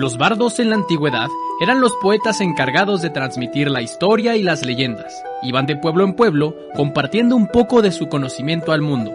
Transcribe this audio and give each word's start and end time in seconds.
Los 0.00 0.16
bardos 0.16 0.58
en 0.60 0.70
la 0.70 0.76
antigüedad 0.76 1.28
eran 1.60 1.82
los 1.82 1.92
poetas 2.00 2.40
encargados 2.40 3.02
de 3.02 3.10
transmitir 3.10 3.70
la 3.70 3.82
historia 3.82 4.34
y 4.34 4.42
las 4.42 4.64
leyendas. 4.64 5.12
Iban 5.42 5.66
de 5.66 5.76
pueblo 5.76 6.04
en 6.04 6.14
pueblo 6.14 6.56
compartiendo 6.74 7.36
un 7.36 7.48
poco 7.48 7.82
de 7.82 7.92
su 7.92 8.08
conocimiento 8.08 8.72
al 8.72 8.80
mundo. 8.80 9.12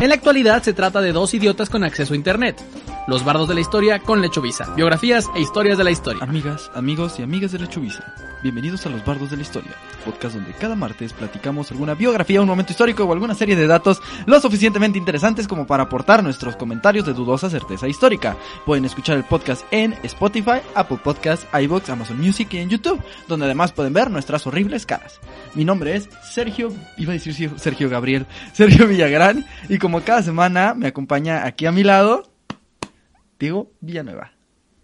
En 0.00 0.08
la 0.08 0.14
actualidad 0.14 0.62
se 0.62 0.72
trata 0.72 1.02
de 1.02 1.12
dos 1.12 1.34
idiotas 1.34 1.68
con 1.68 1.84
acceso 1.84 2.14
a 2.14 2.16
internet. 2.16 2.56
Los 3.08 3.24
bardos 3.24 3.48
de 3.48 3.54
la 3.54 3.60
historia 3.60 3.98
con 3.98 4.22
Lechovisa. 4.22 4.72
Biografías 4.76 5.28
e 5.34 5.40
historias 5.40 5.76
de 5.76 5.82
la 5.82 5.90
historia. 5.90 6.22
Amigas, 6.22 6.70
amigos 6.72 7.18
y 7.18 7.24
amigas 7.24 7.50
de 7.50 7.58
la 7.58 7.68
Chuvisa, 7.68 8.14
bienvenidos 8.44 8.86
a 8.86 8.90
Los 8.90 9.04
Bardos 9.04 9.28
de 9.28 9.36
la 9.38 9.42
Historia, 9.42 9.72
podcast 10.04 10.36
donde 10.36 10.52
cada 10.52 10.76
martes 10.76 11.12
platicamos 11.12 11.72
alguna 11.72 11.94
biografía, 11.94 12.40
un 12.40 12.46
momento 12.46 12.70
histórico 12.70 13.02
o 13.02 13.12
alguna 13.12 13.34
serie 13.34 13.56
de 13.56 13.66
datos 13.66 14.00
lo 14.26 14.40
suficientemente 14.40 14.98
interesantes 14.98 15.48
como 15.48 15.66
para 15.66 15.82
aportar 15.82 16.22
nuestros 16.22 16.54
comentarios 16.54 17.04
de 17.04 17.12
dudosa 17.12 17.50
certeza 17.50 17.88
histórica. 17.88 18.36
Pueden 18.64 18.84
escuchar 18.84 19.16
el 19.16 19.24
podcast 19.24 19.64
en 19.72 19.94
Spotify, 20.04 20.60
Apple 20.76 21.00
Podcasts, 21.02 21.48
iVoox, 21.60 21.90
Amazon 21.90 22.20
Music 22.20 22.54
y 22.54 22.58
en 22.58 22.70
YouTube, 22.70 23.02
donde 23.26 23.46
además 23.46 23.72
pueden 23.72 23.92
ver 23.94 24.12
nuestras 24.12 24.46
horribles 24.46 24.86
caras. 24.86 25.18
Mi 25.54 25.64
nombre 25.64 25.96
es 25.96 26.08
Sergio, 26.22 26.72
iba 26.98 27.10
a 27.10 27.14
decir 27.14 27.50
Sergio 27.58 27.90
Gabriel, 27.90 28.26
Sergio 28.52 28.86
Villagrán, 28.86 29.44
y 29.68 29.78
como 29.78 30.02
cada 30.02 30.22
semana 30.22 30.74
me 30.74 30.86
acompaña 30.86 31.44
aquí 31.44 31.66
a 31.66 31.72
mi 31.72 31.82
lado 31.82 32.31
Diego 33.42 33.72
Villanueva. 33.80 34.30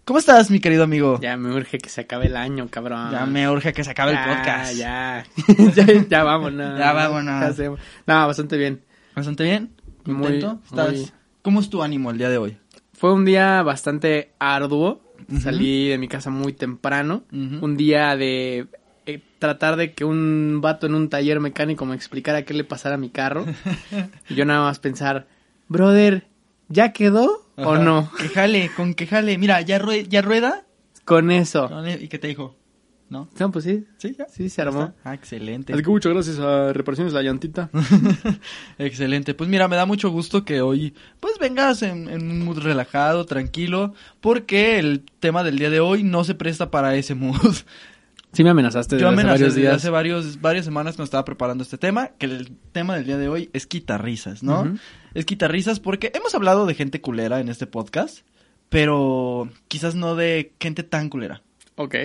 ¿Cómo 0.03 0.19
estás, 0.19 0.51
mi 0.51 0.59
querido 0.59 0.83
amigo? 0.83 1.17
Ya 1.21 1.37
me 1.37 1.55
urge 1.55 1.77
que 1.77 1.87
se 1.87 2.01
acabe 2.01 2.25
el 2.25 2.35
año, 2.35 2.67
cabrón. 2.69 3.09
Ya 3.09 3.25
me 3.25 3.49
urge 3.49 3.71
que 3.71 3.85
se 3.85 3.91
acabe 3.91 4.11
Ya, 4.11 4.23
el 4.25 4.35
podcast. 4.37 4.75
Ya, 4.75 5.25
ya, 5.75 5.85
ya 6.09 6.23
vámonos. 6.25 6.77
Ya 6.77 6.91
vámonos. 6.91 7.39
¿Qué 7.39 7.45
hacemos? 7.51 7.79
No, 8.05 8.27
bastante 8.27 8.57
bien. 8.57 8.81
¿Bastante 9.15 9.45
bien? 9.45 9.69
¿Contento? 10.03 10.59
¿Estás? 10.65 10.91
muy- 10.91 11.09
¿Cómo 11.41 11.61
es 11.61 11.69
tu 11.69 11.81
ánimo 11.81 12.11
el 12.11 12.17
día 12.17 12.27
de 12.27 12.37
hoy? 12.37 12.57
Fue 12.91 13.13
un 13.13 13.23
día 13.23 13.63
bastante 13.63 14.33
arduo. 14.39 15.01
Salí 15.39 15.87
de 15.87 15.97
mi 15.97 16.09
casa 16.09 16.29
muy 16.29 16.51
temprano. 16.51 17.23
Un 17.31 17.77
día 17.77 18.17
de 18.17 18.67
eh, 19.05 19.21
tratar 19.39 19.77
de 19.77 19.93
que 19.93 20.03
un 20.03 20.59
vato 20.59 20.85
en 20.85 20.95
un 20.95 21.07
taller 21.07 21.39
mecánico 21.39 21.85
me 21.85 21.95
explicara 21.95 22.43
qué 22.43 22.53
le 22.53 22.65
pasara 22.65 22.95
a 22.95 22.97
mi 22.97 23.09
carro. 23.09 23.45
y 24.29 24.35
yo 24.35 24.43
nada 24.43 24.63
más 24.63 24.79
pensar, 24.79 25.27
brother, 25.69 26.27
¿ya 26.67 26.91
quedó 26.91 27.45
o 27.65 27.77
no? 27.77 28.11
Que 28.17 28.29
jale, 28.29 28.71
con 28.75 28.93
que 28.93 29.07
jale. 29.07 29.37
Mira, 29.37 29.61
ya, 29.61 29.79
rue- 29.79 30.07
ya 30.07 30.21
rueda. 30.21 30.65
Con 31.05 31.31
eso. 31.31 31.69
¿Y 31.99 32.07
qué 32.07 32.19
te 32.19 32.27
dijo? 32.27 32.55
¿No? 33.09 33.27
No, 33.39 33.51
pues 33.51 33.65
sí. 33.65 33.85
¿Sí? 33.97 34.15
¿Ya? 34.17 34.27
Sí, 34.29 34.49
se 34.49 34.61
armó. 34.61 34.93
Ah, 35.03 35.15
excelente. 35.15 35.73
Así 35.73 35.81
que 35.81 35.89
muchas 35.89 36.13
gracias 36.13 36.37
a 36.37 36.71
Reparaciones 36.73 37.11
La 37.11 37.23
Llantita. 37.23 37.71
Excelente. 38.77 39.33
Pues 39.33 39.49
mira, 39.49 39.67
me 39.67 39.75
da 39.75 39.85
mucho 39.85 40.09
gusto 40.09 40.45
que 40.45 40.61
hoy 40.61 40.93
pues 41.19 41.37
vengas 41.39 41.81
en, 41.81 42.07
en 42.07 42.29
un 42.29 42.45
mood 42.45 42.59
relajado, 42.59 43.25
tranquilo, 43.25 43.93
porque 44.21 44.77
el 44.79 45.03
tema 45.19 45.43
del 45.43 45.57
día 45.57 45.69
de 45.69 45.79
hoy 45.79 46.03
no 46.03 46.23
se 46.23 46.35
presta 46.35 46.69
para 46.71 46.95
ese 46.95 47.15
mood. 47.15 47.55
Sí 48.31 48.43
me 48.43 48.51
amenazaste 48.51 48.95
desde 48.95 49.01
Yo 49.03 49.07
hace 49.09 49.13
amenacé 49.15 49.31
varios 49.33 49.55
desde 49.55 49.61
días. 49.61 49.75
hace 49.77 49.89
varios, 49.89 50.39
varias 50.41 50.65
semanas 50.65 50.93
cuando 50.95 51.05
estaba 51.05 51.25
preparando 51.25 51.63
este 51.63 51.77
tema, 51.79 52.09
que 52.19 52.27
el 52.27 52.51
tema 52.71 52.95
del 52.95 53.05
día 53.05 53.17
de 53.17 53.27
hoy 53.27 53.49
es 53.53 53.65
quitarrisas, 53.65 54.43
¿no? 54.43 54.61
Ujú. 54.61 54.77
Es 55.15 55.25
quitarrisas 55.25 55.79
porque 55.79 56.11
hemos 56.13 56.35
hablado 56.35 56.65
de 56.67 56.75
gente 56.75 57.01
culera 57.01 57.39
en 57.39 57.49
este 57.49 57.65
podcast, 57.65 58.19
pero 58.69 59.49
quizás 59.67 59.95
no 59.95 60.15
de 60.15 60.53
gente 60.59 60.83
tan 60.83 61.09
culera. 61.09 61.41
Ok. 61.75 61.95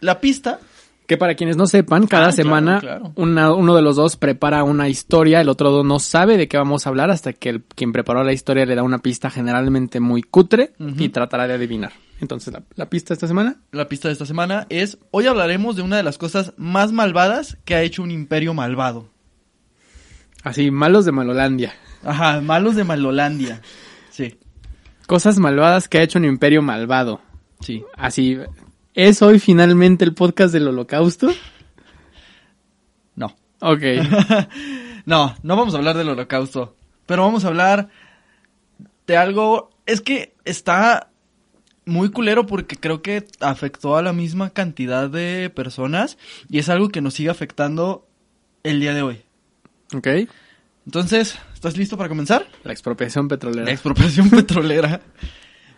La 0.00 0.20
pista, 0.20 0.60
Que 1.08 1.16
para 1.16 1.36
quienes 1.36 1.56
no 1.56 1.66
sepan, 1.68 2.08
cada 2.08 2.28
Ah, 2.28 2.32
semana 2.32 2.80
claro. 2.80 3.12
una- 3.14 3.52
uno 3.54 3.76
de 3.76 3.82
los 3.82 3.94
dos 3.94 4.16
prepara 4.16 4.64
una 4.64 4.88
historia, 4.88 5.40
el 5.40 5.48
otro 5.48 5.84
no 5.84 6.00
sabe 6.00 6.36
de 6.36 6.48
qué 6.48 6.56
vamos 6.56 6.84
a 6.84 6.88
hablar 6.88 7.10
hasta 7.12 7.32
que 7.32 7.48
el, 7.48 7.62
quien 7.62 7.92
preparó 7.92 8.24
la 8.24 8.32
historia 8.32 8.66
le 8.66 8.74
da 8.74 8.82
una 8.82 8.98
pista 8.98 9.30
generalmente 9.30 10.00
muy 10.00 10.22
cutre 10.24 10.72
y 10.98 11.08
tratará 11.10 11.46
de 11.46 11.54
adivinar. 11.54 11.92
Entonces, 12.20 12.52
la, 12.52 12.62
la 12.74 12.88
pista 12.88 13.12
esta 13.12 13.26
semana, 13.26 13.60
la 13.72 13.88
pista 13.88 14.08
de 14.08 14.12
esta 14.12 14.24
semana 14.26 14.66
es, 14.70 14.98
hoy 15.10 15.26
hablaremos 15.26 15.76
de 15.76 15.82
una 15.82 15.96
de 15.98 16.02
las 16.02 16.16
cosas 16.18 16.54
más 16.56 16.92
malvadas 16.92 17.58
que 17.64 17.74
ha 17.74 17.82
hecho 17.82 18.02
un 18.02 18.10
imperio 18.10 18.54
malvado. 18.54 19.10
así, 20.42 20.70
malos 20.70 21.04
de 21.04 21.12
Malolandia. 21.12 21.74
Ajá, 22.04 22.40
malos 22.40 22.74
de 22.76 22.84
Malolandia. 22.84 23.60
Sí, 24.10 24.38
Cosas 25.06 25.38
malvadas 25.38 25.88
que 25.88 25.98
ha 25.98 26.02
hecho 26.02 26.18
un 26.18 26.24
imperio 26.24 26.62
malvado. 26.62 27.20
sí. 27.60 27.84
Así, 27.96 28.38
¿es 28.94 29.20
hoy 29.22 29.38
finalmente 29.38 30.04
el 30.04 30.14
podcast 30.14 30.52
del 30.54 30.68
holocausto? 30.68 31.28
No. 33.14 33.36
Ok. 33.60 33.82
no, 35.04 35.34
no 35.42 35.56
vamos 35.56 35.74
a 35.74 35.78
hablar 35.78 35.96
del 35.96 36.08
holocausto. 36.08 36.74
Pero 37.06 37.22
vamos 37.22 37.44
a 37.44 37.48
hablar 37.48 37.88
de 39.06 39.16
algo. 39.16 39.70
Es 39.86 40.00
que 40.00 40.34
está 40.44 41.10
muy 41.86 42.10
culero 42.10 42.46
porque 42.46 42.76
creo 42.76 43.00
que 43.00 43.26
afectó 43.40 43.96
a 43.96 44.02
la 44.02 44.12
misma 44.12 44.50
cantidad 44.50 45.08
de 45.08 45.50
personas. 45.50 46.18
Y 46.50 46.58
es 46.58 46.68
algo 46.68 46.90
que 46.90 47.00
nos 47.00 47.14
sigue 47.14 47.30
afectando 47.30 48.06
el 48.62 48.80
día 48.80 48.92
de 48.92 49.02
hoy. 49.02 49.22
ok. 49.94 50.08
Entonces, 50.84 51.36
¿estás 51.52 51.76
listo 51.76 51.96
para 51.96 52.08
comenzar? 52.08 52.46
La 52.62 52.70
expropiación 52.72 53.26
petrolera. 53.26 53.64
La 53.64 53.72
expropiación 53.72 54.30
petrolera. 54.30 55.00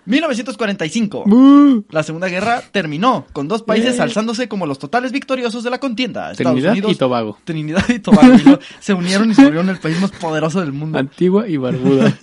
1945. 0.05 1.25
¡Uh! 1.27 1.85
La 1.91 2.03
Segunda 2.03 2.29
Guerra 2.29 2.63
terminó, 2.73 3.27
con 3.33 3.49
dos 3.49 3.63
países 3.63 4.01
alzándose 4.01 4.49
como 4.49 4.67
los 4.67 4.79
totales 4.79 5.13
victoriosos 5.13 5.65
de 5.65 5.71
la 5.71 5.81
contienda. 5.81 6.33
Estados 6.33 6.53
Trinidad 6.55 6.73
Unidos, 6.73 6.93
y 6.93 6.95
Tobago. 6.97 7.39
Trinidad 7.45 7.89
y 7.89 7.99
Tobago. 7.99 8.35
Y 8.35 8.59
se 8.81 8.95
unieron 8.95 9.31
y 9.31 9.35
se 9.35 9.45
volvieron 9.45 9.69
el 9.69 9.79
país 9.79 10.01
más 10.01 10.11
poderoso 10.13 10.61
del 10.61 10.73
mundo. 10.73 10.99
Antigua 10.99 11.49
y 11.49 11.57
barbuda. 11.57 12.17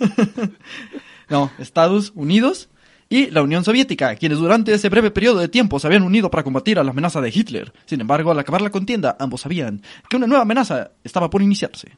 No, 1.28 1.50
Estados 1.58 2.12
Unidos 2.14 2.68
y 3.08 3.30
la 3.30 3.42
Unión 3.42 3.64
Soviética, 3.64 4.16
quienes 4.16 4.38
durante 4.38 4.74
ese 4.74 4.88
breve 4.88 5.10
periodo 5.10 5.40
de 5.40 5.48
tiempo 5.48 5.78
se 5.78 5.86
habían 5.86 6.02
unido 6.02 6.30
para 6.30 6.42
combatir 6.42 6.78
a 6.78 6.84
la 6.84 6.90
amenaza 6.90 7.20
de 7.20 7.30
Hitler. 7.34 7.72
Sin 7.84 8.00
embargo, 8.00 8.30
al 8.30 8.38
acabar 8.38 8.62
la 8.62 8.70
contienda, 8.70 9.16
ambos 9.18 9.42
sabían 9.42 9.82
que 10.08 10.16
una 10.16 10.26
nueva 10.26 10.42
amenaza 10.42 10.90
estaba 11.04 11.30
por 11.30 11.42
iniciarse. 11.42 11.96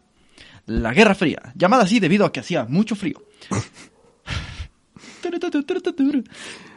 La 0.66 0.92
Guerra 0.92 1.14
Fría, 1.14 1.52
llamada 1.54 1.84
así 1.84 1.98
debido 1.98 2.26
a 2.26 2.32
que 2.32 2.40
hacía 2.40 2.64
mucho 2.64 2.94
frío. 2.94 3.22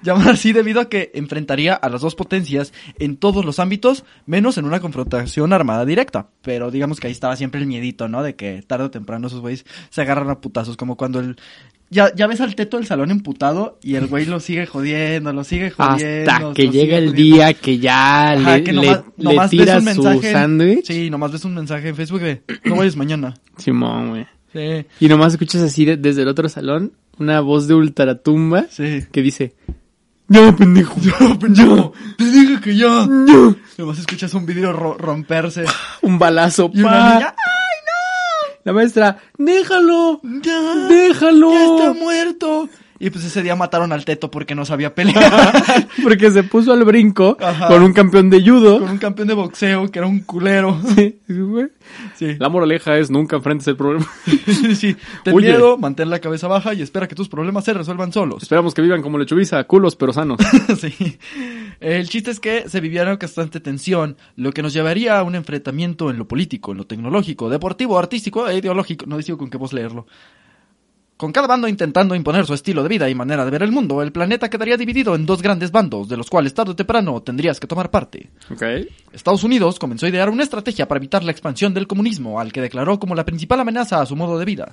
Llamada 0.04 0.32
así 0.32 0.52
debido 0.54 0.82
a 0.82 0.90
que 0.90 1.12
enfrentaría 1.14 1.74
a 1.74 1.90
las 1.90 2.02
dos 2.02 2.16
potencias 2.16 2.74
en 2.98 3.18
todos 3.18 3.46
los 3.46 3.60
ámbitos, 3.60 4.04
menos 4.26 4.58
en 4.58 4.66
una 4.66 4.80
confrontación 4.80 5.54
armada 5.54 5.86
directa. 5.86 6.30
Pero 6.42 6.72
digamos 6.72 7.00
que 7.00 7.08
ahí 7.08 7.14
estaba 7.14 7.36
siempre 7.36 7.62
el 7.62 7.68
miedito, 7.68 8.08
¿no? 8.08 8.24
De 8.24 8.36
que 8.36 8.64
tarde 8.64 8.86
o 8.86 8.92
temprano 8.92 9.28
esos 9.28 9.42
güeyes 9.42 9.66
se 9.90 10.02
agarran 10.02 10.30
a 10.30 10.42
putazos, 10.42 10.78
como 10.78 10.98
cuando 10.98 11.20
el... 11.20 11.38
Ya, 11.94 12.10
ya 12.16 12.26
ves 12.26 12.40
al 12.40 12.56
teto 12.56 12.78
del 12.78 12.88
salón 12.88 13.12
emputado 13.12 13.78
y 13.84 13.96
el 13.96 14.08
güey 14.08 14.26
lo 14.26 14.40
sigue 14.40 14.66
jodiendo, 14.66 15.34
lo 15.34 15.44
sigue 15.44 15.72
jodiendo. 15.72 16.32
Hasta 16.32 16.54
que 16.54 16.70
llega 16.70 16.98
el 16.98 17.10
jodiendo. 17.10 17.36
día 17.36 17.54
que 17.54 17.80
ya 17.80 18.32
Ajá, 18.32 18.58
le, 18.58 18.64
que 18.64 18.72
le- 18.72 18.82
nomás, 18.82 19.04
le 19.18 19.24
nomás 19.26 19.52
ves 19.52 19.60
tira 19.60 19.74
un 19.78 19.80
su 19.82 19.86
mensaje. 20.04 20.32
sándwich. 20.32 20.86
Sí, 20.88 21.10
nomás 21.10 21.32
ves 21.34 21.44
un 21.46 21.54
mensaje 21.54 21.90
en 21.90 21.96
Facebook 21.98 22.22
de 22.22 22.42
no 22.64 22.78
vayas 22.78 22.96
mañana. 22.96 23.34
Simón, 23.58 24.10
güey. 24.12 24.26
Sí, 24.54 24.86
Y 25.02 25.08
nomás 25.10 25.34
escuchas 25.34 25.62
así 25.64 25.84
de- 25.86 25.98
desde 25.98 26.22
el 26.22 26.30
otro 26.30 26.48
salón 26.50 26.94
una 27.20 27.42
voz 27.42 27.68
de 27.68 27.74
ultratumba 27.76 28.68
sí. 28.70 29.04
que 29.12 29.22
dice: 29.22 29.54
No, 30.30 30.56
pendejo. 30.56 30.96
No, 31.20 31.38
pendejo, 31.40 31.94
te 32.18 32.24
dije 32.24 32.62
que 32.62 32.76
ya. 32.78 33.06
No. 33.06 33.56
Nomás 33.78 34.00
escuchas 34.00 34.34
un 34.34 34.46
vidrio 34.46 34.72
ro- 34.72 34.98
romperse. 34.98 35.66
Un 36.04 36.18
balazo. 36.20 36.72
Y 36.74 36.82
una 36.82 37.14
niña, 37.16 37.28
¡ay 37.38 37.41
La 38.64 38.74
maestra: 38.74 39.18
Déjalo. 39.38 40.22
¡Ya! 40.24 40.88
Déjalo. 40.88 41.52
¡Ya 41.52 41.66
está 41.66 41.94
muerto! 41.94 42.70
Y 43.04 43.10
pues 43.10 43.26
ese 43.26 43.42
día 43.42 43.56
mataron 43.56 43.92
al 43.94 44.06
teto 44.06 44.30
porque 44.30 44.54
no 44.54 44.64
sabía 44.64 44.94
pelear. 44.94 45.88
Porque 46.04 46.30
se 46.30 46.44
puso 46.44 46.72
al 46.72 46.84
brinco 46.84 47.36
Ajá. 47.42 47.68
con 47.68 47.82
un 47.82 47.94
campeón 47.94 48.30
de 48.30 48.40
judo. 48.48 48.80
Con 48.80 48.92
un 48.92 48.98
campeón 49.00 49.28
de 49.28 49.34
boxeo 49.34 49.90
que 49.90 49.98
era 49.98 50.08
un 50.08 50.20
culero. 50.20 50.80
Sí. 50.96 51.20
Sí. 52.16 52.36
La 52.38 52.50
moraleja 52.50 52.98
es 52.98 53.10
nunca 53.10 53.38
enfrentes 53.38 53.68
el 53.68 53.76
problema. 53.76 54.06
sí. 54.76 54.96
Ten 55.24 55.36
miedo, 55.36 55.78
mantén 55.78 56.10
la 56.10 56.20
cabeza 56.20 56.48
baja 56.48 56.74
y 56.74 56.82
espera 56.82 57.08
que 57.08 57.16
tus 57.16 57.28
problemas 57.30 57.64
se 57.64 57.74
resuelvan 57.74 58.12
solos. 58.12 58.44
Esperamos 58.44 58.74
que 58.74 58.82
vivan 58.82 59.02
como 59.02 59.18
lechubiza, 59.18 59.64
culos 59.64 59.96
pero 59.96 60.14
sanos. 60.14 60.40
sí. 60.80 61.18
El 61.80 62.08
chiste 62.08 62.30
es 62.30 62.40
que 62.40 62.70
se 62.70 62.82
vivía 62.82 63.04
una 63.04 63.18
constante 63.18 63.60
tensión, 63.62 64.18
lo 64.36 64.52
que 64.52 64.62
nos 64.62 64.74
llevaría 64.74 65.18
a 65.18 65.24
un 65.24 65.34
enfrentamiento 65.36 66.12
en 66.12 66.20
lo 66.20 66.28
político, 66.28 66.74
en 66.74 66.78
lo 66.78 66.86
tecnológico, 66.86 67.50
deportivo, 67.50 67.98
artístico 67.98 68.48
e 68.48 68.58
ideológico. 68.58 69.06
No 69.08 69.18
decido 69.18 69.38
con 69.38 69.50
qué 69.50 69.58
voz 69.58 69.74
leerlo. 69.74 70.06
Con 71.22 71.32
cada 71.32 71.46
bando 71.46 71.68
intentando 71.68 72.16
imponer 72.16 72.48
su 72.48 72.56
estilo 72.56 72.82
de 72.82 72.90
vida 72.90 73.08
y 73.08 73.14
manera 73.14 73.46
de 73.46 73.52
ver 73.52 73.62
el 73.62 73.72
mundo, 73.72 74.02
el 74.02 74.12
planeta 74.12 74.50
quedaría 74.50 74.76
dividido 74.76 75.14
en 75.14 75.28
dos 75.28 75.44
grandes 75.44 75.72
bandos, 75.72 76.10
de 76.10 76.18
los 76.18 76.32
cuales 76.32 76.56
tarde 76.56 76.72
o 76.72 76.76
temprano 76.76 77.22
tendrías 77.22 77.60
que 77.60 77.68
tomar 77.68 77.92
parte. 77.92 78.32
Estados 79.14 79.44
Unidos 79.44 79.78
comenzó 79.78 80.08
a 80.08 80.10
idear 80.10 80.32
una 80.32 80.42
estrategia 80.42 80.88
para 80.88 80.98
evitar 80.98 81.24
la 81.24 81.32
expansión 81.32 81.76
del 81.76 81.86
comunismo, 81.86 82.40
al 82.40 82.52
que 82.52 82.60
declaró 82.60 83.00
como 83.00 83.14
la 83.14 83.24
principal 83.24 83.60
amenaza 83.60 84.02
a 84.02 84.06
su 84.08 84.16
modo 84.16 84.40
de 84.40 84.46
vida. 84.46 84.72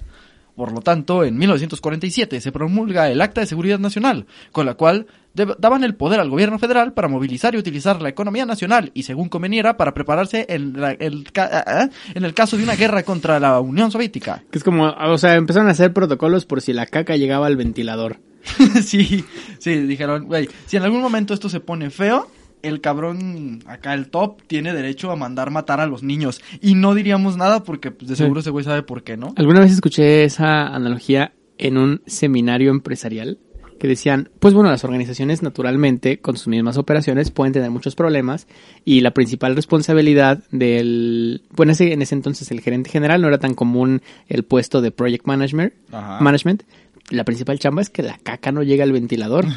Por 0.59 0.73
lo 0.73 0.81
tanto, 0.81 1.23
en 1.23 1.39
1947 1.39 2.41
se 2.41 2.51
promulga 2.51 3.09
el 3.09 3.21
Acta 3.21 3.41
de 3.41 3.47
Seguridad 3.47 3.79
Nacional, 3.79 4.27
con 4.51 4.67
la 4.67 4.75
cual 4.75 5.07
daban 5.33 5.85
el 5.85 5.95
poder 5.95 6.19
al 6.19 6.31
gobierno 6.31 6.59
federal 6.59 6.95
para 6.95 7.07
movilizar 7.07 7.55
y 7.55 7.59
utilizar 7.59 8.03
la 8.03 8.09
economía 8.09 8.45
nacional 8.45 8.91
y, 8.93 9.05
según 9.05 9.29
conveniera, 9.29 9.77
para 9.77 9.95
prepararse 9.95 10.47
en, 10.49 10.73
la- 10.81 10.91
el, 10.93 11.29
ah, 11.39 11.63
ah, 11.65 11.89
en 12.13 12.25
el 12.25 12.35
caso 12.35 12.57
de 12.57 12.65
una 12.65 12.75
guerra 12.75 13.05
contra 13.05 13.39
la 13.39 13.61
Unión 13.61 13.93
Soviética. 13.93 14.43
Que 14.51 14.59
es 14.59 14.65
como, 14.65 14.89
o 14.89 15.17
sea, 15.19 15.37
empezaron 15.37 15.69
a 15.69 15.71
hacer 15.71 15.93
protocolos 15.93 16.45
por 16.45 16.61
si 16.61 16.73
la 16.73 16.87
caca 16.87 17.15
llegaba 17.17 17.47
al 17.47 17.57
ventilador. 17.57 18.17
sí, 18.83 19.25
sí, 19.61 19.75
dijeron, 19.83 20.25
güey, 20.27 20.49
si 20.67 20.77
en 20.77 20.83
algún 20.83 21.01
momento 21.03 21.35
esto 21.35 21.49
se 21.49 21.61
pone 21.61 21.91
feo, 21.91 22.29
el 22.63 22.81
cabrón 22.81 23.61
acá, 23.67 23.95
el 23.95 24.09
top, 24.09 24.43
tiene 24.47 24.73
derecho 24.73 25.11
a 25.11 25.17
mandar 25.17 25.51
matar 25.51 25.81
a 25.81 25.87
los 25.87 26.03
niños. 26.03 26.41
Y 26.61 26.75
no 26.75 26.95
diríamos 26.95 27.37
nada 27.37 27.63
porque 27.65 27.91
pues, 27.91 28.09
de 28.09 28.17
Sí. 28.17 28.23
seguro 28.23 28.41
ese 28.41 28.51
güey 28.51 28.65
sabe 28.65 28.83
por 28.83 29.03
qué, 29.03 29.17
¿no? 29.17 29.33
Alguna 29.37 29.61
vez 29.61 29.73
escuché 29.73 30.25
esa 30.25 30.67
analogía 30.69 31.33
en 31.59 31.77
un 31.79 32.03
seminario 32.07 32.71
empresarial 32.71 33.39
que 33.79 33.87
decían, 33.87 34.29
pues 34.41 34.55
bueno, 34.55 34.71
las 34.71 34.83
organizaciones 34.83 35.41
naturalmente 35.43 36.19
con 36.21 36.37
sus 36.37 36.49
mismas 36.49 36.77
operaciones 36.79 37.31
pueden 37.31 37.53
tener 37.53 37.71
muchos 37.71 37.95
problemas 37.95 38.49
y 38.85 39.03
la 39.03 39.13
principal 39.13 39.55
responsabilidad 39.55 40.43
del, 40.51 41.43
bueno, 41.55 41.71
ese, 41.73 41.93
en 41.93 42.03
ese 42.03 42.17
entonces 42.17 42.51
el 42.51 42.61
gerente 42.61 42.91
general 42.91 43.21
no 43.23 43.29
era 43.29 43.39
tan 43.39 43.55
común 43.55 44.03
el 44.27 44.43
puesto 44.45 44.81
de 44.81 44.91
project 44.91 45.27
management, 45.27 45.75
Ajá. 45.93 46.19
management. 46.21 46.65
La 47.11 47.25
principal 47.25 47.59
chamba 47.61 47.81
es 47.83 47.89
que 47.89 48.03
la 48.03 48.19
caca 48.21 48.51
no 48.51 48.65
llegue 48.65 48.83
al 48.83 48.93
ventilador. 48.93 49.47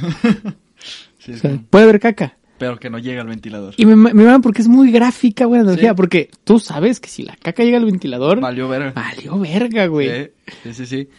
Sí, 1.19 1.33
es 1.33 1.38
O 1.38 1.42
sea, 1.42 1.51
como- 1.51 1.63
puede 1.69 1.83
haber 1.83 2.00
caca. 2.00 2.38
Pero 2.62 2.78
que 2.78 2.92
no 2.92 3.00
llega 3.00 3.22
al 3.24 3.28
ventilador. 3.28 3.74
Y 3.75 3.88
me, 3.88 3.96
me 3.96 4.13
mama 4.13 4.38
porque 4.40 4.62
es 4.62 4.68
muy 4.68 4.92
gráfica, 4.92 5.46
güey, 5.46 5.58
la 5.62 5.63
analogía, 5.63 5.90
Sí. 5.90 5.96
porque 5.96 6.30
tú 6.44 6.60
sabes 6.60 7.00
que 7.00 7.10
si 7.10 7.24
la 7.24 7.36
caca 7.36 7.63
llega 7.63 7.80
al 7.80 7.86
ventilador, 7.86 8.40
Valió 8.40 8.69
ver. 8.69 8.94
valió 8.94 9.40
verga, 9.40 9.88
güey. 9.88 10.08
Sí, 10.08 10.52
sí, 10.63 10.74
sí, 10.75 10.86
sí. 10.86 11.10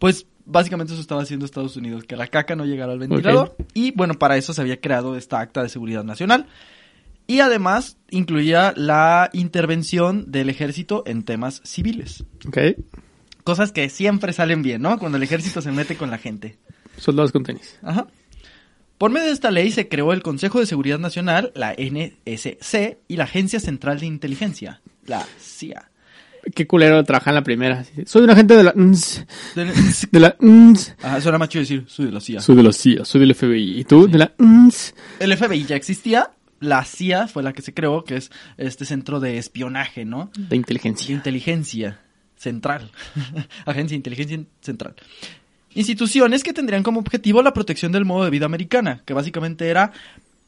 Pues 0.00 0.26
básicamente 0.44 0.92
eso 0.94 1.00
estaba 1.00 1.22
haciendo 1.22 1.46
Estados 1.46 1.76
Unidos, 1.76 2.02
que 2.02 2.16
la 2.16 2.26
caca 2.26 2.56
no 2.56 2.64
llegara 2.64 2.90
al 2.94 2.98
ventilador. 2.98 3.54
Y 3.74 3.92
bueno, 3.92 4.14
para 4.14 4.36
eso 4.36 4.52
se 4.52 4.60
había 4.60 4.80
creado 4.80 5.16
esta 5.16 5.38
acta 5.38 5.62
de 5.62 5.68
seguridad 5.68 6.02
nacional. 6.02 6.46
Y 7.28 7.38
además 7.38 7.96
incluía 8.10 8.72
la 8.74 9.30
intervención 9.32 10.32
del 10.32 10.48
ejército 10.50 11.04
en 11.06 11.22
temas 11.22 11.60
civiles. 11.64 12.24
Ok. 12.48 12.58
Cosas 13.44 13.70
que 13.70 13.88
siempre 13.88 14.32
salen 14.32 14.62
bien, 14.62 14.82
¿no? 14.82 14.98
Cuando 14.98 15.16
el 15.16 15.22
ejército 15.22 15.62
se 15.62 15.70
mete 15.70 15.94
con 15.96 16.10
la 16.10 16.18
gente. 16.18 16.56
Soldados 16.96 17.30
con 17.30 17.44
tenis. 17.44 17.78
Ajá. 17.82 18.08
Por 18.98 19.10
medio 19.12 19.26
de 19.28 19.32
esta 19.32 19.50
ley 19.52 19.70
se 19.70 19.88
creó 19.88 20.12
el 20.12 20.22
Consejo 20.22 20.58
de 20.60 20.66
Seguridad 20.66 20.98
Nacional, 20.98 21.52
la 21.54 21.72
NSC, 21.72 22.98
y 23.06 23.16
la 23.16 23.24
Agencia 23.24 23.60
Central 23.60 24.00
de 24.00 24.06
Inteligencia, 24.06 24.80
la 25.06 25.24
CIA. 25.40 25.90
Qué 26.54 26.66
culero 26.66 27.02
trabajar 27.04 27.32
en 27.32 27.34
la 27.36 27.42
primera. 27.44 27.84
Soy 28.06 28.22
un 28.22 28.30
agente 28.30 28.56
de 28.56 28.62
la... 28.64 28.72
Del- 28.72 29.72
De 30.10 30.20
la... 30.20 30.36
Ajá, 31.02 31.20
suena 31.20 31.38
más 31.38 31.48
chido 31.48 31.60
decir, 31.60 31.84
soy 31.88 32.06
de 32.06 32.12
la 32.12 32.20
CIA. 32.20 32.40
Soy 32.40 32.56
de 32.56 32.62
la 32.62 32.72
CIA, 32.72 33.04
soy 33.04 33.20
del 33.20 33.34
FBI. 33.34 33.80
¿Y 33.80 33.84
tú? 33.84 34.08
De 34.08 34.18
la... 34.18 34.32
El 35.20 35.36
FBI 35.36 35.64
ya 35.64 35.76
existía, 35.76 36.30
la 36.60 36.84
CIA 36.84 37.28
fue 37.28 37.42
la 37.42 37.52
que 37.52 37.62
se 37.62 37.74
creó, 37.74 38.02
que 38.04 38.16
es 38.16 38.30
este 38.56 38.84
centro 38.84 39.20
de 39.20 39.38
espionaje, 39.38 40.04
¿no? 40.04 40.30
De 40.36 40.46
De 40.48 40.56
inteligencia. 40.56 41.14
inteligencia 41.14 42.00
central. 42.36 42.90
Agencia 43.66 43.90
de 43.94 43.96
Inteligencia 43.96 44.40
Central. 44.60 44.94
Instituciones 45.78 46.42
que 46.42 46.52
tendrían 46.52 46.82
como 46.82 47.00
objetivo 47.00 47.40
la 47.42 47.52
protección 47.52 47.92
del 47.92 48.04
modo 48.04 48.24
de 48.24 48.30
vida 48.30 48.46
americana, 48.46 49.02
que 49.06 49.14
básicamente 49.14 49.68
era 49.68 49.92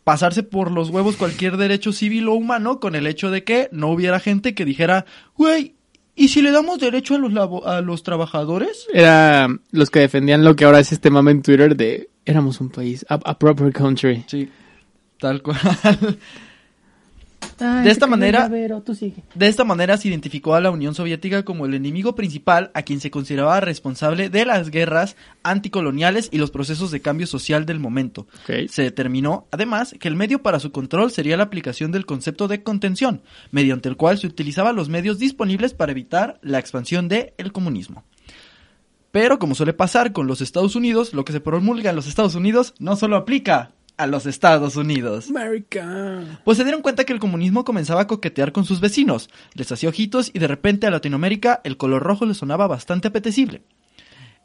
pasarse 0.05 0.43
por 0.43 0.71
los 0.73 0.91
huevos 0.91 1.17
cualquier 1.17 1.56
derecho 1.56 1.93
civil 1.93 2.29
o 2.29 2.35
humano 2.35 2.81
con 2.81 2.94
el 2.94 3.06
hecho 3.06 3.31
de 3.31 3.44
que 3.44 3.69
no 3.71 3.88
hubiera 3.91 4.19
gente 4.19 4.55
que 4.55 4.65
dijera, 4.65 5.05
güey, 5.37 5.75
¿y 6.17 6.29
si 6.29 6.43
le 6.43 6.50
damos 6.50 6.81
derecho 6.81 7.15
a 7.15 7.19
los, 7.19 7.32
labo- 7.32 7.65
a 7.67 7.81
los 7.81 8.03
trabajadores? 8.03 8.87
Era 8.93 9.47
los 9.71 9.91
que 9.91 10.00
defendían 10.00 10.43
lo 10.43 10.56
que 10.56 10.65
ahora 10.65 10.81
es 10.81 10.91
este 10.93 11.11
mame 11.11 11.31
en 11.31 11.43
Twitter 11.43 11.77
de... 11.77 12.09
Éramos 12.25 12.61
un 12.61 12.71
país, 12.71 13.06
a, 13.09 13.15
a 13.25 13.38
proper 13.38 13.73
country. 13.73 14.25
Sí, 14.27 14.49
tal 15.19 15.43
cual. 15.43 15.59
De 17.82 17.90
esta 17.90 18.06
manera- 18.06 18.48
De 19.34 19.46
esta 19.48 19.64
manera 19.64 19.96
se 19.96 20.08
identificó 20.08 20.54
a 20.54 20.60
la 20.60 20.70
Unión 20.70 20.94
Soviética 20.94 21.44
como 21.44 21.66
el 21.66 21.74
enemigo 21.74 22.14
principal 22.14 22.70
a 22.74 22.82
quien 22.82 23.00
se 23.00 23.10
consideraba 23.10 23.60
responsable 23.60 24.30
de 24.30 24.44
las 24.46 24.70
guerras 24.70 25.16
anticoloniales 25.42 26.28
y 26.32 26.38
los 26.38 26.50
procesos 26.50 26.90
de 26.90 27.00
cambio 27.00 27.26
social 27.26 27.66
del 27.66 27.80
momento. 27.80 28.26
Se 28.70 28.82
determinó, 28.82 29.46
además, 29.50 29.94
que 29.98 30.08
el 30.08 30.16
medio 30.16 30.42
para 30.42 30.60
su 30.60 30.72
control 30.72 31.10
sería 31.10 31.36
la 31.36 31.44
aplicación 31.44 31.92
del 31.92 32.06
concepto 32.06 32.48
de 32.48 32.62
contención, 32.62 33.22
mediante 33.50 33.88
el 33.88 33.96
cual 33.96 34.18
se 34.18 34.26
utilizaban 34.26 34.76
los 34.76 34.88
medios 34.88 35.18
disponibles 35.18 35.74
para 35.74 35.92
evitar 35.92 36.38
la 36.42 36.58
expansión 36.58 37.08
del 37.08 37.52
comunismo. 37.52 38.04
Pero, 39.12 39.40
como 39.40 39.56
suele 39.56 39.72
pasar 39.72 40.12
con 40.12 40.28
los 40.28 40.40
Estados 40.40 40.76
Unidos, 40.76 41.14
lo 41.14 41.24
que 41.24 41.32
se 41.32 41.40
promulga 41.40 41.90
en 41.90 41.96
los 41.96 42.06
Estados 42.06 42.36
Unidos 42.36 42.74
no 42.78 42.94
solo 42.94 43.16
aplica 43.16 43.72
a 44.00 44.06
los 44.06 44.26
Estados 44.26 44.76
Unidos. 44.76 45.29
America. 45.31 46.41
Pues 46.44 46.56
se 46.56 46.64
dieron 46.64 46.82
cuenta 46.82 47.05
que 47.05 47.12
el 47.12 47.20
comunismo 47.20 47.64
comenzaba 47.64 48.02
a 48.02 48.06
coquetear 48.06 48.52
con 48.52 48.64
sus 48.64 48.81
vecinos, 48.81 49.29
les 49.55 49.70
hacía 49.70 49.88
ojitos 49.91 50.31
y 50.32 50.38
de 50.38 50.49
repente 50.49 50.87
a 50.87 50.91
Latinoamérica 50.91 51.61
el 51.64 51.76
color 51.76 52.02
rojo 52.02 52.25
les 52.25 52.38
sonaba 52.38 52.67
bastante 52.67 53.08
apetecible. 53.08 53.62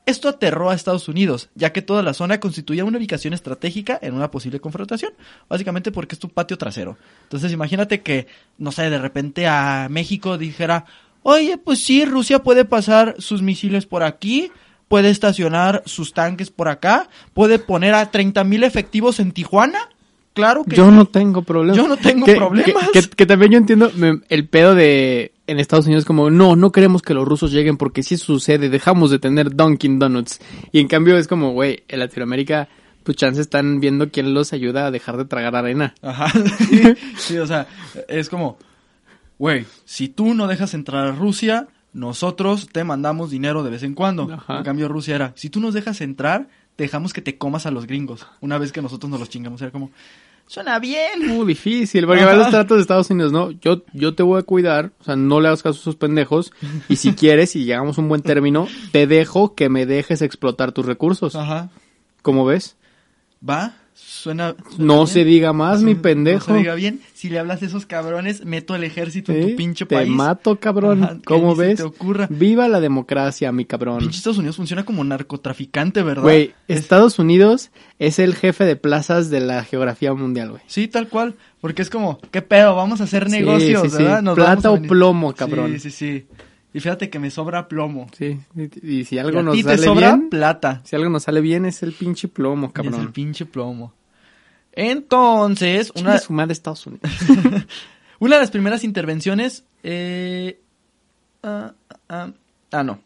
Esto 0.06 0.30
aterró 0.30 0.70
a 0.70 0.76
Estados 0.76 1.08
Unidos, 1.08 1.50
ya 1.56 1.74
que 1.74 1.82
toda 1.82 2.04
la 2.04 2.14
zona 2.14 2.40
constituía 2.40 2.86
una 2.86 3.00
ubicación 3.00 3.34
estratégica 3.34 3.98
en 4.02 4.14
una 4.14 4.30
posible 4.30 4.60
confrontación, 4.60 5.14
básicamente 5.50 5.92
porque 5.92 6.14
es 6.14 6.20
tu 6.20 6.30
patio 6.30 6.60
trasero. 6.60 6.98
Entonces 7.24 7.52
imagínate 7.52 8.02
que, 8.02 8.28
no 8.60 8.72
sé, 8.72 8.90
de 8.92 9.00
repente 9.00 9.48
a 9.48 9.88
México 9.90 10.38
dijera, 10.38 10.86
oye, 11.24 11.58
pues 11.58 11.84
sí, 11.84 12.06
Rusia 12.06 12.44
puede 12.44 12.66
pasar 12.66 13.16
sus 13.18 13.42
misiles 13.42 13.88
por 13.88 14.04
aquí, 14.04 14.52
puede 14.88 15.10
estacionar 15.10 15.84
sus 15.86 16.14
tanques 16.14 16.50
por 16.52 16.68
acá, 16.68 17.10
puede 17.34 17.60
poner 17.60 17.94
a 17.96 18.12
30.000 18.12 18.64
efectivos 18.64 19.20
en 19.20 19.32
Tijuana. 19.32 19.80
Claro 20.34 20.66
que 20.66 20.76
Yo 20.76 20.92
no 20.92 21.06
tengo 21.06 21.44
problemas. 21.44 21.78
Yo 21.78 21.88
no 21.88 21.96
tengo 21.98 22.26
Que- 22.26 22.36
problemas. 22.36 22.90
Que, 22.92 23.02
que- 23.02 23.10
que 23.10 23.26
también 23.26 23.52
yo 23.54 23.58
entiendo 23.58 23.90
el 24.30 24.48
pedo 24.50 24.76
de 24.76 25.32
en 25.48 25.60
Estados 25.60 25.86
Unidos 25.86 26.06
como 26.06 26.30
no, 26.30 26.56
no 26.56 26.72
queremos 26.72 27.02
que 27.04 27.14
los 27.14 27.26
rusos 27.28 27.52
lleguen 27.52 27.78
porque 27.78 28.02
si 28.04 28.16
eso 28.16 28.26
sucede 28.26 28.68
dejamos 28.70 29.12
de 29.12 29.20
tener 29.20 29.56
Dunkin 29.56 29.98
Donuts. 30.00 30.40
Y 30.72 30.80
en 30.82 30.88
cambio 30.88 31.18
es 31.18 31.28
como, 31.28 31.52
güey, 31.54 31.84
en 31.88 32.00
Latinoamérica 32.00 32.68
pues 33.04 33.16
chance 33.18 33.40
están 33.40 33.80
viendo 33.80 34.10
quién 34.10 34.34
los 34.34 34.52
ayuda 34.54 34.88
a 34.88 34.92
dejar 34.92 35.18
de 35.18 35.26
tragar 35.26 35.56
arena. 35.56 35.94
Ajá. 36.02 36.32
Sí, 36.58 36.82
sí, 37.18 37.38
o 37.38 37.46
sea, 37.48 37.68
es 38.10 38.28
como, 38.30 38.58
güey, 39.38 39.66
si 39.86 40.10
tú 40.10 40.34
no 40.34 40.48
dejas 40.48 40.74
entrar 40.74 41.08
a 41.08 41.12
Rusia, 41.12 41.68
nosotros 41.96 42.68
te 42.72 42.84
mandamos 42.84 43.32
dinero 43.32 43.64
de 43.64 43.70
vez 43.70 43.82
en 43.84 43.96
cuando. 43.96 44.30
Ajá. 44.32 44.58
En 44.58 44.64
cambio, 44.64 44.90
Rusia 44.90 45.16
era, 45.16 45.32
si 45.36 45.50
tú 45.50 45.62
nos 45.62 45.74
dejas 45.74 46.02
entrar, 46.02 46.50
dejamos 46.78 47.14
que 47.14 47.22
te 47.22 47.38
comas 47.38 47.66
a 47.66 47.72
los 47.72 47.88
gringos. 47.88 48.28
Una 48.42 48.58
vez 48.58 48.74
que 48.74 48.82
nosotros 48.82 49.10
nos 49.10 49.22
los 49.22 49.30
chingamos, 49.30 49.62
era 49.62 49.72
como, 49.72 49.92
suena 50.46 50.78
bien. 50.80 51.26
Muy 51.26 51.48
difícil, 51.48 52.06
porque 52.06 52.26
van 52.26 52.38
los 52.38 52.50
tratos 52.50 52.78
de 52.78 52.82
Estados 52.82 53.10
Unidos, 53.10 53.32
¿no? 53.32 53.52
Yo, 53.52 53.84
yo 53.94 54.14
te 54.14 54.24
voy 54.24 54.40
a 54.40 54.44
cuidar, 54.44 54.92
o 55.00 55.06
sea, 55.06 55.16
no 55.16 55.40
le 55.40 55.48
hagas 55.48 55.64
caso 55.64 55.80
a 55.80 55.82
esos 55.82 55.96
pendejos, 55.96 56.52
y 56.90 56.98
si 56.98 57.14
quieres, 57.16 57.52
si 57.52 57.64
llegamos 57.64 57.98
a 57.98 58.02
un 58.02 58.10
buen 58.10 58.22
término, 58.22 58.68
te 58.92 59.08
dejo 59.08 59.56
que 59.56 59.70
me 59.70 59.86
dejes 59.86 60.22
explotar 60.22 60.74
tus 60.74 60.86
recursos. 60.86 61.34
Ajá. 61.38 61.70
¿Cómo 62.22 62.44
ves? 62.44 62.76
Va, 63.48 63.76
suena. 63.96 64.56
suena 64.56 64.76
No 64.78 64.96
bien. 64.98 65.08
se 65.08 65.24
diga 65.24 65.54
más, 65.54 65.82
mi 65.82 65.94
No 65.96 66.02
pendejo. 66.02 66.52
se 66.52 66.58
diga 66.60 66.76
bien. 66.76 67.00
Si 67.14 67.30
le 67.30 67.40
hablas 67.40 67.62
a 67.64 67.66
esos 67.66 67.86
cabrones, 67.86 68.46
meto 68.46 68.76
el 68.76 68.84
ejército 68.84 69.32
en 69.32 69.50
tu 69.52 69.56
pinche 69.56 69.86
te 69.86 69.96
país. 69.96 70.10
mato, 70.10 70.60
cabrón. 70.60 71.04
Ajá, 71.04 71.18
¿Cómo 71.26 71.56
ves? 71.56 71.78
te 71.78 71.84
ocurra. 71.84 72.28
Viva 72.30 72.68
la 72.68 72.80
democracia, 72.82 73.52
mi 73.52 73.66
cabrón. 73.66 74.00
Pinche 74.00 74.18
Estados 74.18 74.38
Unidos 74.38 74.58
funciona 74.58 74.84
como 74.86 75.04
narcotraficante, 75.04 76.04
¿verdad? 76.04 76.24
Güey, 76.24 76.54
Estados 76.68 77.18
Unidos 77.20 77.72
es 77.98 78.20
el 78.20 78.36
jefe 78.36 78.66
de 78.66 78.76
plazas 78.76 79.30
de 79.30 79.40
la 79.40 79.64
geografía 79.64 80.14
mundial, 80.14 80.52
güey. 80.52 80.62
Sí, 80.68 80.88
tal 80.88 81.08
cual. 81.08 81.36
Porque 81.62 81.82
es 81.82 81.90
como, 81.90 82.20
¿qué 82.32 82.42
pedo? 82.44 82.76
Vamos 82.76 83.02
a 83.02 83.06
hacer 83.06 83.28
negocios, 83.30 83.84
sí, 83.84 83.90
sí. 83.90 83.98
¿verdad? 84.04 84.22
Nos 84.22 84.36
Plata 84.36 84.70
vamos 84.70 84.82
a 84.82 84.84
o 84.86 84.88
plomo, 84.88 85.34
cabrón. 85.34 85.72
Sí, 85.80 85.90
sí, 85.90 85.92
sí. 85.92 86.26
Y 86.76 86.82
fíjate 86.82 87.10
que 87.10 87.20
me 87.20 87.32
sobra 87.32 87.70
plomo. 87.70 88.08
Sí, 88.18 88.38
y, 88.56 89.00
y 89.00 89.06
si 89.06 89.16
Y 89.16 89.20
algo 89.20 89.40
a 89.40 89.44
nos 89.44 89.56
ti 89.56 89.64
te 89.64 89.70
sale 89.78 89.84
sobra 89.84 90.16
bien, 90.16 90.30
plata. 90.30 90.82
si 90.84 90.96
algo 90.98 91.10
nos 91.10 91.24
sale 91.24 91.40
bien 91.40 91.66
es 91.66 91.82
el 91.84 91.94
pinche 91.94 92.28
plomo, 92.28 92.68
Y 92.68 92.80
Es 92.80 92.86
el 92.86 92.92
cabrón. 92.92 93.14
pinche 93.14 93.46
plomo. 93.46 93.94
Entonces, 94.74 95.92
Una 95.96 96.10
una, 96.12 96.18
su 96.20 96.34
madre 96.34 96.52
Estados 96.54 96.86
Unidos. 96.86 97.10
una 98.20 98.36
de 98.36 98.42
las 98.42 98.52
primeras 98.52 98.84
intervenciones... 98.84 99.64
Eh, 99.84 100.60
ah, 101.44 101.74
ah, 102.10 102.32
ah, 102.72 102.84
no. 102.84 103.00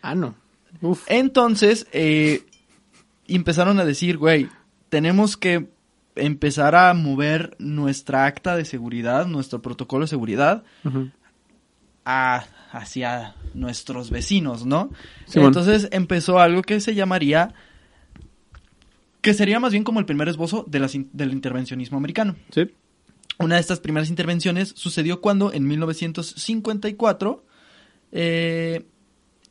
ah, 0.00 0.14
no. 0.14 0.34
Uf. 0.80 1.04
Entonces, 1.08 1.86
eh, 1.92 2.44
empezaron 3.28 3.78
a 3.78 3.84
decir, 3.84 4.16
güey, 4.16 4.48
tenemos 4.88 5.36
que 5.36 5.68
empezar 6.16 6.74
a 6.76 6.94
mover 6.94 7.56
nuestra 7.58 8.24
acta 8.26 8.56
de 8.56 8.64
seguridad, 8.64 9.26
nuestro 9.26 9.60
protocolo 9.62 10.04
de 10.04 10.08
seguridad, 10.08 10.64
Ujú. 10.84 11.10
A- 12.04 12.44
hacia 12.72 13.34
nuestros 13.54 14.10
vecinos, 14.10 14.64
¿no? 14.66 14.90
Simón. 15.26 15.48
Entonces 15.48 15.88
empezó 15.92 16.38
algo 16.40 16.62
que 16.62 16.80
se 16.80 16.94
llamaría, 16.94 17.54
que 19.20 19.34
sería 19.34 19.60
más 19.60 19.72
bien 19.72 19.84
como 19.84 20.00
el 20.00 20.06
primer 20.06 20.28
esbozo 20.28 20.64
de 20.68 20.78
las 20.80 20.94
in- 20.94 21.10
del 21.12 21.32
intervencionismo 21.32 21.98
americano. 21.98 22.36
Sí. 22.50 22.70
Una 23.38 23.56
de 23.56 23.60
estas 23.60 23.80
primeras 23.80 24.08
intervenciones 24.08 24.72
sucedió 24.76 25.20
cuando 25.20 25.52
en 25.52 25.66
1954 25.66 27.44
eh, 28.12 28.86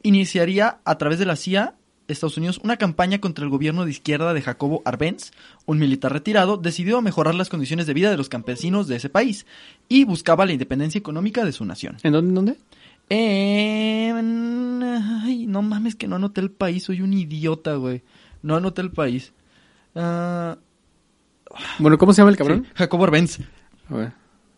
iniciaría 0.03 0.79
a 0.85 0.97
través 0.97 1.19
de 1.19 1.25
la 1.25 1.35
CIA 1.35 1.75
Estados 2.13 2.37
Unidos 2.37 2.59
una 2.63 2.77
campaña 2.77 3.19
contra 3.19 3.43
el 3.43 3.49
gobierno 3.49 3.85
de 3.85 3.91
izquierda 3.91 4.33
de 4.33 4.41
Jacobo 4.41 4.81
Arbenz, 4.85 5.31
un 5.65 5.79
militar 5.79 6.11
retirado, 6.13 6.57
decidido 6.57 6.97
a 6.97 7.01
mejorar 7.01 7.35
las 7.35 7.49
condiciones 7.49 7.87
de 7.87 7.93
vida 7.93 8.09
de 8.11 8.17
los 8.17 8.29
campesinos 8.29 8.87
de 8.87 8.95
ese 8.97 9.09
país 9.09 9.45
y 9.89 10.03
buscaba 10.03 10.45
la 10.45 10.53
independencia 10.53 10.99
económica 10.99 11.43
de 11.45 11.51
su 11.51 11.65
nación. 11.65 11.97
¿En 12.03 12.13
dónde? 12.13 12.29
¿En 12.29 12.35
dónde? 12.35 12.57
En- 13.09 14.83
Ay, 15.23 15.45
no 15.47 15.61
mames 15.61 15.95
que 15.95 16.07
no 16.07 16.15
anoté 16.17 16.41
el 16.41 16.51
país, 16.51 16.83
soy 16.83 17.01
un 17.01 17.13
idiota, 17.13 17.75
güey. 17.75 18.01
No 18.41 18.55
anoté 18.55 18.81
el 18.81 18.91
país. 18.91 19.33
Ah, 19.95 20.57
Bueno, 21.79 21.97
¿cómo 21.97 22.13
se 22.13 22.21
llama 22.21 22.31
el 22.31 22.37
cabrón? 22.37 22.63
sí, 22.65 22.71
Jacobo 22.75 23.03
Arbenz. 23.03 23.39
A 23.89 23.95
ver. 23.95 24.13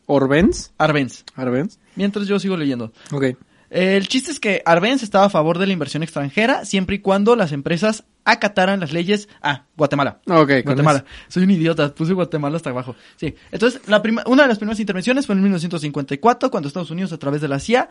¿Orbens? 0.05 0.74
Arbenz. 0.77 1.24
¿Arbenz? 1.36 1.79
Mientras 1.95 2.27
yo 2.27 2.38
sigo 2.39 2.57
leyendo. 2.57 2.91
Ok. 3.12 3.25
El 3.74 4.08
chiste 4.08 4.32
es 4.32 4.39
que 4.39 4.62
Arbenz 4.65 5.01
estaba 5.01 5.25
a 5.25 5.30
favor 5.30 5.58
de 5.58 5.65
la 5.65 5.74
inversión 5.74 6.03
extranjera 6.03 6.63
siempre 6.63 6.98
y 6.98 7.00
cuando 7.00 7.36
las 7.36 7.51
empresas 7.51 8.03
acataran 8.24 8.80
las 8.80 8.94
leyes. 8.94 9.27
Ah, 9.42 9.65
Guatemala. 9.75 10.20
Ok, 10.27 10.51
Guatemala. 10.63 11.06
Soy 11.27 11.44
un 11.44 11.50
idiota, 11.51 11.94
puse 11.96 12.13
Guatemala 12.13 12.56
hasta 12.58 12.70
abajo. 12.70 12.96
Sí. 13.15 13.34
Entonces, 13.51 13.82
la 13.88 14.01
prima- 14.03 14.24
una 14.27 14.44
de 14.44 14.50
las 14.50 14.60
primeras 14.60 14.80
intervenciones 14.80 15.25
fue 15.25 15.34
en 15.34 15.42
1954, 15.42 16.51
cuando 16.51 16.68
Estados 16.68 16.92
Unidos, 16.92 17.13
a 17.13 17.18
través 17.18 17.42
de 17.42 17.48
la 17.48 17.60
CIA, 17.60 17.89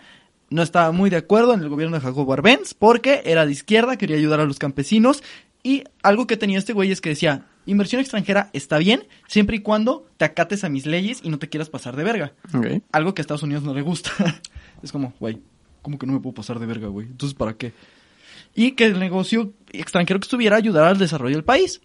no 0.51 0.63
estaba 0.63 0.93
muy 0.93 1.11
de 1.11 1.17
acuerdo 1.17 1.53
en 1.53 1.61
el 1.61 1.69
gobierno 1.69 1.97
de 1.97 2.03
Jacobo 2.03 2.33
Arbenz, 2.33 2.75
porque 2.75 3.23
era 3.25 3.45
de 3.45 3.51
izquierda, 3.53 3.97
quería 3.97 4.17
ayudar 4.17 4.39
a 4.39 4.45
los 4.45 4.61
campesinos. 4.61 5.23
Y 5.65 5.83
algo 6.05 6.27
que 6.29 6.37
tenía 6.37 6.59
este 6.59 6.73
güey 6.75 6.93
es 6.93 7.01
que 7.01 7.09
decía: 7.11 7.47
inversión 7.67 8.01
extranjera 8.01 8.51
está 8.53 8.79
bien, 8.79 9.09
siempre 9.27 9.57
y 9.57 9.61
cuando 9.61 10.07
te 10.17 10.25
acates 10.27 10.63
a 10.63 10.69
mis 10.69 10.87
leyes 10.87 11.21
y 11.25 11.29
no 11.29 11.39
te 11.41 11.49
quieras 11.49 11.71
pasar 11.71 11.97
de 11.97 12.05
verga. 12.05 12.35
Ok. 12.55 12.83
Algo 12.93 13.15
que 13.15 13.21
a 13.21 13.25
Estados 13.25 13.43
Unidos 13.43 13.65
no 13.65 13.75
le 13.75 13.83
gusta. 13.83 14.11
es 14.83 14.93
como, 14.93 15.13
güey, 15.21 15.41
¿cómo 15.83 15.99
que 15.99 16.07
no 16.07 16.13
me 16.15 16.21
puedo 16.21 16.35
pasar 16.35 16.59
de 16.59 16.67
verga, 16.67 16.89
güey? 16.89 17.07
Entonces, 17.09 17.35
¿para 17.37 17.55
qué? 17.55 17.73
Y 18.55 18.73
que 18.73 18.87
el 18.87 18.99
negocio 18.99 19.53
extranjero 19.73 20.21
que 20.21 20.25
estuviera 20.25 20.57
ayudara 20.57 20.89
al 20.89 20.99
desarrollo 20.99 21.35
del 21.37 21.45
país. 21.45 21.81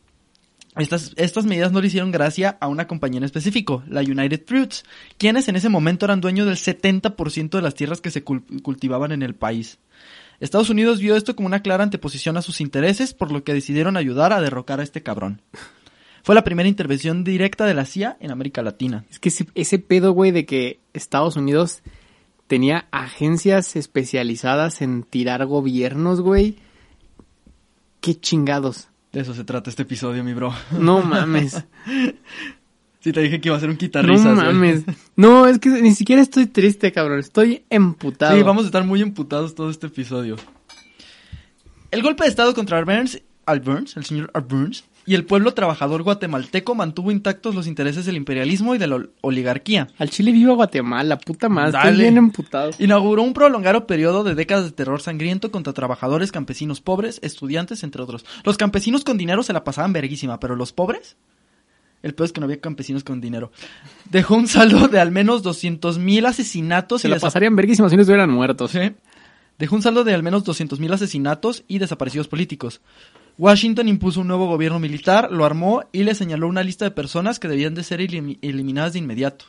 Estas, 0.75 1.13
estas 1.15 1.45
medidas 1.45 1.71
no 1.71 1.81
le 1.81 1.87
hicieron 1.87 2.11
gracia 2.11 2.55
a 2.61 2.67
una 2.67 2.85
compañía 2.87 3.17
en 3.17 3.23
específico, 3.23 3.83
la 3.87 4.01
United 4.01 4.43
Fruits, 4.45 4.83
quienes 5.17 5.47
en 5.47 5.55
ese 5.55 5.69
momento 5.69 6.05
eran 6.05 6.21
dueños 6.21 6.45
del 6.45 6.55
70% 6.57 7.49
de 7.49 7.61
las 7.63 7.73
tierras 7.73 7.99
que 7.99 8.11
se 8.11 8.23
cul- 8.23 8.61
cultivaban 8.61 9.11
en 9.11 9.23
el 9.23 9.33
país. 9.33 9.79
Estados 10.39 10.69
Unidos 10.69 10.99
vio 10.99 11.15
esto 11.15 11.35
como 11.35 11.47
una 11.47 11.63
clara 11.63 11.83
anteposición 11.83 12.37
a 12.37 12.43
sus 12.43 12.61
intereses, 12.61 13.15
por 13.15 13.31
lo 13.31 13.43
que 13.43 13.55
decidieron 13.55 13.97
ayudar 13.97 14.33
a 14.33 14.41
derrocar 14.41 14.79
a 14.79 14.83
este 14.83 15.01
cabrón. 15.01 15.41
Fue 16.21 16.35
la 16.35 16.43
primera 16.43 16.69
intervención 16.69 17.23
directa 17.23 17.65
de 17.65 17.73
la 17.73 17.85
CIA 17.85 18.17
en 18.19 18.29
América 18.29 18.61
Latina. 18.61 19.03
Es 19.09 19.17
que 19.17 19.29
ese, 19.29 19.47
ese 19.55 19.79
pedo, 19.79 20.11
güey, 20.11 20.29
de 20.29 20.45
que 20.45 20.79
Estados 20.93 21.37
Unidos 21.37 21.81
tenía 22.47 22.87
agencias 22.91 23.75
especializadas 23.75 24.81
en 24.81 25.03
tirar 25.03 25.45
gobiernos, 25.45 26.21
güey. 26.21 26.55
Qué 28.01 28.15
chingados. 28.15 28.87
De 29.11 29.21
eso 29.21 29.33
se 29.33 29.43
trata 29.43 29.69
este 29.69 29.83
episodio, 29.83 30.23
mi 30.23 30.33
bro. 30.33 30.53
No 30.71 31.01
mames. 31.01 31.63
Sí, 32.99 33.13
te 33.13 33.21
dije 33.21 33.39
que 33.39 33.47
iba 33.47 33.55
a 33.55 33.59
ser 33.59 33.69
un 33.69 33.75
no 33.75 33.79
guitarrista. 33.79 34.33
mames. 34.33 34.83
No, 35.15 35.47
es 35.47 35.59
que 35.59 35.69
ni 35.69 35.93
siquiera 35.95 36.21
estoy 36.21 36.45
triste, 36.47 36.91
cabrón. 36.91 37.19
Estoy 37.19 37.63
emputado. 37.69 38.35
Sí, 38.35 38.43
vamos 38.43 38.63
a 38.63 38.65
estar 38.65 38.83
muy 38.83 39.01
emputados 39.01 39.55
todo 39.55 39.69
este 39.69 39.87
episodio. 39.87 40.35
El 41.91 42.01
golpe 42.01 42.23
de 42.23 42.29
estado 42.29 42.53
contra 42.53 42.77
Arbenz, 42.77 43.21
Alburns, 43.45 43.95
el 43.95 44.03
señor 44.03 44.29
Arburns, 44.33 44.83
y 45.07 45.15
el 45.15 45.25
pueblo 45.25 45.53
trabajador 45.53 46.03
guatemalteco 46.03 46.75
mantuvo 46.75 47.11
intactos 47.11 47.55
los 47.55 47.65
intereses 47.65 48.05
del 48.05 48.17
imperialismo 48.17 48.75
y 48.75 48.77
de 48.77 48.87
la 48.87 48.97
ol- 48.97 49.09
oligarquía. 49.21 49.87
Al 49.97 50.09
Chile 50.09 50.31
viva 50.31 50.53
Guatemala, 50.53 51.17
puta 51.17 51.49
madre. 51.49 51.77
Estoy 51.79 51.97
bien 52.01 52.17
emputado. 52.17 52.71
Inauguró 52.77 53.23
un 53.23 53.33
prolongado 53.33 53.87
periodo 53.87 54.23
de 54.23 54.35
décadas 54.35 54.65
de 54.65 54.71
terror 54.71 55.01
sangriento 55.01 55.49
contra 55.49 55.73
trabajadores, 55.73 56.31
campesinos 56.31 56.81
pobres, 56.81 57.19
estudiantes, 57.23 57.83
entre 57.83 58.01
otros. 58.03 58.25
Los 58.43 58.57
campesinos 58.57 59.03
con 59.03 59.17
dinero 59.17 59.41
se 59.43 59.53
la 59.53 59.63
pasaban 59.63 59.93
verguísima, 59.93 60.39
pero 60.39 60.55
los 60.55 60.73
pobres... 60.73 61.15
El 62.03 62.13
peor 62.13 62.25
es 62.27 62.31
que 62.31 62.39
no 62.39 62.45
había 62.45 62.61
campesinos 62.61 63.03
con 63.03 63.19
dinero. 63.21 63.51
Dejó 64.11 64.35
un 64.35 64.47
saldo 64.47 64.87
de 64.87 64.99
al 64.99 65.11
menos 65.11 65.41
200 65.41 65.97
mil 65.97 66.27
asesinatos 66.27 67.01
Se 67.01 67.07
y 67.07 67.11
la 67.11 67.17
pasarían 67.19 67.55
verguísimas 67.55 67.89
si 67.89 67.95
no 67.97 68.03
estuvieran 68.03 68.29
muertos. 68.29 68.69
Sí. 68.69 68.91
Dejó 69.57 69.75
un 69.75 69.81
saldo 69.81 70.03
de 70.03 70.13
al 70.13 70.21
menos 70.21 70.45
200.000 70.45 70.93
asesinatos 70.93 71.63
y 71.67 71.79
desaparecidos 71.79 72.27
políticos. 72.27 72.81
Washington 73.37 73.87
impuso 73.87 74.21
un 74.21 74.27
nuevo 74.27 74.47
gobierno 74.47 74.79
militar, 74.79 75.31
lo 75.31 75.45
armó 75.45 75.83
y 75.91 76.03
le 76.03 76.15
señaló 76.15 76.47
una 76.47 76.63
lista 76.63 76.85
de 76.85 76.91
personas 76.91 77.39
que 77.39 77.47
debían 77.47 77.75
de 77.75 77.83
ser 77.83 77.99
elimi- 77.99 78.39
eliminadas 78.41 78.93
de 78.93 78.99
inmediato. 78.99 79.45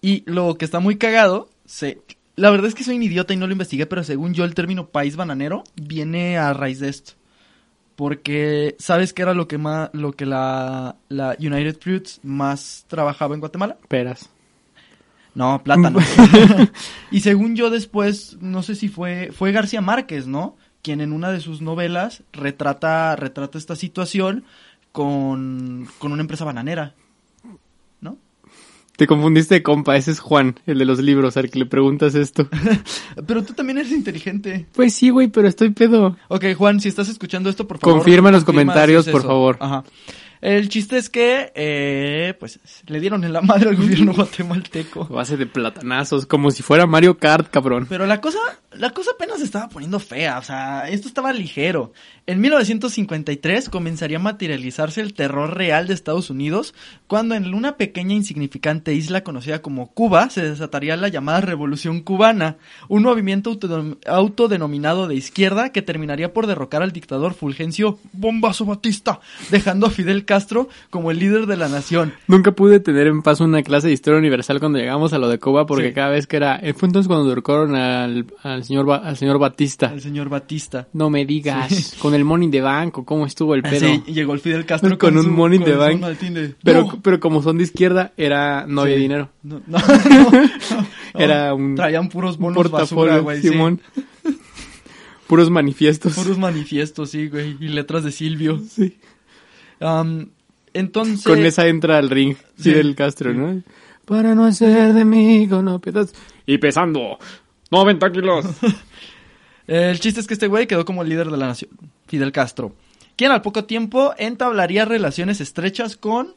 Y 0.00 0.22
lo 0.26 0.56
que 0.56 0.64
está 0.64 0.80
muy 0.80 0.96
cagado, 0.96 1.48
se... 1.64 2.00
la 2.36 2.50
verdad 2.50 2.66
es 2.68 2.74
que 2.74 2.84
soy 2.84 2.96
un 2.96 3.02
idiota 3.02 3.32
y 3.32 3.36
no 3.36 3.46
lo 3.46 3.52
investigué, 3.52 3.86
pero 3.86 4.04
según 4.04 4.34
yo 4.34 4.44
el 4.44 4.54
término 4.54 4.88
país 4.88 5.16
bananero 5.16 5.64
viene 5.76 6.38
a 6.38 6.52
raíz 6.52 6.80
de 6.80 6.88
esto. 6.88 7.12
Porque, 7.96 8.76
¿sabes 8.78 9.12
qué 9.14 9.22
era 9.22 9.32
lo 9.32 9.48
que 9.48 9.56
más, 9.56 9.88
lo 9.94 10.12
que 10.12 10.26
la, 10.26 10.96
la 11.08 11.34
United 11.38 11.78
Fruits 11.80 12.20
más 12.22 12.84
trabajaba 12.88 13.34
en 13.34 13.40
Guatemala? 13.40 13.78
Peras. 13.88 14.28
No, 15.34 15.62
plátano. 15.62 15.98
y 17.10 17.20
según 17.20 17.56
yo 17.56 17.70
después, 17.70 18.36
no 18.40 18.62
sé 18.62 18.74
si 18.74 18.88
fue, 18.88 19.30
fue 19.32 19.52
García 19.52 19.80
Márquez, 19.80 20.26
¿no? 20.26 20.56
Quien 20.86 21.00
en 21.00 21.12
una 21.12 21.32
de 21.32 21.40
sus 21.40 21.62
novelas 21.62 22.22
retrata, 22.32 23.16
retrata 23.16 23.58
esta 23.58 23.74
situación 23.74 24.44
con, 24.92 25.88
con 25.98 26.12
una 26.12 26.20
empresa 26.20 26.44
bananera. 26.44 26.94
¿No? 28.00 28.18
Te 28.96 29.08
confundiste 29.08 29.64
compa, 29.64 29.96
ese 29.96 30.12
es 30.12 30.20
Juan, 30.20 30.60
el 30.64 30.78
de 30.78 30.84
los 30.84 31.00
libros, 31.00 31.36
al 31.36 31.50
que 31.50 31.58
le 31.58 31.66
preguntas 31.66 32.14
esto. 32.14 32.48
Pero 33.26 33.42
tú 33.42 33.52
también 33.54 33.78
eres 33.78 33.90
inteligente. 33.90 34.66
Pues 34.74 34.94
sí, 34.94 35.10
güey, 35.10 35.26
pero 35.26 35.48
estoy 35.48 35.70
pedo. 35.70 36.16
Ok, 36.28 36.54
Juan, 36.56 36.78
si 36.78 36.88
estás 36.88 37.08
escuchando 37.08 37.50
esto, 37.50 37.66
por 37.66 37.78
favor. 37.78 37.96
Confirma 37.96 38.28
en 38.28 38.34
los 38.34 38.44
confirma 38.44 38.72
comentarios, 38.72 39.06
si 39.06 39.10
es 39.10 39.12
por 39.12 39.24
favor. 39.24 39.56
Ajá. 39.58 39.82
El 40.40 40.68
chiste 40.68 40.96
es 40.98 41.08
que, 41.08 41.52
eh, 41.54 42.34
pues, 42.38 42.60
le 42.86 43.00
dieron 43.00 43.24
en 43.24 43.32
la 43.32 43.40
madre 43.40 43.70
al 43.70 43.76
gobierno 43.76 44.12
guatemalteco. 44.16 45.06
Base 45.06 45.36
de 45.36 45.46
platanazos, 45.46 46.26
como 46.26 46.50
si 46.50 46.62
fuera 46.62 46.86
Mario 46.86 47.18
Kart, 47.18 47.48
cabrón. 47.50 47.86
Pero 47.88 48.06
la 48.06 48.20
cosa, 48.20 48.38
la 48.72 48.90
cosa 48.90 49.12
apenas 49.14 49.38
se 49.38 49.44
estaba 49.44 49.68
poniendo 49.68 49.98
fea, 49.98 50.38
o 50.38 50.42
sea, 50.42 50.88
esto 50.88 51.08
estaba 51.08 51.32
ligero. 51.32 51.92
En 52.26 52.40
1953 52.40 53.68
comenzaría 53.70 54.18
a 54.18 54.20
materializarse 54.20 55.00
el 55.00 55.14
terror 55.14 55.56
real 55.56 55.86
de 55.86 55.94
Estados 55.94 56.28
Unidos, 56.28 56.74
cuando 57.06 57.34
en 57.34 57.54
una 57.54 57.76
pequeña 57.76 58.12
e 58.12 58.16
insignificante 58.16 58.92
isla 58.94 59.22
conocida 59.22 59.62
como 59.62 59.92
Cuba 59.92 60.28
se 60.28 60.42
desataría 60.42 60.96
la 60.96 61.08
llamada 61.08 61.40
Revolución 61.40 62.00
Cubana, 62.00 62.56
un 62.88 63.04
movimiento 63.04 63.50
autodom- 63.52 63.96
autodenominado 64.06 65.06
de 65.08 65.14
izquierda 65.14 65.70
que 65.72 65.82
terminaría 65.82 66.32
por 66.34 66.46
derrocar 66.46 66.82
al 66.82 66.92
dictador 66.92 67.32
Fulgencio 67.34 67.98
Bombazo 68.12 68.64
Batista, 68.66 69.20
dejando 69.50 69.86
a 69.86 69.90
Fidel 69.90 70.24
Castro 70.26 70.68
como 70.90 71.10
el 71.10 71.18
líder 71.18 71.46
de 71.46 71.56
la 71.56 71.68
nación. 71.70 72.12
Nunca 72.28 72.52
pude 72.52 72.78
tener 72.80 73.06
en 73.06 73.22
paz 73.22 73.40
una 73.40 73.62
clase 73.62 73.86
de 73.86 73.94
historia 73.94 74.18
universal 74.18 74.60
cuando 74.60 74.78
llegamos 74.78 75.14
a 75.14 75.18
lo 75.18 75.28
de 75.30 75.38
Cuba, 75.38 75.64
porque 75.64 75.88
Sí. 75.88 75.94
cada 75.94 76.10
vez 76.10 76.26
que 76.26 76.36
era... 76.36 76.56
eh, 76.56 76.74
Fue 76.74 76.88
entonces 76.88 77.08
cuando 77.08 77.26
derrocaron 77.28 77.74
al, 77.74 78.26
al 78.42 78.64
señor 78.64 78.90
al 78.90 79.16
señor 79.16 79.38
Batista. 79.38 79.86
Al 79.86 80.02
señor 80.02 80.28
Batista. 80.28 80.88
No 80.92 81.08
me 81.08 81.24
digas, 81.24 81.96
con 82.00 82.12
el 82.14 82.24
money 82.24 82.50
de 82.50 82.60
banco, 82.60 83.04
cómo 83.06 83.24
estuvo 83.24 83.54
el 83.54 83.62
pedo. 83.62 83.80
Sí, 83.88 84.02
llegó 84.12 84.34
el 84.34 84.40
Fidel 84.40 84.66
Castro 84.66 84.98
Con 84.98 85.16
un 85.16 85.24
su- 85.24 85.30
money 85.30 85.58
con 85.60 85.68
de- 85.68 86.54
Pero, 86.62 86.82
¡No! 86.82 87.00
pero 87.02 87.20
como 87.20 87.42
son 87.42 87.56
de 87.56 87.64
izquierda, 87.64 88.12
era 88.16 88.66
no 88.66 88.82
había 88.82 88.96
Sí. 88.96 89.00
dinero. 89.00 89.30
No, 89.42 89.62
no. 89.66 89.78
Era 91.14 91.54
un 91.54 91.76
Traían 91.76 92.08
puros 92.08 92.36
bonos 92.36 92.56
portafolio, 92.56 93.12
basura, 93.12 93.18
güey. 93.22 93.40
Simón. 93.40 93.80
Puros 95.26 95.50
manifiestos. 95.50 96.14
Puros 96.14 96.38
manifiestos, 96.38 97.10
sí, 97.10 97.28
güey. 97.28 97.56
Y 97.60 97.68
letras 97.68 98.04
de 98.04 98.12
Silvio. 98.12 98.60
Sí. 98.68 98.96
Entonces... 100.72 101.24
Con 101.24 101.44
esa 101.44 101.66
entra 101.66 101.98
al 101.98 102.10
ring 102.10 102.36
Sí. 102.56 102.70
Fidel 102.70 102.94
Castro, 102.94 103.32
¿no? 103.32 103.62
Para 104.04 104.34
no 104.34 104.44
hacer 104.44 104.92
de 104.92 105.04
mí 105.04 105.48
con 105.48 105.64
no 105.64 105.80
piedad. 105.80 106.08
Y 106.46 106.58
pesando 106.58 107.18
90 107.70 108.12
kilos. 108.12 108.46
El 109.66 109.98
chiste 109.98 110.20
es 110.20 110.26
que 110.26 110.34
este 110.34 110.46
güey 110.46 110.66
quedó 110.66 110.84
como 110.84 111.02
el 111.02 111.08
líder 111.08 111.28
de 111.28 111.36
la 111.36 111.48
nación, 111.48 111.70
Fidel 112.06 112.30
Castro, 112.30 112.72
quien 113.16 113.32
al 113.32 113.42
poco 113.42 113.64
tiempo 113.64 114.14
entablaría 114.16 114.84
relaciones 114.84 115.40
estrechas 115.40 115.96
con 115.96 116.34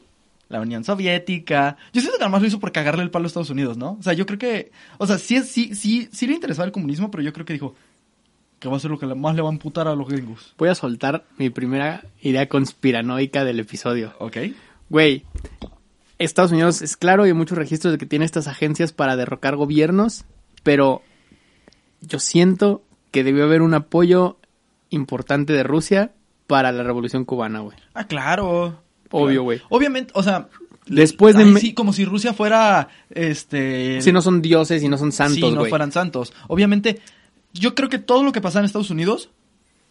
la 0.48 0.60
Unión 0.60 0.82
Soviética. 0.82 1.76
Yo 1.92 2.00
siento 2.00 2.18
que 2.18 2.24
además 2.24 2.42
lo 2.42 2.48
hizo 2.48 2.58
por 2.58 2.72
cagarle 2.72 3.04
el 3.04 3.10
palo 3.12 3.26
a 3.26 3.28
Estados 3.28 3.50
Unidos, 3.50 3.76
¿no? 3.76 3.96
O 4.00 4.02
sea, 4.02 4.14
yo 4.14 4.26
creo 4.26 4.38
que, 4.38 4.72
o 4.98 5.06
sea, 5.06 5.16
sí, 5.16 5.40
sí, 5.42 5.76
sí, 5.76 6.08
sí 6.10 6.26
le 6.26 6.34
interesaba 6.34 6.66
el 6.66 6.72
comunismo, 6.72 7.08
pero 7.10 7.22
yo 7.22 7.32
creo 7.32 7.46
que 7.46 7.52
dijo 7.52 7.76
que 8.60 8.68
va 8.68 8.76
a 8.76 8.80
ser 8.80 8.90
lo 8.92 8.98
que 8.98 9.06
más 9.06 9.34
le 9.34 9.42
va 9.42 9.48
a 9.48 9.52
amputar 9.52 9.88
a 9.88 9.94
los 9.96 10.06
gringos. 10.08 10.54
Voy 10.58 10.68
a 10.68 10.74
soltar 10.74 11.24
mi 11.38 11.50
primera 11.50 12.04
idea 12.22 12.48
conspiranoica 12.48 13.44
del 13.44 13.58
episodio. 13.58 14.12
¿Ok? 14.18 14.36
Güey, 14.90 15.24
Estados 16.18 16.52
Unidos 16.52 16.82
es 16.82 16.96
claro 16.96 17.24
y 17.24 17.30
hay 17.30 17.34
muchos 17.34 17.56
registros 17.58 17.92
de 17.92 17.98
que 17.98 18.06
tiene 18.06 18.24
estas 18.26 18.46
agencias 18.48 18.92
para 18.92 19.16
derrocar 19.16 19.56
gobiernos, 19.56 20.24
pero 20.62 21.02
yo 22.02 22.18
siento 22.18 22.82
que 23.10 23.24
debió 23.24 23.44
haber 23.44 23.62
un 23.62 23.74
apoyo 23.74 24.36
importante 24.90 25.52
de 25.52 25.62
Rusia 25.62 26.12
para 26.46 26.70
la 26.72 26.82
revolución 26.82 27.24
cubana, 27.24 27.60
güey. 27.60 27.76
Ah, 27.94 28.04
claro. 28.06 28.82
Obvio, 29.10 29.42
güey. 29.42 29.60
Obviamente, 29.70 30.12
o 30.14 30.22
sea, 30.22 30.48
Después 30.86 31.36
de... 31.36 31.44
ay, 31.44 31.50
me- 31.52 31.60
sí, 31.60 31.72
como 31.72 31.92
si 31.92 32.04
Rusia 32.04 32.34
fuera, 32.34 32.88
este... 33.10 34.00
Si 34.02 34.10
no 34.12 34.20
son 34.22 34.42
dioses 34.42 34.82
y 34.82 34.88
no 34.88 34.98
son 34.98 35.12
santos, 35.12 35.52
no 35.52 35.60
güey. 35.60 35.70
fueran 35.70 35.92
santos. 35.92 36.32
Obviamente, 36.48 37.00
yo 37.52 37.74
creo 37.74 37.88
que 37.88 37.98
todo 37.98 38.22
lo 38.22 38.32
que 38.32 38.40
pasaba 38.40 38.60
en 38.60 38.66
Estados 38.66 38.90
Unidos 38.90 39.30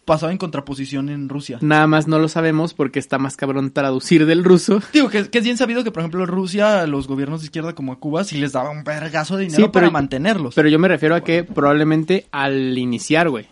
pasaba 0.06 0.32
en 0.32 0.38
contraposición 0.38 1.08
en 1.08 1.28
Rusia. 1.28 1.58
Nada 1.60 1.86
más 1.86 2.08
no 2.08 2.18
lo 2.18 2.28
sabemos 2.28 2.74
porque 2.74 2.98
está 2.98 3.18
más 3.18 3.36
cabrón 3.36 3.70
traducir 3.70 4.26
del 4.26 4.42
ruso. 4.44 4.80
Digo 4.92 5.08
que, 5.08 5.28
que 5.30 5.38
es 5.38 5.44
bien 5.44 5.56
sabido 5.56 5.84
que, 5.84 5.92
por 5.92 6.00
ejemplo, 6.00 6.26
Rusia, 6.26 6.86
los 6.86 7.06
gobiernos 7.06 7.40
de 7.42 7.44
izquierda 7.46 7.74
como 7.74 7.92
a 7.92 8.00
Cuba, 8.00 8.24
sí 8.24 8.38
les 8.38 8.52
daba 8.52 8.70
un 8.70 8.82
vergazo 8.82 9.36
de 9.36 9.44
dinero 9.44 9.64
Sí, 9.64 9.70
pero- 9.72 9.72
para 9.86 9.90
mantenerlos. 9.90 10.54
Pero 10.54 10.68
yo 10.68 10.78
me 10.78 10.88
refiero 10.88 11.14
a 11.14 11.20
que 11.22 11.44
probablemente 11.44 12.26
al 12.32 12.76
iniciar, 12.76 13.28
güey. 13.28 13.46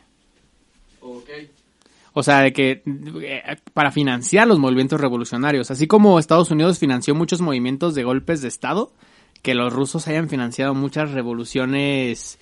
O 1.01 1.23
O 2.15 2.23
sea, 2.25 2.41
de 2.41 2.53
que 2.53 2.83
eh, 3.23 3.57
para 3.75 3.93
financiar 3.93 4.49
los 4.49 4.59
movimientos 4.59 5.01
revolucionarios, 5.01 5.71
así 5.71 5.87
como 5.87 6.19
Estados 6.19 6.51
Unidos 6.51 6.79
financió 6.81 7.15
muchos 7.15 7.41
movimientos 7.41 7.95
de 7.95 8.03
golpes 8.03 8.43
de 8.43 8.49
Estado, 8.49 8.91
que 9.43 9.55
los 9.55 9.73
rusos 9.73 10.09
hayan 10.09 10.29
financiado 10.29 10.75
muchas 10.75 11.13
revoluciones 11.13 12.41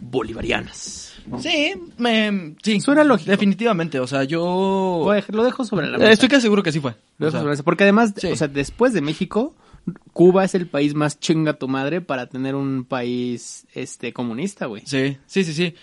bolivarianas. 0.00 1.14
Sí, 1.40 1.74
me, 1.98 2.54
sí. 2.62 2.80
Suena 2.80 3.04
lógico. 3.04 3.30
Definitivamente, 3.30 4.00
o 4.00 4.06
sea, 4.06 4.24
yo... 4.24 5.02
Lo 5.06 5.12
dej- 5.14 5.28
Lo 5.32 5.44
dejo 5.44 5.64
sobre 5.64 5.86
la 5.88 5.98
mesa. 5.98 6.10
Estoy 6.10 6.28
casi 6.28 6.42
seguro 6.42 6.62
que 6.62 6.72
sí 6.72 6.80
fue. 6.80 6.92
Lo 7.18 7.26
O 7.26 7.30
dejo 7.30 7.30
sea, 7.32 7.40
sobre 7.40 7.44
la 7.44 7.52
mesa. 7.52 7.62
Porque 7.62 7.84
además, 7.84 8.12
sí. 8.16 8.26
o 8.28 8.36
sea, 8.36 8.48
después 8.48 8.92
de 8.92 9.00
México, 9.02 9.54
Cuba 10.12 10.44
es 10.44 10.54
el 10.54 10.66
país 10.66 10.94
más 10.94 11.20
chinga 11.20 11.54
tu 11.54 11.68
madre 11.68 12.00
para 12.00 12.26
tener 12.26 12.54
un 12.54 12.84
país 12.84 13.66
este 13.74 14.12
comunista, 14.12 14.66
güey. 14.66 14.82
Sí, 14.86 15.16
sí, 15.26 15.44
sí, 15.44 15.52
sí. 15.52 15.74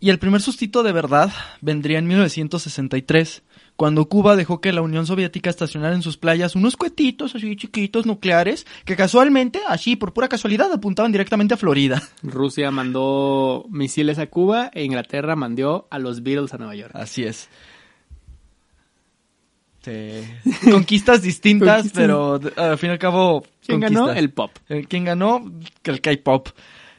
Y 0.00 0.10
el 0.10 0.18
primer 0.18 0.40
sustito 0.42 0.82
de 0.82 0.92
verdad 0.92 1.32
vendría 1.60 1.98
en 1.98 2.06
1963, 2.06 3.42
cuando 3.76 4.08
Cuba 4.08 4.36
dejó 4.36 4.60
que 4.60 4.72
la 4.72 4.80
Unión 4.80 5.06
Soviética 5.06 5.50
estacionara 5.50 5.94
en 5.94 6.02
sus 6.02 6.16
playas 6.16 6.56
unos 6.56 6.76
cuetitos 6.76 7.34
así 7.34 7.56
chiquitos 7.56 8.06
nucleares 8.06 8.66
que 8.84 8.96
casualmente, 8.96 9.60
así 9.68 9.96
por 9.96 10.12
pura 10.12 10.28
casualidad, 10.28 10.72
apuntaban 10.72 11.12
directamente 11.12 11.54
a 11.54 11.58
Florida. 11.58 12.02
Rusia 12.22 12.70
mandó 12.70 13.66
misiles 13.70 14.18
a 14.18 14.26
Cuba 14.28 14.70
e 14.72 14.84
Inglaterra 14.84 15.36
mandó 15.36 15.86
a 15.90 15.98
los 15.98 16.22
Beatles 16.22 16.54
a 16.54 16.58
Nueva 16.58 16.74
York. 16.74 16.92
Así 16.94 17.24
es. 17.24 17.48
Sí. 19.82 20.24
Conquistas 20.70 21.22
distintas, 21.22 21.76
Conquistas. 21.76 22.02
pero 22.02 22.40
al 22.56 22.78
fin 22.78 22.88
y 22.90 22.92
al 22.92 22.98
cabo. 22.98 23.44
¿Quién 23.64 23.80
ganó? 23.80 24.10
El 24.10 24.30
pop. 24.30 24.50
Eh, 24.68 24.84
¿Quién 24.88 25.04
ganó? 25.04 25.44
El 25.84 26.00
K-pop. 26.00 26.48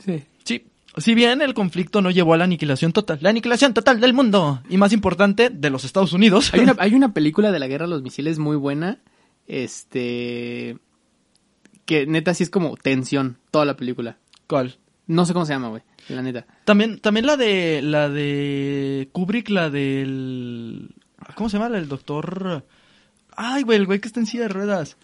Sí. 0.06 0.24
Sí. 0.44 0.66
Si 0.98 1.14
bien 1.16 1.42
el 1.42 1.54
conflicto 1.54 2.02
no 2.02 2.12
llevó 2.12 2.34
a 2.34 2.38
la 2.38 2.46
aniquilación 2.46 2.92
total, 2.92 3.20
la 3.22 3.30
aniquilación 3.30 3.74
total 3.74 4.00
del 4.00 4.14
mundo 4.14 4.62
y 4.70 4.78
más 4.78 4.94
importante 4.94 5.50
de 5.50 5.70
los 5.70 5.84
Estados 5.84 6.14
Unidos. 6.14 6.54
Hay 6.54 6.62
una, 6.62 6.76
hay 6.80 6.94
una 6.94 7.14
película 7.14 7.52
de 7.52 7.60
la 7.60 7.68
guerra 7.68 7.86
de 7.86 7.92
los 7.92 8.02
misiles 8.02 8.40
muy 8.40 8.56
buena. 8.56 9.00
Este. 9.48 10.78
Que 11.86 12.06
neta 12.06 12.34
sí 12.34 12.44
es 12.44 12.50
como 12.50 12.76
tensión, 12.76 13.38
toda 13.52 13.66
la 13.66 13.78
película. 13.78 14.18
¿Cuál? 14.48 14.78
No 15.06 15.26
sé 15.26 15.34
cómo 15.34 15.46
se 15.46 15.54
llama, 15.54 15.70
güey. 15.70 15.84
La 16.10 16.22
neta. 16.22 16.46
También, 16.66 17.00
también 17.00 17.26
la 17.26 17.38
de 17.38 17.82
la 17.82 18.10
de 18.10 19.10
Kubrick, 19.14 19.50
la 19.50 19.70
del 19.70 20.96
¿cómo 21.36 21.50
se 21.50 21.58
llama? 21.58 21.70
La 21.70 21.78
del 21.78 21.88
doctor 21.88 22.66
Ay, 23.40 23.62
güey, 23.62 23.78
el 23.78 23.86
güey 23.86 24.00
que 24.00 24.08
está 24.08 24.20
en 24.20 24.26
silla 24.26 24.44
de 24.44 24.50
ruedas. 24.50 24.98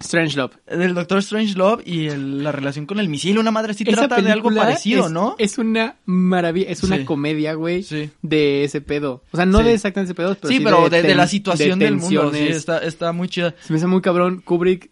Strange 0.00 0.36
Love. 0.36 0.56
Del 0.66 0.92
Doctor 0.94 1.18
Strange 1.18 1.54
Love 1.56 1.82
y 1.86 2.08
el- 2.08 2.42
la 2.42 2.50
relación 2.52 2.84
con 2.86 2.98
el 2.98 3.08
misil, 3.08 3.38
una 3.38 3.50
madre 3.50 3.74
sí 3.74 3.84
Esa 3.86 4.08
trata 4.08 4.20
de 4.20 4.32
algo 4.32 4.52
parecido, 4.54 5.06
es- 5.06 5.12
¿no? 5.12 5.36
Es 5.38 5.56
una 5.58 5.96
maravilla, 6.04 6.68
es 6.68 6.82
una 6.82 6.98
Sí. 6.98 7.04
comedia, 7.04 7.54
güey, 7.54 7.82
Sí. 7.84 8.10
de 8.22 8.64
ese 8.64 8.80
pedo. 8.80 9.22
O 9.30 9.36
sea, 9.36 9.46
no 9.46 9.58
Sí. 9.58 9.64
de 9.64 9.74
exactamente 9.74 10.10
ese 10.12 10.16
pedo, 10.16 10.34
pero 10.34 10.48
sí, 10.48 10.58
sí, 10.58 10.64
pero 10.64 10.90
de, 10.90 11.14
la 11.14 11.26
situación 11.28 11.78
de 11.78 11.84
del 11.86 11.96
mundo, 11.96 12.32
sí, 12.34 12.38
está, 12.48 12.78
está 12.78 13.12
muy 13.12 13.28
chida. 13.28 13.54
Se 13.60 13.72
me 13.72 13.78
hace 13.78 13.86
muy 13.86 14.00
cabrón 14.02 14.40
Kubrick, 14.44 14.90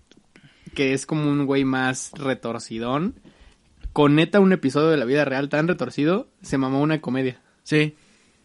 que 0.74 0.92
es 0.94 1.04
como 1.04 1.28
un 1.28 1.46
güey 1.46 1.64
más 1.64 2.12
retorcidón. 2.14 3.14
Con 3.92 4.14
neta 4.14 4.40
un 4.40 4.52
episodio 4.52 4.88
de 4.88 4.96
la 4.96 5.04
vida 5.04 5.24
real 5.26 5.48
tan 5.50 5.68
retorcido, 5.68 6.28
se 6.40 6.56
mamó 6.56 6.80
una 6.80 7.00
comedia. 7.02 7.40
Sí. 7.62 7.94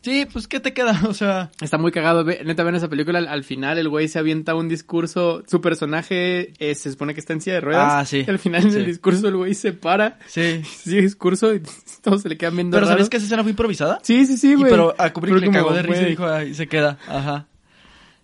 Sí, 0.07 0.25
pues 0.31 0.47
¿qué 0.47 0.61
te 0.61 0.71
queda? 0.73 1.01
O 1.09 1.13
sea, 1.13 1.51
Está 1.59 1.77
muy 1.77 1.91
cagado, 1.91 2.23
ve- 2.23 2.41
neta, 2.45 2.63
ven 2.63 2.75
esa 2.75 2.87
película, 2.87 3.19
al, 3.19 3.27
al 3.27 3.43
final 3.43 3.77
el 3.77 3.89
güey 3.89 4.07
se 4.07 4.19
avienta 4.19 4.55
un 4.55 4.69
discurso, 4.69 5.43
su 5.47 5.59
personaje 5.59 6.53
eh, 6.59 6.75
se 6.75 6.91
supone 6.91 7.13
que 7.13 7.19
está 7.19 7.33
en 7.33 7.41
silla 7.41 7.55
de 7.55 7.61
ruedas. 7.61 7.89
Ah, 7.93 8.05
sí. 8.05 8.23
Y 8.25 8.29
al 8.29 8.39
final 8.39 8.61
Sí. 8.63 8.69
del 8.69 8.85
discurso 8.85 9.27
el 9.27 9.35
güey 9.35 9.53
se 9.53 9.73
para, 9.73 10.17
sí. 10.27 10.61
sigue 10.83 11.01
discurso 11.01 11.53
y 11.53 11.61
todos 12.01 12.21
se 12.21 12.29
le 12.29 12.37
quedan 12.37 12.55
viendo 12.55 12.75
Pero 12.77 12.85
raro. 12.85 12.97
¿sabes 12.97 13.09
que 13.09 13.17
esa 13.17 13.25
escena 13.25 13.43
fue 13.43 13.51
improvisada? 13.51 13.99
Sí, 14.01 14.25
sí, 14.25 14.37
sí, 14.37 14.51
Y 14.51 14.55
güey. 14.55 14.69
pero 14.71 14.95
a 14.97 15.11
Kubrick 15.11 15.33
Fue 15.37 15.45
le 15.45 15.51
cagó 15.51 15.73
de 15.73 15.81
risa 15.81 16.01
y 16.03 16.09
dijo, 16.11 16.25
ay, 16.25 16.53
se 16.53 16.67
queda. 16.67 16.97
Ajá. 17.07 17.47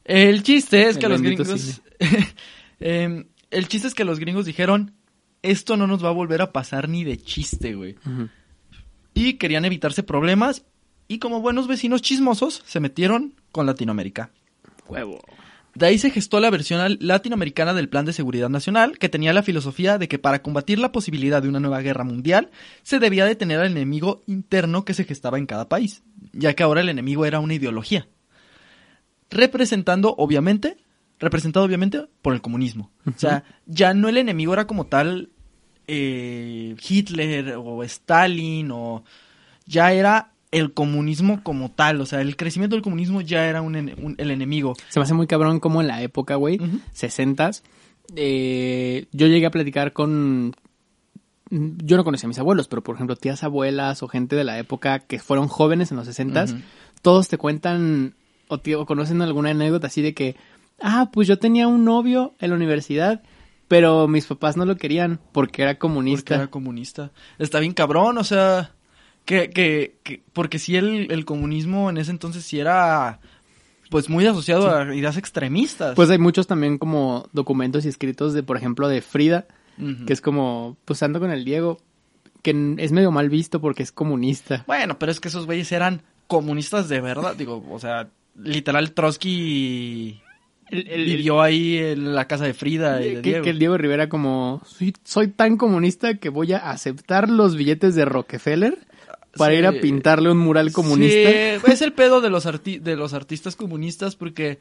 El 0.06 0.42
chiste 0.44 0.88
es 0.88 0.96
El 0.96 1.02
que 1.02 1.10
los 1.10 1.22
gringos... 1.22 1.82
Em, 2.80 3.26
el 3.52 3.68
chiste 3.68 3.88
es 3.88 3.94
que 3.94 4.04
los 4.06 4.20
gringos 4.20 4.46
dijeron, 4.46 4.94
esto 5.42 5.78
no 5.78 5.88
nos 5.88 6.04
va 6.04 6.10
a 6.10 6.14
volver 6.14 6.42
a 6.42 6.52
pasar 6.52 6.88
ni 6.90 7.04
de 7.04 7.18
chiste, 7.18 7.76
güey. 7.76 7.96
Y 9.14 9.34
querían 9.34 9.64
evitarse 9.66 10.02
problemas 10.04 10.64
y 11.14 11.20
como 11.20 11.42
buenos 11.42 11.68
vecinos 11.68 12.02
chismosos 12.02 12.64
se 12.66 12.80
metieron 12.80 13.36
con 13.52 13.68
Latinoamérica. 13.68 14.32
Huevo. 14.88 15.22
De 15.76 15.86
ahí 15.86 16.00
se 16.00 16.10
gestó 16.10 16.40
la 16.40 16.50
versión 16.50 16.98
latinoamericana 17.00 17.76
del 17.76 17.88
Plan 17.88 18.06
de 18.06 18.14
Seguridad 18.14 18.50
Nacional, 18.50 18.98
que 18.98 19.10
tenía 19.10 19.32
la 19.32 19.44
filosofía 19.44 20.00
de 20.00 20.08
que 20.08 20.18
para 20.18 20.42
combatir 20.42 20.80
la 20.80 20.92
posibilidad 20.92 21.42
de 21.42 21.50
una 21.50 21.60
nueva 21.60 21.82
guerra 21.82 22.04
mundial, 22.04 22.50
se 22.82 22.98
debía 22.98 23.26
detener 23.26 23.60
al 23.60 23.72
enemigo 23.72 24.24
interno 24.26 24.86
que 24.86 24.96
se 24.96 25.04
gestaba 25.04 25.38
en 25.38 25.46
cada 25.46 25.70
país, 25.70 26.02
ya 26.32 26.56
que 26.56 26.64
ahora 26.64 26.82
el 26.82 26.90
enemigo 26.90 27.26
era 27.26 27.40
una 27.40 27.54
ideología. 27.54 28.08
Representando, 29.30 30.16
obviamente, 30.18 30.78
representado 31.20 31.66
obviamente 31.66 32.08
por 32.24 32.34
el 32.34 32.42
comunismo. 32.42 32.90
O 33.06 33.18
sea, 33.18 33.44
ya 33.68 33.94
no 33.94 34.10
el 34.10 34.18
enemigo 34.18 34.54
era 34.54 34.66
como 34.66 34.88
tal 34.88 35.30
eh, 35.88 36.76
Hitler 36.88 37.56
o 37.58 37.84
Stalin 37.84 38.72
o 38.72 39.04
ya 39.66 39.92
era 39.94 40.33
el 40.54 40.74
comunismo 40.74 41.44
como 41.44 41.70
tal, 41.72 42.00
o 42.02 42.06
sea, 42.06 42.22
el 42.22 42.36
crecimiento 42.38 42.76
del 42.76 42.84
comunismo 42.84 43.22
ya 43.22 43.46
era 43.48 43.62
un 43.62 43.76
un- 43.76 44.16
el 44.18 44.32
enemigo. 44.32 44.76
Se 44.90 45.00
me 45.00 45.04
hace 45.04 45.14
muy 45.14 45.28
cabrón 45.28 45.60
como 45.60 45.82
en 45.82 45.88
la 45.88 46.02
época, 46.02 46.36
güey, 46.36 46.56
Ujú. 46.62 46.80
sesentas, 46.94 47.64
eh, 48.16 49.08
yo 49.12 49.28
llegué 49.28 49.46
a 49.46 49.52
platicar 49.52 49.94
con... 49.94 50.56
Yo 51.50 51.98
no 51.98 52.04
conocía 52.04 52.26
a 52.28 52.30
mis 52.30 52.40
abuelos, 52.40 52.68
pero 52.68 52.82
por 52.84 52.96
ejemplo 52.96 53.16
tías 53.16 53.44
abuelas 53.44 54.02
o 54.02 54.08
gente 54.08 54.36
de 54.36 54.44
la 54.44 54.58
época 54.58 55.00
que 55.00 55.20
fueron 55.20 55.48
jóvenes 55.48 55.92
en 55.92 55.98
los 55.98 56.08
sesentas, 56.08 56.54
Ujú. 56.54 56.62
todos 57.02 57.28
te 57.28 57.38
cuentan 57.38 58.16
o, 58.48 58.58
te- 58.60 58.76
o 58.76 58.86
conocen 58.86 59.22
alguna 59.22 59.52
anécdota 59.52 59.88
así 59.88 60.02
de 60.02 60.14
que, 60.16 60.36
ah, 60.82 61.10
pues 61.14 61.28
yo 61.28 61.38
tenía 61.38 61.68
un 61.68 61.86
novio 61.86 62.34
en 62.40 62.50
la 62.50 62.56
universidad, 62.56 63.22
pero 63.68 64.08
mis 64.08 64.26
papás 64.26 64.58
no 64.58 64.66
lo 64.66 64.78
querían 64.78 65.20
porque 65.32 65.62
era 65.62 65.72
Porque 65.74 65.80
comunista. 65.80 66.36
era 66.36 66.48
comunista. 66.48 67.12
Está 67.38 67.60
bien 67.60 67.74
cabrón, 67.74 68.18
o 68.18 68.24
sea, 68.24 68.72
que, 69.26 69.50
que, 69.50 69.96
que 70.04 70.22
porque 70.34 70.60
si 70.60 70.76
el, 70.76 71.12
el 71.12 71.26
comunismo 71.26 71.90
en 71.90 71.98
ese 71.98 72.12
entonces 72.12 72.44
sí 72.44 72.60
era, 72.60 73.20
pues 73.90 74.10
muy 74.10 74.26
asociado 74.26 74.76
a 74.76 74.96
ideas 74.96 75.18
extremistas. 75.18 75.96
Pues 75.96 76.10
hay 76.10 76.18
muchos 76.18 76.48
también 76.48 76.78
como 76.78 77.28
documentos 77.34 77.86
y 77.86 77.90
escritos 77.90 78.34
de, 78.34 78.44
por 78.44 78.58
ejemplo, 78.58 78.88
de 78.88 79.02
Frida, 79.02 79.46
que 80.06 80.14
es 80.14 80.22
como, 80.22 80.78
pues 80.86 81.02
ando 81.04 81.20
con 81.20 81.32
el 81.32 81.46
Diego, 81.46 81.80
que 82.42 82.76
es 82.78 82.92
medio 82.92 83.12
mal 83.12 83.30
visto 83.30 83.60
porque 83.62 83.84
es 83.84 83.92
comunista. 83.92 84.64
Bueno, 84.68 85.00
pero 85.00 85.12
es 85.12 85.20
que 85.20 85.30
esos 85.30 85.46
güeyes 85.46 85.72
eran 85.72 86.02
comunistas 86.28 86.90
de 86.90 87.00
verdad, 87.02 87.36
digo, 87.36 87.64
o 87.70 87.80
sea, 87.80 88.10
literal 88.42 88.92
Trotsky 88.94 90.20
El- 90.70 90.88
el- 90.88 91.06
vivió 91.06 91.42
ahí 91.42 91.78
en 91.78 92.16
la 92.16 92.28
casa 92.28 92.46
de 92.46 92.54
Frida 92.54 93.02
y 93.02 93.10
que, 93.10 93.16
de 93.16 93.22
que 93.22 93.30
Diego. 93.30 93.46
el 93.48 93.60
Diego 93.60 93.78
Rivera 93.78 94.10
como, 94.10 94.62
soy, 94.66 94.94
soy 95.04 95.28
tan 95.28 95.58
comunista 95.58 96.16
que 96.16 96.30
voy 96.30 96.54
a 96.54 96.70
aceptar 96.72 97.30
los 97.30 97.56
billetes 97.56 97.96
de 97.96 98.06
Rockefeller 98.06 98.78
para 99.38 99.54
Sí. 99.54 99.60
ir 99.60 99.66
a 99.68 99.72
pintarle 99.74 100.30
un 100.32 100.38
mural 100.38 100.72
comunista. 100.72 101.30
Sí, 101.30 101.72
es 101.72 101.82
el 101.82 101.94
pedo 101.94 102.22
de 102.22 102.30
los, 102.30 102.46
arti- 102.46 102.80
de 102.80 102.96
los 102.96 103.14
artistas 103.14 103.56
comunistas 103.56 104.16
porque 104.16 104.60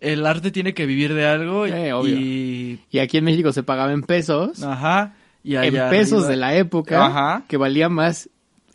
el 0.00 0.26
arte 0.26 0.50
tiene 0.50 0.74
que 0.74 0.86
vivir 0.86 1.14
de 1.14 1.26
algo 1.26 1.66
Eh, 1.66 1.92
obvio. 1.92 2.16
y... 2.18 2.80
Y 2.90 2.98
aquí 2.98 3.18
en 3.18 3.24
México 3.24 3.52
se 3.52 3.62
pagaba 3.62 3.92
en 3.92 4.02
pesos, 4.02 4.62
Ajá. 4.62 5.14
Y 5.42 5.54
en 5.56 5.72
pesos 5.90 6.24
arriba- 6.24 6.28
de 6.28 6.36
la 6.36 6.54
época, 6.56 7.06
Ajá. 7.06 7.44
que 7.48 7.56
valía 7.56 7.88
más 7.88 8.28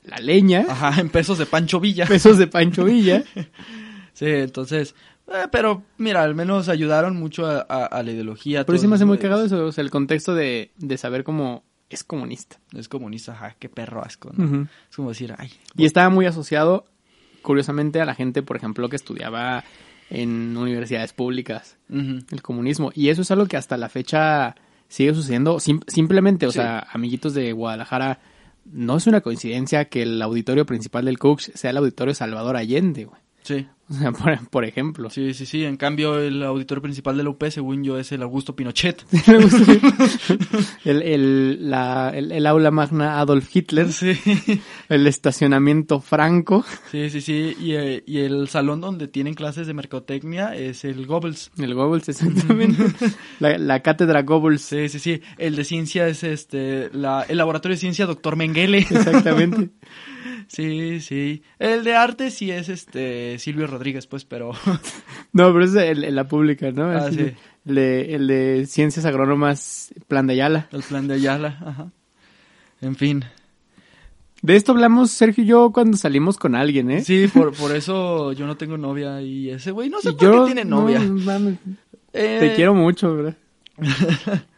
la 0.04 0.17
leña, 0.17 0.65
Ajá, 0.69 0.99
en 1.01 1.10
pesos 1.10 1.38
de 1.38 1.45
Pancho 1.45 1.80
Villa. 1.80 2.06
pesos 2.06 2.38
de 2.38 2.47
Pancho 2.47 2.86
Villa. 2.86 3.23
Sí, 4.13 4.25
entonces... 4.25 4.95
eh, 5.27 5.47
pero 5.51 5.84
mira, 5.97 6.23
al 6.23 6.34
menos 6.36 6.69
ayudaron 6.69 7.15
mucho 7.17 7.45
a, 7.45 7.65
a- 7.67 7.86
a 7.86 8.04
la 8.04 8.12
ideología. 8.12 8.65
Pero 8.65 8.77
sí 8.80 8.88
me 8.88 8.95
hace 8.95 9.06
muy 9.06 9.17
cagado 9.17 9.45
eso, 9.45 9.65
o 9.65 9.71
sea, 9.71 9.84
el 9.84 9.91
contexto 9.91 10.34
de, 10.34 10.71
de 10.77 10.97
saber 10.97 11.23
cómo 11.23 11.63
es 11.95 12.04
comunista. 12.04 12.58
Es 12.73 12.88
comunista, 12.88 13.34
ajá, 13.34 13.56
qué 13.60 13.69
perro 13.69 14.04
asco. 14.04 14.32
Es 14.89 14.95
como 14.95 15.10
decir, 15.10 15.34
ay... 15.38 15.51
Y 15.75 15.86
estaba 15.86 16.10
muy 16.10 16.25
asociado, 16.25 16.86
curiosamente, 17.41 18.01
a 18.01 18.06
la 18.06 18.15
gente, 18.15 18.43
por 18.43 18.58
ejemplo, 18.58 18.89
que 18.89 18.95
estudiaba 18.95 19.63
en 20.10 20.56
universidades 20.58 21.13
públicas, 21.13 21.77
el 21.89 22.41
comunismo. 22.41 22.91
Y 22.93 23.10
eso 23.10 23.21
es 23.21 23.32
algo 23.32 23.45
que 23.45 23.58
hasta 23.58 23.77
la 23.77 23.89
fecha 23.89 24.56
sigue 24.89 25.13
sucediendo. 25.13 25.60
Sim- 25.60 25.82
simplemente, 25.88 26.45
o 26.47 26.51
Sí. 26.51 26.60
sea, 26.60 26.86
amiguitos 26.91 27.34
de 27.34 27.54
Guadalajara, 27.54 28.19
no 28.65 28.97
es 28.97 29.08
una 29.08 29.21
coincidencia 29.21 29.86
que 29.86 30.04
el 30.04 30.21
auditorio 30.21 30.65
principal 30.65 31.06
del 31.06 31.17
Cooks 31.17 31.51
sea 31.56 31.71
el 31.71 31.77
auditorio 31.77 32.13
Salvador 32.13 32.58
Allende, 32.58 33.06
güey. 33.06 33.20
Sí, 33.43 33.67
O 33.91 33.93
sea, 33.93 34.12
por, 34.13 34.49
por 34.49 34.63
ejemplo. 34.65 35.10
sí, 35.10 35.34
sí, 35.34 35.45
sí. 35.45 35.65
En 35.65 35.75
cambio, 35.75 36.17
el 36.19 36.41
auditor 36.43 36.82
principal 36.82 37.17
de 37.17 37.23
la 37.23 37.30
UP, 37.32 37.43
según 37.49 37.84
yo, 37.84 37.97
es 37.97 38.12
el 38.13 38.21
Augusto 38.21 38.56
Pinochet. 38.56 39.04
el, 40.86 41.01
el, 41.01 41.69
la- 41.69 42.12
el- 42.15 42.32
el 42.32 42.47
aula 42.47 42.71
magna 42.71 43.19
Adolf 43.19 43.54
Hitler, 43.54 43.91
Sí. 43.91 44.13
el 44.89 45.08
estacionamiento 45.08 45.99
Franco, 46.01 46.63
Sí, 46.91 47.10
sí, 47.10 47.21
sí. 47.21 47.56
Y, 47.60 47.73
eh, 47.73 48.04
y 48.06 48.19
el 48.19 48.47
salón 48.47 48.82
donde 48.82 49.08
tienen 49.08 49.34
clases 49.34 49.67
de 49.67 49.73
mercotecnia 49.73 50.56
es 50.56 50.86
el 50.86 51.06
Goebbels. 51.06 51.51
el 51.58 51.73
Goebbels, 51.73 52.10
exactamente. 52.10 52.84
la, 53.39 53.58
la 53.58 53.82
cátedra 53.82 54.21
Goebbels, 54.23 54.62
Sí, 54.62 54.89
sí, 54.89 54.99
sí. 54.99 55.21
El 55.38 55.56
de 55.56 55.63
ciencia 55.65 56.08
es 56.08 56.23
este, 56.23 56.89
la, 56.93 57.23
el 57.27 57.38
laboratorio 57.38 57.75
de 57.75 57.80
ciencia 57.82 58.06
Doctor 58.06 58.36
Mengele. 58.36 58.80
exactamente. 58.80 59.69
Sí, 60.47 60.99
sí. 61.01 61.43
El 61.60 61.84
de 61.84 61.95
arte 61.95 62.32
sí 62.32 62.51
es 62.51 62.69
este 62.69 63.38
Silvio 63.39 63.67
Rodríguez, 63.67 64.08
pues, 64.08 64.25
pero. 64.25 64.51
No, 65.34 65.54
pero 65.54 65.63
es 65.63 65.73
el, 65.75 66.04
el- 66.04 66.15
la 66.15 66.27
pública, 66.27 66.71
¿no? 66.71 66.89
Ah, 66.89 67.08
Es 67.08 67.15
sí. 67.15 67.32
el, 67.65 67.75
de, 67.75 68.15
el 68.15 68.27
de 68.27 68.65
Ciencias 68.67 69.06
Agrónomas 69.06 69.93
Plan 70.08 70.27
de 70.27 70.34
Ayala. 70.34 70.67
El 70.71 70.84
plan 70.84 71.08
de 71.08 71.13
Ayala, 71.15 71.58
ajá. 71.65 71.91
En 72.82 72.95
fin. 72.95 73.23
De 74.41 74.56
esto 74.56 74.71
hablamos 74.71 75.12
Sergio 75.12 75.43
y 75.43 75.47
yo 75.47 75.71
cuando 75.71 75.95
salimos 75.97 76.38
con 76.38 76.56
alguien, 76.56 76.89
¿eh? 76.91 77.04
Sí, 77.04 77.27
por, 77.34 77.54
por 77.56 77.75
eso 77.75 78.34
yo 78.34 78.47
no 78.47 78.58
tengo 78.58 78.75
novia 78.77 79.21
y 79.21 79.51
ese 79.51 79.69
güey 79.71 79.88
no 79.89 80.01
sé 80.01 80.10
Y 80.10 80.13
por 80.13 80.21
yo 80.23 80.39
qué 80.45 80.54
tiene 80.54 80.65
novia. 80.65 80.99
no, 80.99 81.58
Eh, 82.13 82.38
te 82.39 82.54
quiero 82.56 82.73
mucho, 82.73 83.15
¿verdad? 83.15 83.38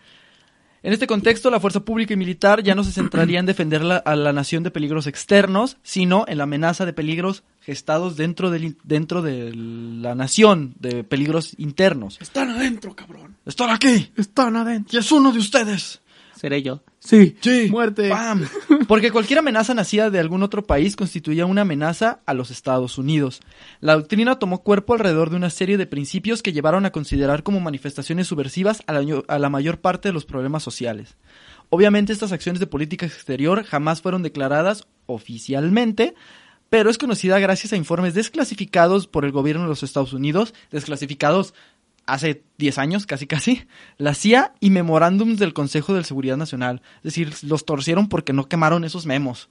En 0.84 0.92
este 0.92 1.08
contexto, 1.08 1.50
la 1.50 1.62
fuerza 1.62 1.80
pública 1.80 2.14
y 2.14 2.18
militar 2.18 2.62
ya 2.62 2.76
no 2.76 2.84
se 2.84 2.92
centraría 2.92 3.40
en 3.40 3.46
defender 3.46 3.84
la- 3.86 3.98
a 3.98 4.18
la 4.18 4.34
nación 4.34 4.64
de 4.64 4.70
peligros 4.72 5.08
externos, 5.08 5.78
sino 5.82 6.26
en 6.28 6.38
la 6.38 6.44
amenaza 6.44 6.86
de 6.86 6.92
peligros 6.92 7.44
gestados 7.62 8.18
dentro, 8.18 8.52
del, 8.52 8.76
dentro 8.84 9.22
de 9.22 9.54
la 9.56 10.14
nación, 10.14 10.76
de 10.80 11.06
peligros 11.06 11.56
internos. 11.58 12.18
Están 12.22 12.50
adentro, 12.50 12.94
cabrón. 12.96 13.38
¡Están 13.46 13.70
aquí! 13.70 14.12
Están 14.18 14.58
adentro. 14.58 14.90
¡Y 14.96 15.00
es 15.00 15.10
uno 15.14 15.32
de 15.32 15.40
ustedes! 15.40 16.02
Seré 16.44 16.62
yo. 16.62 16.84
Sí. 17.00 17.38
Sí. 17.40 17.70
Muerte. 17.72 18.10
¡Pam! 18.10 18.46
Porque 18.90 19.12
cualquier 19.12 19.40
amenaza 19.40 19.74
nacida 19.74 20.10
de 20.10 20.20
algún 20.20 20.44
otro 20.44 20.68
país 20.68 20.98
constituía 20.98 21.46
una 21.46 21.62
amenaza 21.62 22.20
a 22.26 22.34
los 22.34 22.52
Estados 22.52 22.98
Unidos. 22.98 23.40
La 23.80 23.96
doctrina 23.96 24.40
tomó 24.40 24.62
cuerpo 24.62 24.92
alrededor 24.92 25.30
de 25.30 25.38
una 25.38 25.50
serie 25.50 25.78
de 25.78 25.88
principios 25.88 26.44
que 26.44 26.52
llevaron 26.52 26.86
a 26.86 26.92
considerar 26.92 27.44
como 27.44 27.62
manifestaciones 27.62 28.28
subversivas 28.28 28.84
a 28.88 28.92
la, 28.92 29.24
a 29.30 29.40
la 29.40 29.50
mayor 29.50 29.80
parte 29.80 30.10
de 30.10 30.14
los 30.14 30.26
problemas 30.26 30.64
sociales. 30.64 31.16
Obviamente 31.70 32.12
estas 32.12 32.34
acciones 32.34 32.60
de 32.60 32.68
política 32.68 33.06
exterior 33.06 33.64
jamás 33.64 34.02
fueron 34.02 34.22
declaradas 34.22 34.86
oficialmente, 35.06 36.14
pero 36.70 36.90
es 36.90 36.98
conocida 36.98 37.40
gracias 37.40 37.72
a 37.72 37.78
informes 37.78 38.16
desclasificados 38.16 39.08
por 39.08 39.24
el 39.24 39.32
gobierno 39.32 39.64
de 39.64 39.70
los 39.70 39.84
Estados 39.84 40.12
Unidos, 40.12 40.54
desclasificados 40.72 41.54
hace 42.06 42.44
10 42.58 42.78
años, 42.78 43.06
casi 43.06 43.28
casi, 43.28 43.66
la 43.98 44.14
CIA 44.14 44.54
y 44.60 44.70
memorándums 44.70 45.40
del 45.40 45.54
Consejo 45.54 45.94
de 45.94 46.04
Seguridad 46.04 46.38
Nacional. 46.38 46.82
Es 46.98 47.04
decir, 47.04 47.34
los 47.44 47.66
torcieron 47.66 48.10
porque 48.10 48.34
no 48.34 48.48
quemaron 48.48 48.84
esos 48.84 49.06
memos. 49.06 49.50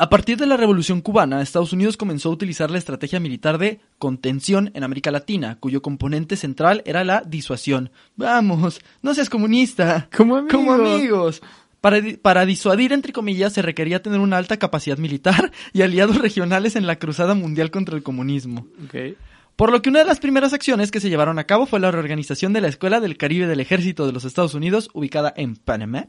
A 0.00 0.10
partir 0.10 0.36
de 0.38 0.46
la 0.46 0.56
Revolución 0.56 1.00
cubana, 1.00 1.42
Estados 1.42 1.72
Unidos 1.72 1.96
comenzó 1.96 2.28
a 2.28 2.32
utilizar 2.32 2.70
la 2.70 2.78
estrategia 2.78 3.18
militar 3.18 3.58
de 3.58 3.80
contención 3.98 4.70
en 4.74 4.84
América 4.84 5.10
Latina, 5.10 5.56
cuyo 5.58 5.82
componente 5.82 6.36
central 6.36 6.82
era 6.86 7.02
la 7.02 7.22
disuasión. 7.26 7.90
Vamos, 8.14 8.80
no 9.02 9.12
seas 9.12 9.28
comunista. 9.28 10.08
Como 10.16 10.36
amigos. 10.36 10.54
Como 10.54 10.72
amigos. 10.72 11.42
Para, 11.80 12.00
para 12.22 12.46
disuadir, 12.46 12.92
entre 12.92 13.12
comillas, 13.12 13.52
se 13.52 13.62
requería 13.62 14.00
tener 14.00 14.20
una 14.20 14.36
alta 14.36 14.56
capacidad 14.56 14.98
militar 14.98 15.50
y 15.72 15.82
aliados 15.82 16.18
regionales 16.18 16.76
en 16.76 16.86
la 16.86 17.00
cruzada 17.00 17.34
mundial 17.34 17.72
contra 17.72 17.96
el 17.96 18.04
comunismo. 18.04 18.68
Ok. 18.84 19.16
Por 19.58 19.72
lo 19.72 19.82
que 19.82 19.88
una 19.88 19.98
de 19.98 20.04
las 20.04 20.20
primeras 20.20 20.52
acciones 20.52 20.92
que 20.92 21.00
se 21.00 21.10
llevaron 21.10 21.40
a 21.40 21.42
cabo 21.42 21.66
fue 21.66 21.80
la 21.80 21.90
reorganización 21.90 22.52
de 22.52 22.60
la 22.60 22.68
Escuela 22.68 23.00
del 23.00 23.16
Caribe 23.16 23.48
del 23.48 23.58
Ejército 23.58 24.06
de 24.06 24.12
los 24.12 24.24
Estados 24.24 24.54
Unidos, 24.54 24.88
ubicada 24.92 25.34
en 25.36 25.56
Panamá. 25.56 26.06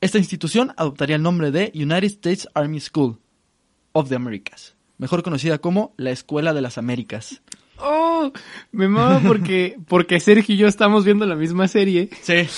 Esta 0.00 0.16
institución 0.16 0.72
adoptaría 0.78 1.16
el 1.16 1.22
nombre 1.22 1.50
de 1.50 1.72
United 1.74 2.04
States 2.04 2.48
Army 2.54 2.80
School 2.80 3.18
of 3.92 4.08
the 4.08 4.14
Americas, 4.14 4.76
mejor 4.96 5.22
conocida 5.22 5.58
como 5.58 5.92
la 5.98 6.10
Escuela 6.10 6.54
de 6.54 6.62
las 6.62 6.78
Américas. 6.78 7.42
Oh, 7.76 8.32
me 8.72 8.88
mama 8.88 9.20
porque, 9.26 9.76
porque 9.86 10.18
Sergio 10.18 10.54
y 10.54 10.58
yo 10.58 10.66
estamos 10.66 11.04
viendo 11.04 11.26
la 11.26 11.36
misma 11.36 11.68
serie. 11.68 12.08
Sí. 12.22 12.32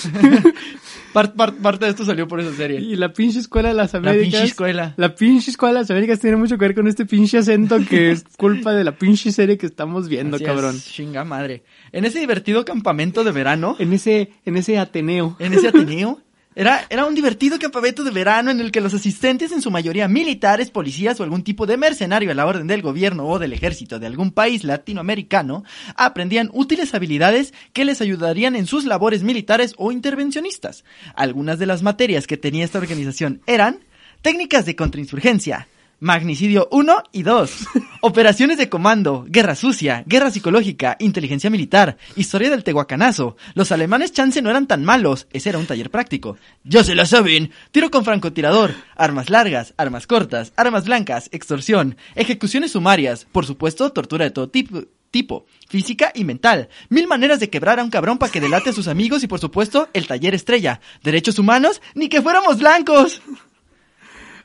Par- 1.13 1.33
par- 1.35 1.53
parte 1.53 1.85
de 1.85 1.91
esto 1.91 2.03
salió 2.05 2.27
por 2.27 2.39
esa 2.41 2.53
serie. 2.53 2.79
Y 2.81 2.95
la 2.95 3.13
pinche 3.13 3.39
escuela 3.39 3.69
de 3.69 3.75
las 3.75 3.93
La 3.93 3.99
Américas. 3.99 4.31
pinche 4.31 4.43
escuela. 4.47 4.93
La 4.97 5.15
pinche 5.15 5.51
escuela 5.51 5.75
de 5.75 5.79
las 5.81 5.91
Américas 5.91 6.19
tiene 6.19 6.37
mucho 6.37 6.57
que 6.57 6.65
ver 6.65 6.75
con 6.75 6.87
este 6.87 7.05
pinche 7.05 7.37
acento 7.37 7.77
que 7.87 8.11
es 8.11 8.23
culpa 8.37 8.73
de 8.73 8.83
la 8.83 8.93
pinche 8.97 9.31
serie 9.31 9.57
que 9.57 9.65
estamos 9.67 10.09
viendo, 10.09 10.35
Así 10.37 10.45
cabrón. 10.45 10.75
es, 10.75 10.85
chinga 10.91 11.23
madre. 11.23 11.63
En 11.91 12.05
ese 12.05 12.19
divertido 12.19 12.65
campamento 12.65 13.23
de 13.23 13.31
verano, 13.31 13.75
En 13.79 13.93
ese, 13.93 14.31
en 14.45 14.57
ese 14.57 14.77
Ateneo. 14.79 15.35
en 15.39 15.53
ese 15.53 15.67
Ateneo. 15.69 16.19
Era, 16.55 16.85
era 16.89 17.05
un 17.05 17.15
divertido 17.15 17.57
campamento 17.57 18.03
de 18.03 18.11
verano 18.11 18.51
en 18.51 18.59
el 18.59 18.71
que 18.71 18.81
los 18.81 18.93
asistentes, 18.93 19.51
en 19.51 19.61
su 19.61 19.71
mayoría 19.71 20.07
militares, 20.07 20.69
policías 20.69 21.19
o 21.19 21.23
algún 21.23 21.43
tipo 21.43 21.65
de 21.65 21.77
mercenario 21.77 22.31
a 22.31 22.33
la 22.35 22.45
orden 22.45 22.67
del 22.67 22.81
gobierno 22.81 23.25
o 23.27 23.39
del 23.39 23.53
ejército 23.53 23.99
de 23.99 24.07
algún 24.07 24.31
país 24.31 24.63
latinoamericano, 24.63 25.63
aprendían 25.95 26.49
útiles 26.53 26.93
habilidades 26.93 27.53
que 27.73 27.85
les 27.85 28.01
ayudarían 28.01 28.55
en 28.55 28.67
sus 28.67 28.85
labores 28.85 29.23
militares 29.23 29.73
o 29.77 29.91
intervencionistas. 29.91 30.83
Algunas 31.15 31.59
de 31.59 31.65
las 31.65 31.81
materias 31.81 32.27
que 32.27 32.37
tenía 32.37 32.65
esta 32.65 32.79
organización 32.79 33.41
eran 33.47 33.79
técnicas 34.21 34.65
de 34.65 34.75
contrainsurgencia, 34.75 35.67
magnicidio 35.99 36.67
1 36.71 37.03
y 37.11 37.23
2, 37.23 37.67
operaciones 38.01 38.57
de 38.57 38.69
comando, 38.69 39.25
guerra 39.27 39.55
sucia, 39.55 40.03
guerra 40.05 40.31
psicológica, 40.31 40.97
inteligencia 40.99 41.49
militar, 41.49 41.97
historia 42.15 42.49
del 42.49 42.63
tehuacanazo. 42.63 43.37
Los 43.53 43.71
alemanes 43.71 44.11
chance 44.11 44.41
no 44.41 44.49
eran 44.49 44.67
tan 44.67 44.83
malos, 44.83 45.27
ese 45.31 45.49
era 45.49 45.59
un 45.59 45.65
taller 45.65 45.89
práctico. 45.89 46.37
Ya 46.63 46.83
se 46.83 46.95
la 46.95 47.05
saben, 47.05 47.51
tiro 47.71 47.89
con 47.91 48.05
francotirador, 48.05 48.75
armas 48.95 49.29
largas, 49.29 49.73
armas 49.77 50.07
cortas, 50.07 50.53
armas 50.55 50.85
blancas, 50.85 51.29
extorsión, 51.31 51.97
ejecuciones 52.15 52.71
sumarias, 52.71 53.25
por 53.31 53.45
supuesto, 53.45 53.91
tortura 53.91 54.25
de 54.25 54.31
todo 54.31 54.49
tipo. 54.49 54.81
Tipo, 55.11 55.45
física 55.69 56.11
y 56.15 56.23
mental. 56.23 56.69
Mil 56.89 57.05
maneras 57.05 57.39
de 57.39 57.51
quebrar 57.51 57.79
a 57.79 57.83
un 57.83 57.91
cabrón 57.91 58.17
para 58.17 58.31
que 58.31 58.41
delate 58.41 58.71
a 58.71 58.73
sus 58.73 58.87
amigos 58.87 59.23
y 59.23 59.27
por 59.27 59.39
supuesto 59.39 59.87
el 59.93 60.07
taller 60.07 60.33
estrella. 60.33 60.81
Derechos 61.03 61.37
humanos, 61.37 61.83
ni 61.93 62.09
que 62.09 62.23
fuéramos 62.23 62.57
blancos. 62.57 63.21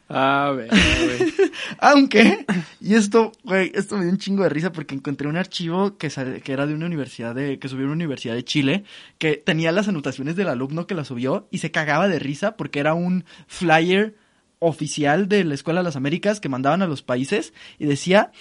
A 0.09 0.53
ver. 0.57 0.71
Aunque, 1.79 2.47
y 2.81 2.95
esto, 2.95 3.33
güey, 3.45 3.71
esto 3.75 3.97
me 3.97 4.05
dio 4.05 4.13
un 4.13 4.19
chingo 4.19 4.43
de 4.43 4.49
risa 4.49 4.73
porque 4.73 4.95
encontré 4.95 5.29
un 5.29 5.37
archivo 5.37 5.99
que, 5.99 6.09
que 6.43 6.53
era 6.53 6.67
de 6.67 6.75
una 6.75 6.87
universidad 6.87 7.35
de, 7.35 7.59
que 7.59 7.69
subió 7.69 7.85
una 7.85 7.95
universidad 7.95 8.35
de 8.35 8.45
Chile, 8.45 8.85
que 9.19 9.37
tenía 9.37 9.71
las 9.71 9.89
anotaciones 9.89 10.37
del 10.37 10.49
alumno 10.49 10.87
que 10.87 10.95
la 10.95 11.05
subió 11.05 11.47
y 11.51 11.59
se 11.59 11.71
cagaba 11.71 12.09
de 12.09 12.19
risa 12.19 12.57
porque 12.57 12.81
era 12.81 12.95
un 12.95 13.25
flyer 13.47 14.17
oficial 14.61 15.29
de 15.29 15.45
la 15.45 15.55
Escuela 15.55 15.81
de 15.81 15.85
las 15.85 15.97
Américas 15.97 16.41
que 16.41 16.49
mandaban 16.49 16.83
a 16.83 16.87
los 16.87 17.03
países 17.03 17.53
y 17.79 17.87
decía 17.87 18.33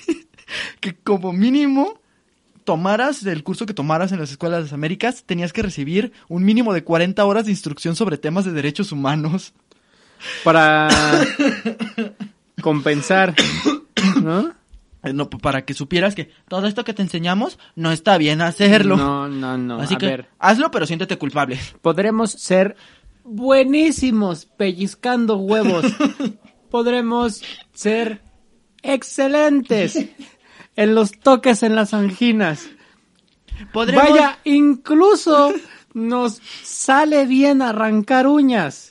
que 0.80 0.94
como 0.94 1.32
mínimo 1.32 2.00
tomaras 2.64 3.22
del 3.22 3.42
curso 3.42 3.66
que 3.66 3.74
tomaras 3.74 4.12
en 4.12 4.20
las 4.20 4.30
escuelas 4.30 4.58
de 4.58 4.64
las 4.64 4.72
Américas, 4.72 5.24
tenías 5.24 5.52
que 5.52 5.62
recibir 5.62 6.12
un 6.28 6.44
mínimo 6.44 6.72
de 6.72 6.84
40 6.84 7.24
horas 7.24 7.44
de 7.44 7.50
instrucción 7.50 7.96
sobre 7.96 8.18
temas 8.18 8.44
de 8.44 8.52
derechos 8.52 8.92
humanos. 8.92 9.52
Para 10.44 10.88
compensar, 12.62 13.34
¿no? 14.22 14.52
Eh, 15.02 15.12
No, 15.12 15.30
para 15.30 15.64
que 15.64 15.72
supieras 15.74 16.14
que 16.14 16.30
todo 16.48 16.66
esto 16.66 16.84
que 16.84 16.92
te 16.92 17.02
enseñamos 17.02 17.58
no 17.74 17.90
está 17.90 18.18
bien 18.18 18.42
hacerlo. 18.42 18.96
No, 18.96 19.28
no, 19.28 19.56
no. 19.56 19.80
Así 19.80 19.94
a 19.94 19.98
que 19.98 20.06
ver, 20.06 20.28
hazlo, 20.38 20.70
pero 20.70 20.86
siéntete 20.86 21.16
culpable. 21.16 21.58
podremos 21.80 22.32
ser 22.32 22.76
buenísimos 23.24 24.46
pellizcando 24.46 25.36
huevos. 25.36 25.84
Podremos 26.70 27.42
ser 27.72 28.20
excelentes 28.82 29.98
en 30.76 30.94
los 30.94 31.12
toques 31.12 31.62
en 31.64 31.74
las 31.74 31.94
anginas. 31.94 32.68
Podremos... 33.72 34.10
Vaya, 34.10 34.38
incluso 34.44 35.52
nos 35.94 36.40
sale 36.62 37.26
bien 37.26 37.60
arrancar 37.60 38.26
uñas. 38.28 38.89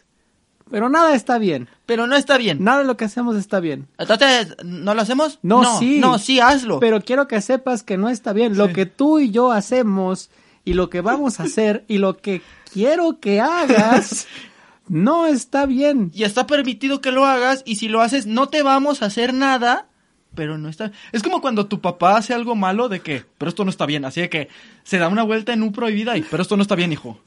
Pero 0.72 0.90
nada 0.90 1.16
está 1.16 1.38
bien. 1.38 1.68
Pero 1.86 2.08
no 2.08 2.16
está 2.16 2.38
bien. 2.38 2.64
Nada 2.64 2.80
de 2.80 2.86
lo 2.86 2.98
que 2.98 3.06
hacemos 3.06 3.36
está 3.36 3.60
bien. 3.60 3.88
Entonces, 3.98 4.56
¿no 4.64 4.94
lo 4.94 5.02
hacemos? 5.02 5.40
No, 5.42 5.80
sí. 5.80 6.00
No, 6.00 6.20
sí, 6.20 6.40
hazlo. 6.40 6.80
Pero 6.80 7.02
quiero 7.02 7.28
que 7.28 7.42
sepas 7.42 7.84
que 7.84 7.98
no 7.98 8.10
está 8.10 8.34
bien. 8.34 8.58
Lo 8.58 8.72
que 8.72 8.86
tú 8.86 9.20
y 9.20 9.32
yo 9.32 9.52
hacemos 9.52 10.30
y 10.66 10.74
lo 10.74 10.90
que 10.90 11.02
vamos 11.02 11.40
a 11.40 11.44
hacer 11.44 11.86
y 11.88 11.98
lo 11.98 12.18
que 12.18 12.42
quiero 12.72 13.20
que 13.20 13.42
hagas 13.42 14.28
no 14.88 15.26
está 15.26 15.66
bien. 15.66 16.12
Y 16.14 16.24
está 16.24 16.46
permitido 16.46 17.02
que 17.02 17.12
lo 17.12 17.26
hagas 17.26 17.64
y 17.66 17.76
si 17.78 17.88
lo 17.88 18.02
haces 18.02 18.28
no 18.28 18.50
te 18.50 18.62
vamos 18.62 19.02
a 19.02 19.06
hacer 19.06 19.34
nada, 19.34 19.88
pero 20.36 20.58
no 20.58 20.70
está... 20.70 20.92
Es 21.12 21.24
como 21.24 21.42
cuando 21.42 21.68
tu 21.68 21.82
papá 21.82 22.18
hace 22.18 22.34
algo 22.34 22.56
malo 22.56 22.90
de 22.90 23.00
que, 23.00 23.26
pero 23.38 23.50
esto 23.50 23.64
no 23.64 23.72
está 23.72 23.86
bien, 23.86 24.06
así 24.06 24.22
de 24.22 24.30
que 24.30 24.50
se 24.84 24.98
da 24.98 25.08
una 25.08 25.24
vuelta 25.24 25.54
en 25.54 25.64
un 25.64 25.72
prohibida 25.72 26.18
y, 26.18 26.22
pero 26.22 26.44
esto 26.44 26.56
no 26.56 26.62
está 26.62 26.76
bien, 26.76 26.92
hijo. 26.92 27.20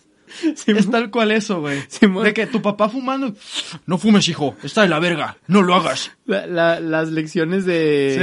Es 0.67 0.91
tal 0.91 1.11
cual 1.11 1.31
eso, 1.33 1.61
güey. 1.61 1.81
De 2.25 2.35
que 2.35 2.47
tu 2.47 2.61
papá 2.63 2.89
fumando, 2.89 3.35
no 3.87 3.99
fumes, 3.99 4.29
hijo, 4.29 4.57
está 4.63 4.83
de 4.83 4.89
la 4.89 4.99
verga, 4.99 5.37
no 5.47 5.63
lo 5.63 5.75
hagas. 5.75 6.11
La- 6.27 6.47
la- 6.47 6.81
las 6.81 7.09
lecciones 7.11 7.65
de, 7.65 8.15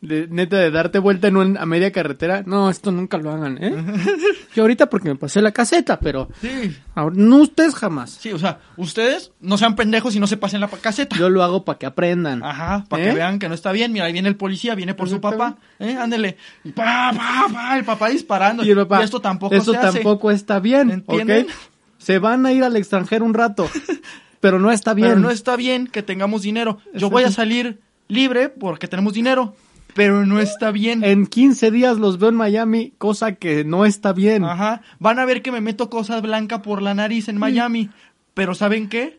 de 0.00 0.28
neta 0.28 0.56
de 0.58 0.70
darte 0.70 1.00
vuelta 1.00 1.26
en 1.26 1.36
un- 1.36 1.56
a 1.58 1.66
media 1.66 1.90
carretera, 1.90 2.44
no, 2.46 2.70
esto 2.70 2.92
nunca 2.92 3.18
lo 3.18 3.32
hagan, 3.32 3.58
¿eh? 3.60 3.72
Yo 4.54 4.62
ahorita 4.62 4.88
porque 4.88 5.08
me 5.08 5.16
pasé 5.16 5.42
la 5.42 5.50
caseta, 5.52 5.98
pero 5.98 6.28
Sí. 6.40 6.76
ahora- 6.94 7.16
no 7.18 7.36
ustedes 7.38 7.74
jamás. 7.74 8.10
Sí, 8.10 8.30
o 8.32 8.38
sea, 8.38 8.60
ustedes 8.76 9.32
no 9.40 9.58
sean 9.58 9.74
pendejos 9.74 10.14
y 10.14 10.20
no 10.20 10.26
se 10.28 10.36
pasen 10.36 10.60
la 10.60 10.68
caseta. 10.68 11.16
Yo 11.16 11.28
lo 11.30 11.42
hago 11.42 11.64
para 11.64 11.78
que 11.78 11.86
aprendan. 11.86 12.44
Ajá, 12.44 12.84
para 12.88 13.02
¿Eh? 13.02 13.08
que 13.08 13.14
vean 13.16 13.38
que 13.40 13.48
no 13.48 13.54
está 13.54 13.72
bien. 13.72 13.92
Mira, 13.92 14.04
ahí 14.04 14.12
viene 14.12 14.28
el 14.28 14.36
policía, 14.36 14.74
viene 14.76 14.94
por 14.94 15.08
su 15.08 15.20
papá. 15.20 15.56
¿Eh? 15.80 15.96
Ándele. 15.98 16.36
Y 16.64 16.70
pa, 16.70 17.12
pa, 17.16 17.46
pa, 17.52 17.76
el 17.78 17.84
papá 17.84 18.08
disparando. 18.08 18.64
Y 18.64 18.70
el 18.70 18.76
papá, 18.76 19.02
esto 19.02 19.20
tampoco 19.20 19.54
esto 19.56 19.72
se 19.72 19.78
hace. 19.78 19.92
tampoco 19.98 20.30
está 20.30 20.60
bien, 20.60 20.90
¿Entienden? 20.90 21.46
¿ok? 21.46 21.52
Se 21.98 22.20
van 22.20 22.46
a 22.46 22.52
ir 22.52 22.62
al 22.62 22.76
extranjero 22.76 23.24
un 23.24 23.34
rato. 23.34 23.68
Pero 24.40 24.60
no 24.60 24.70
está 24.70 24.94
bien. 24.94 25.08
Pero 25.08 25.20
no 25.20 25.30
está 25.30 25.56
bien 25.56 25.88
que 25.88 26.04
tengamos 26.04 26.42
dinero. 26.42 26.78
Yo 26.94 27.10
voy 27.10 27.24
a 27.24 27.32
salir 27.32 27.80
libre 28.06 28.48
porque 28.48 28.86
tenemos 28.86 29.12
dinero, 29.12 29.56
pero 29.94 30.24
no 30.26 30.40
está 30.40 30.70
bien. 30.70 31.02
En 31.04 31.26
15 31.26 31.70
días 31.70 31.98
los 31.98 32.18
veo 32.18 32.28
en 32.28 32.36
Miami, 32.36 32.92
cosa 32.98 33.34
que 33.34 33.64
no 33.64 33.84
está 33.84 34.12
bien. 34.12 34.44
Ajá. 34.44 34.82
Van 34.98 35.18
a 35.18 35.24
ver 35.24 35.42
que 35.42 35.52
me 35.52 35.60
meto 35.60 35.90
cosas 35.90 36.22
blancas 36.22 36.60
por 36.60 36.82
la 36.82 36.94
nariz 36.94 37.28
en 37.28 37.38
Miami. 37.38 37.90
Pero 38.34 38.54
¿saben 38.54 38.88
qué? 38.88 39.18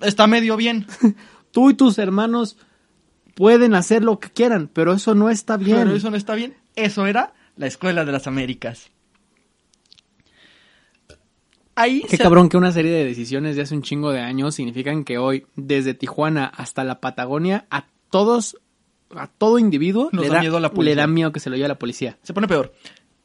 Está 0.00 0.26
medio 0.26 0.56
bien. 0.56 0.86
Tú 1.50 1.70
y 1.70 1.74
tus 1.74 1.98
hermanos 1.98 2.56
pueden 3.34 3.74
hacer 3.74 4.04
lo 4.04 4.20
que 4.20 4.30
quieran, 4.30 4.68
pero 4.72 4.92
eso 4.92 5.14
no 5.14 5.30
está 5.30 5.56
bien. 5.56 5.78
Pero 5.78 5.94
eso 5.96 6.10
no 6.10 6.16
está 6.16 6.34
bien. 6.34 6.54
Eso 6.76 7.06
era 7.06 7.32
la 7.56 7.66
Escuela 7.66 8.04
de 8.04 8.12
las 8.12 8.26
Américas. 8.26 8.90
Ahí 11.76 12.02
Qué 12.08 12.16
se- 12.16 12.22
cabrón 12.22 12.48
que 12.48 12.56
una 12.56 12.70
serie 12.70 12.92
de 12.92 13.04
decisiones 13.04 13.56
de 13.56 13.62
hace 13.62 13.74
un 13.74 13.82
chingo 13.82 14.12
de 14.12 14.20
años 14.20 14.54
significan 14.54 15.02
que 15.04 15.18
hoy, 15.18 15.46
desde 15.56 15.94
Tijuana 15.94 16.46
hasta 16.46 16.84
la 16.84 17.00
Patagonia, 17.00 17.66
a 17.70 17.86
todos, 18.10 18.56
a 19.18 19.26
todo 19.28 19.58
individuo 19.58 20.08
Nos 20.12 20.22
le, 20.22 20.28
da 20.28 20.34
da, 20.36 20.40
miedo 20.40 20.60
la 20.60 20.70
policía. 20.70 20.94
le 20.94 21.00
da 21.00 21.06
miedo 21.06 21.32
que 21.32 21.40
se 21.40 21.50
lo 21.50 21.56
lleve 21.56 21.68
la 21.68 21.78
policía. 21.78 22.18
Se 22.22 22.32
pone 22.34 22.48
peor. 22.48 22.72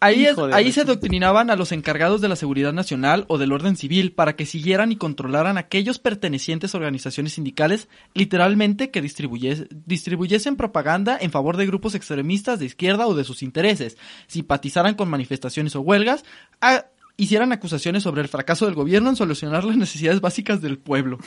Ahí, 0.02 0.26
es- 0.26 0.38
ahí 0.54 0.72
se 0.72 0.80
adoctrinaban 0.82 1.50
a 1.50 1.58
los 1.58 1.74
encargados 1.74 2.22
de 2.22 2.30
la 2.30 2.38
seguridad 2.38 2.72
nacional 2.72 3.26
o 3.28 3.38
del 3.38 3.52
orden 3.52 3.76
civil 3.76 4.14
para 4.14 4.38
que 4.38 4.46
siguieran 4.46 4.94
y 4.94 4.96
controlaran 4.96 5.58
a 5.58 5.60
aquellos 5.60 6.00
pertenecientes 6.00 6.74
a 6.74 6.78
organizaciones 6.78 7.34
sindicales, 7.34 7.90
literalmente 8.14 8.92
que 8.92 9.04
distribuyes- 9.04 9.68
distribuyesen 9.86 10.56
propaganda 10.56 11.18
en 11.20 11.32
favor 11.32 11.58
de 11.58 11.66
grupos 11.66 11.96
extremistas 11.96 12.60
de 12.60 12.66
izquierda 12.68 13.08
o 13.08 13.14
de 13.14 13.26
sus 13.26 13.44
intereses, 13.44 13.98
simpatizaran 14.28 14.96
con 14.96 15.10
manifestaciones 15.10 15.76
o 15.76 15.82
huelgas, 15.82 16.24
a- 16.62 16.86
hicieran 17.18 17.52
acusaciones 17.52 18.04
sobre 18.04 18.22
el 18.22 18.30
fracaso 18.30 18.66
del 18.68 18.76
gobierno 18.76 19.10
en 19.10 19.18
solucionar 19.18 19.66
las 19.66 19.76
necesidades 19.76 20.22
básicas 20.22 20.62
del 20.62 20.78
pueblo. 20.78 21.18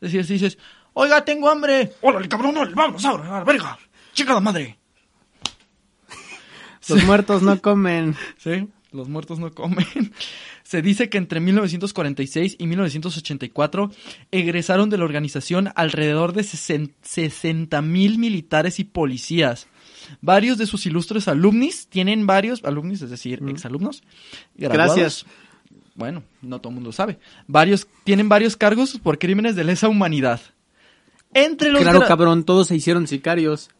Es 0.00 0.12
decir, 0.12 0.24
si 0.24 0.32
dices, 0.34 0.58
oiga, 0.94 1.24
tengo 1.26 1.50
hambre, 1.50 1.92
órale, 2.00 2.28
cabrón, 2.28 2.56
órale, 2.56 2.74
vámonos 2.74 3.04
ahora, 3.04 3.36
a 3.36 3.38
la 3.40 3.44
verga, 3.44 3.78
chingada 4.18 4.40
madre. 4.40 4.76
Los 6.88 7.04
muertos 7.04 7.42
no 7.42 7.60
comen. 7.60 8.16
Sí, 8.38 8.68
los 8.92 9.08
muertos 9.08 9.38
no 9.38 9.52
comen. 9.52 9.86
Se 10.62 10.82
dice 10.82 11.08
que 11.08 11.18
entre 11.18 11.40
1946 11.40 12.56
y 12.58 12.66
1984 12.66 13.90
egresaron 14.30 14.90
de 14.90 14.98
la 14.98 15.04
organización 15.04 15.70
alrededor 15.76 16.32
de 16.32 16.42
60 16.42 17.82
mil 17.82 18.18
militares 18.18 18.78
y 18.78 18.84
policías. 18.84 19.66
Varios 20.20 20.58
de 20.58 20.66
sus 20.66 20.86
ilustres 20.86 21.28
alumnis 21.28 21.86
tienen 21.88 22.26
varios, 22.26 22.64
alumnis, 22.64 23.02
es 23.02 23.10
decir, 23.10 23.42
exalumnos. 23.48 24.02
graduados. 24.56 24.96
Gracias. 24.96 25.26
Bueno, 25.94 26.22
no 26.42 26.60
todo 26.60 26.70
el 26.70 26.74
mundo 26.76 26.92
sabe. 26.92 27.18
Varios, 27.46 27.86
tienen 28.04 28.28
varios 28.28 28.56
cargos 28.56 28.98
por 29.02 29.18
crímenes 29.18 29.56
de 29.56 29.64
lesa 29.64 29.88
humanidad. 29.88 30.40
Entre 31.34 31.70
los 31.70 31.82
Claro, 31.82 32.04
cabrón, 32.06 32.44
todos 32.44 32.68
se 32.68 32.76
hicieron 32.76 33.06
sicarios. 33.06 33.70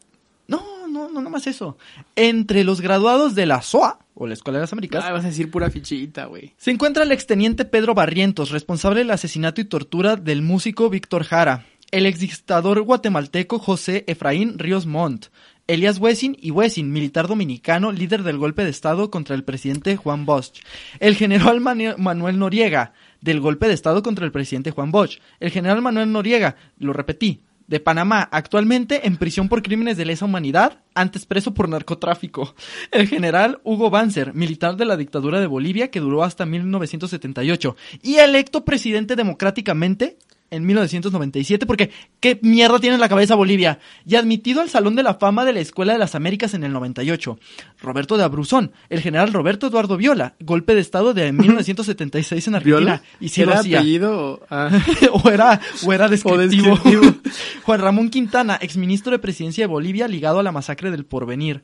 No, 0.48 0.88
no, 0.88 1.08
no, 1.10 1.20
no 1.20 1.30
más 1.30 1.46
eso. 1.46 1.76
Entre 2.16 2.64
los 2.64 2.80
graduados 2.80 3.34
de 3.34 3.46
la 3.46 3.62
SOA, 3.62 3.98
o 4.14 4.26
la 4.26 4.34
Escuela 4.34 4.58
de 4.58 4.62
las 4.62 4.72
Américas, 4.72 5.04
Ah, 5.06 5.12
vas 5.12 5.24
a 5.24 5.28
decir 5.28 5.50
pura 5.50 5.70
fichita, 5.70 6.24
güey. 6.24 6.54
Se 6.56 6.70
encuentra 6.70 7.04
el 7.04 7.12
exteniente 7.12 7.64
Pedro 7.64 7.94
Barrientos, 7.94 8.50
responsable 8.50 9.00
del 9.00 9.10
asesinato 9.10 9.60
y 9.60 9.64
tortura 9.64 10.16
del 10.16 10.42
músico 10.42 10.90
Víctor 10.90 11.24
Jara, 11.24 11.66
el 11.90 12.06
exdictador 12.06 12.82
guatemalteco 12.82 13.58
José 13.58 14.04
Efraín 14.08 14.58
Ríos 14.58 14.86
Montt, 14.86 15.26
Elías 15.66 15.98
Wessing 15.98 16.36
y 16.40 16.50
Wessing, 16.50 16.90
militar 16.90 17.28
dominicano, 17.28 17.92
líder 17.92 18.22
del 18.22 18.38
golpe 18.38 18.64
de 18.64 18.70
Estado 18.70 19.10
contra 19.10 19.36
el 19.36 19.44
presidente 19.44 19.96
Juan 19.96 20.24
Bosch, 20.24 20.62
el 20.98 21.14
general 21.14 21.60
Manuel 21.60 22.38
Noriega, 22.38 22.94
del 23.20 23.40
golpe 23.40 23.68
de 23.68 23.74
Estado 23.74 24.02
contra 24.02 24.24
el 24.24 24.32
presidente 24.32 24.70
Juan 24.70 24.90
Bosch, 24.90 25.18
el 25.40 25.50
general 25.50 25.82
Manuel 25.82 26.10
Noriega, 26.10 26.56
lo 26.78 26.94
repetí, 26.94 27.42
de 27.68 27.80
Panamá, 27.80 28.28
actualmente 28.32 29.06
en 29.06 29.16
prisión 29.16 29.48
por 29.48 29.62
crímenes 29.62 29.96
de 29.96 30.06
lesa 30.06 30.24
humanidad, 30.24 30.80
antes 30.94 31.26
preso 31.26 31.54
por 31.54 31.68
narcotráfico. 31.68 32.54
El 32.90 33.06
general 33.06 33.60
Hugo 33.62 33.90
Banzer, 33.90 34.34
militar 34.34 34.76
de 34.76 34.86
la 34.86 34.96
dictadura 34.96 35.38
de 35.38 35.46
Bolivia 35.46 35.90
que 35.90 36.00
duró 36.00 36.24
hasta 36.24 36.46
1978 36.46 37.76
y 38.02 38.16
electo 38.16 38.64
presidente 38.64 39.14
democráticamente 39.14 40.16
en 40.50 40.64
1997 40.66 41.66
porque 41.66 41.90
qué 42.20 42.38
mierda 42.42 42.78
tiene 42.78 42.94
en 42.94 43.00
la 43.00 43.08
cabeza 43.08 43.34
Bolivia 43.34 43.78
y 44.06 44.14
admitido 44.16 44.60
al 44.60 44.70
Salón 44.70 44.96
de 44.96 45.02
la 45.02 45.14
Fama 45.14 45.44
de 45.44 45.52
la 45.52 45.60
Escuela 45.60 45.92
de 45.92 45.98
las 45.98 46.14
Américas 46.14 46.54
en 46.54 46.64
el 46.64 46.72
98. 46.72 47.38
Roberto 47.80 48.16
de 48.16 48.24
Abruzón, 48.24 48.72
el 48.88 49.00
general 49.00 49.32
Roberto 49.32 49.66
Eduardo 49.66 49.96
Viola, 49.96 50.34
golpe 50.40 50.74
de 50.74 50.80
estado 50.80 51.14
de 51.14 51.32
1976 51.32 52.48
en 52.48 52.54
Argentina 52.54 52.78
¿Viola? 52.78 53.02
y 53.20 53.28
lo 53.42 53.50
¿Era 53.50 53.60
hacía. 53.60 53.78
apellido? 53.78 54.40
Ah. 54.50 54.70
o 55.12 55.28
era, 55.30 55.60
o 55.84 55.92
era 55.92 56.08
descriptivo. 56.08 56.74
descriptivo. 56.76 57.14
Juan 57.64 57.80
Ramón 57.80 58.08
Quintana, 58.10 58.58
exministro 58.60 59.12
de 59.12 59.18
Presidencia 59.18 59.64
de 59.64 59.68
Bolivia, 59.68 60.08
ligado 60.08 60.38
a 60.38 60.42
la 60.42 60.52
masacre 60.52 60.90
del 60.90 61.04
Porvenir. 61.04 61.62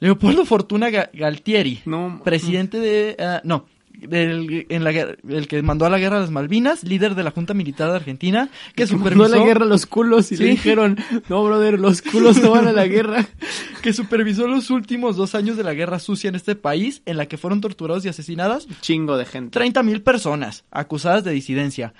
Leopoldo 0.00 0.44
Fortuna 0.44 0.88
Ga- 0.90 1.10
Galtieri, 1.12 1.80
No. 1.84 2.20
presidente 2.24 2.78
de... 2.80 3.16
ah, 3.20 3.40
no, 3.44 3.66
del, 3.98 4.66
en 4.68 4.84
la, 4.84 4.92
guer- 4.92 5.18
el 5.28 5.48
que 5.48 5.62
mandó 5.62 5.84
a 5.86 5.90
la 5.90 5.98
guerra 5.98 6.18
a 6.18 6.20
las 6.20 6.30
Malvinas, 6.30 6.82
líder 6.84 7.14
de 7.14 7.22
la 7.22 7.30
Junta 7.30 7.54
Militar 7.54 7.90
de 7.90 7.96
Argentina, 7.96 8.48
que 8.74 8.86
supervisó, 8.86 9.24
a 9.24 9.28
la 9.28 9.44
guerra 9.44 9.64
a 9.64 9.68
los 9.68 9.86
culos 9.86 10.32
y 10.32 10.36
Sí. 10.36 10.42
le 10.42 10.50
dijeron, 10.50 10.98
no, 11.28 11.44
brother, 11.44 11.78
los 11.78 12.02
culos 12.02 12.42
no 12.42 12.50
van 12.52 12.66
a 12.68 12.72
la 12.72 12.86
guerra. 12.86 13.26
que 13.82 13.92
supervisó 13.92 14.46
los 14.48 14.70
últimos 14.70 15.16
dos 15.16 15.34
años 15.34 15.56
de 15.56 15.64
la 15.64 15.74
guerra 15.74 15.98
sucia 15.98 16.28
en 16.28 16.34
este 16.34 16.54
país, 16.56 17.02
en 17.06 17.16
la 17.16 17.26
que 17.26 17.38
fueron 17.38 17.60
torturados 17.60 18.04
y 18.04 18.08
asesinadas 18.08 18.66
Chingo 18.80 19.16
de 19.16 19.24
gente. 19.26 19.58
30.000 19.58 20.02
personas 20.02 20.64
acusadas 20.70 21.24
de 21.24 21.32
disidencia. 21.32 21.94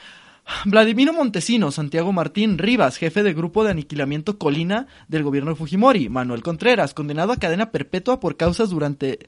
Vladimiro 0.64 1.12
Montesinos, 1.12 1.76
Santiago 1.76 2.12
Martín 2.12 2.58
Rivas, 2.58 2.96
jefe 2.96 3.22
de 3.22 3.32
grupo 3.32 3.62
de 3.62 3.70
aniquilamiento 3.70 4.38
Colina 4.38 4.88
del 5.06 5.22
gobierno 5.22 5.50
de 5.52 5.56
Fujimori. 5.56 6.08
Manuel 6.08 6.42
Contreras, 6.42 6.94
condenado 6.94 7.30
a 7.32 7.36
cadena 7.36 7.70
perpetua 7.70 8.18
por 8.18 8.36
causas 8.36 8.70
durante 8.70 9.20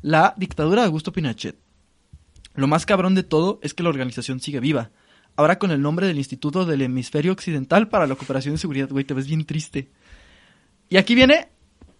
la 0.00 0.32
dictadura 0.38 0.80
de 0.80 0.86
Augusto 0.86 1.12
Pinochet. 1.12 1.56
Lo 2.54 2.66
más 2.66 2.86
cabrón 2.86 3.14
de 3.14 3.22
todo 3.22 3.58
es 3.62 3.74
que 3.74 3.82
la 3.82 3.88
organización 3.88 4.40
sigue 4.40 4.60
viva. 4.60 4.90
Ahora 5.36 5.58
con 5.58 5.70
el 5.70 5.80
nombre 5.80 6.06
del 6.06 6.18
Instituto 6.18 6.64
del 6.66 6.82
Hemisferio 6.82 7.32
Occidental 7.32 7.88
para 7.88 8.06
la 8.06 8.14
Cooperación 8.16 8.54
y 8.54 8.58
Seguridad. 8.58 8.88
Güey, 8.90 9.04
te 9.04 9.14
ves 9.14 9.26
bien 9.26 9.44
triste. 9.46 9.90
Y 10.90 10.98
aquí 10.98 11.14
viene 11.14 11.48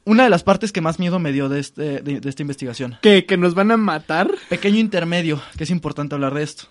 una 0.05 0.25
de 0.25 0.31
las 0.31 0.43
partes 0.43 0.73
que 0.73 0.81
más 0.83 0.99
miedo 0.99 1.19
me 1.19 1.33
dio 1.33 1.49
de, 1.49 1.61
este- 1.61 2.01
de- 2.03 2.21
de 2.21 2.29
esta 2.29 2.43
investigación. 2.43 2.99
¿Que 3.01 3.25
nos 3.39 3.55
van 3.55 3.71
a 3.71 3.77
matar? 3.79 4.31
Pequeño 4.51 4.79
intermedio, 4.79 5.41
que 5.57 5.65
es 5.65 5.71
importante 5.71 6.15
hablar 6.15 6.35
de 6.35 6.43
esto. 6.43 6.65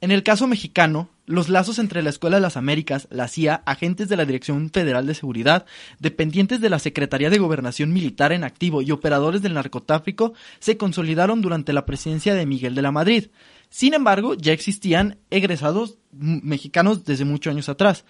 En 0.00 0.12
el 0.12 0.22
caso 0.22 0.46
mexicano, 0.46 1.08
los 1.26 1.48
lazos 1.48 1.78
entre 1.78 2.02
la 2.02 2.10
Escuela 2.10 2.36
de 2.36 2.42
las 2.42 2.56
Américas, 2.56 3.08
la 3.10 3.28
CIA, 3.28 3.62
agentes 3.66 4.08
de 4.08 4.16
la 4.16 4.24
Dirección 4.24 4.70
Federal 4.70 5.06
de 5.06 5.14
Seguridad, 5.14 5.66
dependientes 5.98 6.60
de 6.60 6.70
la 6.70 6.78
Secretaría 6.78 7.30
de 7.30 7.38
Gobernación 7.38 7.92
Militar 7.92 8.32
en 8.32 8.44
activo 8.44 8.82
y 8.82 8.90
operadores 8.90 9.42
del 9.42 9.54
narcotráfico 9.54 10.34
se 10.58 10.76
consolidaron 10.76 11.40
durante 11.40 11.72
la 11.72 11.86
presidencia 11.86 12.34
de 12.34 12.46
Miguel 12.46 12.74
de 12.74 12.82
la 12.82 12.92
Madrid. 12.92 13.28
Sin 13.70 13.94
embargo, 13.94 14.34
ya 14.34 14.52
existían 14.52 15.18
egresados 15.30 15.98
mexicanos 16.12 17.04
desde 17.04 17.24
muchos 17.24 17.52
años 17.52 17.68
atrás. 17.68 18.04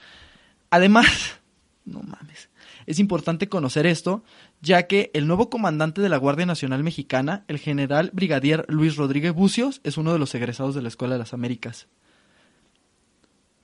Además, 0.70 1.06
no 1.84 2.02
mames, 2.02 2.50
es 2.86 2.98
importante 2.98 3.48
conocer 3.48 3.86
esto, 3.86 4.24
ya 4.60 4.86
que 4.86 5.10
el 5.14 5.26
nuevo 5.26 5.48
comandante 5.50 6.02
de 6.02 6.08
la 6.08 6.16
Guardia 6.16 6.46
Nacional 6.46 6.82
Mexicana, 6.82 7.44
el 7.48 7.58
general 7.58 8.10
brigadier 8.12 8.66
Luis 8.68 8.96
Rodríguez 8.96 9.32
Bucios, 9.32 9.80
es 9.84 9.96
uno 9.96 10.12
de 10.12 10.18
los 10.18 10.34
egresados 10.34 10.74
de 10.74 10.82
la 10.82 10.88
Escuela 10.88 11.14
de 11.14 11.20
las 11.20 11.32
Américas. 11.32 11.88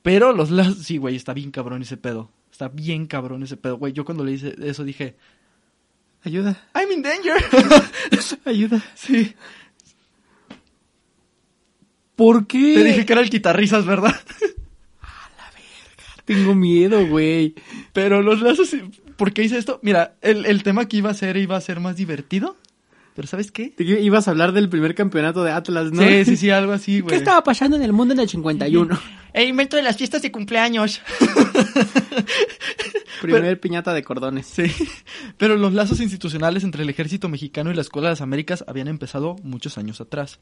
Pero 0.02 0.32
los 0.32 0.50
lazos, 0.50 0.78
sí, 0.78 0.96
güey, 0.96 1.16
está 1.16 1.34
bien 1.34 1.50
cabrón 1.50 1.82
ese 1.82 1.96
pedo. 1.96 2.30
Está 2.50 2.68
bien 2.68 3.06
cabrón 3.06 3.42
ese 3.42 3.56
pedo, 3.56 3.76
güey. 3.76 3.92
Yo 3.92 4.04
cuando 4.04 4.24
le 4.24 4.32
hice 4.32 4.54
eso 4.62 4.84
dije, 4.84 5.16
Ayuda, 6.22 6.68
I'm 6.74 6.92
in 6.92 7.02
danger. 7.02 7.42
ayuda. 8.44 8.82
sí. 8.94 9.34
¿Por 12.14 12.46
qué? 12.46 12.74
Te 12.74 12.84
dije 12.84 13.06
que 13.06 13.12
era 13.14 13.22
el 13.22 13.30
guitarrizas, 13.30 13.86
¿verdad? 13.86 14.14
Tengo 16.26 16.54
miedo, 16.54 17.06
güey. 17.06 17.54
Pero 17.94 18.20
los 18.20 18.42
lazos, 18.42 18.76
¿por 19.16 19.32
qué 19.32 19.42
hice 19.42 19.56
esto? 19.56 19.80
Mira, 19.82 20.16
el, 20.20 20.44
el 20.44 20.62
tema 20.62 20.86
que 20.86 20.98
iba 20.98 21.08
a 21.08 21.14
ser 21.14 21.38
iba 21.38 21.56
a 21.56 21.60
ser 21.62 21.80
más 21.80 21.96
divertido. 21.96 22.58
Pero 23.20 23.28
¿sabes 23.28 23.52
qué? 23.52 23.68
Te 23.68 23.85
ibas 23.85 24.28
a 24.28 24.30
hablar 24.30 24.52
del 24.52 24.70
primer 24.70 24.94
campeonato 24.94 25.44
de 25.44 25.52
Atlas, 25.52 25.92
¿no? 25.92 26.00
Sí, 26.00 26.24
sí, 26.24 26.37
sí, 26.38 26.48
algo 26.48 26.72
así, 26.72 27.00
güey. 27.00 27.11
¿Qué 27.11 27.16
estaba 27.16 27.44
pasando 27.44 27.76
en 27.76 27.83
el 27.83 27.92
mundo 27.92 28.14
en 28.14 28.20
el 28.20 28.30
51? 28.30 28.98
El 29.35 29.46
invento 29.46 29.76
de 29.76 29.83
las 29.83 29.98
fiestas 29.98 30.22
de 30.22 30.33
cumpleaños. 30.33 31.02
Primer 33.20 33.61
piñata 33.61 33.92
de 33.92 34.02
cordones. 34.02 34.46
Sí, 34.46 34.72
pero 35.37 35.56
los 35.56 35.74
lazos 35.74 36.00
institucionales 36.00 36.64
entre 36.64 36.83
el 36.83 36.88
ejército 36.88 37.28
mexicano 37.28 37.70
y 37.70 37.74
la 37.74 37.83
Escuela 37.83 38.09
de 38.09 38.12
las 38.12 38.22
Américas 38.22 38.64
habían 38.66 38.88
empezado 38.88 39.37
muchos 39.42 39.76
años 39.76 40.00
atrás. 40.00 40.40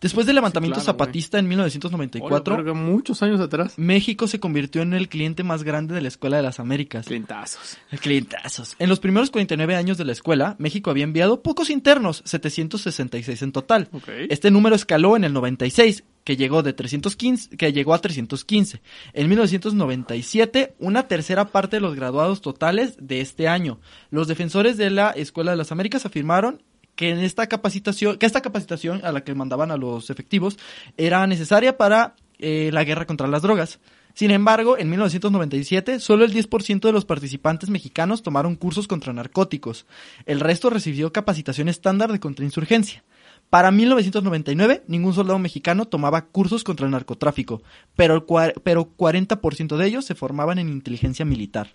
Después 0.00 0.26
del 0.26 0.36
levantamiento 0.36 0.80
claro, 0.80 0.84
zapatista 0.84 1.38
en 1.38 1.48
1994, 1.48 2.54
Hola, 2.54 2.62
verga, 2.62 2.78
muchos 2.78 3.22
años 3.22 3.40
atrás. 3.40 3.74
México 3.78 4.28
se 4.28 4.40
convirtió 4.40 4.82
en 4.82 4.92
el 4.94 5.08
cliente 5.08 5.42
más 5.42 5.62
grande 5.62 5.94
de 5.94 6.02
la 6.02 6.08
Escuela 6.08 6.36
de 6.36 6.42
las 6.42 6.60
Américas. 6.60 7.06
Clientazos. 7.06 7.78
Clientazos. 8.00 8.76
En 8.78 8.88
los 8.88 9.00
primeros 9.00 9.30
49 9.30 9.76
años 9.76 9.96
de 9.96 10.04
la 10.04 10.12
escuela, 10.12 10.56
México 10.58 10.90
había 10.90 11.04
enviado 11.04 11.42
pocos 11.42 11.70
internos, 11.70 12.22
766 12.24 13.42
en 13.42 13.52
total. 13.52 13.88
Este 14.28 14.50
número 14.50 14.76
escaló 14.76 15.16
en 15.16 15.24
el 15.24 15.32
96, 15.32 16.04
que 16.24 16.36
llegó 16.36 16.62
de 16.62 16.72
315, 16.72 17.56
que 17.56 17.72
llegó 17.72 17.94
a 17.94 18.00
315. 18.00 18.80
En 19.12 19.28
1997, 19.28 20.74
una 20.78 21.06
tercera 21.06 21.46
parte 21.46 21.76
de 21.76 21.80
los 21.80 21.94
graduados 21.94 22.40
totales 22.40 22.96
de 22.98 23.20
este 23.20 23.48
año. 23.48 23.78
Los 24.10 24.28
defensores 24.28 24.76
de 24.76 24.90
la 24.90 25.10
Escuela 25.10 25.52
de 25.52 25.58
las 25.58 25.72
Américas 25.72 26.06
afirmaron 26.06 26.62
que 26.96 27.10
en 27.10 27.18
esta 27.18 27.46
capacitación, 27.46 28.18
que 28.18 28.26
esta 28.26 28.40
capacitación 28.40 29.00
a 29.04 29.12
la 29.12 29.24
que 29.24 29.34
mandaban 29.34 29.70
a 29.70 29.76
los 29.76 30.10
efectivos 30.10 30.58
era 30.96 31.26
necesaria 31.26 31.76
para 31.76 32.14
eh, 32.38 32.70
la 32.72 32.84
guerra 32.84 33.06
contra 33.06 33.28
las 33.28 33.42
drogas. 33.42 33.80
Sin 34.14 34.30
embargo, 34.30 34.78
en 34.78 34.90
1997, 34.90 35.98
solo 35.98 36.24
el 36.24 36.32
10% 36.32 36.80
de 36.80 36.92
los 36.92 37.04
participantes 37.04 37.68
mexicanos 37.68 38.22
tomaron 38.22 38.54
cursos 38.54 38.86
contra 38.86 39.12
narcóticos. 39.12 39.86
El 40.24 40.38
resto 40.38 40.70
recibió 40.70 41.12
capacitación 41.12 41.68
estándar 41.68 42.12
de 42.12 42.20
contrainsurgencia. 42.20 43.02
Para 43.50 43.72
1999, 43.72 44.84
ningún 44.86 45.14
soldado 45.14 45.38
mexicano 45.38 45.86
tomaba 45.86 46.26
cursos 46.26 46.62
contra 46.62 46.86
el 46.86 46.92
narcotráfico, 46.92 47.62
pero, 47.96 48.14
el 48.14 48.52
pero 48.62 48.88
40% 48.96 49.76
de 49.76 49.86
ellos 49.86 50.04
se 50.04 50.14
formaban 50.14 50.58
en 50.58 50.68
inteligencia 50.68 51.24
militar. 51.24 51.74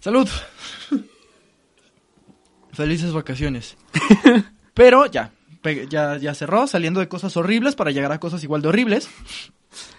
Salud. 0.00 0.28
Felices 2.72 3.12
vacaciones. 3.12 3.76
Pero 4.74 5.06
ya, 5.06 5.32
ya, 5.88 6.16
ya 6.16 6.34
cerró, 6.34 6.66
saliendo 6.66 7.00
de 7.00 7.08
cosas 7.08 7.36
horribles 7.36 7.74
para 7.74 7.90
llegar 7.90 8.10
a 8.12 8.18
cosas 8.18 8.42
igual 8.42 8.62
de 8.62 8.68
horribles. 8.68 9.10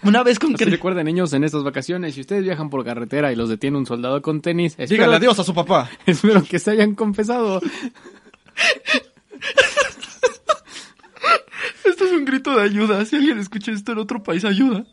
Una 0.03 0.23
vez 0.23 0.39
con 0.39 0.55
que... 0.55 0.65
recuerden, 0.65 1.05
niños, 1.05 1.31
en 1.33 1.43
estas 1.43 1.63
vacaciones, 1.63 2.15
si 2.15 2.21
ustedes 2.21 2.43
viajan 2.43 2.69
por 2.69 2.83
carretera 2.83 3.31
y 3.31 3.35
los 3.35 3.47
detiene 3.47 3.77
un 3.77 3.85
soldado 3.85 4.21
con 4.21 4.41
tenis, 4.41 4.73
espero, 4.73 5.03
Dígale 5.03 5.15
adiós 5.17 5.39
a 5.39 5.43
su 5.43 5.53
papá. 5.53 5.89
espero 6.05 6.43
que 6.43 6.59
se 6.59 6.71
hayan 6.71 6.95
confesado. 6.95 7.61
Esto 11.85 12.05
es 12.05 12.11
un 12.11 12.25
grito 12.25 12.55
de 12.55 12.63
ayuda. 12.63 13.05
Si 13.05 13.15
alguien 13.15 13.39
escucha 13.39 13.71
esto 13.71 13.91
en 13.91 13.99
otro 13.99 14.23
país, 14.23 14.43
ayuda. 14.43 14.85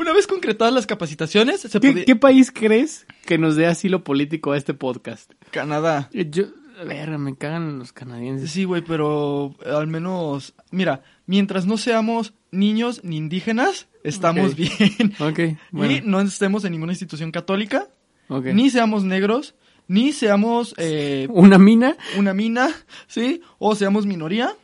Una 0.00 0.14
vez 0.14 0.26
concretadas 0.26 0.72
las 0.72 0.86
capacitaciones, 0.86 1.60
se 1.60 1.68
¿Qué, 1.78 1.90
podía... 1.90 2.04
qué 2.06 2.16
país 2.16 2.50
crees 2.50 3.06
que 3.26 3.36
nos 3.36 3.54
dé 3.54 3.66
asilo 3.66 4.02
político 4.02 4.52
a 4.52 4.56
este 4.56 4.72
podcast? 4.72 5.30
Canadá. 5.50 6.08
Yo, 6.14 6.44
a 6.80 6.84
ver, 6.84 7.18
me 7.18 7.36
cagan 7.36 7.78
los 7.78 7.92
canadienses. 7.92 8.50
Sí, 8.50 8.64
güey, 8.64 8.80
pero 8.82 9.54
al 9.66 9.88
menos... 9.88 10.54
Mira, 10.70 11.02
mientras 11.26 11.66
no 11.66 11.76
seamos 11.76 12.32
niños 12.50 13.04
ni 13.04 13.18
indígenas, 13.18 13.88
estamos 14.02 14.56
bien. 14.56 15.12
Ok, 15.20 15.38
Y 15.38 15.56
bueno, 15.70 16.00
no 16.06 16.20
estemos 16.22 16.64
en 16.64 16.72
ninguna 16.72 16.92
institución 16.92 17.30
católica, 17.30 17.86
ok. 18.30 18.46
ni 18.54 18.70
seamos 18.70 19.04
negros, 19.04 19.54
ni 19.86 20.12
seamos 20.12 20.74
eh, 20.78 21.28
¿Una 21.30 21.58
mina? 21.58 21.94
una 22.16 22.32
mina, 22.32 22.70
¿sí? 23.06 23.42
O 23.58 23.74
seamos 23.74 24.06
minoría, 24.06 24.54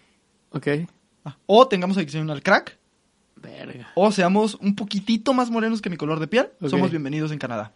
Ok. 0.48 0.68
o 1.44 1.68
tengamos 1.68 1.98
adicción 1.98 2.30
al 2.30 2.42
crack, 2.42 2.78
Verga. 3.46 3.88
o 3.94 4.10
seamos 4.12 4.56
un 4.56 4.74
poquitito 4.74 5.32
más 5.34 5.50
morenos 5.50 5.80
que 5.80 5.90
mi 5.90 5.96
color 5.96 6.20
de 6.20 6.26
piel, 6.26 6.48
somos 6.68 6.90
bienvenidos 6.90 7.32
en 7.32 7.38
Canadá. 7.38 7.72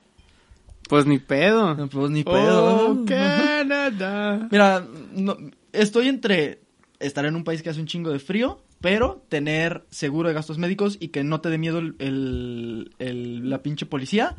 Pues 0.88 1.06
ni 1.06 1.18
pedo. 1.20 1.88
Pues 1.88 2.10
ni 2.10 2.24
pedo. 2.24 2.90
Oh, 2.90 3.04
Canadá. 3.06 4.48
Mira, 4.50 4.84
no- 5.14 5.36
estoy 5.72 6.08
entre 6.08 6.60
estar 6.98 7.24
en 7.24 7.36
un 7.36 7.44
país 7.44 7.62
que 7.62 7.70
hace 7.70 7.80
un 7.80 7.86
chingo 7.86 8.10
de 8.10 8.18
frío, 8.18 8.60
pero 8.80 9.22
tener 9.28 9.84
seguro 9.90 10.28
de 10.28 10.34
gastos 10.34 10.58
médicos 10.58 10.96
y 10.98 11.08
que 11.08 11.22
no 11.22 11.40
te 11.40 11.48
dé 11.50 11.58
miedo 11.58 11.78
el, 11.78 11.94
el- 12.00 12.90
el- 12.98 13.48
la 13.48 13.58
pinche 13.62 13.86
policía, 13.86 14.36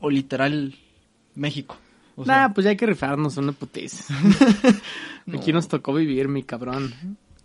o 0.00 0.08
literal 0.10 0.74
México. 1.34 1.76
O 2.16 2.24
sea, 2.24 2.48
Nah, 2.48 2.54
pues 2.54 2.64
ya 2.64 2.70
hay 2.70 2.76
que 2.78 2.86
rifarnos 2.86 3.36
una 3.36 3.52
putiza. 3.52 4.14
Aquí 5.34 5.52
nos 5.52 5.68
tocó 5.68 5.92
vivir, 5.92 6.28
mi 6.28 6.42
cabrón. 6.42 6.94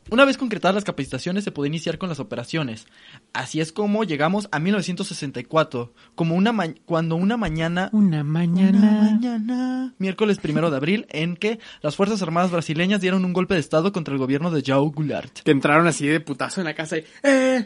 Una 0.10 0.26
vez 0.26 0.38
concretadas 0.38 0.76
las 0.76 0.84
capacitaciones 0.84 1.44
se 1.44 1.52
puede 1.52 1.70
iniciar 1.70 1.98
con 1.98 2.10
las 2.10 2.20
operaciones. 2.20 2.88
Así 3.34 3.62
es 3.62 3.72
como 3.72 4.04
llegamos 4.04 4.50
a 4.52 4.60
1964, 4.60 5.94
como 6.16 6.36
una 6.36 6.52
ma 6.52 6.66
cuando 6.86 7.16
una 7.16 7.38
mañana... 7.38 7.90
Una 7.94 8.24
mañana... 8.24 9.94
Miércoles 10.00 10.40
primero 10.40 10.70
de 10.70 10.78
abril, 10.78 11.06
en 11.10 11.38
que 11.38 11.60
las 11.82 11.96
Fuerzas 11.96 12.22
Armadas 12.22 12.52
brasileñas 12.52 13.00
dieron 13.00 13.24
un 13.24 13.32
golpe 13.32 13.54
de 13.54 13.62
Estado 13.62 13.94
contra 13.94 14.14
el 14.14 14.18
gobierno 14.18 14.52
de 14.52 14.64
João 14.64 14.94
Goulart. 14.94 15.40
Que 15.44 15.52
entraron 15.52 15.88
así 15.88 16.08
de 16.08 16.20
putazo 16.20 16.60
en 16.60 16.66
la 16.66 16.74
casa 16.74 16.98
y... 16.98 17.06
el 17.24 17.66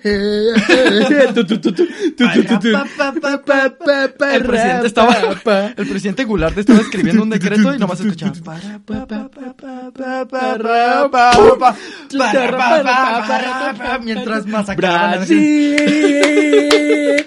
presidente 4.43 4.87
estaba... 4.87 5.15
el 5.75 5.87
presidente 5.87 6.25
Goulart 6.25 6.57
estaba 6.57 6.79
escribiendo 6.79 7.23
un 7.23 7.29
decreto 7.29 7.73
y 7.73 7.79
nomás 7.79 8.01
escuchaba... 8.01 8.33
Mientras 14.01 14.45
masacraban. 14.45 15.11
Brasil. 15.19 15.75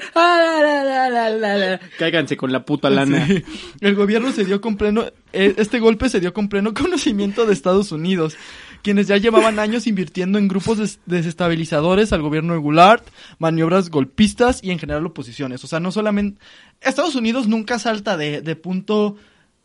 Cáiganse 1.98 2.36
con 2.36 2.52
la 2.52 2.64
puta 2.64 2.90
lana. 2.90 3.26
Sí. 3.26 3.42
El 3.80 3.94
gobierno 3.94 4.32
se 4.32 4.44
dio 4.44 4.60
con 4.60 4.76
pleno, 4.76 5.04
eh, 5.32 5.54
este 5.56 5.78
golpe 5.80 6.08
se 6.08 6.20
dio 6.20 6.32
con 6.32 6.48
pleno 6.48 6.74
conocimiento 6.80 7.46
de 7.46 7.52
Estados 7.52 7.92
Unidos, 7.92 8.36
quienes 8.82 9.06
ya 9.06 9.16
llevaban 9.16 9.58
años 9.58 9.86
invirtiendo 9.86 10.38
en 10.38 10.48
grupos 10.48 10.78
des- 10.78 11.00
desestabilizadores 11.06 12.12
al 12.12 12.22
gobierno 12.22 12.52
de 12.54 12.60
Goulart, 12.60 13.06
maniobras 13.38 13.90
golpistas 13.90 14.62
y 14.62 14.70
en 14.70 14.78
general 14.78 15.06
oposiciones. 15.06 15.62
O 15.64 15.66
sea, 15.66 15.80
no 15.80 15.92
solamente, 15.92 16.40
Estados 16.80 17.14
Unidos 17.14 17.48
nunca 17.48 17.78
salta 17.78 18.16
de, 18.16 18.40
de 18.40 18.56
punto, 18.56 19.16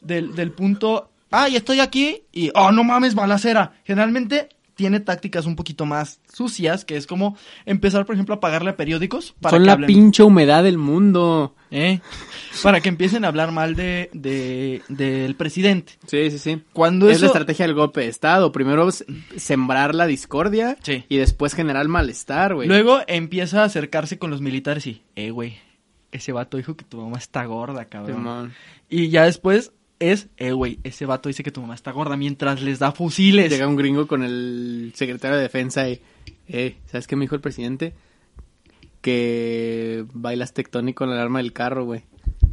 del, 0.02 0.36
del 0.36 0.52
punto, 0.52 1.10
ay, 1.32 1.56
estoy 1.56 1.80
aquí 1.80 2.24
y, 2.32 2.52
oh, 2.56 2.72
no 2.72 2.84
mames, 2.84 3.16
balacera. 3.16 3.74
Generalmente 3.86 4.50
tiene 4.76 5.00
tácticas 5.00 5.46
un 5.46 5.56
poquito 5.56 5.86
más 5.86 6.20
sucias, 6.32 6.84
que 6.86 6.96
es 6.98 7.06
como 7.08 7.38
empezar, 7.66 8.06
por 8.06 8.16
ejemplo, 8.16 8.36
a 8.36 8.40
pagarle 8.40 8.72
a 8.72 8.76
periódicos 8.78 9.36
para 9.40 9.52
Son 9.58 9.62
que 9.64 9.68
la 9.68 9.74
hablen- 9.74 9.88
pinche 9.88 10.24
humedad 10.24 10.64
del 10.64 10.78
mundo. 10.78 11.56
¿eh? 11.72 12.00
Para 12.62 12.82
que 12.82 12.90
empiecen 12.90 13.26
a 13.26 13.28
hablar 13.30 13.52
mal 13.52 13.76
de, 13.76 14.10
de, 14.14 14.82
del 14.90 15.36
presidente. 15.36 15.94
Sí, 16.08 16.30
sí, 16.32 16.38
sí. 16.40 16.62
Cuando 16.74 17.08
Es 17.10 17.14
la 17.22 17.28
eso... 17.28 17.34
estrategia 17.34 17.66
del 17.66 17.76
golpe 17.76 18.02
de 18.02 18.08
Estado. 18.08 18.52
Primero 18.52 18.90
sembrar 19.38 19.96
la 19.96 20.06
discordia 20.08 20.78
Sí. 20.84 21.04
y 21.10 21.18
después 21.18 21.54
generar 21.54 21.88
malestar, 21.88 22.54
güey. 22.56 22.68
Luego 22.68 23.00
empieza 23.08 23.62
a 23.62 23.66
acercarse 23.66 24.18
con 24.20 24.30
los 24.32 24.42
militares 24.42 24.86
y, 24.88 25.02
eh, 25.16 25.32
güey, 25.32 25.58
ese 26.12 26.32
vato 26.32 26.58
dijo 26.58 26.76
que 26.76 26.86
tu 26.86 26.98
mamá 27.02 27.18
está 27.18 27.44
gorda, 27.46 27.86
cabrón. 27.86 28.18
Simón. 28.18 28.54
Y 28.90 29.10
ya 29.10 29.24
después 29.24 29.72
es, 30.12 30.28
eh, 30.38 30.52
güey, 30.52 30.80
ese 30.84 31.06
vato 31.06 31.30
dice 31.30 31.44
que 31.44 31.52
tu 31.52 31.62
mamá 31.62 31.76
está 31.76 31.92
gorda 31.92 32.18
mientras 32.18 32.62
les 32.62 32.80
da 32.80 32.92
fusiles. 32.92 33.50
Llega 33.52 33.68
un 33.68 33.76
gringo 33.76 34.08
con 34.08 34.24
el 34.24 34.92
secretario 34.96 35.38
de 35.38 35.44
defensa 35.44 35.90
y, 35.90 36.02
eh, 36.48 36.76
¿sabes 36.86 37.08
qué 37.08 37.16
me 37.16 37.24
dijo 37.26 37.36
el 37.36 37.42
presidente? 37.42 37.94
Que 39.02 40.06
bailas 40.14 40.54
tectónico 40.54 41.04
en 41.04 41.12
el 41.12 41.20
arma 41.20 41.40
del 41.40 41.54
carro, 41.54 41.86
güey. 41.86 42.04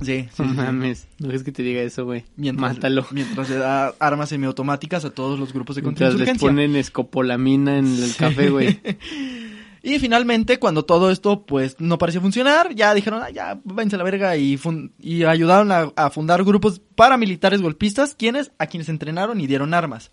Sí, 0.03 0.27
sí, 0.35 0.43
No 0.43 0.55
mames, 0.55 1.07
no 1.19 1.31
es 1.31 1.43
que 1.43 1.53
te 1.53 1.63
diga 1.63 1.83
eso, 1.83 2.05
güey. 2.05 2.25
Mientras, 2.37 2.75
Mátalo. 2.75 3.07
Mientras 3.11 3.51
le 3.51 3.57
da 3.57 3.95
armas 3.99 4.31
semiautomáticas 4.31 5.05
a 5.05 5.11
todos 5.11 5.39
los 5.39 5.53
grupos 5.53 5.77
de 5.77 5.83
Mientras 5.83 6.15
les 6.15 6.29
contrainsurgencia. 6.29 6.49
ponen 6.49 6.77
escopolamina 6.77 7.79
en 7.79 7.87
el 7.87 8.15
café, 8.17 8.49
güey. 8.51 8.81
Y 9.83 9.99
finalmente, 9.99 10.59
cuando 10.59 10.85
todo 10.85 11.11
esto 11.11 11.47
pues 11.47 11.77
no 11.81 11.97
pareció 11.99 12.21
funcionar, 12.21 12.75
ya 12.75 12.93
dijeron, 12.95 13.23
"Ah, 13.23 13.31
ya, 13.31 13.59
váyanse 13.64 13.97
a 13.97 13.99
la 13.99 14.05
verga 14.05 14.37
y, 14.37 14.59
y 14.99 15.25
ayudaron 15.25 15.73
a, 15.73 15.93
a 15.97 16.11
fundar 16.11 16.45
grupos 16.45 16.81
paramilitares 16.95 17.62
golpistas, 17.62 18.14
quienes, 18.14 18.53
a 18.59 18.66
quienes 18.66 18.88
entrenaron 18.88 19.40
y 19.40 19.47
dieron 19.47 19.73
armas. 19.73 20.11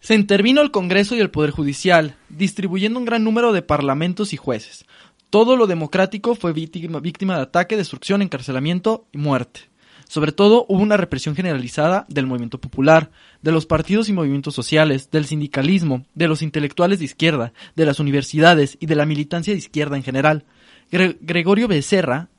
Se 0.00 0.14
intervino 0.14 0.60
el 0.60 0.70
Congreso 0.70 1.16
y 1.16 1.20
el 1.20 1.30
Poder 1.30 1.50
Judicial, 1.50 2.14
distribuyendo 2.28 2.98
un 2.98 3.04
gran 3.04 3.24
número 3.24 3.52
de 3.52 3.62
parlamentos 3.62 4.32
y 4.32 4.36
jueces. 4.36 4.86
Todo 5.28 5.56
lo 5.56 5.66
democrático 5.66 6.34
fue 6.34 6.52
víctima, 6.52 7.00
víctima 7.00 7.36
de 7.36 7.42
ataque, 7.42 7.76
destrucción, 7.76 8.22
encarcelamiento 8.22 9.06
y 9.12 9.18
muerte. 9.18 9.68
Sobre 10.08 10.32
todo 10.32 10.64
hubo 10.68 10.82
una 10.82 10.96
represión 10.96 11.36
generalizada 11.36 12.06
del 12.08 12.26
movimiento 12.26 12.60
popular, 12.60 13.10
de 13.42 13.52
los 13.52 13.66
partidos 13.66 14.08
y 14.08 14.12
movimientos 14.14 14.54
sociales, 14.54 15.10
del 15.10 15.26
sindicalismo, 15.26 16.06
de 16.14 16.28
los 16.28 16.40
intelectuales 16.42 16.98
de 16.98 17.04
izquierda, 17.04 17.52
de 17.76 17.84
las 17.86 18.00
universidades 18.00 18.76
y 18.80 18.86
de 18.86 18.96
la 18.96 19.04
militancia 19.06 19.52
de 19.52 19.58
izquierda 19.58 19.96
en 19.96 20.02
general. 20.02 20.44
Gre- 20.90 21.18
Gregorio 21.20 21.68
Becerra, 21.68 22.30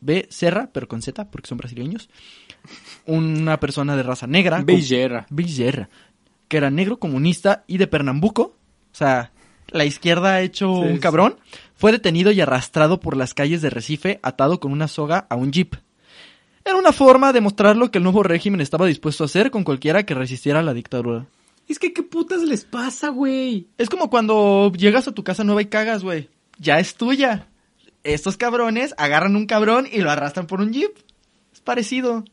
Becerra, 0.00 0.70
pero 0.72 0.86
con 0.86 1.02
Z 1.02 1.28
porque 1.30 1.48
son 1.48 1.58
brasileños, 1.58 2.08
una 3.06 3.58
persona 3.60 3.96
de 3.96 4.02
raza 4.02 4.26
negra, 4.26 4.62
Becerra. 4.62 5.26
Becerra, 5.30 5.88
que 6.48 6.56
era 6.56 6.70
negro 6.70 6.98
comunista 6.98 7.64
y 7.66 7.78
de 7.78 7.86
Pernambuco, 7.86 8.42
o 8.92 8.94
sea, 8.94 9.32
la 9.68 9.84
izquierda 9.84 10.34
ha 10.34 10.40
hecho 10.42 10.66
Sí, 10.76 10.80
un 10.88 10.94
sí. 10.94 11.00
cabrón, 11.00 11.36
fue 11.74 11.92
detenido 11.92 12.30
y 12.30 12.40
arrastrado 12.40 13.00
por 13.00 13.16
las 13.16 13.34
calles 13.34 13.62
de 13.62 13.70
Recife 13.70 14.20
atado 14.22 14.60
con 14.60 14.72
una 14.72 14.88
soga 14.88 15.26
a 15.28 15.34
un 15.36 15.50
jeep. 15.52 15.74
Era 16.66 16.74
una 16.74 16.90
forma 16.92 17.32
de 17.32 17.40
mostrar 17.40 17.76
lo 17.76 17.92
que 17.92 17.98
el 17.98 18.02
nuevo 18.02 18.24
régimen 18.24 18.60
estaba 18.60 18.86
dispuesto 18.86 19.22
a 19.22 19.26
hacer 19.26 19.52
con 19.52 19.62
cualquiera 19.62 20.04
que 20.04 20.14
resistiera 20.14 20.58
a 20.58 20.62
la 20.64 20.74
dictadura. 20.74 21.24
Es 21.68 21.78
que, 21.78 21.92
¿qué 21.92 22.02
putas 22.02 22.42
les 22.42 22.64
pasa, 22.64 23.10
güey? 23.10 23.68
Es 23.78 23.88
como 23.88 24.10
cuando 24.10 24.72
llegas 24.72 25.06
a 25.06 25.12
tu 25.12 25.22
casa 25.22 25.44
nueva 25.44 25.62
y 25.62 25.66
cagas, 25.66 26.02
güey. 26.02 26.28
Ya 26.58 26.80
es 26.80 26.96
tuya. 26.96 27.46
Estos 28.02 28.36
cabrones 28.36 28.96
agarran 28.98 29.36
un 29.36 29.46
cabrón 29.46 29.86
y 29.90 30.00
lo 30.00 30.10
arrastran 30.10 30.48
por 30.48 30.60
un 30.60 30.72
jeep. 30.72 30.90
Es 31.52 31.60
parecido. 31.60 32.24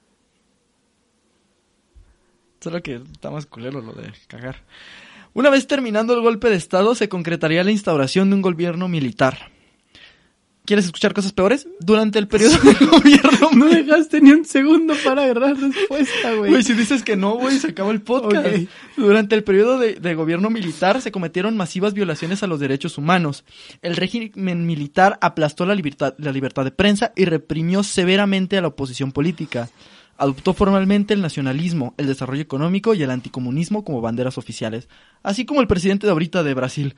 Solo 2.60 2.82
que 2.82 2.96
está 2.96 3.30
más 3.30 3.46
culero 3.46 3.82
lo 3.82 3.94
de 3.94 4.14
cagar. 4.26 4.64
Una 5.36 5.52
vez 5.52 5.68
terminando 5.68 6.16
el 6.16 6.22
golpe 6.22 6.50
de 6.50 6.56
Estado, 6.56 6.96
se 6.96 7.08
concretaría 7.08 7.64
la 7.64 7.72
instauración 7.72 8.32
de 8.32 8.38
un 8.38 8.42
gobierno 8.42 8.88
militar. 8.88 9.53
¿Quieres 10.66 10.86
escuchar 10.86 11.14
cosas 11.14 11.34
peores? 11.34 11.68
Durante 11.82 12.20
el 12.20 12.28
periodo 12.30 12.57
del 12.59 12.89
gobierno 12.89 13.49
No 13.53 13.66
dejaste 13.68 14.22
ni 14.22 14.32
un 14.32 14.45
segundo 14.45 14.93
para 15.03 15.24
agarrar 15.24 15.57
respuesta, 15.57 16.34
güey. 16.36 16.51
Güey, 16.51 16.64
si 16.64 16.74
dices 16.74 17.03
que 17.03 17.18
no, 17.18 17.36
güey, 17.36 17.59
se 17.59 17.68
acaba 17.72 17.91
el 17.91 18.01
podcast. 18.01 18.47
Durante 18.95 19.36
el 19.36 19.43
periodo 19.43 19.78
de, 19.78 19.95
de 19.95 20.16
gobierno 20.16 20.49
militar 20.49 21.01
se 21.01 21.11
cometieron 21.11 21.57
masivas 21.57 21.93
violaciones 21.93 22.43
a 22.43 22.47
los 22.47 22.61
derechos 22.61 22.97
humanos. 22.97 23.43
El 23.82 23.97
régimen 23.97 24.66
militar 24.66 25.18
aplastó 25.22 25.66
la 25.66 25.76
libertad, 25.76 26.14
la 26.18 26.32
libertad 26.32 26.64
de 26.64 26.72
prensa 26.72 27.11
y 27.16 27.26
reprimió 27.26 27.84
severamente 27.84 28.57
a 28.57 28.61
la 28.61 28.70
oposición 28.70 29.11
política. 29.11 29.70
Adoptó 30.18 30.53
formalmente 30.53 31.14
el 31.14 31.22
nacionalismo, 31.22 31.93
el 31.97 32.07
desarrollo 32.07 32.41
económico 32.41 32.93
y 32.93 33.03
el 33.03 33.11
anticomunismo 33.11 33.84
como 33.84 33.99
banderas 33.99 34.38
oficiales, 34.38 34.88
así 35.24 35.43
como 35.43 35.59
el 35.59 35.68
presidente 35.68 36.07
de 36.07 36.11
ahorita 36.11 36.43
de 36.43 36.53
Brasil. 36.53 36.95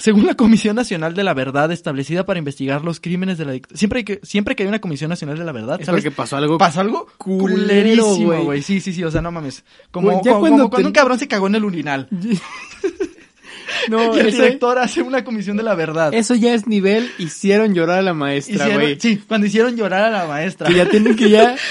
Según 0.00 0.26
la 0.26 0.34
Comisión 0.34 0.74
Nacional 0.76 1.14
de 1.14 1.22
la 1.22 1.34
Verdad 1.34 1.70
establecida 1.70 2.24
para 2.26 2.38
investigar 2.38 2.82
los 2.84 2.98
crímenes 3.00 3.36
de 3.38 3.44
la 3.44 3.52
dictadura. 3.52 3.78
Siempre 3.78 4.04
que, 4.04 4.18
siempre 4.22 4.56
que 4.56 4.62
hay 4.62 4.68
una 4.68 4.80
Comisión 4.80 5.10
Nacional 5.10 5.38
de 5.38 5.44
la 5.44 5.52
Verdad, 5.52 5.78
Es 5.78 5.86
¿sabes? 5.86 6.02
porque 6.02 6.10
pasó 6.14 6.36
algo. 6.36 6.56
Pasa 6.58 6.80
algo 6.80 7.06
culerísimo, 7.18 8.42
güey. 8.44 8.62
Sí, 8.62 8.80
sí, 8.80 8.92
sí, 8.92 9.04
o 9.04 9.10
sea, 9.10 9.20
no 9.20 9.30
mames. 9.30 9.62
Como, 9.90 10.08
como- 10.08 10.20
cuando 10.22 10.32
como 10.40 10.70
cuando 10.70 10.76
te- 10.78 10.86
un 10.86 10.92
cabrón 10.92 11.18
se 11.18 11.28
cagó 11.28 11.46
en 11.46 11.54
el 11.54 11.64
urinal. 11.64 12.08
no, 13.88 14.16
y 14.16 14.20
el 14.20 14.26
ese- 14.28 14.36
director 14.42 14.78
hace 14.78 15.02
una 15.02 15.22
comisión 15.24 15.56
de 15.56 15.62
la 15.62 15.74
verdad. 15.74 16.12
eso 16.14 16.34
ya 16.34 16.54
es 16.54 16.66
nivel. 16.66 17.10
Hicieron 17.18 17.74
llorar 17.74 17.98
a 17.98 18.02
la 18.02 18.14
maestra, 18.14 18.68
güey. 18.68 18.98
sí, 19.00 19.22
cuando 19.28 19.46
hicieron 19.46 19.76
llorar 19.76 20.04
a 20.04 20.10
la 20.10 20.26
maestra. 20.26 20.66
Que 20.68 20.74
ya 20.74 20.88
tienen 20.88 21.14
que 21.16 21.30
ya. 21.30 21.56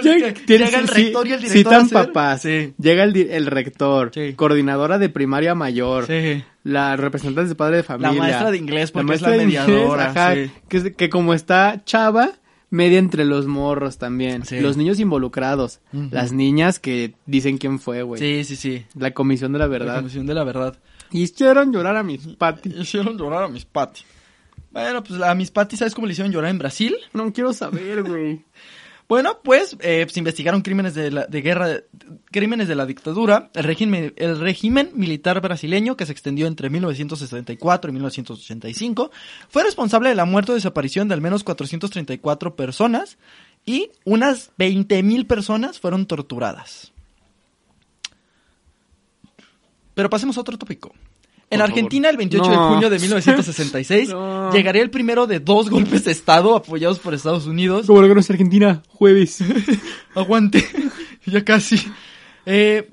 Que- 0.00 0.34
que 0.34 0.58
llega 0.58 0.78
el 0.78 0.88
rector 0.88 1.26
y 1.26 1.32
el 1.32 1.40
director. 1.42 1.56
Citan 1.72 1.86
hacer- 1.86 2.06
papás. 2.06 2.42
Sí. 2.42 2.72
Llega 2.78 3.04
el, 3.04 3.16
el 3.16 3.46
rector. 3.46 4.10
Sí. 4.14 4.32
Coordinadora 4.34 4.98
de 4.98 5.08
primaria 5.08 5.54
mayor. 5.54 6.06
Sí. 6.06 6.42
La 6.64 6.96
representante 6.96 7.48
de 7.48 7.54
padre 7.54 7.76
de 7.78 7.82
familia. 7.82 8.12
La 8.12 8.18
maestra 8.18 8.50
de 8.50 8.56
inglés, 8.58 8.90
La 8.94 9.00
porque 9.02 9.14
es 9.14 9.22
la 9.22 9.30
de 9.30 9.42
inglés, 9.42 9.66
mediadora. 9.68 10.10
ajá, 10.10 10.34
sí. 10.34 10.50
que, 10.68 10.76
es- 10.76 10.92
que 10.96 11.10
como 11.10 11.34
está 11.34 11.82
chava, 11.84 12.30
media 12.70 12.98
entre 12.98 13.24
los 13.24 13.46
morros 13.46 13.98
también. 13.98 14.44
Sí. 14.46 14.60
Los 14.60 14.76
niños 14.76 14.98
involucrados. 15.00 15.80
Las 16.10 16.32
niñas 16.32 16.78
que 16.78 17.14
dicen 17.26 17.58
quién 17.58 17.78
fue, 17.80 18.02
güey. 18.02 18.20
Sí, 18.20 18.44
sí, 18.44 18.56
sí. 18.56 18.86
La 18.98 19.10
comisión 19.12 19.52
de 19.52 19.58
la 19.58 19.64
La 19.66 19.70
verdad. 19.70 19.96
comisión 19.96 20.24
de 20.26 20.34
la 20.34 20.44
verdad. 20.44 20.78
Hicieron 21.10 21.72
llorar 21.72 21.96
a 21.96 22.02
mis 22.02 22.26
patis. 22.26 22.74
Hicieron 22.74 23.18
llorar 23.18 23.42
a 23.44 23.48
mis 23.48 23.64
patis. 23.66 24.04
Bueno, 24.70 25.04
pues 25.04 25.20
a 25.20 25.34
mis 25.34 25.50
patis, 25.50 25.80
¿sabes 25.80 25.94
cómo 25.94 26.06
le 26.06 26.12
hicieron 26.14 26.32
llorar 26.32 26.50
en 26.50 26.56
Brasil? 26.58 26.96
No 27.12 27.30
quiero 27.32 27.52
saber, 27.52 28.02
güey. 28.04 28.40
Bueno, 29.12 29.40
pues 29.42 29.76
eh, 29.80 30.06
se 30.08 30.20
investigaron 30.20 30.62
crímenes 30.62 30.94
de, 30.94 31.10
la, 31.10 31.26
de 31.26 31.42
guerra, 31.42 31.80
crímenes 32.30 32.66
de 32.66 32.74
la 32.74 32.86
dictadura, 32.86 33.50
el 33.52 33.64
régimen, 33.64 34.14
el 34.16 34.40
régimen 34.40 34.88
militar 34.94 35.42
brasileño 35.42 35.98
que 35.98 36.06
se 36.06 36.12
extendió 36.12 36.46
entre 36.46 36.70
1964 36.70 37.90
y 37.90 37.92
1985 37.92 39.10
fue 39.50 39.64
responsable 39.64 40.08
de 40.08 40.14
la 40.14 40.24
muerte 40.24 40.52
o 40.52 40.54
desaparición 40.54 41.08
de 41.08 41.14
al 41.14 41.20
menos 41.20 41.44
434 41.44 42.56
personas 42.56 43.18
y 43.66 43.90
unas 44.06 44.50
20.000 44.56 45.26
personas 45.26 45.78
fueron 45.78 46.06
torturadas. 46.06 46.90
Pero 49.92 50.08
pasemos 50.08 50.38
a 50.38 50.40
otro 50.40 50.56
tópico. 50.56 50.90
En 51.52 51.58
Por 51.60 51.68
Argentina, 51.68 52.08
favor. 52.08 52.12
el 52.14 52.16
28 52.30 52.50
de 52.50 52.56
junio 52.56 52.90
de 52.90 52.98
1966, 52.98 54.08
No. 54.12 54.50
llegaría 54.52 54.80
el 54.82 54.90
primero 54.90 55.26
de 55.26 55.38
dos 55.38 55.68
golpes 55.68 56.04
de 56.04 56.10
Estado 56.12 56.56
apoyados 56.56 56.98
por 56.98 57.12
Estados 57.12 57.46
Unidos 57.46 57.86
Como 57.86 58.00
lo 58.00 58.18
es 58.18 58.30
Argentina, 58.30 58.82
jueves. 58.88 59.38
Aguante. 60.14 60.64
ya 61.26 61.44
casi. 61.44 61.76
Eh, 62.46 62.90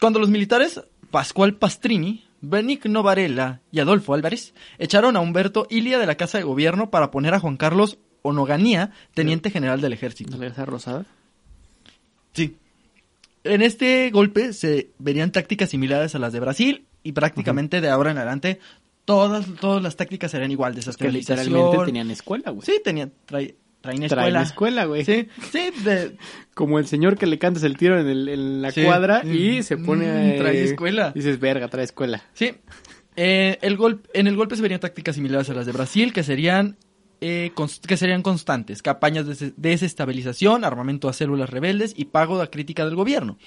cuando 0.00 0.20
los 0.20 0.30
militares 0.30 0.80
Pascual 1.10 1.54
Pastrini, 1.54 2.24
Benigno 2.40 3.02
Varela 3.02 3.60
y 3.72 3.80
Adolfo 3.80 4.14
Álvarez 4.14 4.54
echaron 4.78 5.16
a 5.16 5.20
Humberto 5.20 5.66
Ilia 5.68 5.98
de 5.98 6.06
la 6.06 6.14
Casa 6.14 6.38
de 6.38 6.44
Gobierno 6.44 6.90
para 6.90 7.10
poner 7.10 7.34
a 7.34 7.40
Juan 7.40 7.56
Carlos 7.56 7.98
Onoganía, 8.22 8.92
teniente 9.14 9.50
general 9.50 9.80
del 9.80 9.92
ejército. 9.92 10.36
¿La 10.36 10.64
rosada? 10.64 11.06
Sí. 12.34 12.56
En 13.44 13.62
este 13.62 14.10
golpe 14.10 14.52
se 14.52 14.90
verían 14.98 15.32
tácticas 15.32 15.70
similares 15.70 16.14
a 16.14 16.18
las 16.18 16.32
de 16.32 16.40
Brasil 16.40 16.85
y 17.06 17.12
prácticamente 17.12 17.80
de 17.80 17.88
ahora 17.88 18.10
en 18.10 18.18
adelante 18.18 18.58
todas, 19.04 19.46
todas 19.60 19.82
las 19.82 19.96
tácticas 19.96 20.30
serían 20.30 20.50
igual. 20.50 20.74
Que 20.98 21.10
literalmente 21.10 21.78
tenían 21.86 22.10
escuela, 22.10 22.50
güey. 22.50 22.66
Sí, 22.66 22.80
tenían, 22.84 23.12
trae, 23.24 23.56
traen 23.80 24.00
Traen 24.00 24.02
escuela. 24.04 24.42
escuela, 24.42 24.84
güey. 24.86 25.04
Sí, 25.04 25.28
sí, 25.52 25.70
de, 25.84 26.16
Como 26.54 26.78
el 26.78 26.86
señor 26.86 27.16
que 27.16 27.26
le 27.26 27.38
cantas 27.38 27.62
el 27.62 27.76
tiro 27.76 28.00
en, 28.00 28.08
el- 28.08 28.28
en 28.28 28.62
la 28.62 28.72
Sí. 28.72 28.82
cuadra 28.84 29.22
Mm, 29.24 29.32
y 29.34 29.62
se 29.62 29.76
pone 29.76 30.06
mm, 30.06 30.34
a... 30.34 30.36
trae 30.42 30.64
escuela. 30.64 31.12
Dices, 31.12 31.38
verga, 31.38 31.68
trae 31.68 31.84
escuela. 31.84 32.22
Sí. 32.34 32.54
Eh, 33.14 33.58
el 33.62 33.76
gol- 33.76 34.02
en 34.12 34.26
el 34.26 34.36
golpe 34.36 34.56
se 34.56 34.62
verían 34.62 34.80
tácticas 34.80 35.14
similares 35.14 35.48
a 35.50 35.54
las 35.54 35.64
de 35.66 35.72
Brasil, 35.72 36.12
que 36.12 36.22
serían, 36.22 36.76
eh, 37.20 37.52
que 37.86 37.96
serían 37.96 38.22
constantes. 38.22 38.82
Campañas 38.82 39.26
de 39.26 39.34
des- 39.34 39.52
desestabilización, 39.56 40.64
armamento 40.64 41.08
a 41.08 41.12
células 41.12 41.50
rebeldes 41.50 41.94
y 41.96 42.06
pago 42.06 42.38
de 42.38 42.48
crítica 42.50 42.84
del 42.84 42.94
gobierno. 42.96 43.38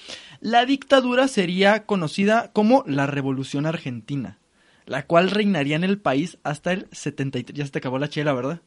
La 0.42 0.66
dictadura 0.66 1.28
sería 1.28 1.86
conocida 1.86 2.52
como 2.52 2.84
la 2.88 3.06
Revolución 3.08 3.66
Argentina, 3.66 4.40
la 4.86 5.06
cual 5.06 5.30
reinaría 5.32 5.76
en 5.76 5.84
el 5.84 6.00
país 6.00 6.38
hasta 6.44 6.72
el 6.72 6.88
73. 6.92 7.58
Ya 7.58 7.66
se 7.66 7.72
te 7.72 7.80
acabó 7.80 8.00
la 8.00 8.10
chela, 8.10 8.34
¿verdad? 8.34 8.62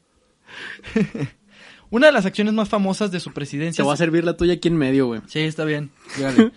Una 1.91 2.07
de 2.07 2.13
las 2.13 2.25
acciones 2.25 2.55
más 2.55 2.71
famosas 2.71 3.11
de 3.11 3.21
su 3.21 3.33
presidencia... 3.35 3.85
va 3.85 3.93
a 3.93 3.97
servir 3.99 4.25
la 4.25 4.35
tuya 4.37 4.55
aquí 4.55 4.69
en 4.69 4.77
medio, 4.79 5.09
güey. 5.09 5.21
Sí, 5.27 5.41
está 5.41 5.65
bien. 5.65 5.91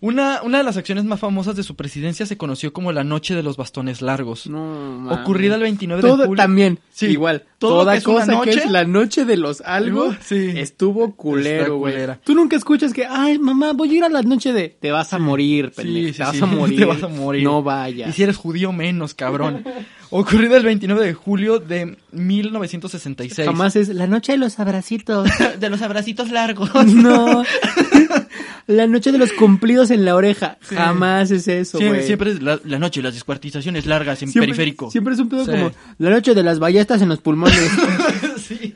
Una, 0.00 0.42
una 0.42 0.58
de 0.58 0.64
las 0.64 0.76
acciones 0.76 1.04
más 1.04 1.18
famosas 1.20 1.56
de 1.56 1.62
su 1.62 1.74
presidencia 1.74 2.24
se 2.26 2.36
conoció 2.36 2.72
como 2.72 2.92
la 2.92 3.02
Noche 3.04 3.34
de 3.34 3.42
los 3.42 3.56
Bastones 3.56 4.00
Largos. 4.02 4.46
No, 4.46 5.08
ocurrida 5.10 5.56
el 5.56 5.62
29 5.62 6.00
Todo 6.02 6.16
de 6.18 6.26
julio. 6.26 6.42
también, 6.42 6.78
Sí. 6.90 7.06
igual. 7.06 7.44
Todo 7.58 7.80
Toda 7.80 7.92
que 7.92 7.98
es 7.98 8.04
cosa 8.04 8.26
que 8.26 8.32
noche- 8.32 8.58
es 8.64 8.70
la 8.70 8.84
noche 8.84 9.24
de 9.24 9.36
los 9.36 9.60
algo 9.62 10.14
Sí. 10.20 10.52
estuvo 10.56 11.14
culero, 11.16 11.78
güey. 11.78 11.96
Tú 12.24 12.34
nunca 12.34 12.54
escuchas 12.56 12.92
que, 12.92 13.04
ay, 13.06 13.38
mamá, 13.40 13.72
voy 13.72 13.90
a 13.90 13.94
ir 13.98 14.04
a 14.04 14.08
la 14.08 14.22
noche 14.22 14.52
de... 14.52 14.68
Te 14.80 14.92
vas 14.92 15.12
a 15.12 15.18
morir, 15.18 15.72
pendejo. 15.72 16.08
sí, 16.12 16.12
te 16.18 16.22
vas 16.24 16.36
sí. 16.36 16.42
a 16.42 16.46
morir. 16.46 16.78
Te 16.78 16.84
vas 16.84 17.02
a 17.02 17.08
morir. 17.08 17.42
No 17.42 17.62
vayas. 17.64 18.10
Y 18.10 18.12
si 18.12 18.22
eres 18.22 18.36
judío 18.36 18.72
menos, 18.72 19.14
cabrón. 19.14 19.64
Ocurrida 20.10 20.56
el 20.56 20.64
29 20.64 21.04
de 21.04 21.12
julio 21.14 21.58
de 21.58 21.96
1966. 22.12 23.46
Jamás 23.46 23.76
es 23.76 23.88
la 23.88 24.06
noche 24.06 24.32
de 24.32 24.38
los 24.38 24.58
abracitos. 24.58 25.28
De 25.60 25.68
los 25.68 25.82
abracitos 25.82 26.30
largos. 26.30 26.70
no. 26.86 27.42
la 28.66 28.86
noche 28.86 29.12
de 29.12 29.18
los 29.18 29.32
cumplidos 29.58 29.90
en 29.90 30.04
la 30.04 30.14
oreja. 30.14 30.58
Jamás 30.62 31.30
es 31.30 31.48
eso, 31.48 31.78
siempre, 31.78 31.98
güey. 31.98 32.06
siempre 32.06 32.30
es 32.32 32.42
la, 32.42 32.60
la 32.64 32.78
noche, 32.78 33.02
las 33.02 33.14
descuartizaciones 33.14 33.86
largas 33.86 34.22
en 34.22 34.30
Siempre- 34.30 34.48
periférico. 34.48 34.90
Siempre 34.90 35.14
es 35.14 35.20
un 35.20 35.28
pedo 35.28 35.44
Sí. 35.44 35.50
como 35.50 35.70
la 35.98 36.10
noche 36.10 36.34
de 36.34 36.42
las 36.42 36.58
ballestas 36.58 37.02
en 37.02 37.08
los 37.08 37.18
pulmones. 37.20 37.58
sí. 38.38 38.74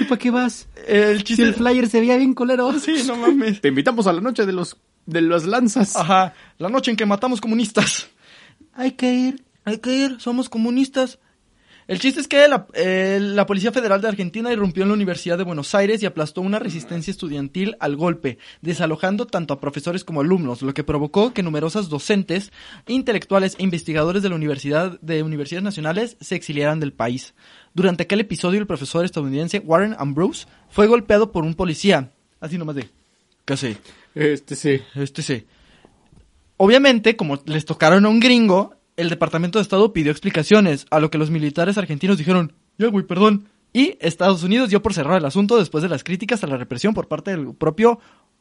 ¿Y 0.00 0.04
para 0.04 0.18
qué 0.18 0.30
vas? 0.30 0.68
El 0.86 1.18
Si 1.18 1.24
chiste... 1.24 1.42
el 1.42 1.54
flyer 1.54 1.88
se 1.88 2.00
veía 2.00 2.16
bien 2.16 2.34
colero. 2.34 2.78
Sí, 2.78 3.02
no 3.06 3.16
mames. 3.16 3.60
Te 3.60 3.68
invitamos 3.68 4.06
a 4.06 4.12
la 4.12 4.20
noche 4.20 4.46
de 4.46 4.52
los 4.52 4.76
de 5.06 5.20
las 5.22 5.44
lanzas. 5.46 5.96
Ajá, 5.96 6.34
la 6.58 6.68
noche 6.68 6.90
en 6.90 6.96
que 6.96 7.06
matamos 7.06 7.40
comunistas. 7.40 8.08
Hay 8.74 8.92
que 8.92 9.12
ir. 9.12 9.44
Hay 9.64 9.78
que 9.78 9.94
ir, 9.96 10.16
somos 10.20 10.48
comunistas. 10.48 11.18
El 11.88 12.00
chiste 12.00 12.20
es 12.20 12.26
que 12.26 12.48
la, 12.48 12.66
eh, 12.74 13.18
la 13.20 13.46
Policía 13.46 13.70
Federal 13.70 14.00
de 14.00 14.08
Argentina 14.08 14.52
irrumpió 14.52 14.82
en 14.82 14.88
la 14.88 14.94
Universidad 14.94 15.38
de 15.38 15.44
Buenos 15.44 15.72
Aires 15.72 16.02
y 16.02 16.06
aplastó 16.06 16.40
una 16.40 16.58
resistencia 16.58 17.12
estudiantil 17.12 17.76
al 17.78 17.94
golpe, 17.94 18.38
desalojando 18.60 19.26
tanto 19.26 19.54
a 19.54 19.60
profesores 19.60 20.02
como 20.02 20.20
alumnos, 20.20 20.62
lo 20.62 20.74
que 20.74 20.82
provocó 20.82 21.32
que 21.32 21.44
numerosas 21.44 21.88
docentes, 21.88 22.50
intelectuales 22.88 23.54
e 23.58 23.62
investigadores 23.62 24.24
de 24.24 24.30
la 24.30 24.34
Universidad 24.34 24.98
de 25.00 25.22
Universidades 25.22 25.62
Nacionales 25.62 26.16
se 26.20 26.34
exiliaran 26.34 26.80
del 26.80 26.92
país. 26.92 27.34
Durante 27.72 28.02
aquel 28.02 28.18
episodio, 28.18 28.58
el 28.58 28.66
profesor 28.66 29.04
estadounidense 29.04 29.60
Warren 29.60 29.94
Ambrose 29.96 30.46
fue 30.68 30.88
golpeado 30.88 31.30
por 31.30 31.44
un 31.44 31.54
policía. 31.54 32.10
Así 32.40 32.58
nomás 32.58 32.76
de... 32.76 32.88
¿Qué 33.44 33.56
sé? 33.56 33.76
Este 34.12 34.56
sí. 34.56 34.80
Este 34.96 35.22
sí. 35.22 35.46
Obviamente, 36.56 37.16
como 37.16 37.38
les 37.44 37.64
tocaron 37.64 38.06
a 38.06 38.08
un 38.08 38.18
gringo, 38.18 38.75
el 38.96 39.10
Departamento 39.10 39.58
de 39.58 39.62
Estado 39.62 39.92
pidió 39.92 40.10
explicaciones, 40.10 40.86
a 40.90 41.00
lo 41.00 41.10
que 41.10 41.18
los 41.18 41.30
militares 41.30 41.78
argentinos 41.78 42.18
dijeron, 42.18 42.52
ya 42.78 42.88
güey, 42.88 43.06
perdón. 43.06 43.48
Y 43.72 43.98
Estados 44.00 44.42
Unidos 44.42 44.70
dio 44.70 44.82
por 44.82 44.94
cerrado 44.94 45.18
el 45.18 45.24
asunto 45.24 45.58
después 45.58 45.82
de 45.82 45.88
las 45.88 46.02
críticas 46.02 46.42
a 46.42 46.46
la 46.46 46.56
represión 46.56 46.94
por 46.94 47.08
parte 47.08 47.30
del 47.30 47.54
propio 47.54 48.00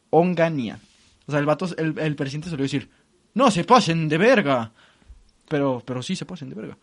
Onganía. 0.10 0.80
O 1.28 1.32
sea, 1.32 1.40
el 1.40 1.46
vato, 1.46 1.68
el, 1.78 2.16
presidente 2.16 2.50
lo 2.52 2.58
decir, 2.58 2.90
no 3.34 3.52
se 3.52 3.64
pasen 3.64 4.08
de 4.08 4.18
verga. 4.18 4.72
Pero, 5.50 5.84
pero 5.86 6.02
sí 6.02 6.16
se 6.16 6.26
pasen 6.26 6.50
de 6.50 6.56
verga. 6.56 6.78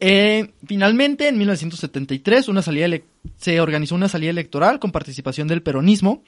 Eh, 0.00 0.52
finalmente, 0.66 1.28
en 1.28 1.38
1973, 1.38 2.48
una 2.48 2.62
salida 2.62 2.88
se 3.36 3.60
organizó 3.60 3.94
una 3.94 4.08
salida 4.08 4.30
electoral 4.30 4.80
con 4.80 4.92
participación 4.92 5.46
del 5.46 5.62
peronismo, 5.62 6.24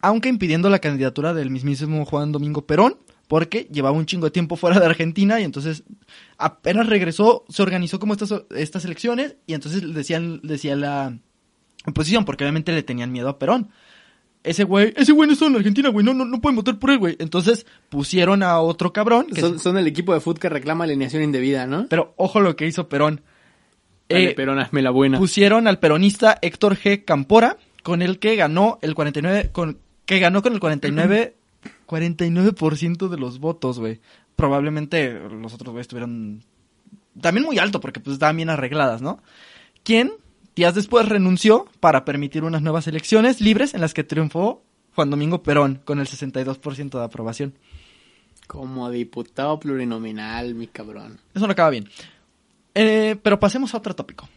aunque 0.00 0.28
impidiendo 0.28 0.68
la 0.68 0.80
candidatura 0.80 1.32
del 1.32 1.50
mismísimo 1.50 2.04
Juan 2.04 2.32
Domingo 2.32 2.66
Perón, 2.66 2.98
porque 3.32 3.66
llevaba 3.72 3.96
un 3.96 4.04
chingo 4.04 4.26
de 4.26 4.30
tiempo 4.30 4.56
fuera 4.56 4.78
de 4.78 4.84
Argentina 4.84 5.40
y 5.40 5.44
entonces 5.44 5.84
apenas 6.36 6.86
regresó, 6.86 7.46
se 7.48 7.62
organizó 7.62 7.98
como 7.98 8.12
estas, 8.12 8.34
estas 8.54 8.84
elecciones 8.84 9.36
y 9.46 9.54
entonces 9.54 9.94
decían, 9.94 10.40
decía 10.42 10.76
la 10.76 11.16
oposición, 11.86 12.26
porque 12.26 12.44
obviamente 12.44 12.72
le 12.72 12.82
tenían 12.82 13.10
miedo 13.10 13.30
a 13.30 13.38
Perón. 13.38 13.70
ese 14.42 14.64
güey, 14.64 14.92
ese 14.98 15.12
güey 15.12 15.28
no 15.28 15.32
está 15.32 15.46
en 15.46 15.56
Argentina, 15.56 15.88
güey, 15.88 16.04
no, 16.04 16.12
no, 16.12 16.26
no 16.26 16.42
pueden 16.42 16.56
votar 16.56 16.78
por 16.78 16.90
él, 16.90 16.98
güey. 16.98 17.16
Entonces 17.20 17.64
pusieron 17.88 18.42
a 18.42 18.60
otro 18.60 18.92
cabrón. 18.92 19.28
que 19.34 19.40
Son, 19.40 19.78
el 19.78 19.86
equipo 19.86 20.12
de 20.12 20.20
fútbol 20.20 20.38
que 20.38 20.48
reclama 20.50 20.84
alineación 20.84 21.22
indebida, 21.22 21.66
¿no? 21.66 21.86
Pero 21.88 22.12
ojo 22.18 22.38
lo 22.40 22.54
que 22.54 22.66
hizo 22.66 22.90
Perón. 22.90 23.22
Dale, 24.10 24.24
Eh, 24.24 24.34
pero 24.36 24.52
hazme 24.60 24.82
la 24.82 24.90
buena. 24.90 25.18
pusieron 25.18 25.68
al 25.68 25.78
peronista 25.78 26.38
Héctor 26.42 26.76
G. 26.76 27.06
Campora, 27.06 27.56
con 27.82 28.02
el 28.02 28.18
que 28.18 28.36
ganó 28.36 28.78
el 28.82 28.94
49, 28.94 29.52
con, 29.52 29.78
que 30.04 30.18
ganó 30.18 30.42
con 30.42 30.52
el 30.52 30.60
49, 30.60 31.36
49% 31.92 33.08
de 33.08 33.18
los 33.18 33.38
votos, 33.38 33.78
güey. 33.78 34.00
Probablemente 34.34 35.12
los 35.12 35.52
otros 35.52 35.72
güeyes 35.72 35.84
estuvieran 35.84 36.42
también 37.20 37.44
muy 37.44 37.58
alto, 37.58 37.80
porque 37.80 38.00
pues 38.00 38.14
estaban 38.14 38.36
bien 38.36 38.48
arregladas, 38.48 39.02
¿no? 39.02 39.22
Quien 39.84 40.12
días 40.56 40.74
después 40.74 41.08
renunció 41.08 41.66
para 41.80 42.04
permitir 42.06 42.44
unas 42.44 42.62
nuevas 42.62 42.86
elecciones 42.86 43.40
libres 43.42 43.74
en 43.74 43.82
las 43.82 43.92
que 43.92 44.04
triunfó 44.04 44.62
Juan 44.94 45.10
Domingo 45.10 45.42
Perón 45.42 45.80
con 45.84 46.00
el 46.00 46.06
62% 46.06 46.98
de 46.98 47.04
aprobación. 47.04 47.54
Como 48.46 48.90
diputado 48.90 49.60
plurinominal, 49.60 50.54
mi 50.54 50.68
cabrón. 50.68 51.20
Eso 51.34 51.46
no 51.46 51.52
acaba 51.52 51.70
bien. 51.70 51.88
Eh, 52.74 53.16
pero 53.22 53.38
pasemos 53.38 53.74
a 53.74 53.78
otro 53.78 53.94
tópico. 53.94 54.28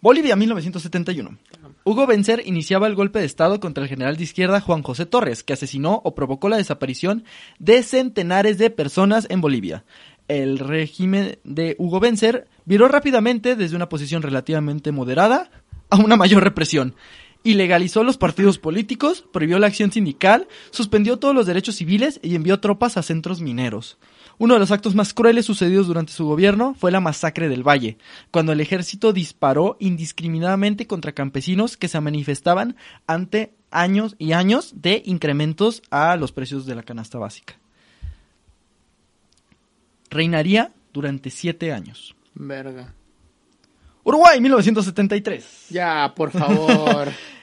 Bolivia, 0.00 0.36
1971. 0.36 1.38
Hugo 1.84 2.06
Benzer 2.06 2.42
iniciaba 2.44 2.86
el 2.86 2.94
golpe 2.94 3.20
de 3.20 3.24
Estado 3.24 3.60
contra 3.60 3.82
el 3.82 3.88
general 3.88 4.16
de 4.16 4.24
izquierda 4.24 4.60
Juan 4.60 4.82
José 4.82 5.06
Torres, 5.06 5.42
que 5.42 5.52
asesinó 5.52 6.00
o 6.04 6.14
provocó 6.14 6.48
la 6.48 6.56
desaparición 6.58 7.24
de 7.58 7.82
centenares 7.82 8.58
de 8.58 8.70
personas 8.70 9.26
en 9.30 9.40
Bolivia. 9.40 9.84
El 10.28 10.58
régimen 10.58 11.38
de 11.44 11.76
Hugo 11.78 12.00
Benzer 12.00 12.48
viró 12.64 12.88
rápidamente 12.88 13.56
desde 13.56 13.76
una 13.76 13.88
posición 13.88 14.22
relativamente 14.22 14.92
moderada 14.92 15.50
a 15.88 15.96
una 15.96 16.16
mayor 16.16 16.42
represión. 16.42 16.94
Ilegalizó 17.46 18.02
los 18.02 18.18
partidos 18.18 18.58
políticos, 18.58 19.24
prohibió 19.32 19.60
la 19.60 19.68
acción 19.68 19.92
sindical, 19.92 20.48
suspendió 20.72 21.20
todos 21.20 21.32
los 21.32 21.46
derechos 21.46 21.76
civiles 21.76 22.18
y 22.20 22.34
envió 22.34 22.58
tropas 22.58 22.96
a 22.96 23.04
centros 23.04 23.40
mineros. 23.40 23.98
Uno 24.38 24.54
de 24.54 24.58
los 24.58 24.72
actos 24.72 24.96
más 24.96 25.14
crueles 25.14 25.46
sucedidos 25.46 25.86
durante 25.86 26.12
su 26.12 26.26
gobierno 26.26 26.74
fue 26.74 26.90
la 26.90 26.98
masacre 26.98 27.48
del 27.48 27.62
Valle, 27.62 27.98
cuando 28.32 28.50
el 28.50 28.60
ejército 28.60 29.12
disparó 29.12 29.76
indiscriminadamente 29.78 30.88
contra 30.88 31.12
campesinos 31.12 31.76
que 31.76 31.86
se 31.86 32.00
manifestaban 32.00 32.74
ante 33.06 33.54
años 33.70 34.16
y 34.18 34.32
años 34.32 34.72
de 34.74 35.02
incrementos 35.06 35.82
a 35.88 36.16
los 36.16 36.32
precios 36.32 36.66
de 36.66 36.74
la 36.74 36.82
canasta 36.82 37.16
básica. 37.16 37.60
Reinaría 40.10 40.72
durante 40.92 41.30
siete 41.30 41.72
años. 41.72 42.16
Verga. 42.34 42.92
Uruguay, 44.02 44.40
1973. 44.40 45.66
Ya, 45.70 46.12
por 46.12 46.32
favor. 46.32 47.12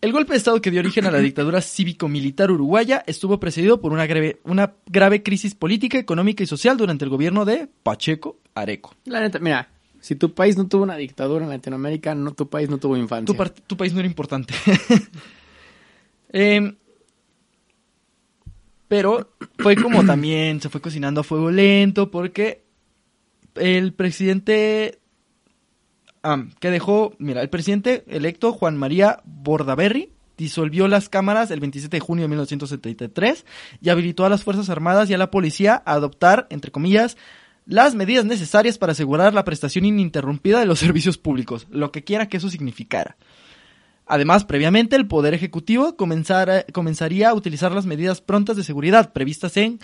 El 0.00 0.12
golpe 0.12 0.32
de 0.32 0.38
Estado 0.38 0.62
que 0.62 0.70
dio 0.70 0.80
origen 0.80 1.06
a 1.06 1.10
la 1.10 1.18
dictadura 1.20 1.60
cívico-militar 1.60 2.50
uruguaya 2.50 3.04
estuvo 3.06 3.38
precedido 3.38 3.80
por 3.80 3.92
una 3.92 4.06
grave, 4.06 4.40
una 4.44 4.74
grave 4.86 5.22
crisis 5.22 5.54
política, 5.54 5.98
económica 5.98 6.42
y 6.42 6.46
social 6.46 6.76
durante 6.76 7.04
el 7.04 7.10
gobierno 7.10 7.44
de 7.44 7.68
Pacheco 7.82 8.38
Areco. 8.54 8.94
la 9.04 9.20
neta, 9.20 9.38
mira, 9.38 9.68
si 10.00 10.16
tu 10.16 10.32
país 10.34 10.56
no 10.56 10.66
tuvo 10.66 10.84
una 10.84 10.96
dictadura 10.96 11.44
en 11.44 11.50
Latinoamérica, 11.50 12.14
no, 12.14 12.32
tu 12.32 12.48
país 12.48 12.70
no 12.70 12.78
tuvo 12.78 12.96
infancia. 12.96 13.52
Tu 13.66 13.76
país 13.76 13.92
no 13.92 14.00
era 14.00 14.08
importante. 14.08 14.54
Em, 16.32 16.76
pero 18.86 19.34
fue 19.58 19.74
como 19.74 20.04
también 20.04 20.60
se 20.60 20.68
fue 20.68 20.80
cocinando 20.80 21.22
a 21.22 21.24
fuego 21.24 21.50
lento 21.50 22.08
porque 22.12 22.62
el 23.56 23.92
presidente 23.94 25.00
ah, 26.22 26.44
que 26.58 26.70
dejó, 26.70 27.14
mira, 27.18 27.42
el 27.42 27.48
presidente 27.48 28.04
electo 28.08 28.52
Juan 28.52 28.76
María 28.76 29.20
Bordaberry 29.24 30.10
disolvió 30.36 30.88
las 30.88 31.08
cámaras 31.08 31.50
el 31.50 31.60
27 31.60 31.96
de 31.96 32.00
junio 32.00 32.24
de 32.24 32.28
1973 32.28 33.44
y 33.82 33.90
habilitó 33.90 34.24
a 34.24 34.30
las 34.30 34.42
Fuerzas 34.42 34.70
Armadas 34.70 35.10
y 35.10 35.14
a 35.14 35.18
la 35.18 35.30
policía 35.30 35.82
a 35.84 35.92
adoptar, 35.92 36.46
entre 36.50 36.70
comillas, 36.70 37.18
las 37.66 37.94
medidas 37.94 38.24
necesarias 38.24 38.78
para 38.78 38.92
asegurar 38.92 39.34
la 39.34 39.44
prestación 39.44 39.84
ininterrumpida 39.84 40.58
de 40.58 40.66
los 40.66 40.78
servicios 40.80 41.18
públicos, 41.18 41.66
lo 41.70 41.92
que 41.92 42.04
quiera 42.04 42.28
que 42.28 42.38
eso 42.38 42.48
significara. 42.48 43.16
Además, 44.06 44.44
previamente, 44.44 44.96
el 44.96 45.06
Poder 45.06 45.34
Ejecutivo 45.34 45.94
comenzaría 45.96 47.28
a 47.28 47.34
utilizar 47.34 47.70
las 47.70 47.86
medidas 47.86 48.20
prontas 48.20 48.56
de 48.56 48.64
seguridad 48.64 49.12
previstas 49.12 49.56
en 49.56 49.78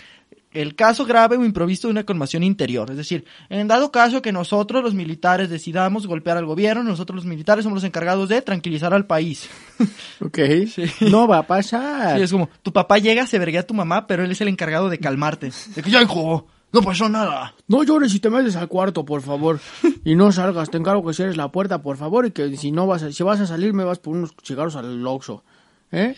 el 0.53 0.75
caso 0.75 1.05
grave 1.05 1.37
o 1.37 1.43
improvisto 1.45 1.87
de 1.87 1.91
una 1.91 2.03
conmoción 2.05 2.41
interior. 2.43 2.89
Es 2.89 2.97
decir, 2.97 3.25
en 3.49 3.67
dado 3.67 3.91
caso 3.91 4.21
que 4.21 4.31
nosotros 4.31 4.83
los 4.83 4.93
militares 4.93 5.49
decidamos 5.49 6.07
golpear 6.07 6.37
al 6.37 6.45
gobierno, 6.45 6.83
nosotros 6.83 7.17
los 7.17 7.25
militares 7.25 7.63
somos 7.63 7.77
los 7.77 7.83
encargados 7.83 8.29
de 8.29 8.41
tranquilizar 8.41 8.93
al 8.93 9.05
país. 9.05 9.49
Ok. 10.19 10.39
Sí. 10.73 10.83
No 11.11 11.27
va 11.27 11.39
a 11.39 11.47
pasar. 11.47 12.17
Sí, 12.17 12.23
es 12.23 12.31
como, 12.31 12.49
tu 12.63 12.73
papá 12.73 12.97
llega, 12.97 13.27
se 13.27 13.37
verguea 13.39 13.61
a 13.61 13.67
tu 13.67 13.73
mamá, 13.75 14.07
pero 14.07 14.23
él 14.23 14.31
es 14.31 14.41
el 14.41 14.47
encargado 14.47 14.89
de 14.89 14.97
calmarte. 14.97 15.51
De 15.75 15.83
que 15.83 15.91
ya, 15.91 16.01
hijo, 16.01 16.47
no 16.73 16.81
pasó 16.81 17.07
nada. 17.07 17.53
No 17.67 17.83
llores 17.83 18.13
y 18.15 18.19
te 18.19 18.29
metes 18.31 18.55
al 18.55 18.67
cuarto, 18.67 19.05
por 19.05 19.21
favor. 19.21 19.59
Y 20.03 20.15
no 20.15 20.31
salgas, 20.31 20.71
te 20.71 20.77
encargo 20.77 21.05
que 21.05 21.13
cierres 21.13 21.37
la 21.37 21.51
puerta, 21.51 21.81
por 21.83 21.97
favor, 21.97 22.25
y 22.25 22.31
que 22.31 22.57
si 22.57 22.71
no 22.71 22.87
vas 22.87 23.03
a, 23.03 23.11
si 23.11 23.21
vas 23.23 23.39
a 23.39 23.45
salir 23.45 23.73
me 23.73 23.83
vas 23.83 23.99
por 23.99 24.15
unos 24.15 24.31
cigarros 24.43 24.75
al 24.75 25.05
Oxxo. 25.05 25.43
¿Eh? 25.91 26.15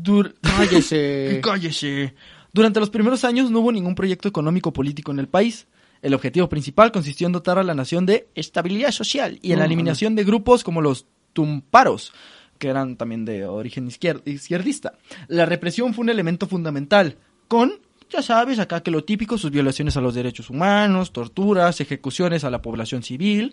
Dur- 0.00 0.34
Cállese. 0.40 1.40
Cállese. 1.44 2.14
Durante 2.56 2.80
los 2.80 2.88
primeros 2.88 3.22
años 3.22 3.50
no 3.50 3.60
hubo 3.60 3.70
ningún 3.70 3.94
proyecto 3.94 4.28
económico 4.28 4.72
político 4.72 5.12
en 5.12 5.18
el 5.18 5.28
país. 5.28 5.66
El 6.00 6.14
objetivo 6.14 6.48
principal 6.48 6.90
consistió 6.90 7.26
en 7.26 7.34
dotar 7.34 7.58
a 7.58 7.62
la 7.62 7.74
nación 7.74 8.06
de 8.06 8.28
estabilidad 8.34 8.92
social 8.92 9.38
y 9.42 9.52
en 9.52 9.58
la 9.58 9.66
eliminación 9.66 10.16
de 10.16 10.24
grupos 10.24 10.64
como 10.64 10.80
los 10.80 11.04
tumparos, 11.34 12.14
que 12.58 12.68
eran 12.68 12.96
también 12.96 13.26
de 13.26 13.44
origen 13.44 13.86
izquier- 13.90 14.22
izquierdista. 14.24 14.94
La 15.28 15.44
represión 15.44 15.92
fue 15.92 16.04
un 16.04 16.08
elemento 16.08 16.46
fundamental, 16.46 17.18
con, 17.46 17.74
ya 18.08 18.22
sabes, 18.22 18.58
acá 18.58 18.82
que 18.82 18.90
lo 18.90 19.04
típico, 19.04 19.36
sus 19.36 19.50
violaciones 19.50 19.98
a 19.98 20.00
los 20.00 20.14
derechos 20.14 20.48
humanos, 20.48 21.12
torturas, 21.12 21.82
ejecuciones 21.82 22.42
a 22.42 22.50
la 22.50 22.62
población 22.62 23.02
civil. 23.02 23.52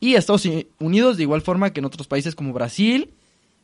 Y 0.00 0.16
Estados 0.16 0.46
Unidos, 0.80 1.16
de 1.16 1.22
igual 1.22 1.40
forma 1.40 1.72
que 1.72 1.80
en 1.80 1.86
otros 1.86 2.06
países 2.06 2.34
como 2.34 2.52
Brasil, 2.52 3.08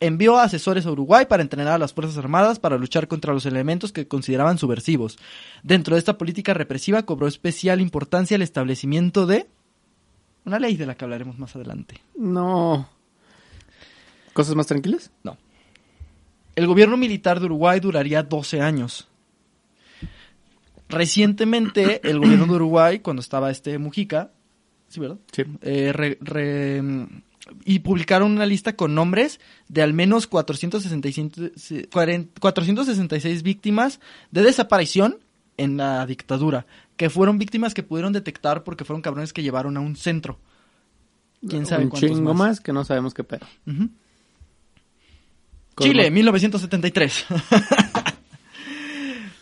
envió 0.00 0.38
asesores 0.38 0.86
a 0.86 0.90
Uruguay 0.92 1.26
para 1.26 1.42
entrenar 1.42 1.74
a 1.74 1.78
las 1.78 1.92
Fuerzas 1.94 2.18
Armadas 2.18 2.58
para 2.58 2.76
luchar 2.78 3.08
contra 3.08 3.32
los 3.32 3.46
elementos 3.46 3.92
que 3.92 4.06
consideraban 4.08 4.58
subversivos. 4.58 5.18
Dentro 5.62 5.94
de 5.94 5.98
esta 6.00 6.18
política 6.18 6.52
represiva 6.54 7.04
cobró 7.04 7.26
especial 7.26 7.80
importancia 7.80 8.34
el 8.34 8.42
establecimiento 8.42 9.26
de 9.26 9.46
una 10.44 10.58
ley 10.58 10.76
de 10.76 10.86
la 10.86 10.94
que 10.94 11.04
hablaremos 11.04 11.38
más 11.38 11.56
adelante. 11.56 12.00
No. 12.16 12.88
¿Cosas 14.34 14.54
más 14.56 14.66
tranquilas? 14.66 15.10
No. 15.22 15.38
El 16.56 16.66
gobierno 16.66 16.96
militar 16.96 17.40
de 17.40 17.46
Uruguay 17.46 17.80
duraría 17.80 18.22
12 18.22 18.60
años. 18.60 19.08
Recientemente, 20.88 22.00
el 22.08 22.18
gobierno 22.18 22.46
de 22.46 22.52
Uruguay, 22.52 22.98
cuando 23.00 23.20
estaba 23.20 23.50
este 23.50 23.78
Mujica, 23.78 24.30
¿sí, 24.88 25.00
verdad? 25.00 25.16
Sí. 25.32 25.42
Eh, 25.62 25.92
re- 25.92 26.18
re- 26.20 27.06
y 27.64 27.80
publicaron 27.80 28.32
una 28.32 28.46
lista 28.46 28.74
con 28.74 28.94
nombres 28.94 29.38
de 29.68 29.82
al 29.82 29.92
menos 29.92 30.26
465 30.26 31.40
cuaren- 31.90 32.28
466 32.40 33.42
víctimas 33.42 34.00
de 34.30 34.42
desaparición 34.42 35.18
en 35.56 35.76
la 35.76 36.04
dictadura, 36.06 36.66
que 36.96 37.10
fueron 37.10 37.38
víctimas 37.38 37.74
que 37.74 37.82
pudieron 37.82 38.12
detectar 38.12 38.64
porque 38.64 38.84
fueron 38.84 39.02
cabrones 39.02 39.32
que 39.32 39.42
llevaron 39.42 39.76
a 39.76 39.80
un 39.80 39.94
centro. 39.96 40.38
¿Quién 41.46 41.66
sabe 41.66 41.84
Un 41.84 41.90
cuántos 41.90 42.10
chingo 42.10 42.32
más? 42.34 42.48
más 42.48 42.60
que 42.60 42.72
no 42.72 42.84
sabemos 42.84 43.12
qué 43.12 43.22
pedo. 43.24 43.46
Chile, 45.78 46.04
más- 46.04 46.12
1973. 46.12 47.26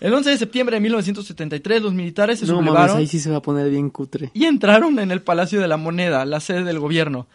El 0.01 0.13
11 0.13 0.31
de 0.31 0.39
septiembre 0.39 0.75
de 0.77 0.81
1973 0.81 1.81
los 1.83 1.95
militares 1.95 2.41
se 2.41 2.47
No 2.47 2.55
mames, 2.55 2.71
sublevaron 2.71 2.97
ahí 2.97 3.07
sí 3.07 3.21
se 3.21 3.31
va 3.31 3.37
a 3.37 3.43
poner 3.43 3.71
bien 3.71 3.89
cutre. 3.89 4.33
y 4.35 4.47
entraron 4.47 4.99
en 4.99 5.13
el 5.13 5.23
Palacio 5.23 5.61
de 5.61 5.69
la 5.69 5.77
Moneda, 5.77 6.25
la 6.25 6.41
sede 6.41 6.65
del 6.65 6.81
gobierno. 6.81 7.29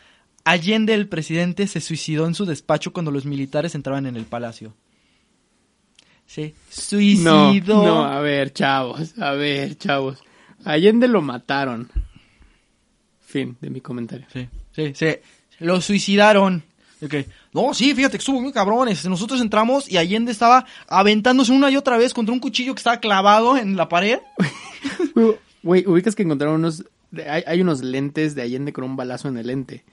Allende, 0.47 0.93
el 0.93 1.09
presidente, 1.09 1.67
se 1.67 1.81
suicidó 1.81 2.25
en 2.25 2.33
su 2.33 2.45
despacho 2.45 2.93
cuando 2.93 3.11
los 3.11 3.25
militares 3.25 3.75
entraban 3.75 4.05
en 4.05 4.15
el 4.15 4.23
palacio. 4.23 4.73
Se 6.25 6.53
suicidó. 6.69 7.83
no, 7.83 8.05
a 8.05 8.21
ver, 8.21 8.53
chavos, 8.53 9.17
a 9.19 9.31
ver, 9.33 9.77
chavos. 9.77 10.23
Allende 10.63 11.09
lo 11.09 11.21
mataron. 11.21 11.89
Fin 13.19 13.57
de 13.59 13.69
mi 13.69 13.81
comentario. 13.81 14.25
Sí, 14.31 14.47
sí, 14.71 14.93
sí. 14.95 15.07
Lo 15.59 15.81
suicidaron. 15.81 16.63
Ok. 17.01 17.15
No, 17.51 17.73
sí, 17.73 17.93
fíjate 17.93 18.17
que 18.17 18.21
estuvo 18.21 18.39
muy 18.39 18.53
cabrones. 18.53 19.05
Nosotros 19.05 19.41
entramos 19.41 19.91
y 19.91 19.97
Allende 19.97 20.31
estaba 20.31 20.65
aventándose 20.87 21.51
una 21.51 21.69
y 21.69 21.75
otra 21.75 21.97
vez 21.97 22.13
contra 22.13 22.31
un 22.31 22.39
cuchillo 22.39 22.73
que 22.73 22.79
estaba 22.79 23.01
clavado 23.01 23.57
en 23.57 23.75
la 23.75 23.89
pared. 23.89 24.19
Güey, 25.63 25.85
ubicas 25.85 26.15
que 26.15 26.23
encontraron 26.23 26.55
unos. 26.55 26.85
Hay, 27.29 27.43
hay 27.45 27.61
unos 27.61 27.81
lentes 27.81 28.35
de 28.35 28.43
Allende 28.43 28.71
con 28.71 28.85
un 28.85 28.95
balazo 28.95 29.27
en 29.27 29.37
el 29.37 29.47
lente. 29.47 29.83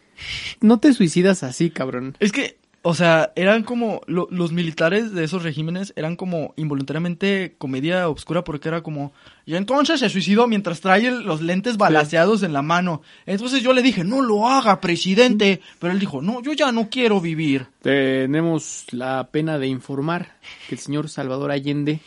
No 0.61 0.79
te 0.81 0.93
suicidas 0.93 1.43
así, 1.43 1.71
cabrón. 1.71 2.17
Es 2.21 2.33
que 2.33 2.57
O 2.87 2.95
sea, 2.95 3.33
eran 3.35 3.63
como 3.63 4.03
lo- 4.07 4.29
los 4.31 4.53
militares 4.53 5.13
de 5.15 5.25
esos 5.25 5.43
regímenes 5.43 5.95
eran 5.97 6.17
como 6.17 6.53
involuntariamente 6.57 7.55
comedia 7.57 8.11
obscura 8.11 8.45
porque 8.45 8.69
era 8.69 8.83
como 8.83 9.11
y 9.47 9.55
entonces 9.55 10.01
se 10.01 10.11
suicidó 10.11 10.47
mientras 10.49 10.83
trae 10.83 11.07
el- 11.07 11.23
los 11.23 11.41
lentes 11.41 11.79
balaseados 11.79 12.43
en 12.43 12.53
la 12.53 12.61
mano. 12.61 13.01
Entonces 13.25 13.63
yo 13.63 13.73
le 13.73 13.81
dije, 13.81 14.05
"No 14.05 14.21
lo 14.21 14.47
haga, 14.51 14.83
presidente." 14.83 15.63
Pero 15.79 15.95
él 15.95 15.99
dijo, 15.99 16.21
"No, 16.21 16.43
yo 16.43 16.53
ya 16.53 16.73
no 16.73 16.91
quiero 16.91 17.23
vivir." 17.23 17.69
Tenemos 17.81 18.85
la 18.91 19.29
pena 19.33 19.59
de 19.59 19.67
informar 19.69 20.37
que 20.69 20.75
el 20.75 20.79
señor 20.79 21.09
Salvador 21.09 21.53
Allende 21.53 22.01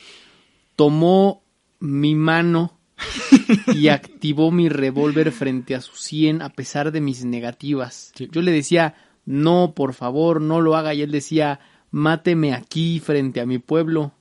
tomó 0.76 1.42
mi 1.80 2.14
mano 2.14 2.77
y 3.74 3.88
activó 3.90 4.52
mi 4.52 4.70
revólver 4.70 5.32
frente 5.32 5.76
a 5.76 5.82
su 5.82 5.96
sien 5.96 6.42
a 6.42 6.50
pesar 6.50 6.92
de 6.92 7.02
mis 7.02 7.26
negativas. 7.26 8.12
Sí. 8.16 8.28
Yo 8.32 8.42
le 8.42 8.52
decía, 8.52 8.96
no, 9.26 9.74
por 9.76 9.94
favor, 9.94 10.42
no 10.42 10.62
lo 10.62 10.76
haga. 10.76 10.94
Y 10.94 11.02
él 11.02 11.12
decía, 11.12 11.60
máteme 11.92 12.54
aquí 12.54 13.00
frente 13.00 13.42
a 13.42 13.46
mi 13.46 13.60
pueblo. 13.60 14.14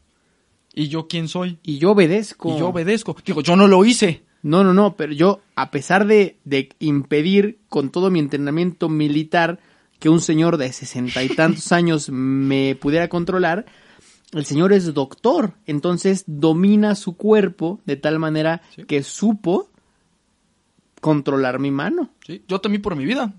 ¿Y 0.75 0.89
yo 0.89 1.09
quién 1.09 1.29
soy? 1.29 1.59
Y 1.63 1.79
yo 1.79 1.93
obedezco. 1.93 2.55
Y 2.55 2.59
yo 2.59 2.69
obedezco. 2.69 3.17
Digo, 3.25 3.41
yo 3.41 3.57
no 3.57 3.67
lo 3.67 3.85
hice. 3.85 4.25
No, 4.43 4.63
no, 4.63 4.75
no, 4.75 4.95
pero 4.95 5.13
yo, 5.13 5.41
a 5.57 5.71
pesar 5.71 6.07
de, 6.07 6.37
de 6.45 6.69
impedir 6.79 7.59
con 7.69 7.91
todo 7.91 8.11
mi 8.11 8.21
entrenamiento 8.21 8.89
militar 8.89 9.59
que 9.99 10.09
un 10.09 10.21
señor 10.21 10.57
de 10.57 10.73
sesenta 10.73 11.25
y 11.25 11.29
tantos 11.29 11.73
años 11.73 12.11
me 12.11 12.77
pudiera 12.77 13.09
controlar, 13.09 13.67
el 14.39 14.45
señor 14.47 14.73
es 14.73 14.93
doctor, 14.95 15.53
entonces 15.67 16.25
domina 16.27 16.95
su 16.95 17.17
cuerpo 17.17 17.81
de 17.87 17.97
tal 17.97 18.19
manera 18.19 18.63
Sí. 18.75 18.85
que 18.85 19.03
supo 19.03 19.69
controlar 21.01 21.59
mi 21.59 21.71
mano. 21.71 22.11
Sí, 22.27 22.43
yo 22.49 22.61
temí 22.61 22.79
por 22.79 22.97
mi 22.97 23.05
vida. 23.05 23.33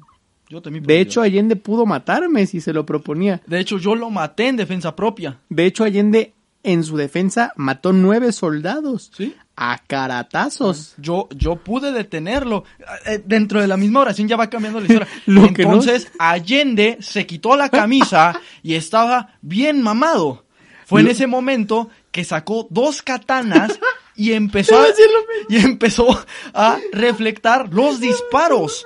Yo 0.49 0.61
temí 0.61 0.79
por 0.79 0.87
De 0.87 0.93
mi 0.95 0.99
hecho, 1.01 1.21
vida. 1.21 1.25
Allende 1.27 1.55
pudo 1.57 1.85
matarme 1.85 2.45
si 2.45 2.61
se 2.61 2.71
lo 2.73 2.85
proponía. 2.85 3.41
de 3.47 3.59
hecho 3.59 3.77
yo 3.77 3.95
lo 3.95 4.09
maté 4.09 4.47
en 4.47 4.55
defensa 4.55 4.95
propia. 4.95 5.39
De 5.49 5.65
hecho, 5.65 5.83
Allende 5.83 6.33
en 6.63 6.83
su 6.83 6.95
defensa 6.97 7.51
mató 7.55 7.91
nueve 7.93 8.31
soldados 8.31 9.11
¿Sí? 9.15 9.35
a 9.55 9.81
caratazos. 9.87 10.93
Yo, 10.97 11.27
yo 11.35 11.57
pude 11.57 11.91
detenerlo. 11.91 12.63
Eh, 13.05 13.21
Dentro 13.25 13.59
de 13.61 13.67
la 13.67 13.75
misma 13.77 14.01
oración 14.01 14.27
ya 14.27 14.37
va 14.37 14.49
cambiando 14.49 14.79
la 14.79 14.85
historia. 14.87 15.07
Lo 15.25 15.51
que 15.53 15.63
no- 15.63 15.69
Entonces, 15.73 16.11
Allende 16.19 16.97
se 17.01 17.25
quitó 17.25 17.55
la 17.57 17.69
camisa 17.69 18.39
y 18.63 18.75
estaba 18.75 19.33
bien 19.41 19.81
mamado. 19.81 20.45
Fue 20.87 21.01
en 21.01 21.09
ese 21.09 21.27
momento 21.27 21.89
que 22.11 22.23
sacó 22.23 22.65
dos 22.69 23.01
katanas 23.01 23.77
y 24.15 24.31
empezó 24.31 24.79
a, 24.79 24.85
y 25.49 25.57
empezó 25.57 26.17
a 26.53 26.79
reflectar 26.93 27.73
los 27.73 27.99
disparos. 27.99 28.85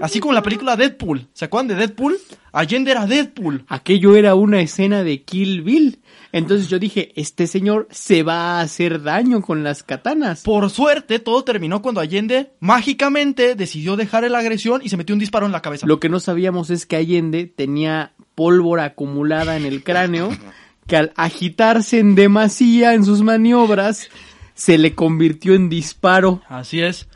Así 0.00 0.18
como 0.18 0.32
en 0.32 0.34
la 0.34 0.42
película 0.42 0.76
Deadpool. 0.76 1.28
¿Se 1.32 1.44
acuerdan 1.44 1.68
de 1.68 1.74
Deadpool? 1.76 2.18
Allende 2.52 2.90
era 2.90 3.06
Deadpool. 3.06 3.64
Aquello 3.68 4.16
era 4.16 4.34
una 4.34 4.60
escena 4.60 5.04
de 5.04 5.22
Kill 5.22 5.62
Bill. 5.62 6.00
Entonces 6.32 6.68
yo 6.68 6.80
dije, 6.80 7.12
este 7.14 7.46
señor 7.46 7.86
se 7.92 8.24
va 8.24 8.58
a 8.58 8.60
hacer 8.62 9.04
daño 9.04 9.40
con 9.40 9.62
las 9.62 9.84
katanas. 9.84 10.42
Por 10.42 10.68
suerte, 10.68 11.20
todo 11.20 11.44
terminó 11.44 11.80
cuando 11.80 12.00
Allende 12.00 12.50
mágicamente 12.58 13.54
decidió 13.54 13.94
dejar 13.96 14.28
la 14.28 14.38
agresión 14.38 14.80
y 14.82 14.88
se 14.88 14.96
metió 14.96 15.14
un 15.14 15.20
disparo 15.20 15.46
en 15.46 15.52
la 15.52 15.62
cabeza. 15.62 15.86
Lo 15.86 16.00
que 16.00 16.08
no 16.08 16.18
sabíamos 16.18 16.70
es 16.70 16.86
que 16.86 16.96
Allende 16.96 17.46
tenía 17.46 18.12
pólvora 18.34 18.84
acumulada 18.84 19.56
en 19.56 19.64
el 19.64 19.82
cráneo, 19.82 20.30
que 20.86 20.96
al 20.96 21.12
agitarse 21.16 21.98
en 21.98 22.14
demasía 22.14 22.94
en 22.94 23.04
sus 23.04 23.22
maniobras, 23.22 24.08
se 24.54 24.78
le 24.78 24.94
convirtió 24.94 25.54
en 25.54 25.68
disparo. 25.68 26.42
Así 26.48 26.80
es. 26.80 27.08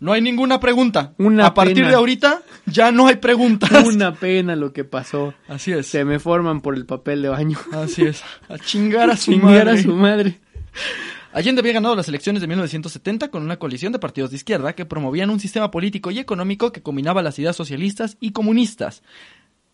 No 0.00 0.12
hay 0.12 0.22
ninguna 0.22 0.60
pregunta. 0.60 1.12
Una 1.18 1.46
a 1.46 1.54
partir 1.54 1.76
pena. 1.78 1.88
de 1.88 1.94
ahorita 1.96 2.42
ya 2.66 2.92
no 2.92 3.08
hay 3.08 3.16
preguntas. 3.16 3.70
Una 3.86 4.14
pena 4.14 4.54
lo 4.54 4.72
que 4.72 4.84
pasó. 4.84 5.34
Así 5.48 5.72
es. 5.72 5.88
Se 5.88 6.04
me 6.04 6.20
forman 6.20 6.60
por 6.60 6.76
el 6.76 6.86
papel 6.86 7.20
de 7.22 7.28
baño. 7.30 7.58
Así 7.72 8.02
es. 8.02 8.22
A 8.48 8.58
chingar 8.58 9.10
a 9.10 9.16
su 9.16 9.32
Chingar 9.32 9.66
madre. 9.66 9.80
a 9.80 9.82
su 9.82 9.92
madre. 9.94 10.38
Allende 11.32 11.60
había 11.60 11.72
ganado 11.74 11.96
las 11.96 12.08
elecciones 12.08 12.40
de 12.40 12.46
1970 12.46 13.28
con 13.30 13.42
una 13.42 13.58
coalición 13.58 13.92
de 13.92 13.98
partidos 13.98 14.30
de 14.30 14.36
izquierda 14.36 14.72
que 14.74 14.86
promovían 14.86 15.30
un 15.30 15.40
sistema 15.40 15.70
político 15.70 16.10
y 16.12 16.20
económico 16.20 16.70
que 16.72 16.80
combinaba 16.82 17.20
las 17.22 17.38
ideas 17.40 17.56
socialistas 17.56 18.16
y 18.20 18.30
comunistas. 18.30 19.02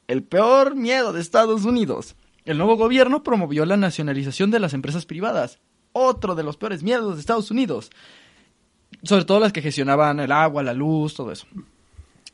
El 0.09 0.23
peor 0.23 0.75
miedo 0.75 1.13
de 1.13 1.21
Estados 1.21 1.65
Unidos. 1.65 2.17
El 2.45 2.59
nuevo 2.59 2.77
gobierno 2.77 3.23
promovió 3.23 3.65
la 3.65 3.77
nacionalización 3.77 4.51
de 4.51 4.61
las 4.61 4.75
empresas 4.75 5.07
privadas. 5.07 5.61
Otro 5.93 6.35
de 6.35 6.43
los 6.43 6.57
peores 6.57 6.83
miedos 6.83 7.15
de 7.15 7.21
Estados 7.21 7.51
Unidos. 7.51 7.91
Sobre 9.03 9.25
todo 9.25 9.41
las 9.41 9.53
que 9.53 9.63
gestionaban 9.63 10.21
el 10.21 10.31
agua, 10.31 10.63
la 10.63 10.75
luz, 10.75 11.15
todo 11.15 11.33
eso. 11.33 11.47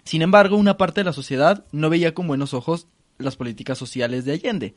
Sin 0.05 0.23
embargo, 0.23 0.57
una 0.57 0.77
parte 0.77 1.01
de 1.01 1.05
la 1.05 1.13
sociedad 1.13 1.65
no 1.71 1.91
veía 1.91 2.15
con 2.15 2.27
buenos 2.27 2.55
ojos 2.55 2.87
las 3.19 3.37
políticas 3.37 3.79
sociales 3.79 4.25
de 4.25 4.33
Allende. 4.33 4.75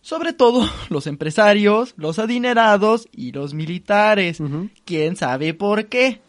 Sobre 0.00 0.32
todo 0.32 0.68
los 0.90 1.06
empresarios, 1.06 1.94
los 1.96 2.18
adinerados 2.20 3.08
y 3.12 3.32
los 3.32 3.54
militares. 3.54 4.38
¿Quién 4.84 5.16
sabe 5.16 5.54
por 5.54 5.86
qué? 5.86 6.20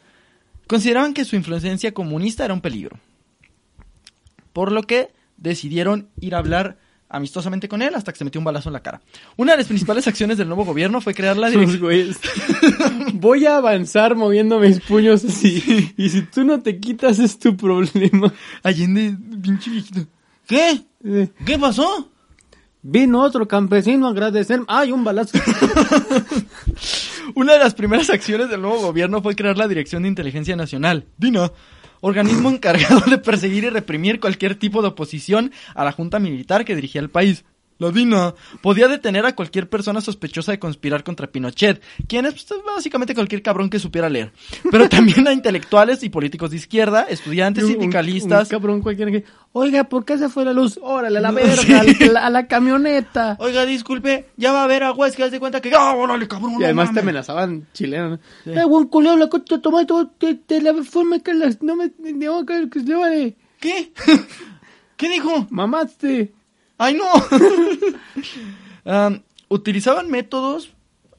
Consideraban 0.67 1.13
que 1.13 1.25
su 1.25 1.35
influencia 1.35 1.93
comunista 1.93 2.45
era 2.45 2.53
un 2.53 2.61
peligro. 2.61 2.99
Por 4.53 4.71
lo 4.71 4.83
que 4.83 5.11
decidieron 5.37 6.09
ir 6.19 6.33
a 6.33 6.39
hablar 6.39 6.77
amistosamente 7.09 7.67
con 7.67 7.81
él 7.81 7.93
hasta 7.95 8.11
que 8.11 8.19
se 8.19 8.23
metió 8.23 8.39
un 8.39 8.45
balazo 8.45 8.69
en 8.69 8.73
la 8.73 8.81
cara. 8.81 9.01
Una 9.35 9.53
de 9.53 9.57
las 9.57 9.67
principales 9.67 10.07
acciones 10.07 10.37
del 10.37 10.47
nuevo 10.47 10.63
gobierno 10.63 11.01
fue 11.01 11.13
crear 11.13 11.35
la 11.35 11.49
dirección... 11.49 12.15
Voy 13.13 13.45
a 13.45 13.57
avanzar 13.57 14.15
moviendo 14.15 14.59
mis 14.59 14.79
puños 14.79 15.25
así. 15.25 15.93
Y 15.97 16.09
si 16.09 16.21
tú 16.21 16.43
no 16.43 16.61
te 16.61 16.79
quitas 16.79 17.19
es 17.19 17.39
tu 17.39 17.57
problema. 17.57 18.31
Allende, 18.63 19.17
pinche 19.41 19.71
viejito. 19.71 20.05
¿Qué? 20.47 20.81
Eh, 21.03 21.29
¿Qué 21.45 21.57
pasó? 21.57 22.09
Vino 22.81 23.21
otro 23.21 23.47
campesino 23.47 24.07
a 24.07 24.11
agradecer. 24.11 24.61
¡Ay, 24.67 24.91
un 24.91 25.03
balazo! 25.03 25.37
Una 27.35 27.53
de 27.53 27.59
las 27.59 27.73
primeras 27.73 28.09
acciones 28.09 28.49
del 28.49 28.61
nuevo 28.61 28.79
gobierno 28.79 29.21
fue 29.21 29.35
crear 29.35 29.57
la 29.57 29.67
Dirección 29.67 30.03
de 30.03 30.09
Inteligencia 30.09 30.55
Nacional, 30.55 31.05
DINA, 31.17 31.51
organismo 32.01 32.49
encargado 32.51 33.01
de 33.09 33.17
perseguir 33.17 33.63
y 33.65 33.69
reprimir 33.69 34.19
cualquier 34.19 34.55
tipo 34.55 34.81
de 34.81 34.89
oposición 34.89 35.51
a 35.75 35.83
la 35.83 35.91
junta 35.91 36.19
militar 36.19 36.65
que 36.65 36.75
dirigía 36.75 37.01
el 37.01 37.09
país. 37.09 37.43
La 37.79 37.89
DINA 37.91 38.35
podía 38.61 38.87
detener 38.87 39.25
a 39.25 39.33
cualquier 39.35 39.69
persona 39.69 40.01
sospechosa 40.01 40.51
de 40.51 40.59
conspirar 40.59 41.03
contra 41.03 41.27
Pinochet, 41.27 41.81
quien 42.07 42.25
es 42.25 42.33
pues, 42.45 42.61
básicamente 42.75 43.15
cualquier 43.15 43.41
cabrón 43.41 43.69
que 43.69 43.79
supiera 43.79 44.09
leer, 44.09 44.31
pero 44.69 44.87
también 44.89 45.27
a 45.27 45.33
intelectuales 45.33 46.03
y 46.03 46.09
políticos 46.09 46.51
de 46.51 46.57
izquierda, 46.57 47.03
estudiantes, 47.09 47.63
Un- 47.63 47.71
sindicalistas. 47.71 48.43
un 48.43 48.49
cabrón 48.51 48.81
cualquiera 48.81 49.11
que. 49.11 49.23
Oiga, 49.51 49.85
¿por 49.85 50.05
qué 50.05 50.17
se 50.17 50.29
fue 50.29 50.45
la 50.45 50.53
luz? 50.53 50.77
Órale, 50.81 51.17
a 51.17 51.21
la 51.21 51.31
verga, 51.31 51.55
sí. 51.83 52.03
a, 52.03 52.05
la, 52.11 52.25
a 52.25 52.29
la 52.29 52.47
camioneta. 52.47 53.35
Oiga, 53.39 53.65
disculpe, 53.65 54.27
ya 54.37 54.51
va 54.51 54.61
a 54.61 54.63
haber 54.65 54.83
agua, 54.83 55.07
es 55.07 55.15
que 55.15 55.23
haz 55.23 55.31
de 55.31 55.39
cuenta 55.39 55.59
que... 55.59 55.71
¡Ah, 55.75 55.95
órale, 55.95 56.27
cabrón! 56.27 56.51
Y 56.55 56.57
no 56.59 56.65
además 56.65 56.93
te 56.93 56.99
amenazaban 56.99 57.65
chilenos. 57.73 58.19
Sí. 58.43 58.51
Eh, 58.51 58.65
buen 58.65 58.87
culeo, 58.87 59.15
la 59.17 59.27
coche 59.27 59.57
tomate, 59.57 59.93
te, 60.19 60.35
te 60.35 60.61
la 60.61 60.73
forma 60.83 61.19
que 61.19 61.33
las. 61.33 61.61
No 61.63 61.75
me. 61.75 61.91
No, 61.97 62.45
que 62.45 62.69
que. 62.69 63.35
¿Qué? 63.59 63.91
¿Qué 64.97 65.09
dijo? 65.09 65.47
Mamaste. 65.49 66.33
¡Ay, 66.79 66.95
no! 66.95 67.05
Utilizaban 69.49 70.09
métodos 70.09 70.71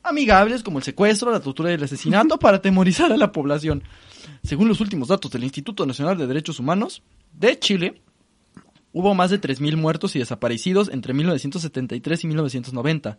amigables 0.02 0.62
como 0.62 0.78
el 0.78 0.84
secuestro, 0.84 1.30
la 1.30 1.40
tortura 1.40 1.70
y 1.70 1.74
el 1.74 1.84
asesinato 1.84 2.38
para 2.38 2.56
atemorizar 2.56 3.12
a 3.12 3.18
la 3.18 3.30
población. 3.30 3.82
Según 4.42 4.68
los 4.68 4.80
últimos 4.80 5.08
datos 5.08 5.30
del 5.30 5.44
Instituto 5.44 5.84
Nacional 5.84 6.16
de 6.16 6.26
Derechos 6.26 6.58
Humanos 6.60 7.02
de 7.32 7.58
Chile, 7.58 8.00
hubo 8.92 9.14
más 9.14 9.30
de 9.30 9.38
3.000 9.38 9.76
muertos 9.76 10.16
y 10.16 10.18
desaparecidos 10.18 10.88
entre 10.88 11.12
1973 11.12 12.24
y 12.24 12.26
1990. 12.26 13.18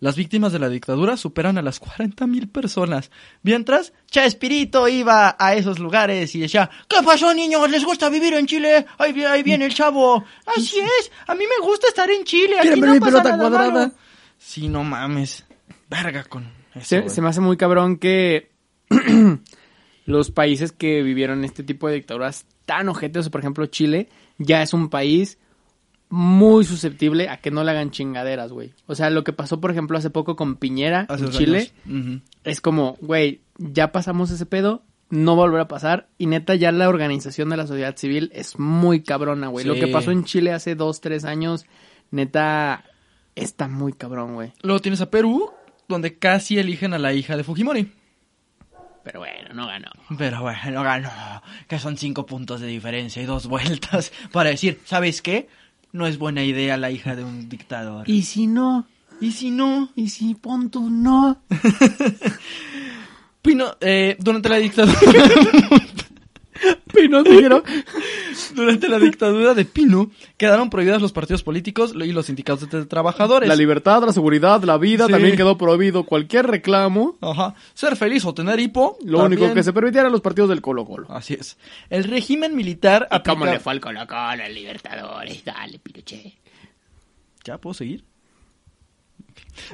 Las 0.00 0.14
víctimas 0.16 0.52
de 0.52 0.60
la 0.60 0.68
dictadura 0.68 1.16
superan 1.16 1.58
a 1.58 1.62
las 1.62 1.82
40.000 1.82 2.52
personas. 2.52 3.10
Mientras, 3.42 3.92
Chespirito 4.08 4.86
iba 4.86 5.34
a 5.38 5.54
esos 5.54 5.80
lugares 5.80 6.34
y 6.36 6.40
decía, 6.40 6.70
¿qué 6.88 6.98
pasó 7.04 7.34
niños? 7.34 7.68
¿Les 7.68 7.84
gusta 7.84 8.08
vivir 8.08 8.34
en 8.34 8.46
Chile? 8.46 8.86
Ahí, 8.98 9.24
ahí 9.24 9.42
viene 9.42 9.64
el 9.66 9.74
chavo. 9.74 10.24
Así 10.46 10.78
es, 10.78 11.10
a 11.26 11.34
mí 11.34 11.44
me 11.44 11.66
gusta 11.66 11.88
estar 11.88 12.08
en 12.10 12.22
Chile. 12.24 12.58
Aquí 12.58 12.68
¿Quieren 12.68 12.84
no 12.86 12.94
mi 12.94 13.00
pasa 13.00 13.22
pelota 13.22 13.36
nada 13.36 13.48
cuadrada? 13.50 13.72
malo". 13.72 13.92
Sí, 14.38 14.68
no 14.68 14.84
mames. 14.84 15.44
Verga 15.90 16.22
con 16.24 16.48
eso. 16.74 17.08
Se, 17.08 17.20
me 17.20 17.28
hace 17.28 17.40
muy 17.40 17.56
cabrón 17.56 17.96
que 17.96 18.52
los 20.04 20.30
países 20.30 20.70
que 20.70 21.02
vivieron 21.02 21.44
este 21.44 21.64
tipo 21.64 21.88
de 21.88 21.94
dictaduras 21.94 22.46
tan 22.66 22.88
ojetes, 22.88 23.30
por 23.30 23.40
ejemplo 23.40 23.66
Chile, 23.66 24.08
ya 24.38 24.62
es 24.62 24.74
un 24.74 24.90
país 24.90 25.38
muy 26.10 26.64
susceptible 26.64 27.28
a 27.28 27.38
que 27.38 27.50
no 27.50 27.64
le 27.64 27.70
hagan 27.70 27.90
chingaderas, 27.90 28.52
güey. 28.52 28.72
O 28.86 28.94
sea, 28.94 29.10
lo 29.10 29.24
que 29.24 29.32
pasó, 29.32 29.60
por 29.60 29.70
ejemplo, 29.70 29.98
hace 29.98 30.10
poco 30.10 30.36
con 30.36 30.56
Piñera 30.56 31.06
Hace 31.08 31.24
en 31.24 31.30
Chile, 31.30 31.72
es 32.44 32.60
como, 32.60 32.96
güey, 33.00 33.42
ya 33.58 33.92
pasamos 33.92 34.30
ese 34.30 34.46
pedo, 34.46 34.82
no 35.10 35.36
va 35.36 35.42
a 35.42 35.46
volver 35.46 35.60
a 35.60 35.68
pasar. 35.68 36.08
Y 36.18 36.26
neta, 36.26 36.54
ya 36.54 36.72
la 36.72 36.88
organización 36.88 37.50
de 37.50 37.56
la 37.56 37.66
sociedad 37.66 37.96
civil 37.96 38.30
es 38.34 38.58
muy 38.58 39.02
cabrona, 39.02 39.48
güey. 39.48 39.66
Lo 39.66 39.74
que 39.74 39.88
pasó 39.88 40.10
en 40.10 40.24
Chile 40.24 40.52
hace 40.52 40.74
dos, 40.74 41.00
tres 41.00 41.24
años, 41.24 41.66
neta, 42.10 42.84
está 43.34 43.68
muy 43.68 43.92
cabrón, 43.92 44.34
güey. 44.34 44.52
Luego 44.62 44.80
tienes 44.80 45.00
a 45.00 45.10
Perú, 45.10 45.50
donde 45.88 46.18
casi 46.18 46.58
eligen 46.58 46.94
a 46.94 46.98
la 46.98 47.12
hija 47.12 47.36
de 47.36 47.44
Fujimori. 47.44 47.92
Pero 49.04 49.20
bueno, 49.20 49.54
no 49.54 49.66
ganó. 49.66 49.88
Pero 50.18 50.42
bueno, 50.42 50.82
ganó. 50.82 51.10
Que 51.66 51.78
son 51.78 51.96
cinco 51.96 52.26
puntos 52.26 52.60
de 52.60 52.66
diferencia 52.66 53.22
y 53.22 53.26
dos 53.26 53.46
vueltas 53.46 54.12
para 54.32 54.50
decir, 54.50 54.80
¿sabes 54.84 55.22
qué? 55.22 55.48
No 55.92 56.06
es 56.06 56.18
buena 56.18 56.44
idea 56.44 56.76
la 56.76 56.90
hija 56.90 57.16
de 57.16 57.24
un 57.24 57.48
dictador. 57.48 58.08
¿Y 58.08 58.22
si 58.22 58.46
no? 58.46 58.86
¿Y 59.20 59.32
si 59.32 59.50
no? 59.50 59.90
¿Y 59.96 60.10
si 60.10 60.34
pon 60.34 60.70
tu 60.70 60.90
no? 60.90 61.42
Pino, 63.42 63.76
eh, 63.80 64.16
durante 64.20 64.48
la 64.48 64.56
dictadura... 64.56 64.98
Pino 66.92 67.22
Negro. 67.22 67.62
Durante 68.54 68.88
la 68.88 68.98
dictadura 68.98 69.54
de 69.54 69.64
Pino 69.64 70.10
quedaron 70.36 70.70
prohibidas 70.70 71.00
los 71.02 71.12
partidos 71.12 71.42
políticos 71.42 71.92
y 71.94 72.12
los 72.12 72.26
sindicatos 72.26 72.68
de 72.70 72.86
trabajadores. 72.86 73.48
La 73.48 73.56
libertad, 73.56 74.02
la 74.04 74.12
seguridad, 74.12 74.62
la 74.64 74.78
vida, 74.78 75.06
Sí. 75.06 75.12
también 75.12 75.36
quedó 75.36 75.56
prohibido 75.58 76.04
cualquier 76.04 76.46
reclamo. 76.46 77.16
Ajá. 77.20 77.54
Ser 77.74 77.96
feliz 77.96 78.24
o 78.24 78.34
tener 78.34 78.58
hipo. 78.60 78.96
Lo 79.04 79.18
también. 79.18 79.40
único 79.42 79.54
que 79.54 79.62
se 79.62 79.72
permitía 79.72 80.00
eran 80.00 80.12
los 80.12 80.20
partidos 80.20 80.50
del 80.50 80.60
Colo 80.60 80.84
Colo. 80.84 81.06
Así 81.10 81.34
es. 81.34 81.56
El 81.90 82.04
régimen 82.04 82.54
militar 82.56 83.08
¿Cómo 83.24 83.46
le 83.46 83.60
fue 83.60 83.72
al 83.72 83.80
Colo 83.80 84.06
Colo, 84.06 84.44
el 84.44 84.54
Libertadores? 84.54 85.44
Dale, 85.44 85.78
Pinochet. 85.78 86.34
¿Ya 87.44 87.58
puedo 87.58 87.74
seguir? 87.74 88.04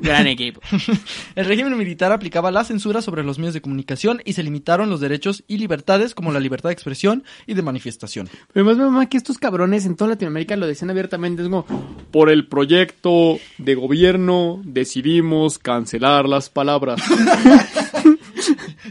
Gran 0.00 0.26
equipo. 0.26 0.60
El 1.34 1.46
régimen 1.46 1.76
militar 1.76 2.12
aplicaba 2.12 2.50
la 2.50 2.64
censura 2.64 3.02
sobre 3.02 3.22
los 3.22 3.38
medios 3.38 3.54
de 3.54 3.60
comunicación 3.60 4.22
y 4.24 4.32
se 4.32 4.42
limitaron 4.42 4.90
los 4.90 5.00
derechos 5.00 5.44
y 5.46 5.58
libertades 5.58 6.14
como 6.14 6.32
la 6.32 6.40
libertad 6.40 6.70
de 6.70 6.74
expresión 6.74 7.24
y 7.46 7.54
de 7.54 7.62
manifestación. 7.62 8.28
Pero 8.52 8.64
más 8.64 8.76
me 8.76 8.84
mama 8.84 9.08
que 9.08 9.16
estos 9.16 9.38
cabrones 9.38 9.86
en 9.86 9.96
toda 9.96 10.10
Latinoamérica 10.10 10.56
lo 10.56 10.66
decían 10.66 10.90
abiertamente. 10.90 11.42
Es 11.42 11.48
como, 11.48 11.64
por 12.10 12.30
el 12.30 12.46
proyecto 12.46 13.38
de 13.58 13.74
gobierno 13.74 14.60
decidimos 14.64 15.58
cancelar 15.58 16.28
las 16.28 16.50
palabras. 16.50 17.00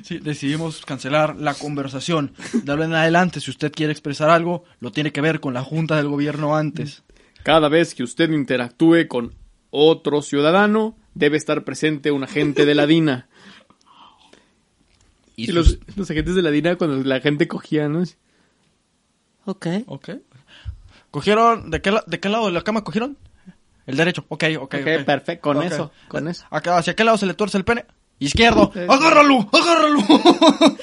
Sí, 0.04 0.18
decidimos 0.18 0.84
cancelar 0.86 1.38
la 1.38 1.54
conversación. 1.54 2.34
De 2.52 2.72
ahora 2.72 2.86
en 2.86 2.94
adelante, 2.94 3.40
si 3.40 3.52
usted 3.52 3.72
quiere 3.72 3.92
expresar 3.92 4.30
algo, 4.30 4.64
lo 4.80 4.92
tiene 4.92 5.12
que 5.12 5.22
ver 5.22 5.40
con 5.40 5.54
la 5.54 5.64
junta 5.64 5.96
del 5.96 6.08
gobierno 6.08 6.56
antes. 6.56 7.04
Cada 7.44 7.70
vez 7.70 7.94
que 7.94 8.04
usted 8.04 8.32
interactúe 8.32 9.08
con 9.08 9.34
otro 9.76 10.22
ciudadano, 10.22 10.96
debe 11.16 11.36
estar 11.38 11.64
presente 11.64 12.12
un 12.12 12.24
agente 12.24 12.66
de 12.66 12.76
la 12.76 12.86
DINA. 12.86 13.28
Y, 15.36 15.52
los, 15.52 15.80
los 15.96 16.12
agentes 16.12 16.36
de 16.36 16.44
la 16.44 16.52
DINA 16.52 16.76
cuando 16.76 17.04
la 17.04 17.20
gente 17.20 17.48
cogía, 17.48 17.90
¿no? 17.90 18.04
Ok. 19.46 19.66
Ok. 19.88 20.10
¿Cogieron? 21.10 21.72
¿De 21.72 21.82
qué, 21.82 21.90
la- 21.92 22.04
de 22.06 22.20
qué 22.20 22.30
lado 22.30 22.46
de 22.46 22.52
la 22.52 22.62
cama 22.62 22.84
cogieron? 22.84 23.18
El 23.88 23.98
derecho. 23.98 24.26
Ok, 24.30 24.44
ok, 24.60 24.76
Ok, 24.76 24.86
perfecto. 25.06 25.42
Con 25.42 25.64
eso, 25.64 25.92
con 26.08 26.28
eso. 26.28 26.46
Acá, 26.52 26.78
¿Hacia 26.78 26.96
qué 26.96 27.04
lado 27.04 27.18
se 27.18 27.26
le 27.26 27.34
tuerce 27.34 27.58
el 27.58 27.66
pene? 27.66 27.86
Izquierdo. 28.20 28.72
Eh. 28.76 28.86
¡Agárralo! 28.88 29.50
¡Agárralo! 29.52 30.04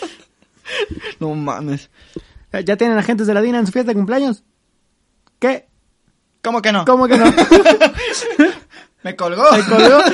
no 1.20 1.34
mames. 1.36 1.88
¿Ya 2.64 2.76
tienen 2.76 2.98
agentes 2.98 3.28
de 3.28 3.34
la 3.34 3.42
DINA 3.42 3.60
en 3.60 3.66
su 3.66 3.72
fiesta 3.72 3.92
de 3.92 3.96
cumpleaños? 3.96 4.42
¿Qué? 5.38 5.68
¿Cómo 6.42 6.60
que 6.60 6.72
no? 6.72 6.84
¿Cómo 6.84 7.06
que 7.06 7.16
no? 7.18 7.26
Me 9.02 9.16
colgó. 9.16 9.44
¿Se 9.54 9.64
colgó? 9.64 9.98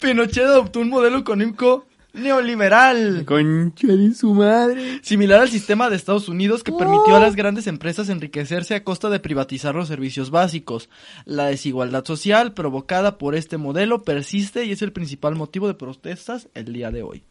Pinochet 0.00 0.44
adoptó 0.44 0.80
un 0.80 0.88
modelo 0.88 1.18
económico 1.18 1.86
neoliberal. 2.12 3.24
Concha 3.24 3.88
de 3.88 4.14
su 4.14 4.34
madre. 4.34 5.00
Similar 5.02 5.40
al 5.42 5.50
sistema 5.50 5.90
de 5.90 5.96
Estados 5.96 6.28
Unidos 6.28 6.62
que 6.64 6.72
permitió 6.72 7.16
a 7.16 7.20
las 7.20 7.36
grandes 7.36 7.66
empresas 7.66 8.08
enriquecerse 8.08 8.74
a 8.74 8.84
costa 8.84 9.10
de 9.10 9.20
privatizar 9.20 9.74
los 9.74 9.88
servicios 9.88 10.30
básicos. 10.30 10.88
La 11.24 11.46
desigualdad 11.46 12.04
social 12.04 12.54
provocada 12.54 13.18
por 13.18 13.34
este 13.34 13.58
modelo 13.58 14.02
persiste 14.02 14.64
y 14.64 14.72
es 14.72 14.82
el 14.82 14.92
principal 14.92 15.36
motivo 15.36 15.68
de 15.68 15.74
protestas 15.74 16.48
el 16.54 16.72
día 16.72 16.90
de 16.90 17.02
hoy. 17.02 17.22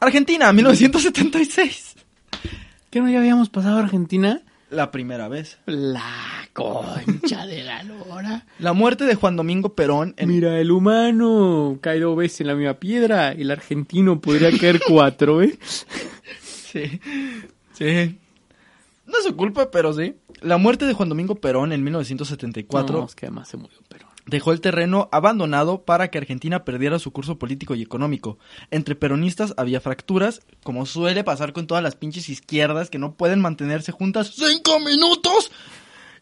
Argentina, 0.00 0.52
1976. 0.52 1.96
¿Qué 2.90 3.00
no 3.00 3.10
ya 3.10 3.18
habíamos 3.18 3.50
pasado 3.50 3.78
a 3.78 3.82
Argentina? 3.82 4.42
La 4.70 4.90
primera 4.90 5.28
vez. 5.28 5.58
La 5.66 6.46
concha 6.52 7.46
de 7.46 7.64
la 7.64 7.82
lora. 7.82 8.46
La 8.58 8.74
muerte 8.74 9.04
de 9.04 9.14
Juan 9.14 9.36
Domingo 9.36 9.74
Perón 9.74 10.14
en 10.18 10.28
Mira, 10.28 10.60
el 10.60 10.70
humano 10.70 11.78
cae 11.80 12.00
dos 12.00 12.16
veces 12.16 12.42
en 12.42 12.48
la 12.48 12.54
misma 12.54 12.74
piedra. 12.74 13.32
El 13.32 13.50
argentino 13.50 14.20
podría 14.20 14.50
caer 14.58 14.80
cuatro, 14.86 15.42
¿eh? 15.42 15.58
Sí, 16.42 17.00
sí. 17.72 18.18
No 19.06 19.18
es 19.18 19.24
su 19.24 19.34
culpa, 19.36 19.70
pero 19.70 19.94
sí. 19.94 20.16
La 20.42 20.58
muerte 20.58 20.84
de 20.84 20.92
Juan 20.92 21.08
Domingo 21.08 21.34
Perón 21.36 21.72
en 21.72 21.82
1974 21.82 22.98
No, 22.98 23.06
es 23.06 23.14
que 23.14 23.26
además 23.26 23.48
se 23.48 23.56
murió 23.56 23.78
Perón. 23.88 24.07
Dejó 24.28 24.52
el 24.52 24.60
terreno 24.60 25.08
abandonado 25.10 25.82
para 25.82 26.08
que 26.08 26.18
Argentina 26.18 26.64
perdiera 26.64 26.98
su 26.98 27.10
curso 27.12 27.38
político 27.38 27.74
y 27.74 27.82
económico. 27.82 28.38
Entre 28.70 28.94
peronistas 28.94 29.54
había 29.56 29.80
fracturas, 29.80 30.40
como 30.62 30.86
suele 30.86 31.24
pasar 31.24 31.52
con 31.52 31.66
todas 31.66 31.82
las 31.82 31.96
pinches 31.96 32.28
izquierdas 32.28 32.90
que 32.90 32.98
no 32.98 33.14
pueden 33.14 33.40
mantenerse 33.40 33.90
juntas 33.92 34.32
cinco 34.36 34.78
minutos. 34.80 35.50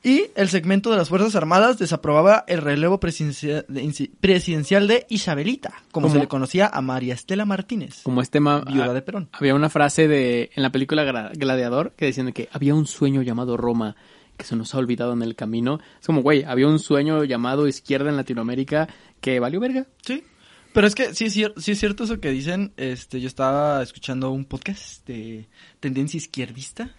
Y 0.05 0.27
el 0.37 0.49
segmento 0.51 0.91
de 0.91 0.99
las 0.99 1.09
Fuerzas 1.09 1.35
Armadas 1.35 1.79
desaprobaba 1.79 2.45
el 2.47 2.61
relevo 2.63 3.01
presidencia- 3.01 3.65
de- 3.67 3.83
inci- 3.83 4.11
presidencial 4.21 4.87
de 4.87 5.05
Isabelita, 5.09 5.83
como 5.91 6.09
se 6.11 6.19
le 6.19 6.29
conocía 6.29 6.69
a 6.73 6.81
María 6.81 7.15
Estela 7.15 7.45
Martínez, 7.45 8.03
Como 8.05 8.23
este 8.23 8.39
viuda 8.39 8.93
de 8.95 9.03
Perón. 9.03 9.29
Había 9.33 9.55
una 9.57 9.69
frase 9.69 10.07
de 10.07 10.51
en 10.55 10.63
la 10.63 10.71
película 10.71 11.03
Gladiador 11.35 11.93
que 11.97 12.05
decían 12.05 12.27
de 12.27 12.33
que 12.35 12.49
había 12.53 12.75
un 12.77 12.87
sueño 12.87 13.23
llamado 13.23 13.57
Roma 13.57 13.97
que 14.37 14.45
se 14.45 14.57
nos 14.57 14.75
ha 14.75 14.79
olvidado 14.79 15.13
en 15.13 15.23
el 15.23 15.35
camino. 15.35 15.81
Es 16.01 16.07
como, 16.07 16.23
güey, 16.23 16.45
había 16.45 16.67
un 16.69 16.79
sueño 16.79 17.25
llamado 17.25 17.67
izquierda 17.69 18.11
en 18.11 18.17
Latinoamérica 18.17 18.89
que 19.21 19.41
valió 19.41 19.61
verga. 19.61 19.87
Sí. 20.03 20.25
Pero 20.73 20.87
es 20.87 20.95
que 20.95 21.15
sí 21.15 21.27
cier- 21.27 21.55
sí 21.57 21.73
es 21.73 21.79
cierto 21.81 22.05
eso 22.05 22.21
que 22.21 22.31
dicen. 22.31 22.73
Este, 22.77 23.21
yo 23.21 23.29
estaba 23.29 23.83
escuchando 23.83 24.31
un 24.31 24.45
podcast 24.45 25.07
de 25.07 25.49
tendencia 25.81 26.19
izquierdista. 26.19 26.95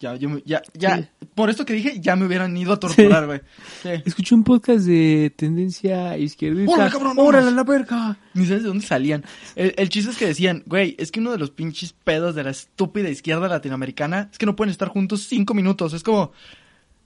Ya, 0.00 0.14
yo, 0.14 0.28
me- 0.28 0.42
ya, 0.46 0.62
ya, 0.74 0.96
Sí. 0.98 1.08
por 1.34 1.50
esto 1.50 1.64
que 1.64 1.72
dije, 1.72 1.98
ya 2.00 2.14
me 2.14 2.24
hubieran 2.26 2.56
ido 2.56 2.72
a 2.72 2.78
torturar, 2.78 3.26
güey. 3.26 3.40
Sí. 3.82 3.88
Escuché 4.04 4.34
un 4.36 4.44
podcast 4.44 4.86
de 4.86 5.32
tendencia 5.36 6.16
izquierdista. 6.16 6.72
¡Órale, 6.72 6.90
cabrón, 6.92 7.16
¡Órale, 7.18 7.50
la 7.50 7.64
verga! 7.64 8.16
Ni 8.34 8.46
sabes 8.46 8.62
de 8.62 8.68
dónde 8.68 8.86
salían. 8.86 9.24
El, 9.56 9.74
el 9.76 9.88
chiste 9.88 10.12
es 10.12 10.16
que 10.16 10.26
decían, 10.26 10.62
güey, 10.66 10.94
es 11.00 11.10
que 11.10 11.18
uno 11.18 11.32
de 11.32 11.38
los 11.38 11.50
pinches 11.50 11.92
pedos 11.92 12.36
de 12.36 12.44
la 12.44 12.50
estúpida 12.50 13.08
izquierda 13.08 13.48
latinoamericana 13.48 14.28
es 14.30 14.38
que 14.38 14.46
no 14.46 14.54
pueden 14.54 14.70
estar 14.70 14.86
juntos 14.88 15.26
cinco 15.28 15.52
minutos. 15.52 15.92
Es 15.92 16.04
como, 16.04 16.30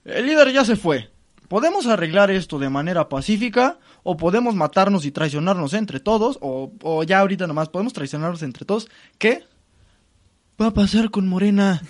el 0.05 0.27
líder 0.27 0.51
ya 0.53 0.63
se 0.63 0.75
fue. 0.75 1.09
Podemos 1.47 1.87
arreglar 1.87 2.29
esto 2.29 2.59
de 2.59 2.69
manera 2.69 3.09
pacífica 3.09 3.79
o 4.03 4.17
podemos 4.17 4.53
matarnos 4.53 5.05
y 5.05 5.11
traicionarnos 5.11 5.73
entre 5.73 5.99
todos 5.99 6.37
o, 6.41 6.71
o 6.83 7.03
ya 7.03 7.19
ahorita 7.19 7.47
nomás 7.47 7.69
podemos 7.69 7.93
traicionarnos 7.93 8.43
entre 8.43 8.65
todos. 8.65 8.87
¿Qué? 9.17 9.43
Va 10.61 10.67
a 10.67 10.73
pasar 10.73 11.09
con 11.09 11.27
Morena. 11.27 11.81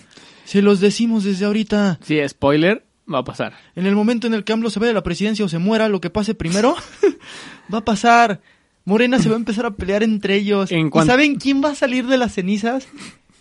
Se 0.46 0.62
los 0.62 0.80
decimos 0.80 1.24
desde 1.24 1.46
ahorita. 1.46 2.00
Sí, 2.04 2.20
spoiler, 2.28 2.86
va 3.12 3.20
a 3.20 3.24
pasar. 3.24 3.54
En 3.76 3.86
el 3.86 3.96
momento 3.96 4.28
en 4.28 4.34
el 4.34 4.44
que 4.44 4.54
AMLO 4.54 4.70
se 4.70 4.80
vaya 4.80 4.89
de 4.89 4.96
la 4.96 5.04
presidencia 5.04 5.46
o 5.46 5.50
se 5.50 5.58
muera, 5.60 5.89
lo 5.89 6.02
que 6.02 6.10
pase 6.10 6.36
primero, 6.36 6.76
va 7.74 7.80
a 7.80 7.86
pasar. 7.86 8.41
Morena 8.86 9.20
se 9.20 9.30
va 9.30 9.36
a 9.36 9.39
empezar 9.39 9.66
a 9.66 9.72
pelear 9.72 10.04
entre 10.04 10.36
ellos. 10.36 10.72
En 10.72 10.88
¿Y 10.94 11.06
saben 11.06 11.36
quién 11.36 11.64
va 11.64 11.70
a 11.70 11.76
salir 11.76 12.08
de 12.08 12.18
las 12.18 12.34
cenizas? 12.34 12.88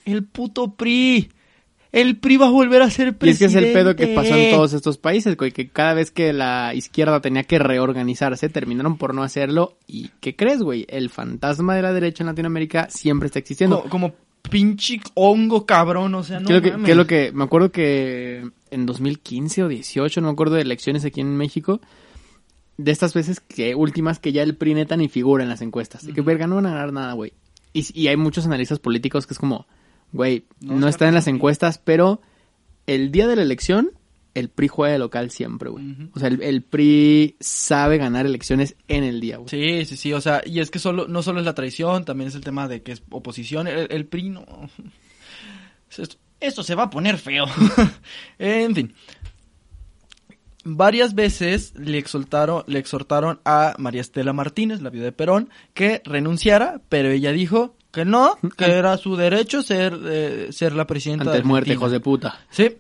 El 0.05 0.25
puto 0.25 0.75
PRI. 0.75 1.31
El 1.91 2.17
PRI 2.17 2.39
va 2.39 2.47
a 2.47 2.51
volver 2.51 2.81
a 2.81 2.89
ser 2.91 3.09
Y 3.09 3.11
es 3.11 3.17
presidente. 3.17 3.39
que 3.39 3.59
es 3.59 3.67
el 3.67 3.73
pedo 3.73 3.97
que 3.97 4.07
pasó 4.09 4.35
en 4.35 4.51
todos 4.55 4.73
estos 4.73 4.97
países, 4.97 5.37
güey, 5.37 5.53
que 5.53 5.69
cada 5.69 5.93
vez 5.95 6.11
que 6.11 6.33
la 6.33 6.73
izquierda 6.75 7.21
tenía 7.21 7.43
que 7.43 7.59
reorganizarse, 7.59 8.49
terminaron 8.49 8.97
por 8.97 9.15
no 9.15 9.23
hacerlo. 9.23 9.77
¿Y 9.87 10.09
qué 10.21 10.35
crees, 10.35 10.63
güey? 10.63 10.87
El 10.89 11.11
fantasma 11.11 11.75
de 11.75 11.83
la 11.83 11.93
derecha 11.93 12.23
en 12.23 12.29
Latinoamérica 12.29 12.89
siempre 12.89 13.27
está 13.27 13.41
existiendo. 13.41 13.83
Como, 13.83 13.91
como 13.91 14.15
pinche 14.51 15.01
hongo 15.15 15.67
cabrón, 15.67 16.15
o 16.15 16.23
sea, 16.23 16.41
no 16.41 16.49
¿Qué, 16.49 16.55
lo 16.55 16.63
que, 16.63 16.71
mames. 16.73 16.85
qué 16.87 16.91
es 16.93 16.97
lo 16.97 17.07
que 17.07 17.33
me 17.33 17.45
acuerdo 17.45 17.73
que 17.73 18.51
en 18.71 18.87
2015 18.87 19.63
o 19.65 19.69
18, 19.69 20.21
no 20.21 20.29
me 20.29 20.33
acuerdo 20.33 20.57
de 20.57 20.63
elecciones 20.63 21.05
aquí 21.05 21.21
en 21.21 21.37
México, 21.37 21.81
de 22.77 22.91
estas 22.91 23.15
veces 23.15 23.41
que 23.41 23.75
últimas 23.75 24.19
que 24.19 24.33
ya 24.33 24.43
el 24.43 24.57
PRI 24.57 24.75
neta 24.75 24.97
ni 24.97 25.09
figura 25.09 25.43
en 25.43 25.49
las 25.51 25.63
encuestas, 25.63 26.07
de 26.07 26.13
que 26.13 26.21
verga 26.21 26.47
no 26.47 26.57
van 26.57 26.67
a 26.67 26.71
ganar 26.71 26.93
nada, 26.93 27.13
güey. 27.13 27.33
Y, 27.73 27.87
y 27.99 28.09
hay 28.09 28.17
muchos 28.17 28.45
analistas 28.47 28.79
políticos 28.79 29.27
que 29.27 29.35
es 29.35 29.39
como, 29.39 29.67
güey, 30.13 30.45
No, 30.61 30.77
no, 30.77 30.89
está 30.89 31.09
en 31.09 31.15
las 31.15 31.27
encuestas, 31.27 31.79
pero 31.79 32.21
el 32.87 33.13
día 33.13 33.27
de 33.27 33.37
la 33.37 33.43
elección 33.43 33.93
el 34.35 34.49
PRI 34.49 34.69
juega 34.69 34.93
de 34.93 34.99
local 34.99 35.31
siempre, 35.31 35.71
güey. 35.71 35.85
O 36.15 36.19
sea, 36.19 36.29
el, 36.29 36.43
el 36.43 36.63
PRI 36.63 37.37
sabe 37.41 37.99
ganar 37.99 38.27
elecciones 38.27 38.77
en 38.89 39.05
el 39.05 39.21
día, 39.21 39.37
güey. 39.37 39.49
Sí, 39.49 39.85
sí, 39.85 39.97
sí, 39.97 40.13
o 40.13 40.21
sea, 40.21 40.43
y 40.45 40.61
es 40.61 40.71
que 40.71 40.79
solo, 40.79 41.07
no 41.09 41.23
solo 41.23 41.41
es 41.41 41.47
la 41.47 41.55
traición, 41.55 42.05
también 42.05 42.29
es 42.29 42.35
el 42.35 42.43
tema 42.43 42.69
de 42.69 42.83
que 42.83 42.93
es 42.93 43.03
oposición, 43.11 43.67
el, 43.67 43.89
el 43.91 44.07
PRI 44.07 44.31
no... 44.31 44.45
Esto, 45.97 46.17
esto 46.43 46.63
se 46.63 46.75
va 46.75 46.85
a 46.85 46.91
poner 46.91 47.19
feo. 47.19 47.45
en 48.39 48.75
fin. 48.75 48.95
Varias 50.65 51.15
veces 51.15 51.75
le 51.77 51.99
exhortaron, 51.99 52.63
le 52.67 52.79
exhortaron 52.79 53.41
a 53.45 53.75
María 53.79 54.01
Estela 54.01 54.33
Martínez, 54.33 54.81
la 54.81 54.91
viuda 54.91 55.07
de 55.07 55.13
Perón, 55.13 55.51
que 55.75 56.03
renunciara, 56.05 56.81
pero 56.89 57.11
ella 57.11 57.33
dijo 57.33 57.77
que 57.91 58.05
no, 58.05 58.39
que 58.57 58.65
era 58.79 58.97
su 58.97 59.17
derecho 59.17 59.63
ser, 59.63 59.99
eh, 60.05 60.49
ser 60.51 60.75
la 60.75 60.87
presidenta 60.87 61.25
Antes 61.25 61.43
de 61.43 61.49
muerte, 61.49 61.73
hijos 61.73 61.91
de 61.91 62.01
puta. 62.01 62.41
Sí. 62.51 62.77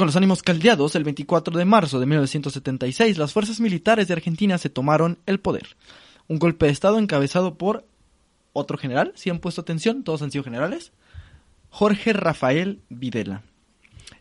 Con 0.00 0.06
los 0.06 0.16
ánimos 0.16 0.42
caldeados, 0.42 0.94
el 0.94 1.04
24 1.04 1.58
de 1.58 1.66
marzo 1.66 2.00
de 2.00 2.06
1976, 2.06 3.18
las 3.18 3.34
fuerzas 3.34 3.60
militares 3.60 4.08
de 4.08 4.14
Argentina 4.14 4.56
se 4.56 4.70
tomaron 4.70 5.18
el 5.26 5.40
poder. 5.40 5.76
Un 6.26 6.38
golpe 6.38 6.64
de 6.64 6.72
Estado 6.72 6.98
encabezado 6.98 7.58
por 7.58 7.86
otro 8.54 8.78
general. 8.78 9.12
Si 9.14 9.28
han 9.28 9.40
puesto 9.40 9.60
atención, 9.60 10.02
todos 10.02 10.22
han 10.22 10.30
sido 10.30 10.42
generales. 10.42 10.92
Jorge 11.68 12.14
Rafael 12.14 12.80
Videla. 12.88 13.42